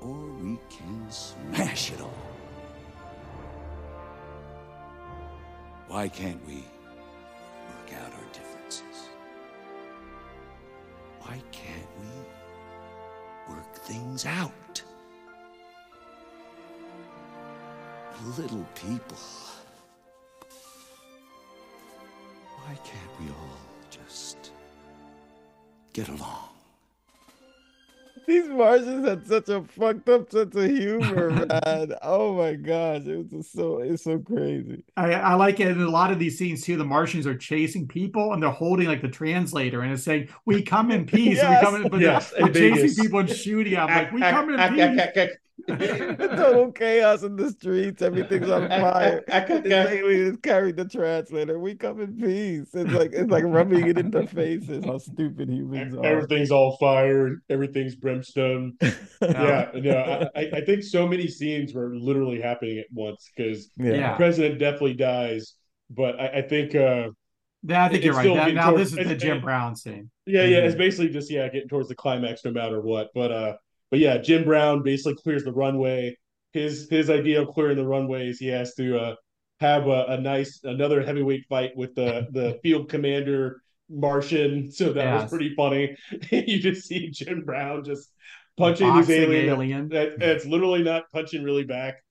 or 0.08 0.18
we 0.42 0.58
can 0.68 1.10
smash 1.10 1.92
it 1.92 2.00
all. 2.00 2.22
Why 5.88 6.08
can't 6.08 6.44
we 6.46 6.64
things 14.18 14.26
out? 14.26 14.82
Little 18.36 18.66
people. 18.74 19.16
Why 22.56 22.74
can't 22.84 23.20
we 23.20 23.28
all 23.30 23.58
just 23.90 24.52
get 25.92 26.08
along? 26.08 26.47
These 28.28 28.48
Martians 28.50 29.08
had 29.08 29.26
such 29.26 29.48
a 29.48 29.62
fucked 29.62 30.06
up 30.10 30.30
sense 30.30 30.54
of 30.54 30.70
humor, 30.70 31.30
man. 31.64 31.94
Oh 32.02 32.34
my 32.36 32.56
gosh, 32.56 33.06
it 33.06 33.16
was 33.16 33.26
just 33.28 33.52
so 33.54 33.78
it's 33.78 34.04
so 34.04 34.18
crazy. 34.18 34.84
I, 34.98 35.14
I 35.14 35.34
like 35.34 35.60
it 35.60 35.68
in 35.68 35.80
a 35.80 35.88
lot 35.88 36.12
of 36.12 36.18
these 36.18 36.36
scenes 36.36 36.62
too. 36.62 36.76
The 36.76 36.84
Martians 36.84 37.26
are 37.26 37.34
chasing 37.34 37.88
people 37.88 38.34
and 38.34 38.42
they're 38.42 38.50
holding 38.50 38.86
like 38.86 39.00
the 39.00 39.08
translator 39.08 39.80
and 39.80 39.94
it's 39.94 40.02
saying, 40.02 40.28
"We 40.44 40.60
come 40.60 40.90
in 40.90 41.06
peace." 41.06 41.38
and 41.40 41.48
Yes. 41.52 41.62
We 41.62 41.66
come 41.66 41.82
in, 41.82 41.88
but 41.88 42.00
Yes, 42.00 42.34
chasing 42.52 43.02
people 43.02 43.20
and 43.20 43.30
shooting 43.30 43.72
them. 43.72 43.88
Like, 43.88 44.12
"We 44.12 44.20
come 44.20 44.50
in 44.50 44.74
peace." 45.14 45.30
Total 45.66 46.72
chaos 46.72 47.22
in 47.22 47.36
the 47.36 47.50
streets. 47.50 48.02
Everything's 48.02 48.48
on 48.50 48.68
fire. 48.68 49.24
This 49.26 49.72
alien 49.72 50.36
carried 50.38 50.76
the 50.76 50.84
translator. 50.84 51.58
We 51.58 51.74
come 51.74 52.00
in 52.00 52.16
peace. 52.16 52.68
It's 52.74 52.92
like 52.92 53.12
it's 53.12 53.30
like 53.30 53.44
rubbing 53.44 53.86
it 53.86 53.98
in 53.98 54.10
their 54.10 54.26
faces. 54.26 54.84
How 54.84 54.98
stupid 54.98 55.48
humans 55.50 55.94
are. 55.96 56.04
Everything's 56.04 56.50
all 56.50 56.76
fire. 56.78 57.36
Everything's 57.50 57.96
brimstone. 57.96 58.74
yeah, 59.22 59.70
no, 59.74 60.30
I, 60.34 60.40
I- 60.40 60.50
I 60.58 60.64
think 60.64 60.82
so 60.82 61.06
many 61.06 61.28
scenes 61.28 61.74
were 61.74 61.94
literally 61.94 62.40
happening 62.40 62.78
at 62.78 62.86
once 62.92 63.30
because 63.36 63.70
Yeah. 63.76 63.92
Yeah. 63.92 64.10
the 64.12 64.16
president 64.16 64.58
definitely 64.58 64.94
dies. 64.94 65.54
But 65.90 66.18
I, 66.20 66.26
I 66.38 66.42
think 66.42 66.74
uh, 66.74 67.08
Yeah, 67.62 67.84
I 67.84 67.88
think 67.88 67.98
It's 67.98 68.04
you're 68.06 68.14
right. 68.14 68.34
That- 68.34 68.54
now 68.54 68.70
towards- 68.70 68.92
this 68.92 69.00
is 69.00 69.08
the 69.08 69.16
Jim 69.16 69.38
it- 69.38 69.42
Brown 69.42 69.76
scene. 69.76 70.10
Yeah, 70.26 70.44
yeah, 70.44 70.58
it's 70.58 70.74
basically 70.76 71.08
just 71.10 71.30
yeah, 71.30 71.48
getting 71.48 71.68
towards 71.68 71.88
the 71.88 71.94
climax 71.94 72.44
no 72.44 72.50
matter 72.50 72.80
what. 72.80 73.08
But 73.14 73.32
uh 73.32 73.54
but 73.90 74.00
yeah, 74.00 74.18
Jim 74.18 74.44
Brown 74.44 74.82
basically 74.82 75.14
clears 75.22 75.44
the 75.44 75.52
runway. 75.52 76.16
His 76.52 76.88
his 76.90 77.10
idea 77.10 77.42
of 77.42 77.48
clearing 77.48 77.76
the 77.76 77.86
runway 77.86 78.28
is 78.28 78.38
he 78.38 78.48
has 78.48 78.74
to 78.74 78.98
uh 78.98 79.14
have 79.60 79.86
a, 79.88 80.04
a 80.08 80.20
nice 80.20 80.60
another 80.64 81.02
heavyweight 81.02 81.44
fight 81.48 81.72
with 81.76 81.94
the 81.94 82.26
the 82.32 82.58
field 82.62 82.88
commander 82.88 83.60
Martian. 83.90 84.70
So 84.70 84.92
that 84.92 85.04
Yes. 85.04 85.22
was 85.22 85.30
pretty 85.30 85.54
funny. 85.54 85.96
you 86.30 86.58
just 86.60 86.86
see 86.86 87.10
Jim 87.10 87.42
Brown 87.44 87.84
just 87.84 88.10
punching 88.56 88.86
this 88.94 89.08
Boxing 89.08 89.22
alien. 89.22 89.48
alien. 89.48 89.88
That, 89.88 90.18
that's 90.18 90.44
literally 90.46 90.82
not 90.82 91.04
punching 91.12 91.42
really 91.42 91.64
back. 91.64 92.02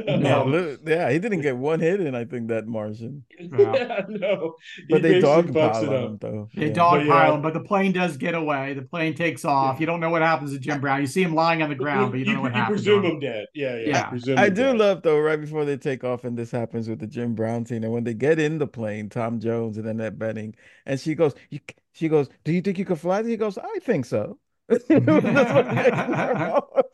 Yeah, 0.18 0.38
Um, 0.40 0.78
yeah, 0.86 1.10
he 1.10 1.18
didn't 1.18 1.40
get 1.42 1.56
one 1.56 1.80
hit 1.80 2.00
in, 2.00 2.14
I 2.14 2.24
think, 2.24 2.48
that 2.48 2.66
Martian. 2.66 3.24
yeah, 3.38 4.02
no. 4.08 4.56
But 4.88 5.00
He 5.00 5.02
they 5.02 5.14
basically 5.14 5.42
dog 5.44 5.52
fucks 5.52 5.80
pile 5.80 5.84
it 5.84 5.92
on 5.92 6.02
up. 6.04 6.04
him, 6.04 6.18
though. 6.20 6.50
They 6.56 6.68
Yeah. 6.68 6.72
dog 6.72 7.04
But 7.06 7.06
yeah. 7.06 7.28
him, 7.34 7.42
but 7.42 7.54
the 7.54 7.60
plane 7.60 7.92
does 7.92 8.16
get 8.16 8.34
away. 8.34 8.74
The 8.74 8.82
plane 8.82 9.14
takes 9.14 9.44
off. 9.44 9.80
You 9.80 9.86
don't 9.86 10.00
know 10.00 10.10
what 10.10 10.22
happens 10.22 10.52
to 10.52 10.58
Jim 10.58 10.80
Brown. 10.80 11.00
You 11.00 11.06
see 11.06 11.22
him 11.22 11.34
lying 11.34 11.62
on 11.62 11.68
the 11.68 11.74
ground, 11.74 12.10
but 12.12 12.18
you 12.18 12.24
don't 12.24 12.34
know 12.34 12.40
what 12.42 12.54
you 12.54 12.60
happens. 12.60 12.82
presume 12.82 13.04
him. 13.04 13.12
him 13.12 13.20
dead. 13.20 13.46
Yeah, 13.54 13.76
yeah. 13.78 13.86
Yeah. 13.86 14.10
you 14.12 14.34
I 14.36 14.48
do 14.48 14.72
dead. 14.72 14.76
love 14.76 15.02
though, 15.02 15.18
right 15.20 15.40
before 15.40 15.64
they 15.64 15.76
take 15.76 16.04
off, 16.04 16.24
and 16.24 16.36
this 16.38 16.50
happens 16.50 16.88
with 16.88 17.00
the 17.00 17.06
Jim 17.06 17.34
Brown 17.34 17.66
scene, 17.66 17.84
and 17.84 17.92
when 17.92 18.04
they 18.04 18.14
get 18.14 18.38
in 18.38 18.58
the 18.58 18.66
plane, 18.66 19.08
Tom 19.08 19.40
Jones 19.40 19.78
and 19.78 19.86
Annette 19.86 20.18
Bening, 20.18 20.54
and 20.86 20.98
she 21.00 21.14
goes, 21.14 21.34
you, 21.50 21.60
she 21.92 22.08
goes, 22.08 22.28
"Do 22.44 22.52
you 22.52 22.62
think 22.62 22.78
you 22.78 22.84
could 22.84 22.98
fly?" 22.98 23.22
He 23.22 23.36
goes, 23.36 23.58
"I 23.58 23.78
think 23.80 24.06
so." 24.06 24.38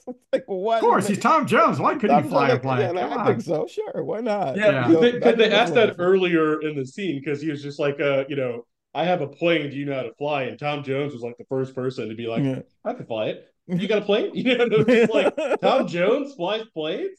That's 0.09 0.17
what 0.17 0.17
It's 0.17 0.33
like, 0.33 0.45
what? 0.47 0.77
Of 0.77 0.81
course, 0.81 1.07
he's 1.09 1.19
Tom 1.19 1.47
Jones. 1.47 1.79
Why 1.79 1.95
couldn't 1.97 2.23
he 2.25 2.29
fly 2.29 2.49
a 2.51 2.59
plane? 2.59 2.95
yeah, 2.95 3.07
I 3.07 3.17
on. 3.17 3.27
think 3.27 3.41
so. 3.43 3.67
Sure, 3.67 4.03
why 4.05 4.21
not? 4.21 4.57
Yeah, 4.57 4.89
You 4.89 4.95
know, 4.95 5.01
because 5.01 5.13
they, 5.13 5.21
'cause 5.21 5.37
they 5.37 5.53
asked 5.53 5.75
that's 5.75 5.97
that 5.97 6.03
earlier 6.03 6.61
in 6.63 6.77
the 6.77 6.87
scene 6.87 7.19
because 7.19 7.41
he 7.41 7.51
was 7.51 7.63
just 7.63 7.79
like, 7.79 8.01
uh, 8.01 8.25
you 8.29 8.37
know, 8.37 8.67
I 8.95 9.05
have 9.05 9.21
a 9.21 9.27
plane. 9.29 9.71
Do 9.71 9.77
you 9.77 9.85
know 9.87 9.95
how 9.95 10.03
to 10.03 10.15
fly? 10.15 10.45
And 10.45 10.59
Tom 10.59 10.83
Jones 10.83 11.13
was 11.13 11.23
like 11.23 11.37
the 11.39 11.45
first 11.49 11.75
person 11.75 12.09
to 12.09 12.15
be 12.15 12.27
like, 12.27 12.43
Yeah. 12.43 12.61
I 12.85 12.95
can 12.95 13.07
fly 13.07 13.27
it. 13.29 13.53
You 13.69 13.87
got 13.87 13.99
a 13.99 14.05
plane? 14.05 14.31
You 14.35 14.57
know, 14.57 14.67
it's 14.71 14.87
just 14.87 15.13
like 15.13 15.61
Tom 15.61 15.87
Jones 15.87 16.35
flies 16.35 16.65
planes. 16.73 17.19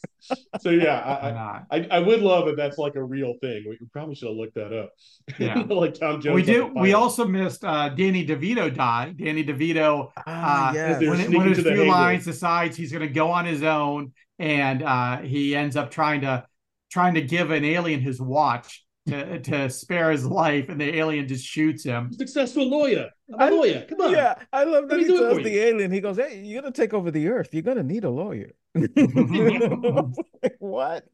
So 0.61 0.71
yeah, 0.71 0.99
I, 0.99 1.29
I, 1.29 1.31
not? 1.31 1.65
I, 1.69 1.97
I 1.97 1.99
would 1.99 2.21
love 2.21 2.47
if 2.47 2.55
that's 2.55 2.77
like 2.77 2.95
a 2.95 3.03
real 3.03 3.35
thing. 3.41 3.65
We 3.69 3.77
probably 3.91 4.15
should 4.15 4.29
have 4.29 4.37
looked 4.37 4.55
that 4.55 4.73
up. 4.73 4.91
Yeah. 5.37 5.59
like 5.69 5.93
Tom 5.93 6.21
Jones. 6.21 6.35
We 6.35 6.41
do. 6.41 6.71
We 6.75 6.93
also 6.93 7.25
missed 7.25 7.63
uh, 7.63 7.89
Danny 7.89 8.25
DeVito 8.25 8.73
died. 8.73 9.17
Danny 9.17 9.43
DeVito, 9.43 10.11
Ah, 10.25 10.69
uh, 10.69 10.73
yes. 10.73 11.01
When, 11.01 11.15
sneaking 11.17 11.37
when 11.37 11.49
his 11.49 11.59
few 11.59 11.85
lines 11.85 12.25
decides 12.25 12.75
he's 12.75 12.91
going 12.91 13.07
to 13.07 13.13
go 13.13 13.29
on 13.29 13.45
his 13.45 13.63
own, 13.63 14.13
and 14.39 14.81
uh, 14.81 15.17
he 15.17 15.55
ends 15.55 15.75
up 15.75 15.91
trying 15.91 16.21
to 16.21 16.45
trying 16.89 17.13
to 17.13 17.21
give 17.21 17.51
an 17.51 17.63
alien 17.63 18.01
his 18.01 18.19
watch 18.19 18.83
to 19.09 19.39
to 19.41 19.69
spare 19.69 20.11
his 20.11 20.25
life, 20.25 20.69
and 20.69 20.79
the 20.79 20.95
alien 20.97 21.27
just 21.27 21.45
shoots 21.45 21.83
him. 21.83 22.11
successful 22.13 22.69
lawyer. 22.69 23.09
I'm 23.33 23.39
a 23.39 23.43
I- 23.45 23.49
lawyer. 23.49 23.85
Come 23.89 24.01
on. 24.01 24.11
Yeah, 24.11 24.35
I 24.53 24.63
love 24.63 24.87
that 24.89 24.97
me 24.97 25.03
he 25.03 25.09
do 25.09 25.19
tells 25.19 25.43
the 25.43 25.51
you. 25.51 25.61
alien. 25.61 25.91
He 25.91 26.01
goes, 26.01 26.17
"Hey, 26.17 26.41
you're 26.43 26.61
gonna 26.61 26.71
take 26.73 26.93
over 26.93 27.11
the 27.11 27.27
Earth. 27.29 27.49
You're 27.53 27.63
gonna 27.63 27.83
need 27.83 28.03
a 28.03 28.09
lawyer." 28.09 28.51
Like, 30.41 30.55
what? 30.59 31.05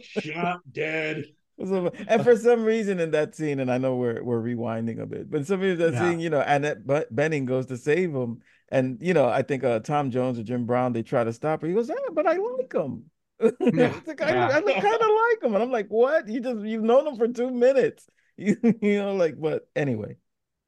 Shot 0.00 0.60
dead. 0.70 1.24
So- 1.64 1.92
and 2.08 2.24
for 2.24 2.36
some 2.36 2.64
reason 2.64 2.98
in 2.98 3.10
that 3.12 3.36
scene, 3.36 3.60
and 3.60 3.70
I 3.70 3.78
know 3.78 3.96
we're 3.96 4.22
we're 4.22 4.42
rewinding 4.42 5.00
a 5.00 5.06
bit, 5.06 5.30
but 5.30 5.46
some 5.46 5.60
reason 5.60 5.78
that 5.78 5.92
Yeah. 5.92 6.10
scene, 6.10 6.20
you 6.20 6.30
know, 6.30 6.40
Annette 6.44 6.86
Bu- 6.86 7.04
Bening 7.14 7.44
goes 7.46 7.66
to 7.66 7.76
save 7.76 8.12
him, 8.14 8.40
and 8.70 8.98
you 9.00 9.14
know, 9.14 9.28
I 9.28 9.42
think 9.42 9.62
uh, 9.62 9.78
Tom 9.80 10.10
Jones 10.10 10.38
or 10.38 10.42
Jim 10.42 10.66
Brown 10.66 10.92
they 10.92 11.02
try 11.02 11.22
to 11.24 11.32
stop 11.32 11.60
her. 11.62 11.68
He 11.68 11.74
goes, 11.74 11.88
"Yeah, 11.88 11.94
but 12.12 12.26
I 12.26 12.36
like 12.36 12.72
him." 12.72 13.04
Yeah, 13.42 13.92
I, 14.20 14.32
yeah. 14.32 14.48
I 14.56 14.60
kind 14.60 14.66
of 15.00 15.08
like 15.10 15.42
him, 15.42 15.54
and 15.54 15.62
I'm 15.62 15.70
like, 15.70 15.88
"What? 15.88 16.28
You 16.28 16.40
just 16.40 16.60
you've 16.64 16.82
known 16.82 17.06
him 17.06 17.16
for 17.16 17.28
two 17.28 17.50
minutes, 17.50 18.06
you, 18.36 18.56
you 18.80 18.98
know?" 18.98 19.14
Like, 19.14 19.40
but 19.40 19.68
anyway, 19.74 20.16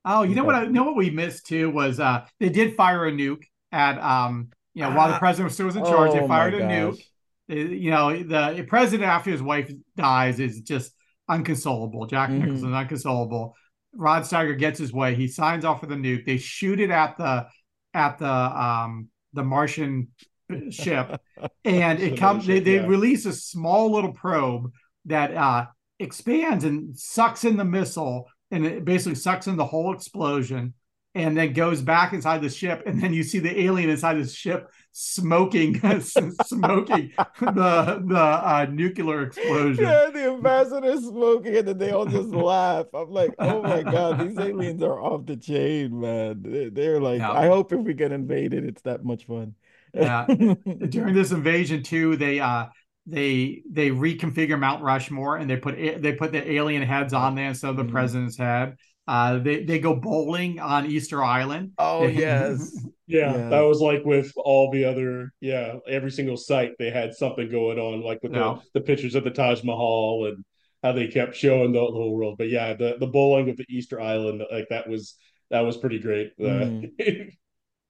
Oh, 0.05 0.23
you 0.23 0.35
know 0.35 0.45
what? 0.45 0.55
I 0.55 0.65
you 0.65 0.71
know 0.71 0.85
what 0.85 0.97
we 0.97 1.11
missed 1.11 1.47
too 1.47 1.71
was 1.71 1.99
uh, 2.01 2.27
they 2.41 2.49
did 2.51 2.77
fire 2.77 3.07
a 3.07 3.13
nuke 3.13 3.45
at 3.73 3.99
um, 4.03 4.51
you 4.75 4.83
know, 4.83 4.91
while 4.91 5.09
the 5.09 5.15
Ah. 5.15 5.19
president 5.19 5.53
still 5.53 5.67
was 5.67 5.77
in 5.77 5.85
charge, 5.85 6.11
Oh, 6.11 6.21
they 6.21 6.29
fired 6.29 6.55
a 6.55 6.59
gosh. 6.59 6.69
nuke. 6.69 7.81
You 7.81 7.91
know, 7.91 8.23
the 8.23 8.65
president 8.67 9.09
after 9.09 9.31
his 9.31 9.43
wife 9.43 9.71
dies 9.97 10.41
is 10.41 10.61
just 10.63 10.93
unconsolable. 11.29 12.07
Jack 12.07 12.31
Mhm. 12.31 12.41
Nicholson 12.41 12.69
is 12.71 12.75
unconsolable. 12.75 13.55
Rod 13.95 14.23
Steiger 14.23 14.59
gets 14.59 14.79
his 14.79 14.93
way. 14.93 15.15
He 15.15 15.29
signs 15.29 15.65
off 15.65 15.81
for 15.81 15.87
the 15.87 15.95
nuke. 15.95 16.27
They 16.27 16.39
shoot 16.39 16.81
it 16.81 16.91
at 16.91 17.17
the 17.17 17.47
at 17.93 18.19
the 18.19 18.27
um 18.29 19.09
the 19.33 19.45
Martian 19.45 20.09
ship, 20.71 21.21
and 21.65 22.01
it 22.01 22.19
comes. 22.19 22.47
They, 22.47 22.61
they 22.61 22.77
yeah. 22.77 22.87
release 22.87 23.27
a 23.27 23.33
small 23.33 23.93
little 23.93 24.13
probe 24.13 24.73
that 25.07 25.35
uh 25.35 25.67
expands 25.99 26.65
and 26.65 26.97
sucks 26.99 27.45
in 27.45 27.57
the 27.57 27.65
missile, 27.65 28.29
and 28.51 28.65
it 28.67 28.85
basically 28.85 29.15
sucks 29.17 29.47
in 29.47 29.57
the 29.57 29.67
whole 29.67 29.95
explosion. 29.95 30.75
And 31.17 31.37
then 31.37 31.53
goes 31.53 31.81
back 31.81 32.13
inside 32.13 32.43
the 32.43 32.49
ship, 32.51 32.83
and 32.87 33.01
then 33.01 33.15
you 33.15 33.23
see 33.23 33.39
the 33.39 33.61
alien 33.63 33.89
inside 33.89 34.15
the 34.15 34.27
ship 34.27 34.69
smoking, 34.91 35.75
smoking 36.01 37.13
the 37.41 38.03
the 38.05 38.19
uh, 38.19 38.67
nuclear 38.69 39.23
explosion. 39.23 39.85
yeah, 39.85 40.11
the 40.13 40.33
ambassador's 40.33 41.05
smoking, 41.05 41.57
and 41.57 41.69
then 41.69 41.79
they 41.79 41.93
all 41.93 42.07
just 42.07 42.31
laugh. 42.31 42.87
I'm 42.93 43.11
like, 43.11 43.33
"Oh 43.39 43.63
my 43.63 43.85
god, 43.85 44.19
these 44.29 44.37
aliens 44.37 44.83
are 44.83 45.01
off 45.01 45.25
the 45.25 45.37
chain, 45.37 46.01
man." 46.01 46.43
They- 46.43 46.71
They're 46.71 47.01
like, 47.01 47.21
Yeah. 47.21 47.31
I 47.31 47.47
hope 47.47 47.73
if 47.73 47.79
we 47.79 47.95
get 47.95 48.11
invaded, 48.11 48.65
it's 48.65 48.83
that 48.83 49.05
much 49.05 49.27
fun. 49.27 49.55
Yeah. 49.95 50.27
during 50.89 51.15
this 51.15 51.31
invasion 51.33 51.83
too 51.83 52.17
they 52.17 52.41
uh 52.41 52.67
they 53.07 53.63
they 53.71 53.91
reconfigure 53.91 54.59
mount 54.59 54.83
rushmore 54.83 55.37
and 55.37 55.49
they 55.49 55.57
put 55.57 55.77
they 55.77 56.13
put 56.15 56.33
the 56.33 56.51
alien 56.53 56.83
heads 56.83 57.13
on 57.13 57.35
there 57.35 57.49
instead 57.49 57.71
of 57.71 57.77
the 57.77 57.85
Mhm. 57.85 57.91
president's 57.93 58.37
head 58.39 58.77
uh 59.07 59.39
they 59.39 59.65
they 59.65 59.79
go 59.79 59.95
bowling 59.95 60.59
on 60.61 60.87
easter 60.87 61.23
island 61.23 61.73
Oh 61.79 62.07
yes. 62.25 62.75
Yeah, 63.07 63.37
Yeah. 63.37 63.49
that 63.51 63.61
was 63.61 63.81
like 63.81 64.03
with 64.05 64.33
all 64.37 64.71
the 64.71 64.87
other, 64.87 65.31
yeah, 65.41 65.75
every 65.87 66.11
single 66.11 66.39
site 66.39 66.73
they 66.79 66.91
had 66.91 67.13
something 67.15 67.51
going 67.51 67.79
on, 67.79 68.01
like 68.01 68.23
with 68.23 68.33
Yeah. 68.33 68.57
the, 68.73 68.81
the 68.81 68.87
pictures 68.87 69.15
of 69.15 69.25
the 69.25 69.31
Taj 69.31 69.63
Mahal 69.63 70.25
and 70.29 70.43
how 70.83 70.93
they 70.93 71.09
kept 71.09 71.37
showing 71.37 71.73
the, 71.73 71.81
the 71.81 71.93
whole 71.93 72.15
world. 72.17 72.37
But 72.39 72.49
yeah, 72.49 72.73
the 72.73 72.97
the 72.99 73.07
bowling 73.07 73.45
with 73.45 73.59
the 73.59 73.67
Easter 73.69 74.01
Island, 74.01 74.43
like 74.51 74.69
that 74.71 74.89
was 74.89 75.17
that 75.51 75.61
was 75.61 75.77
pretty 75.77 75.99
great. 75.99 76.33
Uh, 76.43 76.71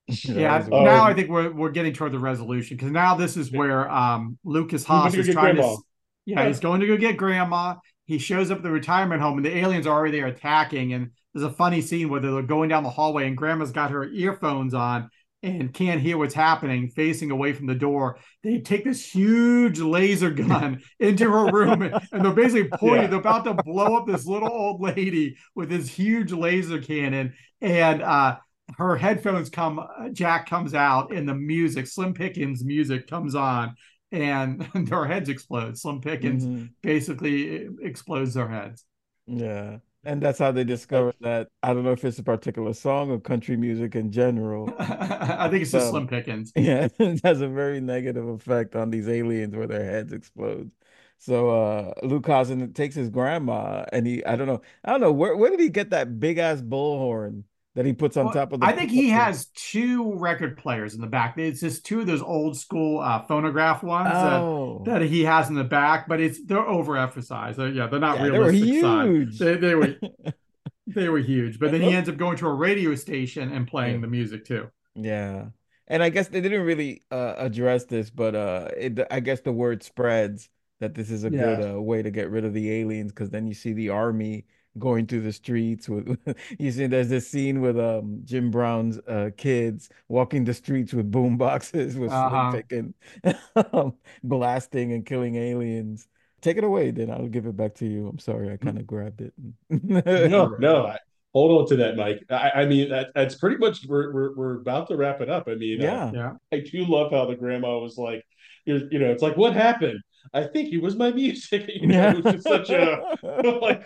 yeah 0.09 0.59
now 0.71 1.05
i 1.05 1.15
think 1.15 1.31
we're 1.31 1.51
we're 1.51 1.71
getting 1.71 1.93
toward 1.93 2.13
the 2.13 2.19
resolution 2.19 2.77
because 2.77 2.91
now 2.91 3.15
this 3.15 3.37
is 3.37 3.51
where 3.51 3.91
um 3.91 4.37
Lukas 4.45 4.85
Haas 4.85 5.15
is 5.15 5.27
trying 5.29 5.57
to 5.57 5.63
grandma. 5.63 5.73
s- 5.75 5.83
yeah 6.27 6.47
he's 6.47 6.61
going 6.61 6.81
to 6.81 6.87
go 6.87 6.97
get 6.97 7.17
grandma. 7.17 7.77
He 8.07 8.19
shows 8.19 8.51
up 8.51 8.59
at 8.59 8.63
the 8.63 8.71
retirement 8.71 9.23
home 9.23 9.39
and 9.39 9.47
the 9.47 9.57
aliens 9.57 9.87
are 9.87 9.95
already 9.97 10.19
there 10.19 10.27
attacking 10.27 10.93
and 10.93 11.11
there's 11.33 11.45
a 11.47 11.51
funny 11.55 11.81
scene 11.81 12.11
where 12.11 12.21
they're 12.21 12.43
going 12.43 12.69
down 12.69 12.83
the 12.83 12.91
hallway 12.91 13.27
and 13.27 13.35
grandma's 13.37 13.73
got 13.73 13.91
her 13.93 14.05
earphones 14.05 14.75
on 14.75 15.09
and 15.43 15.73
can't 15.75 16.01
hear 16.03 16.17
what's 16.19 16.35
happening 16.35 16.89
facing 16.89 17.31
away 17.31 17.53
from 17.55 17.67
the 17.67 17.75
door. 17.75 18.19
They 18.43 18.61
take 18.61 18.85
this 18.85 19.05
huge 19.11 19.79
laser 19.81 20.31
gun 20.45 20.83
into 21.01 21.31
her 21.31 21.47
room 21.51 21.81
and, 21.83 21.95
and 22.13 22.25
they're 22.25 22.33
basically 22.33 22.69
pointing 22.79 23.03
Yeah. 23.03 23.07
they're 23.09 23.19
about 23.21 23.45
to 23.45 23.55
blow 23.55 23.97
up 23.97 24.07
this 24.07 24.27
little 24.27 24.51
old 24.51 24.83
lady 24.83 25.37
with 25.55 25.71
this 25.71 25.89
huge 25.89 26.31
laser 26.33 26.81
cannon. 26.81 27.33
And 27.63 28.03
uh 28.03 28.37
her 28.79 28.97
headphones 28.97 29.51
come 29.51 29.79
uh, 29.79 30.09
jack 30.13 30.49
comes 30.49 30.75
out 30.75 31.13
and 31.13 31.29
the 31.29 31.35
music 31.35 31.87
slim 31.87 32.15
pickens 32.15 32.65
music 32.65 33.07
comes 33.07 33.35
on 33.35 33.75
and 34.13 34.67
their 34.75 35.05
heads 35.07 35.29
explode 35.29 35.77
slim 35.79 36.01
pickens 36.01 36.47
Mhm. 36.47 36.71
basically 36.83 37.69
explodes 37.83 38.35
their 38.35 38.49
heads 38.49 38.85
Yeah. 39.27 39.79
And 40.07 40.21
that's 40.23 40.39
how 40.39 40.53
they 40.53 40.65
discovered 40.65 41.15
that. 41.21 41.49
I 41.63 41.73
don't 41.73 41.83
know 41.85 41.93
if 41.93 42.05
it's 42.05 42.19
a 42.19 42.23
particular 42.23 42.75
song 42.75 43.11
or 43.11 43.19
country 43.21 43.57
music 43.57 43.95
in 43.97 44.13
general. 44.13 44.75
i 44.79 45.49
think 45.51 45.63
it's 45.63 45.73
just 45.73 45.87
Um, 45.87 45.91
slim 45.91 46.07
pickens 46.09 46.53
Yeah, 46.57 46.89
it 46.99 47.21
has 47.25 47.41
a 47.41 47.49
very 47.49 47.81
negative 47.81 48.29
effect 48.29 48.77
on 48.77 48.91
these 48.91 49.09
aliens 49.09 49.57
where 49.57 49.67
their 49.67 49.85
heads 49.85 50.13
explode. 50.13 50.71
So 51.19 51.51
uh 51.51 51.95
Luke 52.03 52.25
Cousin 52.25 52.73
takes 52.75 52.95
his 52.95 53.09
grandma 53.11 53.85
and 53.93 54.07
he 54.07 54.25
I 54.25 54.37
don't 54.37 54.47
know 54.47 54.61
I 54.85 54.91
don't 54.93 55.01
know 55.01 55.13
where 55.13 55.37
where 55.37 55.51
did 55.51 55.61
he 55.61 55.69
get 55.71 55.91
that 55.91 56.21
big 56.21 56.39
ass 56.39 56.61
bullhorn 56.61 57.45
that 57.75 57.85
he 57.85 57.93
puts 57.93 58.17
on 58.17 58.27
Well, 58.27 58.35
top 58.35 58.53
of 58.53 58.61
the 58.61 58.67
I 58.67 58.73
think 58.73 58.91
he 58.91 59.09
has 59.11 59.47
two 59.47 60.15
record 60.15 60.57
players 60.57 60.95
in 60.95 61.01
the 61.01 61.07
back. 61.09 61.37
It's 61.39 61.61
just 61.61 61.85
two 61.85 62.01
of 62.01 62.07
those 62.07 62.23
old 62.23 62.57
school 62.57 63.01
uh, 63.01 63.23
phonograph 63.27 63.83
ones 63.83 64.11
Oh. 64.15 64.83
that, 64.85 65.01
that 65.01 65.07
he 65.07 65.25
has 65.25 65.49
in 65.49 65.55
the 65.57 65.65
back, 65.65 66.07
but 66.09 66.21
it's 66.21 66.45
they're 66.45 66.59
overemphasized. 66.59 67.57
They're, 67.57 67.69
yeah, 67.71 67.87
they're 67.89 68.01
not 68.01 68.19
Yeah, 68.19 68.25
they 68.31 68.39
were 68.39 68.53
huge. 68.53 69.39
They, 69.39 69.57
they 69.57 69.75
were 69.75 69.97
they 70.87 71.09
were 71.09 71.19
huge. 71.19 71.59
But 71.59 71.73
then 71.73 71.81
he 71.83 71.93
ends 71.95 72.09
up 72.09 72.17
going 72.17 72.37
to 72.39 72.47
a 72.47 72.55
radio 72.55 72.95
station 72.95 73.51
and 73.53 73.67
playing 73.67 73.97
Yeah. 73.97 74.01
the 74.01 74.07
music 74.09 74.45
too. 74.45 74.69
Yeah. 74.95 75.47
And 75.89 76.03
I 76.03 76.09
guess 76.09 76.29
they 76.29 76.41
didn't 76.41 76.63
really 76.63 77.03
uh, 77.11 77.35
address 77.37 77.85
this, 77.85 78.11
but 78.11 78.35
uh, 78.35 78.69
it, 78.77 79.01
I 79.11 79.21
guess 79.21 79.41
the 79.41 79.53
word 79.53 79.83
spreads 79.83 80.49
that 80.81 80.95
this 80.95 81.11
is 81.11 81.25
a 81.25 81.31
good 81.31 81.59
Yeah. 81.59 81.75
uh, 81.75 81.81
way 81.81 82.03
to 82.03 82.11
get 82.11 82.31
rid 82.31 82.45
of 82.45 82.55
the 82.55 82.71
aliens 82.81 83.13
because 83.13 83.31
then 83.31 83.47
you 83.47 83.55
see 83.55 83.73
the 83.73 83.91
army 83.91 84.47
going 84.79 85.07
through 85.07 85.21
the 85.23 85.33
streets 85.33 85.89
with 85.89 86.19
you 86.59 86.71
see 86.73 86.87
there's 86.87 87.09
this 87.09 87.29
scene 87.29 87.61
with 87.61 87.79
um 87.79 88.21
Jim 88.25 88.51
Brown's 88.51 88.99
uh, 89.07 89.31
kids 89.37 89.89
walking 90.09 90.45
the 90.45 90.55
streets 90.55 90.93
with 90.93 91.11
boom 91.11 91.37
boxes 91.37 91.97
with 91.99 92.11
Slim 92.11 92.35
Uh-huh. 92.35 92.53
Pickens, 92.53 92.95
um, 93.73 93.95
blasting 94.23 94.93
and 94.93 95.07
killing 95.07 95.37
aliens. 95.37 96.09
take 96.43 96.57
it 96.57 96.65
away. 96.65 96.91
Then 96.91 97.11
I'll 97.11 97.29
give 97.29 97.47
it 97.47 97.57
back 97.57 97.75
to 97.77 97.87
you. 97.87 98.09
I'm 98.09 98.19
sorry, 98.19 98.53
I 98.53 98.57
kind 98.57 98.79
of 98.79 98.87
grabbed 98.87 99.21
it. 99.23 99.33
no, 99.71 100.57
no. 100.59 100.87
I, 100.87 100.99
hold 101.33 101.61
on 101.63 101.69
to 101.69 101.77
that, 101.77 101.97
Mike. 101.97 102.25
I, 102.31 102.51
I 102.63 102.67
mean, 102.67 102.91
that, 102.91 103.09
that's 103.15 103.35
pretty 103.37 103.57
much 103.57 103.87
we're, 103.87 104.13
we're 104.13 104.35
we're 104.37 104.61
about 104.61 104.89
to 104.89 104.97
wrap 104.97 105.21
it 105.21 105.29
up. 105.31 105.49
I 105.49 105.55
mean, 105.55 105.81
yeah, 105.81 106.05
uh, 106.07 106.13
yeah. 106.13 106.33
I 106.53 106.61
do 106.61 106.85
love 106.85 107.13
how 107.13 107.27
the 107.27 107.35
grandma 107.37 107.79
was 107.79 107.97
like, 107.99 108.25
you 108.67 108.99
know, 108.99 109.11
it's 109.11 109.23
like, 109.23 109.37
what 109.37 109.55
happened? 109.55 110.01
I 110.33 110.45
think 110.45 110.73
it 110.73 110.83
was 110.83 110.97
my 110.97 111.13
music. 111.13 111.71
You 111.75 111.89
know, 111.89 112.09
it 112.09 112.25
was 112.25 112.35
just 112.35 112.49
such 112.49 112.71
a 112.71 113.17
like 113.61 113.85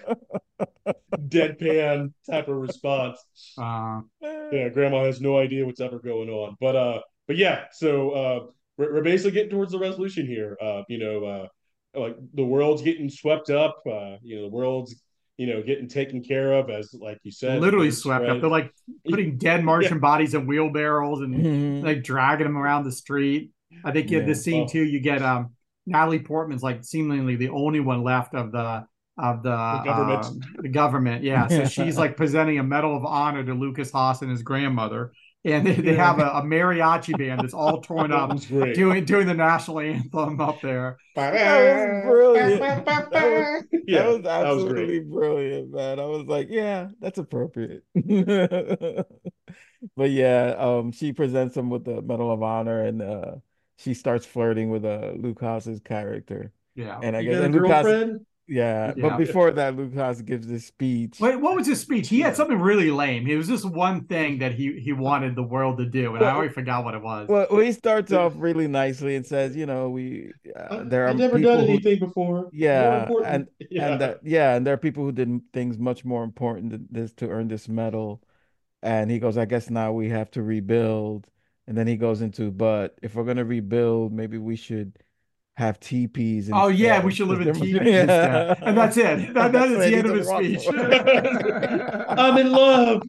deadpan 1.17 2.13
type 2.29 2.49
of 2.49 2.57
response. 2.57 3.19
Uh, 3.57 4.01
yeah, 4.23 4.69
grandma 4.69 5.05
has 5.05 5.21
no 5.21 5.39
idea 5.39 5.67
what's 5.67 5.81
ever 5.81 5.99
going 5.99 6.29
on. 6.29 6.57
But 6.61 6.77
uh, 6.77 7.01
but 7.27 7.37
yeah, 7.37 7.65
so 7.73 8.11
uh, 8.11 8.47
we're, 8.77 8.95
we're 8.95 9.03
basically 9.03 9.33
getting 9.33 9.51
towards 9.51 9.73
the 9.73 9.79
resolution 9.79 10.27
here. 10.27 10.57
Uh, 10.61 10.83
you 10.89 10.99
know, 10.99 11.25
uh, 11.25 11.99
like 11.99 12.17
the 12.35 12.45
world's 12.45 12.83
getting 12.83 13.09
swept 13.09 13.51
up. 13.51 13.81
Uh, 13.87 14.17
you 14.23 14.37
know, 14.37 14.43
the 14.43 14.55
world's 14.55 15.01
you 15.37 15.47
know 15.47 15.63
getting 15.63 15.89
taken 15.89 16.23
care 16.23 16.53
of 16.53 16.69
as 16.71 16.95
like 16.95 17.19
you 17.23 17.31
said, 17.31 17.61
literally 17.61 17.91
swept 17.91 18.25
spread. 18.25 18.37
up. 18.37 18.41
They're 18.41 18.51
like 18.51 18.73
putting 19.09 19.39
dead 19.39 19.65
Martian 19.65 19.95
yeah. 19.95 20.01
bodies 20.01 20.35
in 20.35 20.47
wheelbarrows 20.47 21.21
and 21.21 21.35
mm-hmm. 21.35 21.87
like 21.87 22.03
dragging 22.03 22.47
them 22.47 22.59
around 22.59 22.85
the 22.85 22.93
street. 22.93 23.51
I 23.85 23.93
think 23.93 24.11
you 24.11 24.19
yeah. 24.19 24.27
this 24.27 24.45
scene 24.45 24.65
oh. 24.65 24.69
too, 24.69 24.83
you 24.83 25.01
get 25.01 25.23
um 25.23 25.51
Natalie 25.89 26.19
Portman's 26.19 26.63
like 26.63 26.85
seemingly 26.85 27.37
the 27.37 27.49
only 27.49 27.81
one 27.81 28.03
left 28.03 28.35
of 28.35 28.53
the 28.53 28.87
of 29.19 29.43
the, 29.43 29.51
the 29.51 29.83
government. 29.85 30.27
Uh, 30.27 30.63
the 30.63 30.69
government, 30.69 31.25
yeah. 31.25 31.49
So 31.49 31.65
she's 31.65 31.99
like 31.99 32.17
presenting 32.17 32.59
a 32.59 32.63
Medal 32.63 32.97
of 32.97 33.05
Honor 33.05 33.45
to 33.45 33.53
Lukas 33.53 33.91
Haas 33.91 34.23
and 34.23 34.31
his 34.31 34.43
grandmother, 34.43 35.13
and 35.45 35.67
they, 35.67 35.75
they 35.75 35.95
have 35.95 36.21
a, 36.21 36.27
a, 36.27 36.43
mariachi 36.43 37.19
band 37.19 37.41
that's 37.41 37.55
all 37.55 37.81
torn 37.81 38.13
up 38.13 38.39
doing 38.75 39.05
doing 39.05 39.27
the 39.27 39.35
national 39.35 39.81
anthem 39.81 40.41
up 40.41 40.61
there. 40.61 40.99
That 41.17 41.33
was 41.33 42.05
brilliant. 42.07 42.61
That 42.61 43.11
was, 43.11 43.65
yeah, 43.87 44.03
that 44.03 44.09
was 44.09 44.27
absolutely 44.27 44.99
that 44.99 45.07
was 45.07 45.13
brilliant, 45.13 45.73
man. 45.73 45.99
I 46.01 46.05
was 46.05 46.27
like, 46.27 46.49
yeah, 46.51 46.89
that's 47.01 47.19
appropriate. 47.19 47.83
but 49.97 50.11
yeah, 50.11 50.55
um, 50.59 50.93
she 50.93 51.13
presents 51.13 51.57
him 51.57 51.71
with 51.71 51.85
the 51.85 52.03
Medal 52.03 52.33
of 52.33 52.43
Honor, 52.43 52.85
and 52.85 53.03
uh, 53.03 53.33
she 53.79 53.95
starts 53.95 54.27
flirting 54.27 54.71
with 54.71 54.85
uh 54.85 55.13
Lukas's 55.17 55.81
character. 55.81 56.53
Yeah, 56.75 57.01
and 57.03 57.17
I 57.17 57.21
you 57.21 57.31
guess 57.31 57.45
and 57.45 57.55
Lukas, 57.55 58.21
yeah, 58.49 58.95
yeah, 58.97 59.09
but 59.09 59.19
before 59.19 59.51
that, 59.51 59.77
Lucas 59.77 60.23
gives 60.23 60.47
this 60.47 60.65
speech. 60.65 61.19
Wait, 61.21 61.37
what 61.37 61.55
was 61.55 61.67
his 61.67 61.81
speech? 61.81 62.09
He 62.09 62.21
had 62.21 62.35
something 62.35 62.59
really 62.59 62.91
lame. 62.91 63.27
It 63.27 63.37
was 63.37 63.47
just 63.47 63.65
one 63.65 64.07
thing 64.07 64.39
that 64.39 64.55
he 64.55 64.81
he 64.81 64.93
wanted 64.93 65.37
the 65.37 65.43
world 65.43 65.77
to 65.79 65.85
do, 65.85 66.13
and 66.13 66.21
well, 66.21 66.31
I 66.31 66.35
already 66.35 66.53
forgot 66.53 66.83
what 66.83 66.95
it 66.95 67.03
was. 67.03 67.29
Well, 67.29 67.47
well, 67.51 67.61
he 67.61 67.73
starts 67.73 68.11
off 68.11 68.33
really 68.37 68.67
nicely 68.67 69.17
and 69.17 69.27
says, 69.27 69.55
you 69.55 69.67
know, 69.67 69.91
we 69.91 70.33
uh, 70.57 70.85
there 70.85 71.05
are 71.05 71.09
I've 71.09 71.17
never 71.17 71.39
done 71.39 71.61
anything 71.61 71.99
who, 71.99 72.07
before. 72.07 72.49
Yeah, 72.53 73.09
and 73.25 73.49
yeah. 73.71 73.93
and 73.93 74.01
that, 74.01 74.21
yeah, 74.25 74.55
and 74.55 74.67
there 74.67 74.75
are 74.75 74.79
people 74.79 75.05
who 75.05 75.13
did 75.13 75.41
things 75.53 75.79
much 75.79 76.05
more 76.07 76.25
important 76.25 76.71
than 76.71 76.89
this 76.91 77.13
to 77.15 77.29
earn 77.29 77.49
this 77.49 77.69
medal. 77.69 78.23
And 78.83 79.11
he 79.11 79.19
goes, 79.19 79.37
I 79.37 79.45
guess 79.45 79.69
now 79.69 79.93
we 79.93 80.09
have 80.09 80.31
to 80.33 80.43
rebuild. 80.43 81.29
And 81.69 81.77
then 81.77 81.87
he 81.87 81.97
goes 81.97 82.23
into, 82.23 82.51
but 82.51 82.99
if 83.03 83.15
we're 83.15 83.25
gonna 83.25 83.45
rebuild, 83.45 84.11
maybe 84.11 84.39
we 84.39 84.57
should 84.57 84.99
have 85.55 85.79
teepees. 85.79 86.51
Oh 86.51 86.69
yeah, 86.69 87.05
we 87.05 87.13
should 87.13 87.29
live 87.29 87.43
in 87.43 87.53
teepees 87.61 87.83
yeah. 87.85 88.55
and 88.63 88.75
that's 88.75 88.97
it. 88.97 89.35
That, 89.35 89.53
that 89.53 89.69
is 89.69 89.79
the 89.79 89.95
end 89.95 90.07
of 90.07 90.17
his 90.17 90.29
speech. 90.29 90.67
I'm 92.09 92.39
in 92.39 92.51
love. 92.51 93.03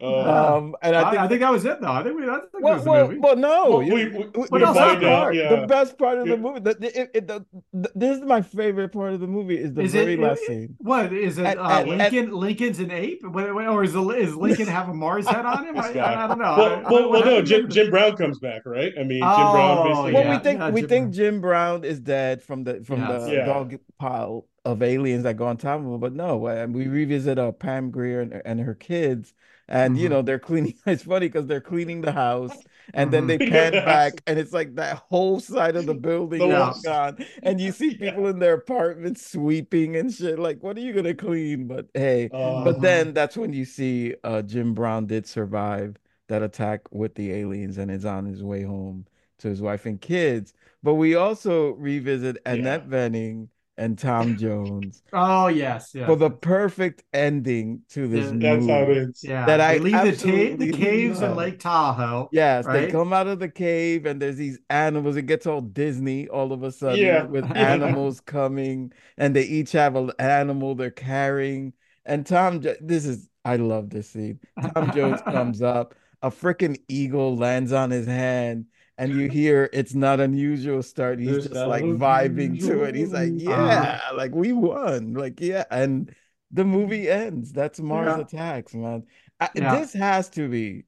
Uh, 0.00 0.56
um, 0.56 0.76
and 0.80 0.94
I 0.94 1.10
think, 1.10 1.20
I, 1.20 1.24
I 1.24 1.28
think, 1.28 1.40
that 1.40 1.50
was 1.50 1.64
it, 1.64 1.80
though. 1.80 1.90
I 1.90 2.04
think 2.04 2.16
we. 2.16 2.28
I 2.28 2.38
think 2.38 2.62
well, 2.62 2.76
was 2.76 2.86
well, 2.86 3.08
movie. 3.08 3.18
well, 3.18 3.36
no. 3.36 3.70
Well, 3.70 3.78
we, 3.80 3.90
we, 3.90 4.08
we, 4.08 4.60
the, 4.60 4.72
best 4.72 5.00
part, 5.02 5.34
yeah. 5.34 5.56
the 5.56 5.66
best 5.66 5.98
part 5.98 6.18
of 6.18 6.28
the 6.28 6.36
movie. 6.36 6.60
The, 6.60 7.00
it, 7.00 7.10
it, 7.14 7.26
the, 7.26 7.44
the, 7.72 7.90
this 7.96 8.18
is 8.18 8.22
my 8.22 8.40
favorite 8.40 8.90
part 8.90 9.12
of 9.12 9.20
the 9.20 9.26
movie. 9.26 9.58
Is 9.58 9.74
the 9.74 9.82
is 9.82 9.92
very 9.92 10.14
it, 10.14 10.20
last 10.20 10.40
scene. 10.46 10.76
What 10.78 11.12
is 11.12 11.38
it? 11.38 11.46
At, 11.46 11.58
uh, 11.58 11.68
at, 11.68 11.88
Lincoln. 11.88 12.28
At, 12.28 12.32
Lincoln's 12.32 12.78
an 12.78 12.92
ape, 12.92 13.22
or 13.24 13.82
is, 13.82 13.96
is 13.96 14.36
Lincoln 14.36 14.68
have 14.68 14.88
a 14.88 14.94
Mars 14.94 15.26
head 15.26 15.44
on 15.44 15.66
him? 15.66 15.76
I, 15.76 15.88
I, 15.88 16.26
don't 16.28 16.38
know. 16.38 16.54
Well, 16.56 16.82
well, 16.88 17.10
well 17.10 17.24
no. 17.24 17.42
Jim, 17.42 17.68
Jim 17.68 17.90
Brown 17.90 18.16
comes 18.16 18.38
back, 18.38 18.62
right? 18.66 18.92
I 18.96 19.02
mean, 19.02 19.18
Jim 19.18 19.28
oh, 19.28 19.52
Brown. 19.52 19.88
Basically, 19.88 20.12
well, 20.12 20.30
we 20.30 20.38
think 20.38 20.60
yeah, 20.60 20.70
we 20.70 20.80
Jim 20.82 20.88
think 20.88 21.04
Brown. 21.06 21.12
Jim 21.12 21.40
Brown 21.40 21.84
is 21.84 21.98
dead 21.98 22.40
from 22.40 22.62
the 22.62 22.84
from 22.84 23.00
yes. 23.00 23.24
the 23.24 23.36
dog 23.44 23.74
pile 23.98 24.46
of 24.64 24.82
aliens 24.82 25.22
that 25.24 25.36
go 25.36 25.46
on 25.46 25.56
top 25.56 25.80
of 25.80 25.86
him, 25.86 25.98
but 25.98 26.12
no. 26.12 26.36
We 26.36 26.86
revisit 26.86 27.38
uh, 27.38 27.52
Pam 27.52 27.90
Grier 27.90 28.20
and, 28.20 28.42
and 28.44 28.60
her 28.60 28.74
kids 28.74 29.32
and 29.68 29.94
mm-hmm. 29.94 30.02
you 30.02 30.08
know 30.08 30.22
they're 30.22 30.38
cleaning 30.38 30.74
it's 30.86 31.02
funny 31.02 31.26
because 31.26 31.46
they're 31.46 31.60
cleaning 31.60 32.00
the 32.00 32.12
house 32.12 32.56
and 32.94 33.10
mm-hmm. 33.10 33.26
then 33.26 33.38
they 33.38 33.38
pan 33.50 33.72
back 33.72 34.22
and 34.26 34.38
it's 34.38 34.52
like 34.52 34.74
that 34.74 34.96
whole 35.08 35.40
side 35.40 35.76
of 35.76 35.86
the 35.86 35.94
building 35.94 36.40
is 36.42 36.82
gone 36.82 37.16
and 37.42 37.60
you 37.60 37.72
see 37.72 37.94
people 37.94 38.24
yeah. 38.24 38.30
in 38.30 38.38
their 38.38 38.54
apartments 38.54 39.30
sweeping 39.30 39.96
and 39.96 40.12
shit 40.12 40.38
like 40.38 40.62
what 40.62 40.76
are 40.76 40.80
you 40.80 40.92
gonna 40.92 41.14
clean 41.14 41.66
but 41.66 41.86
hey 41.94 42.28
uh-huh. 42.32 42.64
but 42.64 42.80
then 42.80 43.12
that's 43.12 43.36
when 43.36 43.52
you 43.52 43.64
see 43.64 44.14
uh 44.24 44.42
jim 44.42 44.74
brown 44.74 45.06
did 45.06 45.26
survive 45.26 45.96
that 46.28 46.42
attack 46.42 46.80
with 46.90 47.14
the 47.14 47.32
aliens 47.32 47.78
and 47.78 47.90
is 47.90 48.04
on 48.04 48.24
his 48.24 48.42
way 48.42 48.62
home 48.62 49.06
to 49.38 49.48
his 49.48 49.62
wife 49.62 49.86
and 49.86 50.00
kids 50.00 50.52
but 50.82 50.94
we 50.94 51.14
also 51.14 51.72
revisit 51.72 52.38
annette 52.46 52.84
yeah. 52.88 53.08
Bening 53.08 53.48
and 53.78 53.96
Tom 53.96 54.36
Jones. 54.36 55.02
Oh 55.12 55.46
yes, 55.46 55.92
yes. 55.94 56.06
For 56.06 56.16
the 56.16 56.30
perfect 56.30 57.04
ending 57.14 57.82
to 57.90 58.08
this 58.08 58.26
yeah, 58.26 58.56
movie. 58.56 58.66
That's 58.66 58.66
how 58.66 58.90
it 58.90 58.96
is. 58.96 59.24
Yeah. 59.24 59.46
That 59.46 59.60
I 59.60 59.78
leave 59.78 59.92
the, 59.92 60.16
ta- 60.16 60.56
the 60.56 60.72
caves 60.72 61.22
in 61.22 61.36
Lake 61.36 61.60
Tahoe. 61.60 62.28
Yes, 62.32 62.66
right? 62.66 62.86
they 62.86 62.90
come 62.90 63.12
out 63.12 63.28
of 63.28 63.38
the 63.38 63.48
cave 63.48 64.04
and 64.04 64.20
there's 64.20 64.36
these 64.36 64.58
animals. 64.68 65.16
It 65.16 65.22
gets 65.22 65.46
all 65.46 65.60
Disney 65.60 66.28
all 66.28 66.52
of 66.52 66.64
a 66.64 66.72
sudden 66.72 66.98
yeah. 66.98 67.22
with 67.22 67.44
animals 67.56 68.20
coming 68.20 68.92
and 69.16 69.34
they 69.34 69.44
each 69.44 69.72
have 69.72 69.94
an 69.96 70.10
animal 70.18 70.74
they're 70.74 70.90
carrying. 70.90 71.72
And 72.04 72.26
Tom, 72.26 72.60
this 72.80 73.06
is 73.06 73.28
I 73.44 73.56
love 73.56 73.90
this 73.90 74.10
scene. 74.10 74.40
Tom 74.74 74.92
Jones 74.92 75.22
comes 75.24 75.62
up, 75.62 75.94
a 76.20 76.30
freaking 76.30 76.78
eagle 76.88 77.36
lands 77.36 77.72
on 77.72 77.90
his 77.90 78.06
hand 78.06 78.66
and 78.98 79.12
you 79.12 79.28
hear 79.28 79.70
it's 79.72 79.94
not 79.94 80.18
unusual 80.18 80.82
start. 80.82 81.20
He's 81.20 81.44
just 81.44 81.54
like 81.54 81.84
vibing 81.84 82.60
to 82.66 82.82
it. 82.82 82.96
He's 82.96 83.12
like, 83.12 83.30
yeah, 83.34 83.52
uh-huh. 83.52 84.16
like 84.16 84.34
we 84.34 84.52
won. 84.52 85.14
Like, 85.14 85.40
yeah. 85.40 85.64
And 85.70 86.14
the 86.50 86.64
movie 86.64 87.08
ends. 87.08 87.52
That's 87.52 87.78
Mars 87.78 88.08
yeah. 88.08 88.22
Attacks, 88.24 88.74
man. 88.74 89.04
I, 89.40 89.48
yeah. 89.54 89.78
This 89.78 89.92
has 89.92 90.28
to 90.30 90.48
be 90.48 90.84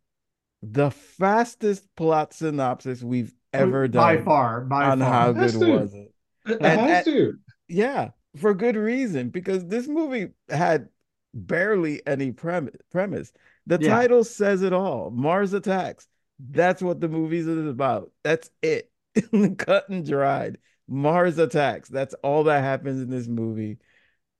the 0.62 0.90
fastest 0.90 1.86
plot 1.96 2.34
synopsis 2.34 3.02
we've 3.02 3.32
ever 3.52 3.86
done. 3.86 4.16
By 4.18 4.24
far, 4.24 4.62
by 4.62 4.86
on 4.86 4.98
far. 4.98 5.08
how 5.08 5.32
good 5.32 5.54
was 5.54 5.94
it? 5.94 6.12
It 6.46 6.58
and, 6.60 6.80
has 6.80 7.06
and, 7.06 7.16
to. 7.16 7.34
Yeah, 7.68 8.08
for 8.36 8.54
good 8.54 8.76
reason. 8.76 9.28
Because 9.28 9.64
this 9.66 9.86
movie 9.86 10.30
had 10.48 10.88
barely 11.32 12.04
any 12.06 12.32
premise. 12.32 12.74
premise. 12.90 13.32
The 13.66 13.78
yeah. 13.80 13.90
title 13.90 14.24
says 14.24 14.62
it 14.62 14.72
all. 14.72 15.12
Mars 15.12 15.52
Attacks. 15.52 16.08
That's 16.50 16.82
what 16.82 17.00
the 17.00 17.08
movies 17.08 17.46
is 17.46 17.66
about. 17.66 18.10
That's 18.22 18.50
it. 18.62 18.90
Cut 19.58 19.88
and 19.88 20.06
dried. 20.06 20.58
Mars 20.88 21.38
attacks. 21.38 21.88
That's 21.88 22.14
all 22.22 22.44
that 22.44 22.62
happens 22.62 23.02
in 23.02 23.10
this 23.10 23.28
movie. 23.28 23.78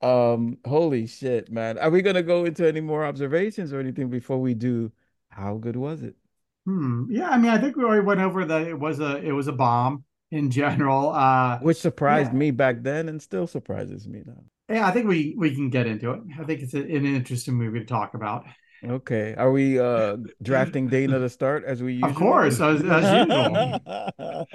Um, 0.03 0.59
holy 0.65 1.07
shit, 1.07 1.51
man. 1.51 1.79
Are 1.79 1.91
we 1.91 2.03
gonna 2.03 2.23
go 2.23 2.45
into 2.45 2.67
any 2.67 2.81
more 2.81 3.05
observations 3.05 3.73
or 3.73 3.81
anything 3.81 4.09
before 4.09 4.41
we 4.41 4.55
do? 4.55 4.91
How 5.29 5.57
good 5.57 5.77
was 5.77 6.03
it? 6.03 6.17
Hmm. 6.65 7.05
Yeah, 7.11 7.29
I 7.29 7.39
mean, 7.39 7.51
I 7.51 7.59
think 7.59 7.77
we 7.77 7.85
already 7.85 8.05
went 8.05 8.21
over 8.21 8.45
that 8.45 8.63
it 8.63 8.79
was 8.79 9.01
a 9.01 9.17
it 9.19 9.33
was 9.33 9.47
a 9.47 9.53
bomb 9.53 10.05
in 10.31 10.51
general. 10.51 11.11
Uh 11.11 11.59
which 11.59 11.77
surprised 11.77 12.33
yeah. 12.33 12.39
me 12.39 12.51
back 12.51 12.83
then 12.83 13.09
and 13.09 13.21
still 13.21 13.47
surprises 13.47 14.09
me 14.09 14.23
now. 14.25 14.43
Yeah, 14.69 14.87
I 14.87 14.93
think 14.93 15.07
we 15.07 15.35
we 15.37 15.55
can 15.55 15.69
get 15.69 15.87
into 15.87 16.13
it. 16.13 16.21
I 16.39 16.45
think 16.45 16.63
it's 16.63 16.75
an 16.75 16.89
interesting 16.89 17.55
movie 17.55 17.81
to 17.81 17.87
talk 17.87 18.15
about. 18.15 18.45
Okay. 18.85 19.35
Are 19.37 19.53
we 19.53 19.79
uh 19.79 20.17
drafting 20.43 20.89
Dana 20.89 21.19
to 21.19 21.29
start 21.29 21.65
as 21.65 21.83
we 21.83 21.95
usually? 21.95 22.11
Of 22.11 22.17
course, 22.17 22.61
as, 22.61 22.83
as 22.83 23.29
usual. 23.29 24.47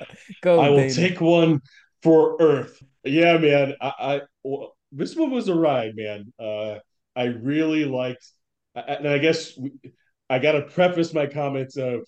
Go, 0.41 0.59
I 0.59 0.69
will 0.69 0.77
Dana. 0.77 0.93
take 0.93 1.21
one 1.21 1.61
for 2.01 2.37
Earth. 2.39 2.81
Yeah, 3.03 3.37
man. 3.37 3.75
I, 3.81 3.93
I 3.99 4.21
well, 4.43 4.75
this 4.91 5.15
one 5.15 5.31
was 5.31 5.47
a 5.47 5.55
ride, 5.55 5.95
man. 5.95 6.33
Uh 6.39 6.79
I 7.15 7.25
really 7.25 7.85
liked 7.85 8.25
and 8.75 9.07
I 9.07 9.17
guess 9.17 9.57
we, 9.57 9.71
I 10.29 10.39
got 10.39 10.53
to 10.53 10.61
preface 10.63 11.13
my 11.13 11.27
comments 11.27 11.77
of 11.77 12.01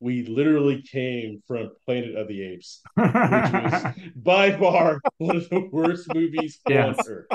we 0.00 0.24
literally 0.24 0.82
came 0.82 1.42
from 1.46 1.70
Planet 1.84 2.14
of 2.16 2.28
the 2.28 2.42
Apes, 2.42 2.82
which 2.94 3.12
was 3.12 3.84
by 4.16 4.52
far 4.52 5.00
one 5.18 5.36
of 5.36 5.48
the 5.48 5.68
worst 5.72 6.12
movies 6.14 6.60
yes. 6.68 6.98
on 6.98 7.04
earth. 7.08 7.26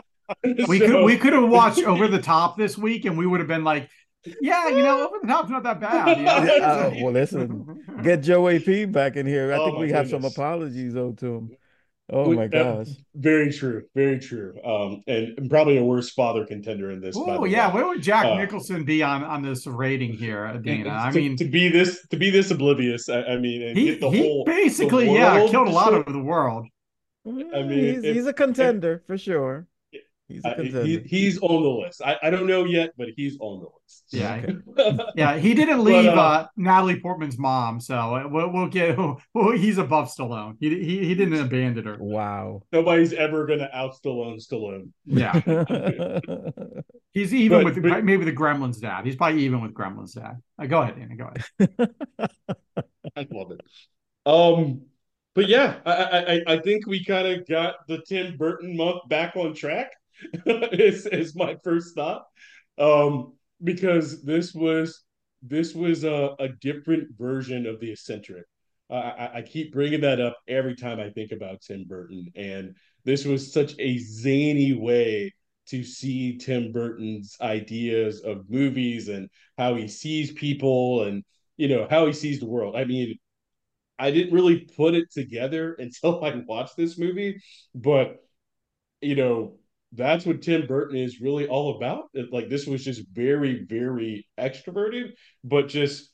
We 0.67 0.77
so, 0.79 0.85
could 0.85 1.05
we 1.05 1.17
could 1.17 1.33
have 1.33 1.49
watched 1.49 1.83
Over 1.83 2.07
the 2.07 2.21
Top 2.21 2.57
this 2.57 2.77
week, 2.77 3.05
and 3.05 3.17
we 3.17 3.25
would 3.25 3.39
have 3.39 3.47
been 3.47 3.63
like, 3.63 3.89
yeah, 4.41 4.67
you 4.67 4.83
know, 4.83 5.07
over 5.07 5.17
the 5.21 5.27
top's 5.27 5.49
not 5.49 5.63
that 5.63 5.79
bad. 5.79 6.17
You 6.17 6.23
know? 6.23 6.31
uh, 6.65 6.91
well, 7.01 7.13
listen, 7.13 7.83
get 8.03 8.21
Joe 8.21 8.47
AP 8.49 8.91
back 8.91 9.15
in 9.15 9.25
here. 9.25 9.53
I 9.53 9.57
oh 9.57 9.65
think 9.65 9.77
we 9.79 9.91
have 9.91 10.09
some 10.09 10.25
apologies 10.25 10.95
owed 10.95 11.17
to 11.19 11.35
him. 11.35 11.51
Oh 12.11 12.29
we, 12.29 12.35
my 12.35 12.47
gosh. 12.47 12.87
very 13.13 13.53
true. 13.53 13.83
Very 13.93 14.17
true. 14.17 14.55
Um, 14.65 15.03
and, 15.05 15.37
and, 15.37 15.49
probably 15.49 15.77
a 15.77 15.83
worse 15.83 16.09
father 16.09 16.43
contender 16.43 16.89
in 16.89 17.01
this. 17.01 17.15
Oh 17.15 17.45
yeah, 17.45 17.71
where 17.71 17.85
would 17.85 18.01
Jack 18.01 18.25
uh, 18.25 18.35
Nicholson 18.35 18.83
be 18.83 19.03
on 19.03 19.23
on 19.23 19.43
this 19.43 19.67
rating 19.67 20.13
here, 20.13 20.51
Dana? 20.57 20.89
I 21.03 21.11
to, 21.11 21.19
mean, 21.19 21.37
to 21.37 21.45
be 21.45 21.69
this 21.69 22.05
to 22.07 22.17
be 22.17 22.31
this 22.31 22.49
oblivious. 22.49 23.09
I, 23.09 23.21
I 23.21 23.37
mean, 23.37 23.75
he, 23.75 23.93
he 23.95 23.99
whole, 23.99 24.43
basically 24.43 25.13
yeah 25.13 25.47
killed 25.49 25.67
a 25.67 25.71
lot 25.71 25.93
of 25.93 26.11
the 26.11 26.19
world. 26.19 26.65
I 27.27 27.29
mean, 27.29 27.69
he's, 27.69 28.03
if- 28.03 28.15
he's 28.15 28.25
a 28.25 28.33
contender 28.33 29.03
for 29.05 29.17
sure. 29.17 29.67
He's 30.29 30.45
a 30.45 30.49
Uh, 30.49 30.83
he- 30.85 30.99
he's 31.05 31.39
on 31.39 31.63
the 31.63 31.69
list. 31.69 32.01
I, 32.05 32.15
I 32.23 32.29
don't 32.29 32.45
know 32.47 32.63
yet, 32.63 32.91
but 32.97 33.09
he's 33.17 33.35
on 33.41 33.59
the 33.61 33.65
list. 33.65 34.05
Yeah. 34.11 34.35
Okay. 34.77 35.03
Yeah, 35.15 35.37
he 35.37 35.53
didn't 35.55 35.77
But, 35.79 35.83
leave 35.83 36.05
uh, 36.09 36.11
uh, 36.21 36.47
Natalie 36.55 36.99
Portman's 36.99 37.37
mom, 37.39 37.79
so 37.81 37.95
uh, 37.95 38.27
we'll, 38.27 38.49
we'll 38.51 38.67
get. 38.67 38.97
Well, 39.33 39.51
he's 39.51 39.77
above 39.79 40.07
Stallone. 40.09 40.55
He 40.59 40.69
he, 40.69 41.05
he 41.05 41.15
didn't 41.15 41.33
abandon 41.39 41.85
her. 41.85 41.97
Wow. 41.99 42.61
Nobody's 42.71 43.11
ever 43.13 43.45
gonna 43.47 43.69
out 43.73 43.95
Stallone 43.99 44.37
Stallone. 44.45 44.89
Yeah, 45.05 45.33
he's 47.13 47.33
even 47.33 47.63
But- 47.63 47.75
with 47.75 47.83
but- 47.83 48.03
maybe 48.05 48.23
the 48.25 48.33
Gremlins 48.33 48.79
dad. 48.79 49.05
He's 49.05 49.15
probably 49.15 49.43
even 49.43 49.61
with 49.61 49.73
Gremlins 49.73 50.13
dad. 50.13 50.37
Uh, 50.61 50.65
go 50.67 50.81
ahead, 50.81 50.95
Danny. 50.97 51.15
Go 51.15 51.31
ahead. 51.59 51.89
I 53.15 53.27
love 53.31 53.51
it. 53.51 53.61
Um, 54.25 54.81
but 55.35 55.47
yeah, 55.47 55.77
I 55.85 55.91
I, 55.93 56.33
I- 56.33 56.43
I 56.55 56.59
think 56.59 56.85
we 56.87 57.03
kind 57.03 57.27
of 57.27 57.47
got 57.47 57.87
the 57.87 58.01
Tim 58.07 58.37
Burton 58.37 58.77
month 58.77 59.07
back 59.09 59.35
on 59.35 59.53
track. 59.55 59.91
is 60.45 61.05
is 61.05 61.35
my 61.35 61.57
first 61.63 61.95
thought. 61.95 62.25
Um, 62.77 63.33
because 63.63 64.23
this 64.23 64.53
was 64.53 65.03
this 65.41 65.73
was 65.73 66.03
a, 66.03 66.35
a 66.39 66.49
different 66.49 67.17
version 67.17 67.65
of 67.65 67.79
the 67.79 67.91
eccentric. 67.91 68.45
I, 68.89 69.29
I, 69.35 69.41
keep 69.43 69.71
bringing 69.71 70.01
that 70.01 70.19
up 70.19 70.35
every 70.47 70.75
time 70.75 70.99
I 70.99 71.11
think 71.11 71.31
about 71.31 71.61
Tim 71.61 71.85
Burton, 71.87 72.31
and 72.35 72.75
this 73.05 73.23
was 73.23 73.53
such 73.53 73.75
a 73.77 73.99
zany 73.99 74.73
way 74.73 75.31
to 75.67 75.83
see 75.83 76.37
Tim 76.37 76.71
Burton's 76.71 77.37
ideas 77.39 78.21
of 78.21 78.49
movies 78.49 79.07
and 79.07 79.29
how 79.57 79.75
he 79.75 79.87
sees 79.87 80.31
people 80.31 81.03
and 81.03 81.23
you 81.57 81.67
know 81.67 81.87
how 81.89 82.07
he 82.07 82.13
sees 82.13 82.39
the 82.39 82.47
world. 82.47 82.75
I 82.75 82.85
mean, 82.85 83.19
I 83.99 84.11
didn't 84.11 84.33
really 84.33 84.61
put 84.75 84.95
it 84.95 85.11
together 85.11 85.73
until 85.79 86.23
I 86.23 86.35
watched 86.47 86.75
this 86.75 86.97
movie, 86.97 87.41
but 87.75 88.17
you 89.01 89.15
know, 89.15 89.58
that's 89.93 90.25
what 90.25 90.41
Tim 90.41 90.67
Burton 90.67 90.97
is 90.97 91.21
really 91.21 91.47
all 91.47 91.77
about. 91.77 92.09
It- 92.13 92.31
like 92.31 92.49
this 92.49 92.67
was 92.67 92.83
just 92.83 93.01
very, 93.13 93.63
very 93.65 94.27
extroverted, 94.37 95.11
but 95.43 95.67
just 95.67 96.11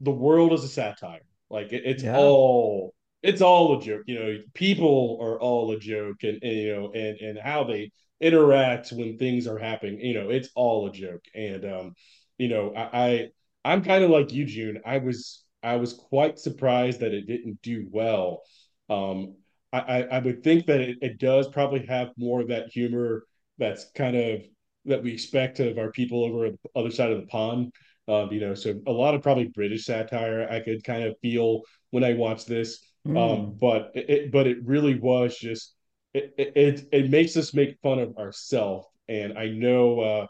the 0.00 0.10
world 0.12 0.52
is 0.52 0.64
a 0.64 0.68
satire. 0.68 1.22
Like 1.50 1.72
it, 1.72 1.82
it's 1.84 2.02
Yeah. 2.02 2.16
all 2.16 2.94
it's 3.22 3.40
all 3.40 3.78
a 3.78 3.82
joke. 3.82 4.02
You 4.06 4.14
know, 4.18 4.38
people 4.54 5.18
are 5.20 5.40
all 5.40 5.72
a 5.72 5.78
joke, 5.78 6.22
and, 6.22 6.38
and 6.42 6.56
you 6.56 6.74
know, 6.74 6.92
and 6.92 7.18
and 7.20 7.38
how 7.38 7.64
they 7.64 7.90
interact 8.20 8.90
when 8.92 9.18
things 9.18 9.46
are 9.46 9.58
happening. 9.58 10.00
You 10.00 10.14
know, 10.14 10.30
it's 10.30 10.50
all 10.54 10.86
a 10.86 10.92
joke. 10.92 11.24
And 11.34 11.64
um, 11.64 11.94
you 12.38 12.48
know, 12.48 12.72
I, 12.74 12.82
I 13.08 13.28
I'm 13.64 13.82
kind 13.82 14.04
of 14.04 14.10
like 14.10 14.32
you, 14.32 14.44
June. 14.44 14.80
I 14.84 14.98
was 14.98 15.44
I 15.62 15.76
was 15.76 15.92
quite 15.94 16.38
surprised 16.38 17.00
that 17.00 17.14
it 17.14 17.26
didn't 17.26 17.60
do 17.62 17.88
well. 17.90 18.42
Um, 18.88 19.36
I, 19.80 20.02
I, 20.02 20.18
would 20.18 20.42
think 20.42 20.66
that 20.66 20.80
it, 20.80 20.98
it 21.02 21.18
does 21.18 21.48
probably 21.48 21.84
have 21.86 22.10
more 22.16 22.40
of 22.40 22.48
that 22.48 22.68
humor 22.68 23.24
that's 23.58 23.90
kind 23.94 24.16
of 24.16 24.42
that 24.84 25.02
we 25.02 25.12
expect 25.12 25.60
of 25.60 25.78
our 25.78 25.90
people 25.90 26.24
over 26.24 26.50
the 26.50 26.58
other 26.76 26.90
side 26.90 27.10
of 27.10 27.20
the 27.20 27.26
pond. 27.26 27.72
Um, 28.08 28.32
you 28.32 28.40
know, 28.40 28.54
so 28.54 28.80
a 28.86 28.92
lot 28.92 29.14
of 29.14 29.22
probably 29.22 29.48
British 29.48 29.84
satire 29.84 30.46
I 30.48 30.60
could 30.60 30.84
kind 30.84 31.02
of 31.04 31.16
feel 31.20 31.62
when 31.90 32.04
I 32.04 32.14
watched 32.14 32.46
this. 32.46 32.80
Um, 33.04 33.14
Mm. 33.14 33.58
but 33.60 33.92
it, 33.94 34.32
but 34.32 34.46
it 34.48 34.58
really 34.64 34.98
was 34.98 35.38
just 35.38 35.74
it, 36.12 36.34
it 36.36 36.52
it 36.56 36.88
it 36.92 37.10
makes 37.10 37.36
us 37.36 37.54
make 37.54 37.78
fun 37.82 37.98
of 38.00 38.16
ourselves. 38.18 38.86
And 39.08 39.38
I 39.38 39.48
know 39.48 40.00
uh 40.00 40.26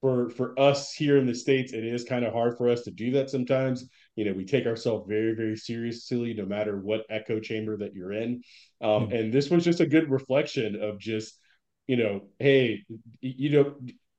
for 0.00 0.30
for 0.30 0.58
us 0.58 0.92
here 0.92 1.18
in 1.18 1.26
the 1.26 1.34
states 1.34 1.72
it 1.72 1.84
is 1.84 2.04
kind 2.04 2.24
of 2.24 2.32
hard 2.32 2.56
for 2.56 2.68
us 2.68 2.82
to 2.82 2.90
do 2.90 3.10
that 3.12 3.30
sometimes 3.30 3.88
you 4.16 4.24
know 4.24 4.32
we 4.32 4.44
take 4.44 4.66
ourselves 4.66 5.06
very 5.08 5.34
very 5.34 5.56
seriously 5.56 6.34
no 6.34 6.44
matter 6.44 6.78
what 6.78 7.04
echo 7.10 7.40
chamber 7.40 7.76
that 7.76 7.94
you're 7.94 8.12
in 8.12 8.42
um 8.80 9.04
Hmm. 9.06 9.12
and 9.12 9.32
this 9.32 9.50
was 9.50 9.64
just 9.64 9.80
a 9.80 9.86
good 9.86 10.10
reflection 10.10 10.80
of 10.82 10.98
just 10.98 11.38
you 11.86 11.96
know 11.96 12.22
hey 12.38 12.82
you 13.20 13.50
know 13.50 13.74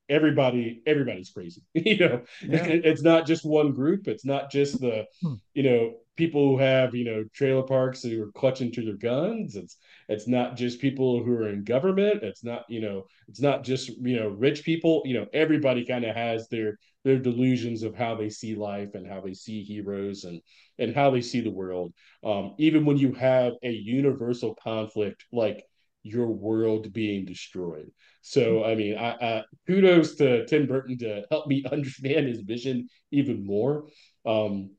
everybody 0.08 0.82
everybody's 0.86 1.30
crazy 1.30 1.62
you 1.74 1.98
know 1.98 2.22
Yeah. 2.40 2.64
it's 2.66 3.02
not 3.02 3.26
just 3.26 3.44
one 3.44 3.72
group 3.72 4.08
it's 4.08 4.24
not 4.24 4.50
just 4.50 4.80
the 4.80 5.06
Hmm. 5.22 5.34
you 5.54 5.62
know 5.62 5.94
people 6.16 6.48
who 6.48 6.58
have 6.58 6.94
you 6.94 7.04
know 7.04 7.24
trailer 7.34 7.62
parks 7.62 8.02
who 8.02 8.22
are 8.22 8.32
clutching 8.32 8.72
to 8.72 8.84
their 8.84 8.96
guns. 8.96 9.56
It's 9.56 9.76
it's 10.08 10.28
not 10.28 10.56
just 10.56 10.80
people 10.80 11.22
who 11.22 11.32
are 11.32 11.48
in 11.48 11.64
government. 11.64 12.22
It's 12.22 12.44
not 12.44 12.64
you 12.68 12.80
know 12.80 13.04
it's 13.28 13.40
not 13.40 13.64
just 13.64 13.88
you 13.88 14.16
know 14.16 14.28
rich 14.28 14.64
people. 14.64 15.02
You 15.04 15.14
know 15.14 15.26
everybody 15.32 15.84
kind 15.84 16.04
of 16.04 16.14
has 16.14 16.48
their 16.48 16.78
their 17.04 17.18
delusions 17.18 17.82
of 17.82 17.94
how 17.96 18.14
they 18.14 18.28
see 18.28 18.54
life 18.54 18.94
and 18.94 19.06
how 19.06 19.20
they 19.20 19.34
see 19.34 19.62
heroes 19.62 20.24
and 20.24 20.40
and 20.78 20.94
how 20.94 21.10
they 21.10 21.20
see 21.22 21.40
the 21.40 21.50
world. 21.50 21.92
Um 22.24 22.54
even 22.58 22.84
when 22.84 22.98
you 22.98 23.12
have 23.14 23.54
a 23.62 23.70
universal 23.70 24.54
conflict 24.62 25.24
like 25.32 25.64
your 26.02 26.26
world 26.26 26.92
being 26.92 27.24
destroyed. 27.24 27.90
So 28.22 28.64
i 28.64 28.74
mean 28.74 28.96
i, 28.98 29.10
I 29.12 29.42
kudos 29.66 30.16
to 30.16 30.46
tim 30.46 30.66
burton 30.66 30.98
to 30.98 31.24
help 31.30 31.46
me 31.46 31.64
understand 31.72 32.26
his 32.28 32.40
vision 32.40 32.88
even 33.10 33.46
more. 33.46 33.86
Um 34.26 34.70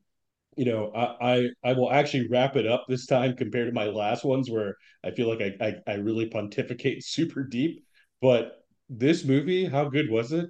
you 0.58 0.66
know, 0.66 0.92
I, 0.96 1.36
I 1.36 1.50
I 1.64 1.74
will 1.74 1.92
actually 1.92 2.28
wrap 2.30 2.56
it 2.56 2.68
up 2.68 2.86
this 2.88 3.06
time 3.08 3.36
compared 3.36 3.68
to 3.68 3.74
my 3.74 3.86
last 3.86 4.24
ones 4.26 4.50
where 4.50 4.76
I 5.04 5.12
feel 5.12 5.28
like 5.30 5.42
I 5.42 5.66
I, 5.88 5.94
I 5.94 5.96
really 5.96 6.28
pontificate 6.28 7.04
super 7.06 7.44
deep. 7.44 7.84
But 8.22 8.64
this 8.90 9.24
movie, 9.26 9.66
how 9.66 9.90
good 9.90 10.10
was 10.10 10.32
it? 10.32 10.50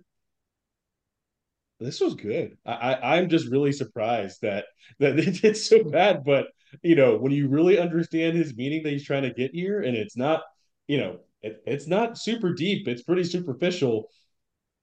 This 1.79 1.99
was 1.99 2.15
good. 2.15 2.57
I, 2.65 2.71
I 2.93 3.17
I'm 3.17 3.29
just 3.29 3.47
really 3.49 3.71
surprised 3.71 4.41
that 4.41 4.65
that 4.99 5.19
it 5.19 5.41
did 5.41 5.57
so 5.57 5.83
bad. 5.83 6.23
But 6.23 6.47
you 6.81 6.95
know, 6.95 7.17
when 7.17 7.31
you 7.31 7.47
really 7.49 7.77
understand 7.77 8.35
his 8.37 8.55
meaning 8.55 8.83
that 8.83 8.91
he's 8.91 9.05
trying 9.05 9.23
to 9.23 9.33
get 9.33 9.51
here, 9.53 9.81
and 9.81 9.95
it's 9.95 10.17
not, 10.17 10.41
you 10.87 10.97
know, 10.97 11.19
it, 11.41 11.61
it's 11.65 11.87
not 11.87 12.17
super 12.17 12.53
deep. 12.53 12.87
It's 12.87 13.03
pretty 13.03 13.23
superficial. 13.23 14.09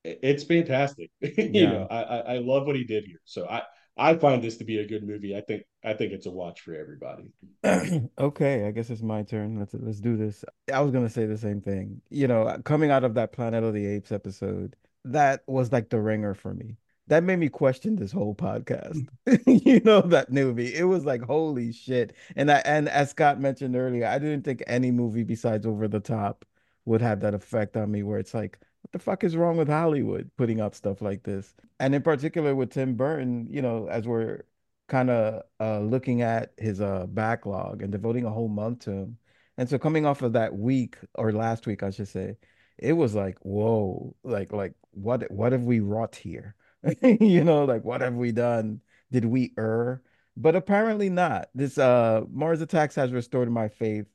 it- 0.05 0.21
It's 0.23 0.45
fantastic. 0.45 1.11
you 1.21 1.69
know, 1.69 1.87
I, 1.91 2.03
I 2.05 2.19
I 2.37 2.39
love 2.39 2.67
what 2.67 2.77
he 2.77 2.85
did 2.85 3.05
here. 3.07 3.21
So 3.27 3.47
I 3.49 3.63
I 4.01 4.15
find 4.15 4.43
this 4.43 4.57
to 4.57 4.65
be 4.65 4.79
a 4.79 4.87
good 4.87 5.07
movie. 5.07 5.37
I 5.37 5.43
think 5.43 5.65
I 5.85 5.93
think 5.93 6.13
it's 6.13 6.25
a 6.25 6.31
watch 6.31 6.63
for 6.63 6.75
everybody. 6.75 7.33
okay, 8.19 8.67
I 8.67 8.71
guess 8.71 8.89
it's 8.89 9.03
my 9.03 9.23
turn. 9.23 9.59
Let's 9.59 9.75
let's 9.75 10.01
do 10.01 10.17
this. 10.17 10.43
I 10.73 10.81
was 10.81 10.91
gonna 10.91 11.11
say 11.11 11.27
the 11.27 11.37
same 11.37 11.61
thing. 11.61 12.01
You 12.09 12.27
know, 12.27 12.45
uh, 12.45 12.59
coming 12.63 12.91
out 12.91 13.05
of 13.05 13.13
that 13.15 13.33
Planet 13.33 13.63
of 13.63 13.75
the 13.75 13.87
Apes 13.87 14.11
episode, 14.11 14.75
that 15.05 15.43
was 15.47 15.71
like 15.71 15.91
the 15.91 16.01
ringer 16.01 16.33
for 16.33 16.55
me. 16.55 16.79
That 17.09 17.25
made 17.25 17.41
me 17.41 17.51
question 17.51 17.97
this 17.97 18.11
whole 18.11 18.35
podcast. 18.35 19.07
you 19.47 19.81
know, 19.81 20.01
that 20.01 20.33
movie. 20.33 20.75
It 20.75 20.85
was 20.85 21.05
like, 21.05 21.21
holy 21.21 21.71
shit. 21.71 22.15
And 22.37 22.51
I 22.51 22.63
and 22.65 22.89
as 22.89 23.11
Scott 23.11 23.39
mentioned 23.39 23.77
earlier, 23.77 24.07
I 24.07 24.19
didn't 24.19 24.45
think 24.45 24.63
any 24.67 24.91
movie 24.91 25.25
besides 25.25 25.67
Over 25.67 25.89
the 25.89 26.01
Top 26.01 26.47
would 26.87 27.03
have 27.03 27.21
that 27.21 27.35
effect 27.35 27.77
on 27.77 27.91
me 27.91 28.03
where 28.03 28.19
it's 28.19 28.33
like, 28.33 28.59
what 28.83 28.93
the 28.93 28.99
fuck 28.99 29.25
is 29.25 29.37
wrong 29.37 29.57
with 29.57 29.69
Hollywood 29.69 30.31
putting 30.37 30.61
out 30.61 30.75
stuff 30.75 31.01
like 31.03 31.23
this? 31.23 31.55
And 31.79 31.95
in 31.95 32.03
particular 32.03 32.55
with 32.55 32.71
Tim 32.71 32.95
Burton, 32.97 33.47
you 33.51 33.63
know, 33.63 33.87
as 33.89 34.07
we're 34.07 34.45
kind 34.89 35.11
of 35.11 35.43
uh, 35.61 35.81
looking 35.81 36.23
at 36.23 36.53
his 36.59 36.81
uh, 36.81 37.07
backlog 37.07 37.83
and 37.83 37.93
devoting 37.93 38.25
a 38.25 38.31
whole 38.31 38.49
month 38.49 38.81
to 38.81 38.91
him. 38.93 39.19
And 39.57 39.69
so 39.69 39.79
coming 39.79 40.07
off 40.07 40.23
of 40.23 40.33
that 40.35 40.55
week 40.57 40.97
or 41.15 41.33
last 41.33 41.67
week, 41.67 41.83
I 41.83 41.91
should 41.91 42.09
say, 42.09 42.37
it 42.79 42.93
was 42.95 43.15
like, 43.15 43.39
whoa, 43.43 44.17
like 44.25 44.53
like 44.53 44.75
what 44.93 45.31
what 45.31 45.53
have 45.53 45.65
we 45.65 45.81
wrought 45.81 46.17
here? 46.17 46.55
You 47.03 47.45
know, 47.45 47.65
like 47.65 47.85
what 47.85 48.01
have 48.01 48.15
we 48.15 48.33
done? 48.33 48.81
Did 49.11 49.25
we 49.27 49.53
err? 49.59 50.03
But 50.37 50.57
apparently 50.57 51.11
not. 51.11 51.51
This 51.55 51.77
uh 51.79 52.23
Mars 52.31 52.61
Attacks 52.63 52.95
has 52.97 53.13
restored 53.13 53.51
my 53.51 53.69
faith 53.69 54.07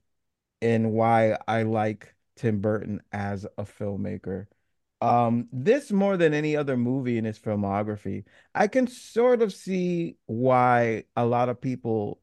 in 0.62 0.92
why 0.92 1.38
I 1.48 1.64
like 1.64 2.16
Tim 2.36 2.60
Burton 2.62 3.02
as 3.12 3.46
a 3.58 3.64
filmmaker. 3.66 4.48
Um, 5.06 5.49
this 5.52 5.91
more 5.91 6.18
than 6.18 6.34
any 6.34 6.56
other 6.56 6.77
movie 6.77 7.18
in 7.18 7.26
his 7.26 7.40
filmography, 7.40 8.26
I 8.56 8.68
can 8.68 8.88
sort 8.88 9.41
of 9.41 9.53
see 9.53 10.18
why 10.26 11.06
a 11.15 11.26
lot 11.26 11.49
of 11.49 11.61
people 11.61 12.22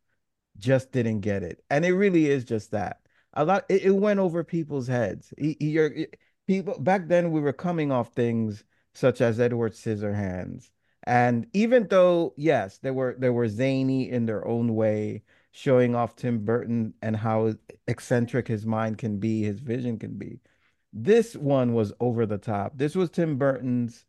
just 0.59 0.93
didn't 0.93 1.21
get 1.21 1.43
it. 1.43 1.65
And 1.71 1.85
it 1.85 1.93
really 1.95 2.29
is 2.31 2.45
just 2.45 2.71
that. 2.73 3.01
A 3.35 3.45
lot 3.45 3.65
it, 3.69 3.83
it 3.85 3.91
went 3.93 4.21
over 4.21 4.45
people's 4.45 4.87
heads. 4.89 5.33
He, 5.39 5.57
he- 5.61 6.07
people 6.47 6.79
back 6.79 7.09
then 7.09 7.31
we 7.33 7.41
were 7.41 7.53
coming 7.53 7.93
off 7.93 8.13
things 8.13 8.65
such 8.95 9.21
as 9.21 9.41
Edward 9.41 9.73
Scissorhands. 9.73 10.71
And 11.05 11.47
even 11.53 11.89
though, 11.89 12.35
yes, 12.37 12.79
they 12.79 12.91
were 12.91 13.17
they 13.19 13.31
were 13.31 13.49
zany 13.49 14.11
in 14.11 14.27
their 14.27 14.47
own 14.47 14.75
way, 14.75 15.23
showing 15.53 15.95
off 15.95 16.15
Tim 16.17 16.45
Burton 16.45 16.95
and 17.03 17.17
how 17.17 17.55
eccentric 17.89 18.47
his 18.49 18.67
mind 18.67 18.99
can 18.99 19.19
be, 19.19 19.43
his 19.43 19.61
vision 19.61 19.99
can 19.99 20.17
be. 20.19 20.41
This 20.93 21.37
one 21.37 21.75
was 21.75 21.93
over 22.01 22.27
the 22.27 22.39
top. 22.39 22.73
This 22.77 22.95
was 22.95 23.11
Tim 23.11 23.37
Burton's 23.39 24.05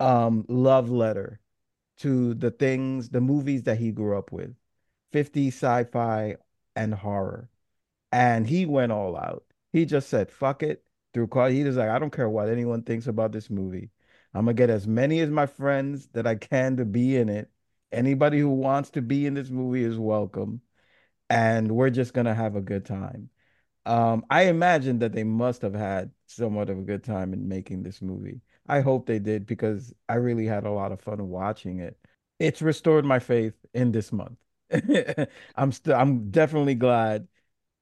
um 0.00 0.44
love 0.48 0.90
letter 0.90 1.40
to 1.98 2.34
the 2.34 2.50
things, 2.50 3.10
the 3.10 3.20
movies 3.20 3.64
that 3.64 3.78
he 3.78 3.92
grew 3.92 4.18
up 4.18 4.32
with. 4.32 4.54
50 5.12 5.48
sci-fi 5.48 6.36
and 6.76 6.94
horror. 6.94 7.50
And 8.12 8.46
he 8.46 8.66
went 8.66 8.92
all 8.92 9.16
out. 9.16 9.44
He 9.72 9.84
just 9.86 10.08
said, 10.08 10.30
fuck 10.30 10.62
it. 10.62 10.84
Through 11.14 11.28
call, 11.28 11.48
he 11.48 11.64
was 11.64 11.76
like, 11.76 11.90
I 11.90 11.98
don't 11.98 12.12
care 12.12 12.28
what 12.28 12.48
anyone 12.48 12.82
thinks 12.82 13.06
about 13.06 13.32
this 13.32 13.50
movie. 13.50 13.90
I'm 14.34 14.46
gonna 14.46 14.54
get 14.54 14.70
as 14.70 14.86
many 14.88 15.20
as 15.20 15.30
my 15.30 15.46
friends 15.46 16.08
that 16.14 16.26
I 16.26 16.36
can 16.36 16.76
to 16.78 16.84
be 16.86 17.16
in 17.16 17.28
it. 17.28 17.50
Anybody 17.92 18.38
who 18.40 18.50
wants 18.50 18.90
to 18.90 19.02
be 19.02 19.26
in 19.26 19.34
this 19.34 19.50
movie 19.50 19.84
is 19.84 19.98
welcome. 19.98 20.62
And 21.30 21.72
we're 21.72 21.90
just 21.90 22.14
gonna 22.14 22.34
have 22.34 22.56
a 22.56 22.62
good 22.62 22.86
time. 22.86 23.30
Um, 23.84 24.24
I 24.30 24.44
imagine 24.44 24.98
that 25.00 25.12
they 25.12 25.24
must 25.24 25.62
have 25.62 25.74
had 25.74 26.10
somewhat 26.26 26.70
of 26.70 26.78
a 26.78 26.82
good 26.82 27.02
time 27.02 27.32
in 27.32 27.48
making 27.48 27.82
this 27.82 28.00
movie. 28.00 28.40
I 28.66 28.80
hope 28.80 29.06
they 29.06 29.18
did 29.18 29.46
because 29.46 29.92
I 30.08 30.14
really 30.14 30.46
had 30.46 30.64
a 30.64 30.70
lot 30.70 30.92
of 30.92 31.00
fun 31.00 31.28
watching 31.28 31.80
it. 31.80 31.96
It's 32.38 32.62
restored 32.62 33.04
my 33.04 33.18
faith 33.18 33.54
in 33.74 33.92
this 33.92 34.12
month. 34.12 34.38
I'm 35.56 35.72
still 35.72 35.96
I'm 35.96 36.30
definitely 36.30 36.74
glad 36.76 37.28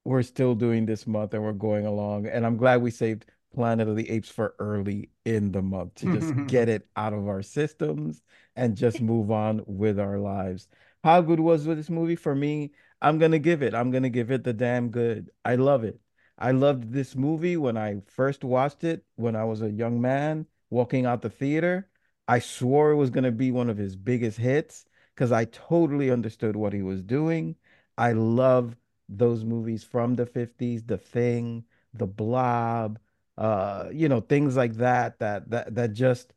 we're 0.04 0.22
still 0.22 0.54
doing 0.54 0.86
this 0.86 1.06
month 1.06 1.34
and 1.34 1.42
we're 1.42 1.52
going 1.52 1.86
along. 1.86 2.26
And 2.26 2.46
I'm 2.46 2.56
glad 2.56 2.82
we 2.82 2.90
saved 2.90 3.26
Planet 3.54 3.88
of 3.88 3.96
the 3.96 4.08
Apes 4.10 4.28
for 4.30 4.54
early 4.58 5.10
in 5.24 5.52
the 5.52 5.62
month 5.62 5.94
to 5.96 6.08
just 6.08 6.34
get 6.46 6.68
it 6.68 6.86
out 6.96 7.12
of 7.12 7.28
our 7.28 7.42
systems 7.42 8.22
and 8.56 8.76
just 8.76 9.00
move 9.00 9.30
on 9.30 9.62
with 9.66 9.98
our 9.98 10.18
lives. 10.18 10.68
How 11.04 11.20
good 11.22 11.40
was 11.40 11.64
this 11.64 11.90
movie 11.90 12.16
for 12.16 12.34
me? 12.34 12.72
I'm 13.02 13.18
gonna 13.18 13.38
give 13.38 13.62
it. 13.62 13.74
I'm 13.74 13.90
gonna 13.90 14.10
give 14.10 14.30
it 14.30 14.44
the 14.44 14.52
damn 14.52 14.90
good. 14.90 15.30
I 15.44 15.56
love 15.56 15.84
it. 15.84 16.00
I 16.38 16.52
loved 16.52 16.92
this 16.92 17.14
movie 17.16 17.56
when 17.56 17.76
I 17.76 18.00
first 18.06 18.44
watched 18.44 18.84
it 18.84 19.04
when 19.16 19.36
I 19.36 19.44
was 19.44 19.62
a 19.62 19.70
young 19.70 20.00
man 20.00 20.46
walking 20.70 21.06
out 21.06 21.22
the 21.22 21.30
theater. 21.30 21.88
I 22.28 22.38
swore 22.38 22.90
it 22.92 22.96
was 22.96 23.10
gonna 23.10 23.32
be 23.32 23.50
one 23.50 23.68
of 23.70 23.76
his 23.78 23.96
biggest 23.96 24.38
hits 24.38 24.84
because 25.14 25.32
I 25.32 25.46
totally 25.46 26.10
understood 26.10 26.56
what 26.56 26.72
he 26.72 26.82
was 26.82 27.02
doing. 27.02 27.56
I 27.98 28.12
love 28.12 28.76
those 29.08 29.44
movies 29.44 29.82
from 29.84 30.14
the 30.16 30.26
50s, 30.26 30.82
The 30.86 30.98
Thing, 30.98 31.64
The 31.94 32.06
Blob, 32.06 32.98
uh, 33.36 33.88
you 33.92 34.08
know, 34.08 34.20
things 34.20 34.56
like 34.56 34.74
that 34.74 35.18
that 35.20 35.50
that 35.50 35.74
that 35.74 35.92
just 35.92 36.32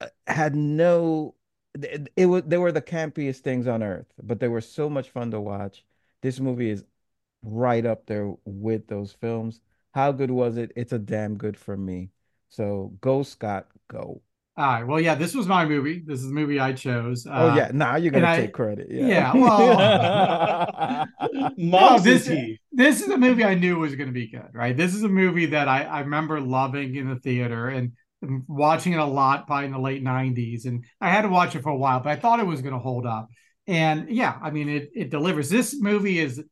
uh, 0.00 0.08
had 0.26 0.54
no 0.56 1.34
it, 1.74 2.10
it 2.16 2.26
was 2.26 2.44
they 2.44 2.58
were 2.58 2.72
the 2.72 2.82
campiest 2.82 3.40
things 3.40 3.66
on 3.66 3.82
earth, 3.82 4.06
but 4.22 4.40
they 4.40 4.48
were 4.48 4.60
so 4.60 4.88
much 4.90 5.10
fun 5.10 5.30
to 5.32 5.40
watch. 5.40 5.84
This 6.24 6.40
movie 6.40 6.70
is 6.70 6.82
right 7.42 7.84
up 7.84 8.06
there 8.06 8.32
with 8.46 8.86
those 8.86 9.12
films. 9.12 9.60
How 9.92 10.10
good 10.10 10.30
was 10.30 10.56
it? 10.56 10.72
It's 10.74 10.94
a 10.94 10.98
damn 10.98 11.36
good 11.36 11.54
for 11.54 11.76
me. 11.76 12.12
So 12.48 12.94
go 13.02 13.22
Scott, 13.24 13.66
go. 13.88 14.22
All 14.56 14.66
right. 14.66 14.86
Well, 14.86 15.00
yeah, 15.00 15.16
this 15.16 15.34
was 15.34 15.46
my 15.46 15.66
movie. 15.66 16.02
This 16.06 16.20
is 16.20 16.28
the 16.28 16.32
movie 16.32 16.58
I 16.58 16.72
chose. 16.72 17.26
Oh 17.26 17.50
uh, 17.50 17.54
yeah, 17.56 17.72
now 17.74 17.96
you're 17.96 18.10
gonna 18.10 18.36
take 18.36 18.48
I, 18.48 18.52
credit. 18.52 18.86
Yeah. 18.90 19.06
Yeah. 19.06 19.34
Well, 19.34 21.06
no, 21.58 21.98
this 21.98 22.30
this 22.72 23.02
is 23.02 23.08
a 23.08 23.18
movie 23.18 23.44
I 23.44 23.54
knew 23.54 23.80
was 23.80 23.94
going 23.94 24.08
to 24.08 24.14
be 24.14 24.28
good. 24.28 24.48
Right. 24.54 24.74
This 24.74 24.94
is 24.94 25.02
a 25.02 25.10
movie 25.10 25.44
that 25.46 25.68
I 25.68 25.82
I 25.82 26.00
remember 26.00 26.40
loving 26.40 26.96
in 26.96 27.10
the 27.10 27.16
theater 27.16 27.68
and, 27.68 27.92
and 28.22 28.44
watching 28.48 28.94
it 28.94 28.98
a 28.98 29.04
lot, 29.04 29.46
probably 29.46 29.66
in 29.66 29.72
the 29.72 29.78
late 29.78 30.02
'90s. 30.02 30.64
And 30.64 30.86
I 31.02 31.10
had 31.10 31.22
to 31.22 31.28
watch 31.28 31.54
it 31.54 31.62
for 31.62 31.68
a 31.68 31.76
while, 31.76 32.00
but 32.00 32.12
I 32.12 32.16
thought 32.16 32.40
it 32.40 32.46
was 32.46 32.62
going 32.62 32.72
to 32.72 32.80
hold 32.80 33.04
up. 33.04 33.28
And 33.66 34.10
yeah, 34.10 34.38
I 34.42 34.50
mean, 34.50 34.68
it 34.68 34.90
it 34.94 35.10
delivers. 35.10 35.48
This 35.48 35.78
movie 35.78 36.18
is 36.18 36.42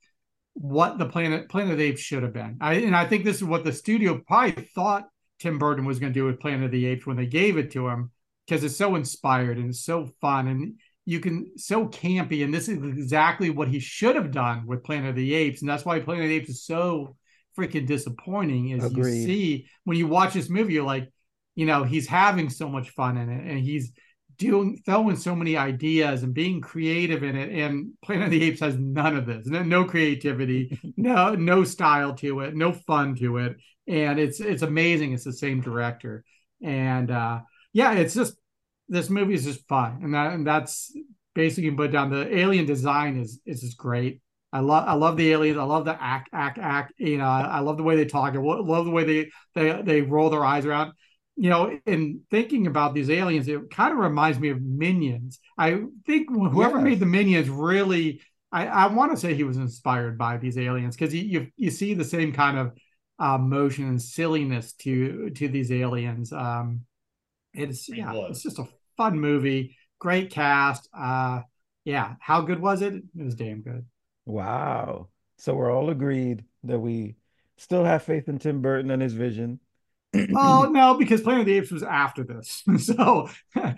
what 0.54 0.98
the 0.98 1.06
Planet 1.06 1.48
Planet 1.48 1.72
of 1.72 1.78
the 1.78 1.84
Apes 1.84 2.00
should 2.00 2.22
have 2.22 2.32
been. 2.32 2.58
I 2.60 2.74
and 2.74 2.96
I 2.96 3.06
think 3.06 3.24
this 3.24 3.36
is 3.36 3.44
what 3.44 3.64
the 3.64 3.72
studio 3.72 4.20
probably 4.26 4.62
thought 4.74 5.08
Tim 5.38 5.58
Burton 5.58 5.84
was 5.84 5.98
going 5.98 6.12
to 6.12 6.18
do 6.18 6.24
with 6.24 6.40
Planet 6.40 6.64
of 6.64 6.70
the 6.70 6.86
Apes 6.86 7.06
when 7.06 7.16
they 7.16 7.26
gave 7.26 7.56
it 7.56 7.72
to 7.72 7.88
him 7.88 8.10
because 8.46 8.64
it's 8.64 8.76
so 8.76 8.94
inspired 8.94 9.58
and 9.58 9.70
it's 9.70 9.84
so 9.84 10.10
fun 10.20 10.48
and 10.48 10.74
you 11.04 11.20
can 11.20 11.50
so 11.56 11.86
campy 11.88 12.44
and 12.44 12.54
this 12.54 12.68
is 12.68 12.82
exactly 12.82 13.50
what 13.50 13.68
he 13.68 13.80
should 13.80 14.16
have 14.16 14.30
done 14.30 14.66
with 14.66 14.84
Planet 14.84 15.10
of 15.10 15.16
the 15.16 15.34
Apes 15.34 15.60
and 15.60 15.68
that's 15.68 15.84
why 15.84 16.00
Planet 16.00 16.24
of 16.24 16.28
the 16.28 16.36
Apes 16.36 16.50
is 16.50 16.64
so 16.64 17.16
freaking 17.58 17.86
disappointing 17.86 18.70
is 18.70 18.84
Agreed. 18.84 19.14
you 19.14 19.26
see 19.26 19.66
when 19.84 19.98
you 19.98 20.06
watch 20.06 20.32
this 20.32 20.48
movie 20.48 20.74
you're 20.74 20.84
like 20.84 21.10
you 21.54 21.66
know 21.66 21.84
he's 21.84 22.06
having 22.06 22.48
so 22.48 22.68
much 22.68 22.90
fun 22.90 23.16
in 23.16 23.28
it 23.28 23.50
and 23.50 23.58
he's 23.58 23.92
doing 24.36 24.80
throwing 24.84 25.16
so 25.16 25.34
many 25.34 25.56
ideas 25.56 26.22
and 26.22 26.34
being 26.34 26.60
creative 26.60 27.22
in 27.22 27.36
it 27.36 27.50
and 27.50 27.92
planet 28.02 28.24
of 28.24 28.30
the 28.30 28.42
apes 28.42 28.60
has 28.60 28.76
none 28.76 29.16
of 29.16 29.26
this 29.26 29.46
no, 29.46 29.62
no 29.62 29.84
creativity 29.84 30.78
no 30.96 31.34
no 31.34 31.64
style 31.64 32.14
to 32.14 32.40
it 32.40 32.54
no 32.54 32.72
fun 32.72 33.14
to 33.14 33.38
it 33.38 33.56
and 33.86 34.18
it's 34.18 34.40
it's 34.40 34.62
amazing 34.62 35.12
it's 35.12 35.24
the 35.24 35.32
same 35.32 35.60
director 35.60 36.24
and 36.62 37.10
uh 37.10 37.40
yeah 37.72 37.92
it's 37.92 38.14
just 38.14 38.34
this 38.88 39.10
movie 39.10 39.34
is 39.34 39.44
just 39.44 39.66
fun 39.68 40.00
and 40.02 40.14
that 40.14 40.32
and 40.32 40.46
that's 40.46 40.96
basically 41.34 41.64
you 41.64 41.76
put 41.76 41.92
down 41.92 42.10
the 42.10 42.36
alien 42.36 42.66
design 42.66 43.18
is 43.18 43.40
is 43.46 43.60
just 43.60 43.76
great 43.76 44.20
I 44.52 44.60
love 44.60 44.86
I 44.86 44.92
love 44.92 45.16
the 45.16 45.32
aliens. 45.32 45.56
I 45.56 45.62
love 45.62 45.86
the 45.86 45.96
act 45.98 46.28
act 46.32 46.58
act. 46.58 46.92
You 46.98 47.16
know, 47.16 47.24
I, 47.24 47.40
I 47.40 47.58
love 47.60 47.78
the 47.78 47.82
way 47.82 47.96
they 47.96 48.04
talk. 48.04 48.34
I 48.34 48.38
love 48.38 48.84
the 48.84 48.90
way 48.90 49.04
they 49.04 49.30
they 49.54 49.80
they 49.82 50.02
roll 50.02 50.28
their 50.28 50.44
eyes 50.44 50.66
around 50.66 50.92
you 51.36 51.50
know, 51.50 51.78
in 51.86 52.20
thinking 52.30 52.66
about 52.66 52.94
these 52.94 53.10
aliens, 53.10 53.48
it 53.48 53.70
kind 53.70 53.92
of 53.92 53.98
reminds 53.98 54.38
me 54.38 54.50
of 54.50 54.60
Minions. 54.60 55.38
I 55.56 55.82
think 56.06 56.28
whoever 56.30 56.76
yes. 56.76 56.84
made 56.84 57.00
the 57.00 57.06
Minions 57.06 57.48
really, 57.48 58.20
I, 58.50 58.66
I 58.66 58.86
want 58.88 59.12
to 59.12 59.16
say 59.16 59.34
he 59.34 59.44
was 59.44 59.56
inspired 59.56 60.18
by 60.18 60.36
these 60.36 60.58
aliens 60.58 60.94
because 60.96 61.14
you, 61.14 61.22
you, 61.22 61.46
you 61.56 61.70
see 61.70 61.94
the 61.94 62.04
same 62.04 62.32
kind 62.32 62.58
of 62.58 62.72
uh, 63.18 63.38
motion 63.38 63.88
and 63.88 64.02
silliness 64.02 64.72
to 64.72 65.30
to 65.30 65.48
these 65.48 65.70
aliens. 65.70 66.32
Um, 66.32 66.82
it's 67.54 67.88
yeah, 67.88 68.12
it's 68.28 68.42
just 68.42 68.58
a 68.58 68.66
fun 68.96 69.18
movie, 69.18 69.76
great 69.98 70.30
cast. 70.30 70.88
Uh, 70.96 71.42
yeah, 71.84 72.14
how 72.20 72.40
good 72.40 72.60
was 72.60 72.82
it? 72.82 72.94
It 72.94 73.24
was 73.24 73.34
damn 73.34 73.62
good. 73.62 73.86
Wow. 74.26 75.08
So 75.38 75.54
we're 75.54 75.72
all 75.72 75.90
agreed 75.90 76.44
that 76.64 76.78
we 76.78 77.16
still 77.56 77.84
have 77.84 78.02
faith 78.02 78.28
in 78.28 78.38
Tim 78.38 78.60
Burton 78.62 78.90
and 78.90 79.02
his 79.02 79.12
vision 79.12 79.60
oh 80.14 80.68
no, 80.72 80.94
because 80.94 81.20
Planet 81.20 81.40
of 81.40 81.46
the 81.46 81.54
Apes 81.54 81.70
was 81.70 81.82
after 81.82 82.24
this. 82.24 82.62
so 82.78 83.28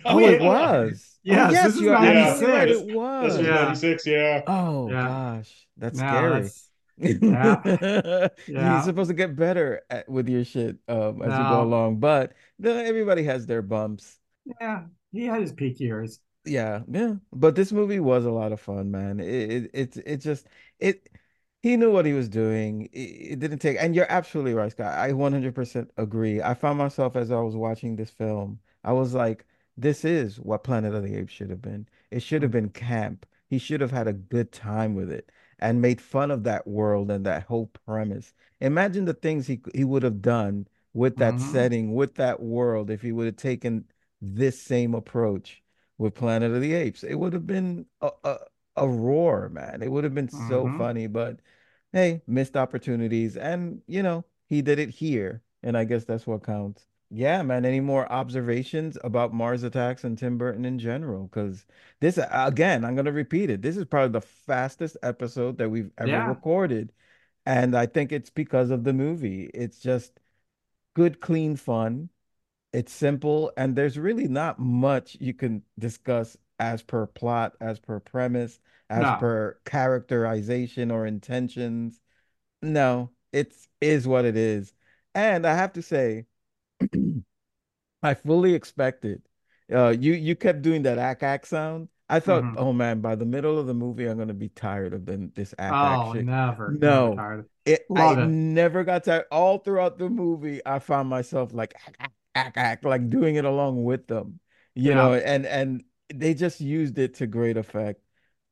oh, 0.04 0.18
it 0.18 0.40
was. 0.40 1.18
Yes, 1.22 1.50
oh, 1.50 1.52
yes, 1.52 1.66
this 1.66 1.74
is 1.76 1.82
ninety 1.82 2.38
six. 2.38 2.80
It 2.80 2.94
was. 2.94 3.24
This 3.24 3.40
is 3.40 3.46
yeah. 3.46 3.54
ninety 3.54 3.78
six. 3.78 4.06
Yeah. 4.06 4.42
Oh 4.46 4.90
yeah. 4.90 5.08
gosh, 5.08 5.66
that's 5.76 5.98
no, 5.98 6.06
scary. 6.06 6.42
That's, 6.42 6.70
yeah. 6.98 7.60
yeah. 8.46 8.74
You're 8.74 8.82
supposed 8.82 9.10
to 9.10 9.14
get 9.14 9.36
better 9.36 9.82
at, 9.90 10.08
with 10.08 10.28
your 10.28 10.44
shit 10.44 10.76
um, 10.88 11.22
as 11.22 11.28
no. 11.28 11.38
you 11.38 11.48
go 11.48 11.62
along, 11.62 11.98
but 11.98 12.32
everybody 12.64 13.24
has 13.24 13.46
their 13.46 13.62
bumps. 13.62 14.18
Yeah, 14.60 14.84
he 15.12 15.24
had 15.26 15.40
his 15.40 15.52
peak 15.52 15.80
years. 15.80 16.20
Yeah, 16.44 16.80
yeah. 16.90 17.14
But 17.32 17.54
this 17.54 17.72
movie 17.72 18.00
was 18.00 18.26
a 18.26 18.30
lot 18.30 18.52
of 18.52 18.60
fun, 18.60 18.90
man. 18.90 19.18
It 19.20 19.50
it 19.50 19.70
it, 19.72 19.96
it 20.06 20.16
just 20.18 20.46
it 20.78 21.08
he 21.64 21.78
knew 21.78 21.90
what 21.90 22.04
he 22.04 22.12
was 22.12 22.28
doing. 22.28 22.90
It, 22.92 23.38
didn't 23.38 23.60
take, 23.60 23.78
and 23.80 23.94
you're 23.94 24.12
absolutely 24.12 24.52
right, 24.52 24.70
Scott. 24.70 24.98
I 24.98 25.12
100% 25.12 25.88
agree. 25.96 26.42
I 26.42 26.52
found 26.52 26.76
myself 26.76 27.16
as 27.16 27.32
I 27.32 27.40
was 27.40 27.56
watching 27.56 27.96
this 27.96 28.10
film, 28.10 28.58
I 28.84 28.92
was 28.92 29.14
like, 29.14 29.46
this 29.74 30.04
is 30.04 30.38
what 30.38 30.62
Planet 30.62 30.94
of 30.94 31.02
the 31.02 31.16
Apes 31.16 31.32
should 31.32 31.48
have 31.48 31.62
been. 31.62 31.88
It 32.10 32.20
should 32.20 32.42
have 32.42 32.50
been 32.50 32.68
camp. 32.68 33.24
He 33.48 33.56
should 33.56 33.80
have 33.80 33.92
had 33.92 34.06
a 34.06 34.12
good 34.12 34.52
time 34.52 34.94
with 34.94 35.10
it 35.10 35.32
and 35.58 35.80
made 35.80 36.02
fun 36.02 36.30
of 36.30 36.42
that 36.44 36.66
world 36.66 37.10
and 37.10 37.24
that 37.24 37.44
whole 37.44 37.70
premise. 37.86 38.34
Imagine 38.60 39.06
the 39.06 39.14
things 39.14 39.46
he 39.46 39.62
he 39.74 39.84
would 39.84 40.02
have 40.02 40.20
done 40.20 40.66
with 40.92 41.16
that 41.16 41.32
mm-hmm. 41.32 41.50
setting, 41.50 41.94
with 41.94 42.16
that 42.16 42.42
world, 42.42 42.90
if 42.90 43.00
he 43.00 43.10
would 43.10 43.24
have 43.24 43.36
taken 43.36 43.86
this 44.20 44.60
same 44.60 44.94
approach 44.94 45.62
with 45.96 46.14
Planet 46.14 46.52
of 46.52 46.60
the 46.60 46.74
Apes. 46.74 47.04
It 47.04 47.14
would 47.14 47.32
have 47.32 47.46
been 47.46 47.86
a, 48.02 48.10
a, 48.22 48.36
a 48.76 48.86
roar, 48.86 49.48
man. 49.48 49.80
It 49.80 49.90
would 49.90 50.04
have 50.04 50.14
been 50.14 50.28
mm-hmm. 50.28 50.48
so 50.50 50.70
funny, 50.76 51.06
but 51.06 51.40
hey, 51.94 52.20
missed 52.26 52.56
opportunities. 52.56 53.36
And, 53.38 53.80
you 53.86 54.02
know, 54.02 54.24
he 54.48 54.60
did 54.60 54.78
it 54.78 54.90
here. 54.90 55.42
And 55.62 55.78
I 55.78 55.84
guess 55.84 56.04
that's 56.04 56.26
what 56.26 56.44
counts. 56.44 56.84
Yeah, 57.10 57.42
man. 57.42 57.64
Any 57.64 57.80
more 57.80 58.10
observations 58.10 58.98
about 59.04 59.32
Mars 59.32 59.62
Attacks 59.62 60.02
and 60.02 60.18
Tim 60.18 60.36
Burton 60.36 60.64
in 60.64 60.78
general? 60.78 61.28
Because 61.28 61.64
this, 62.00 62.18
again, 62.30 62.84
I'm 62.84 62.96
going 62.96 63.04
to 63.04 63.12
repeat 63.12 63.48
it. 63.48 63.62
This 63.62 63.76
is 63.76 63.84
probably 63.84 64.12
the 64.12 64.26
fastest 64.26 64.96
episode 65.02 65.56
that 65.58 65.70
we've 65.70 65.92
ever 65.96 66.10
yeah. 66.10 66.28
recorded. 66.28 66.92
And 67.46 67.76
I 67.76 67.86
think 67.86 68.10
it's 68.10 68.30
because 68.30 68.70
of 68.70 68.82
the 68.82 68.92
movie. 68.92 69.50
It's 69.54 69.78
just 69.78 70.18
good, 70.94 71.20
clean 71.20 71.54
fun. 71.56 72.08
It's 72.72 72.92
simple. 72.92 73.52
And 73.56 73.76
there's 73.76 73.98
really 73.98 74.26
not 74.26 74.58
much 74.58 75.16
you 75.20 75.32
can 75.32 75.62
discuss 75.78 76.36
as 76.58 76.82
per 76.82 77.06
plot, 77.06 77.54
as 77.60 77.78
per 77.78 78.00
premise, 78.00 78.58
as 78.90 79.02
no. 79.02 79.16
per 79.18 79.58
characterization 79.64 80.90
or 80.90 81.06
intentions. 81.06 82.00
No, 82.62 83.10
it's 83.32 83.68
is 83.80 84.06
what 84.06 84.24
it 84.24 84.36
is. 84.36 84.72
And 85.14 85.46
I 85.46 85.54
have 85.54 85.72
to 85.74 85.82
say, 85.82 86.26
I 88.02 88.14
fully 88.14 88.54
expected. 88.54 89.22
Uh, 89.72 89.88
you 89.88 90.12
you 90.12 90.36
kept 90.36 90.62
doing 90.62 90.82
that 90.82 90.98
ack 90.98 91.22
ack 91.22 91.46
sound. 91.46 91.88
I 92.08 92.20
thought, 92.20 92.42
mm-hmm. 92.42 92.58
oh 92.58 92.72
man, 92.72 93.00
by 93.00 93.14
the 93.14 93.24
middle 93.24 93.58
of 93.58 93.66
the 93.66 93.74
movie, 93.74 94.06
I'm 94.06 94.18
gonna 94.18 94.34
be 94.34 94.50
tired 94.50 94.92
of 94.92 95.06
the, 95.06 95.30
this 95.34 95.54
ack 95.58 95.72
oh, 95.74 96.12
shit. 96.12 96.26
never. 96.26 96.70
No, 96.70 97.14
never 97.14 97.46
it. 97.64 97.86
Love 97.88 98.18
I 98.18 98.22
it. 98.22 98.26
never 98.26 98.84
got 98.84 99.04
tired. 99.04 99.24
All 99.30 99.58
throughout 99.58 99.98
the 99.98 100.10
movie, 100.10 100.60
I 100.66 100.80
found 100.80 101.08
myself 101.08 101.54
like 101.54 101.74
ack 102.34 102.56
ack, 102.56 102.84
like 102.84 103.08
doing 103.08 103.36
it 103.36 103.46
along 103.46 103.84
with 103.84 104.06
them. 104.06 104.38
You 104.74 104.90
yeah. 104.90 104.94
know, 104.96 105.14
and 105.14 105.46
and 105.46 105.84
they 106.12 106.34
just 106.34 106.60
used 106.60 106.98
it 106.98 107.14
to 107.14 107.26
great 107.26 107.56
effect. 107.56 108.00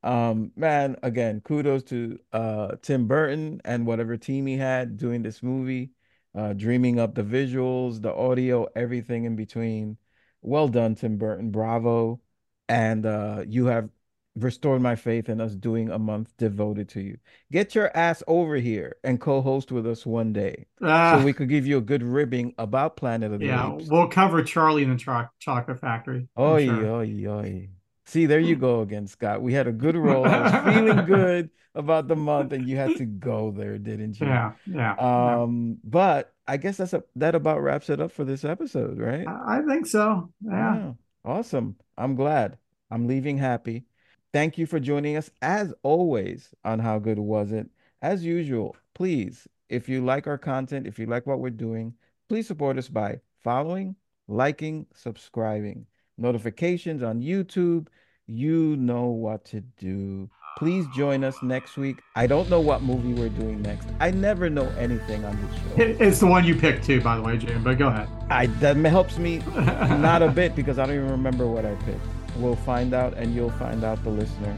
Um, 0.03 0.51
man, 0.57 0.97
again, 1.03 1.41
kudos 1.43 1.85
to 1.85 2.19
uh 2.33 2.77
Tim 2.83 3.07
Burton 3.07 3.61
and 3.65 3.87
whatever 3.87 4.17
team 4.17 4.47
he 4.47 4.57
had 4.57 4.97
doing 4.97 5.23
this 5.23 5.43
movie, 5.43 5.91
uh, 6.35 6.55
dreaming 6.55 6.99
up 6.99 7.15
the 7.15 7.23
visuals, 7.23 8.03
the 8.03 8.13
audio, 8.13 8.67
everything 8.75 9.25
in 9.25 9.37
between. 9.37 9.97
Well 10.41 10.67
done, 10.69 10.95
Tim 10.97 11.19
Burton. 11.19 11.51
Bravo. 11.51 12.21
And 12.69 13.07
uh 13.07 13.45
you 13.47 13.67
have 13.67 13.91
restored 14.35 14.81
my 14.81 14.97
faith 14.97 15.29
in 15.29 15.41
us 15.43 15.55
doing 15.55 15.91
a 15.91 15.99
month 15.99 16.35
devoted 16.39 16.89
to 16.89 17.01
you. 17.03 17.19
Get 17.53 17.75
your 17.75 17.95
ass 17.95 18.23
over 18.27 18.57
here 18.57 18.97
and 19.05 19.21
co-host 19.21 19.71
with 19.71 19.87
us 19.87 20.07
one 20.07 20.33
day, 20.33 20.67
Ah. 20.81 21.19
so 21.19 21.25
we 21.25 21.35
could 21.35 21.51
give 21.51 21.67
you 21.67 21.77
a 21.77 21.83
good 21.83 22.03
ribbing 22.03 22.55
about 22.57 22.97
Planet 22.97 23.31
of 23.31 23.41
the 23.41 23.47
Yeah, 23.47 23.75
Apes. 23.75 23.85
Yeah, 23.85 23.93
we'll 23.93 24.09
cover 24.09 24.43
Charlie 24.43 24.85
and 24.85 24.93
the 24.93 24.97
Cho- 24.97 25.29
Chocolate 25.39 25.79
Factory. 25.81 26.29
Oi, 26.39 26.65
sure. 26.65 26.87
oi, 26.87 27.25
oi. 27.29 27.69
See, 28.05 28.27
there 28.27 28.41
you 28.41 28.57
go 28.57 28.81
again, 28.81 29.07
Scott. 29.07 29.43
We 29.43 29.53
had 29.53 29.67
a 29.67 29.73
good 29.73 29.97
roll. 29.97 30.27
I 30.27 30.41
was 30.41 30.75
feeling 30.75 31.05
good 31.07 31.51
about 31.75 32.09
the 32.09 32.17
month, 32.17 32.53
and 32.53 32.69
you 32.69 32.77
had 32.77 32.97
to 32.97 33.05
go 33.05 33.51
there, 33.53 33.79
didn't 33.79 34.21
you? 34.21 34.27
Yeah, 34.27 34.53
yeah, 34.67 34.95
yeah. 34.99 35.43
Um, 35.43 35.79
but 35.85 36.35
I 36.47 36.57
guess 36.57 36.77
that's 36.79 36.93
a, 36.93 37.05
that 37.17 37.35
about 37.35 37.63
wraps 37.63 37.91
it 37.91 38.01
up 38.01 38.11
for 38.13 38.25
this 38.25 38.45
episode, 38.45 38.99
right? 38.99 39.27
I 39.27 39.59
I 39.59 39.63
think 39.63 39.87
so. 39.87 40.33
Yeah. 40.41 40.75
Yeah. 40.75 40.93
Awesome. 41.25 41.77
I'm 41.97 42.17
glad. 42.17 42.59
I'm 42.91 43.07
leaving 43.07 43.39
happy. 43.39 43.85
Thank 44.33 44.59
you 44.59 44.67
for 44.67 44.81
joining 44.81 45.17
us 45.17 45.31
as 45.41 45.73
always 45.83 46.55
on 46.65 46.79
How 46.81 46.99
Good 46.99 47.19
Was 47.19 47.53
It? 47.53 47.69
As 48.01 48.25
usual, 48.25 48.77
please, 48.95 49.47
if 49.69 49.89
you 49.89 50.05
like 50.05 50.27
our 50.27 50.39
content, 50.39 50.87
if 50.87 50.99
you 50.99 51.07
like 51.07 51.27
what 51.27 51.39
we're 51.39 51.51
doing, 51.51 51.95
please 52.29 52.47
support 52.49 52.79
us 52.79 52.89
by 52.89 53.21
following, 53.45 53.95
liking, 54.27 54.87
subscribing, 54.95 55.87
notifications 56.19 57.03
on 57.03 57.21
YouTube. 57.21 57.87
You 58.27 58.77
know 58.77 59.07
what 59.07 59.45
to 59.47 59.61
do. 59.61 60.31
Please 60.59 60.87
join 60.95 61.25
us 61.25 61.35
next 61.43 61.77
week. 61.77 62.01
I 62.15 62.27
don't 62.27 62.49
know 62.51 62.61
what 62.61 62.83
movie 62.83 63.15
we're 63.15 63.31
doing 63.31 63.63
next. 63.63 63.89
I 64.01 64.11
never 64.11 64.49
know 64.51 64.69
anything 64.79 65.25
on 65.25 65.37
this 65.43 65.59
show. 65.61 65.83
It- 65.83 66.01
It's 66.01 66.21
the 66.21 66.27
one 66.27 66.45
you 66.45 66.55
picked 66.55 66.85
too, 66.85 67.01
by 67.01 67.17
the 67.17 67.23
way, 67.23 67.37
Jim. 67.37 67.65
But 67.65 67.79
go 67.79 67.89
ahead. 67.89 68.09
I 68.31 68.47
that 68.61 68.77
helps 68.77 69.19
me 69.19 69.39
not 69.57 70.23
a 70.23 70.29
bit 70.29 70.55
because 70.55 70.79
I 70.79 70.87
don't 70.87 70.95
even 70.97 71.11
remember 71.11 71.47
what 71.47 71.65
I 71.67 71.75
picked. 71.87 72.01
We'll 72.37 72.57
find 72.57 72.95
out, 72.95 73.15
and 73.15 73.35
you'll 73.35 73.51
find 73.53 73.83
out 73.85 74.03
the 74.05 74.11
listener 74.11 74.57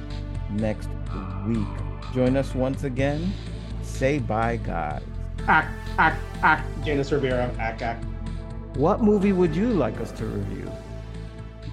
next 0.51 0.89
week. 1.47 1.67
Join 2.13 2.37
us 2.37 2.55
once 2.55 2.85
again. 2.85 3.33
Say 3.83 4.19
bye, 4.19 4.57
guys. 4.57 5.03
Act, 5.49 5.69
act, 5.99 6.21
act. 6.43 6.85
Janice 6.85 7.11
Rivera, 7.13 7.51
act, 7.59 7.83
act. 7.83 8.05
What 8.77 9.01
movie 9.03 9.33
would 9.33 9.55
you 9.57 9.69
like 9.71 10.01
us 10.01 10.13
to 10.13 10.27
review? 10.27 10.71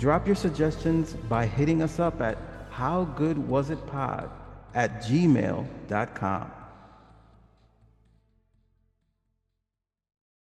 Drop 0.02 0.26
your 0.26 0.36
suggestions 0.36 1.14
by 1.14 1.46
hitting 1.46 1.84
us 1.84 2.00
up 2.00 2.22
at 2.22 2.36
howgoodwasitpod 2.72 4.32
at 4.74 5.04
gmail.com. 5.04 6.52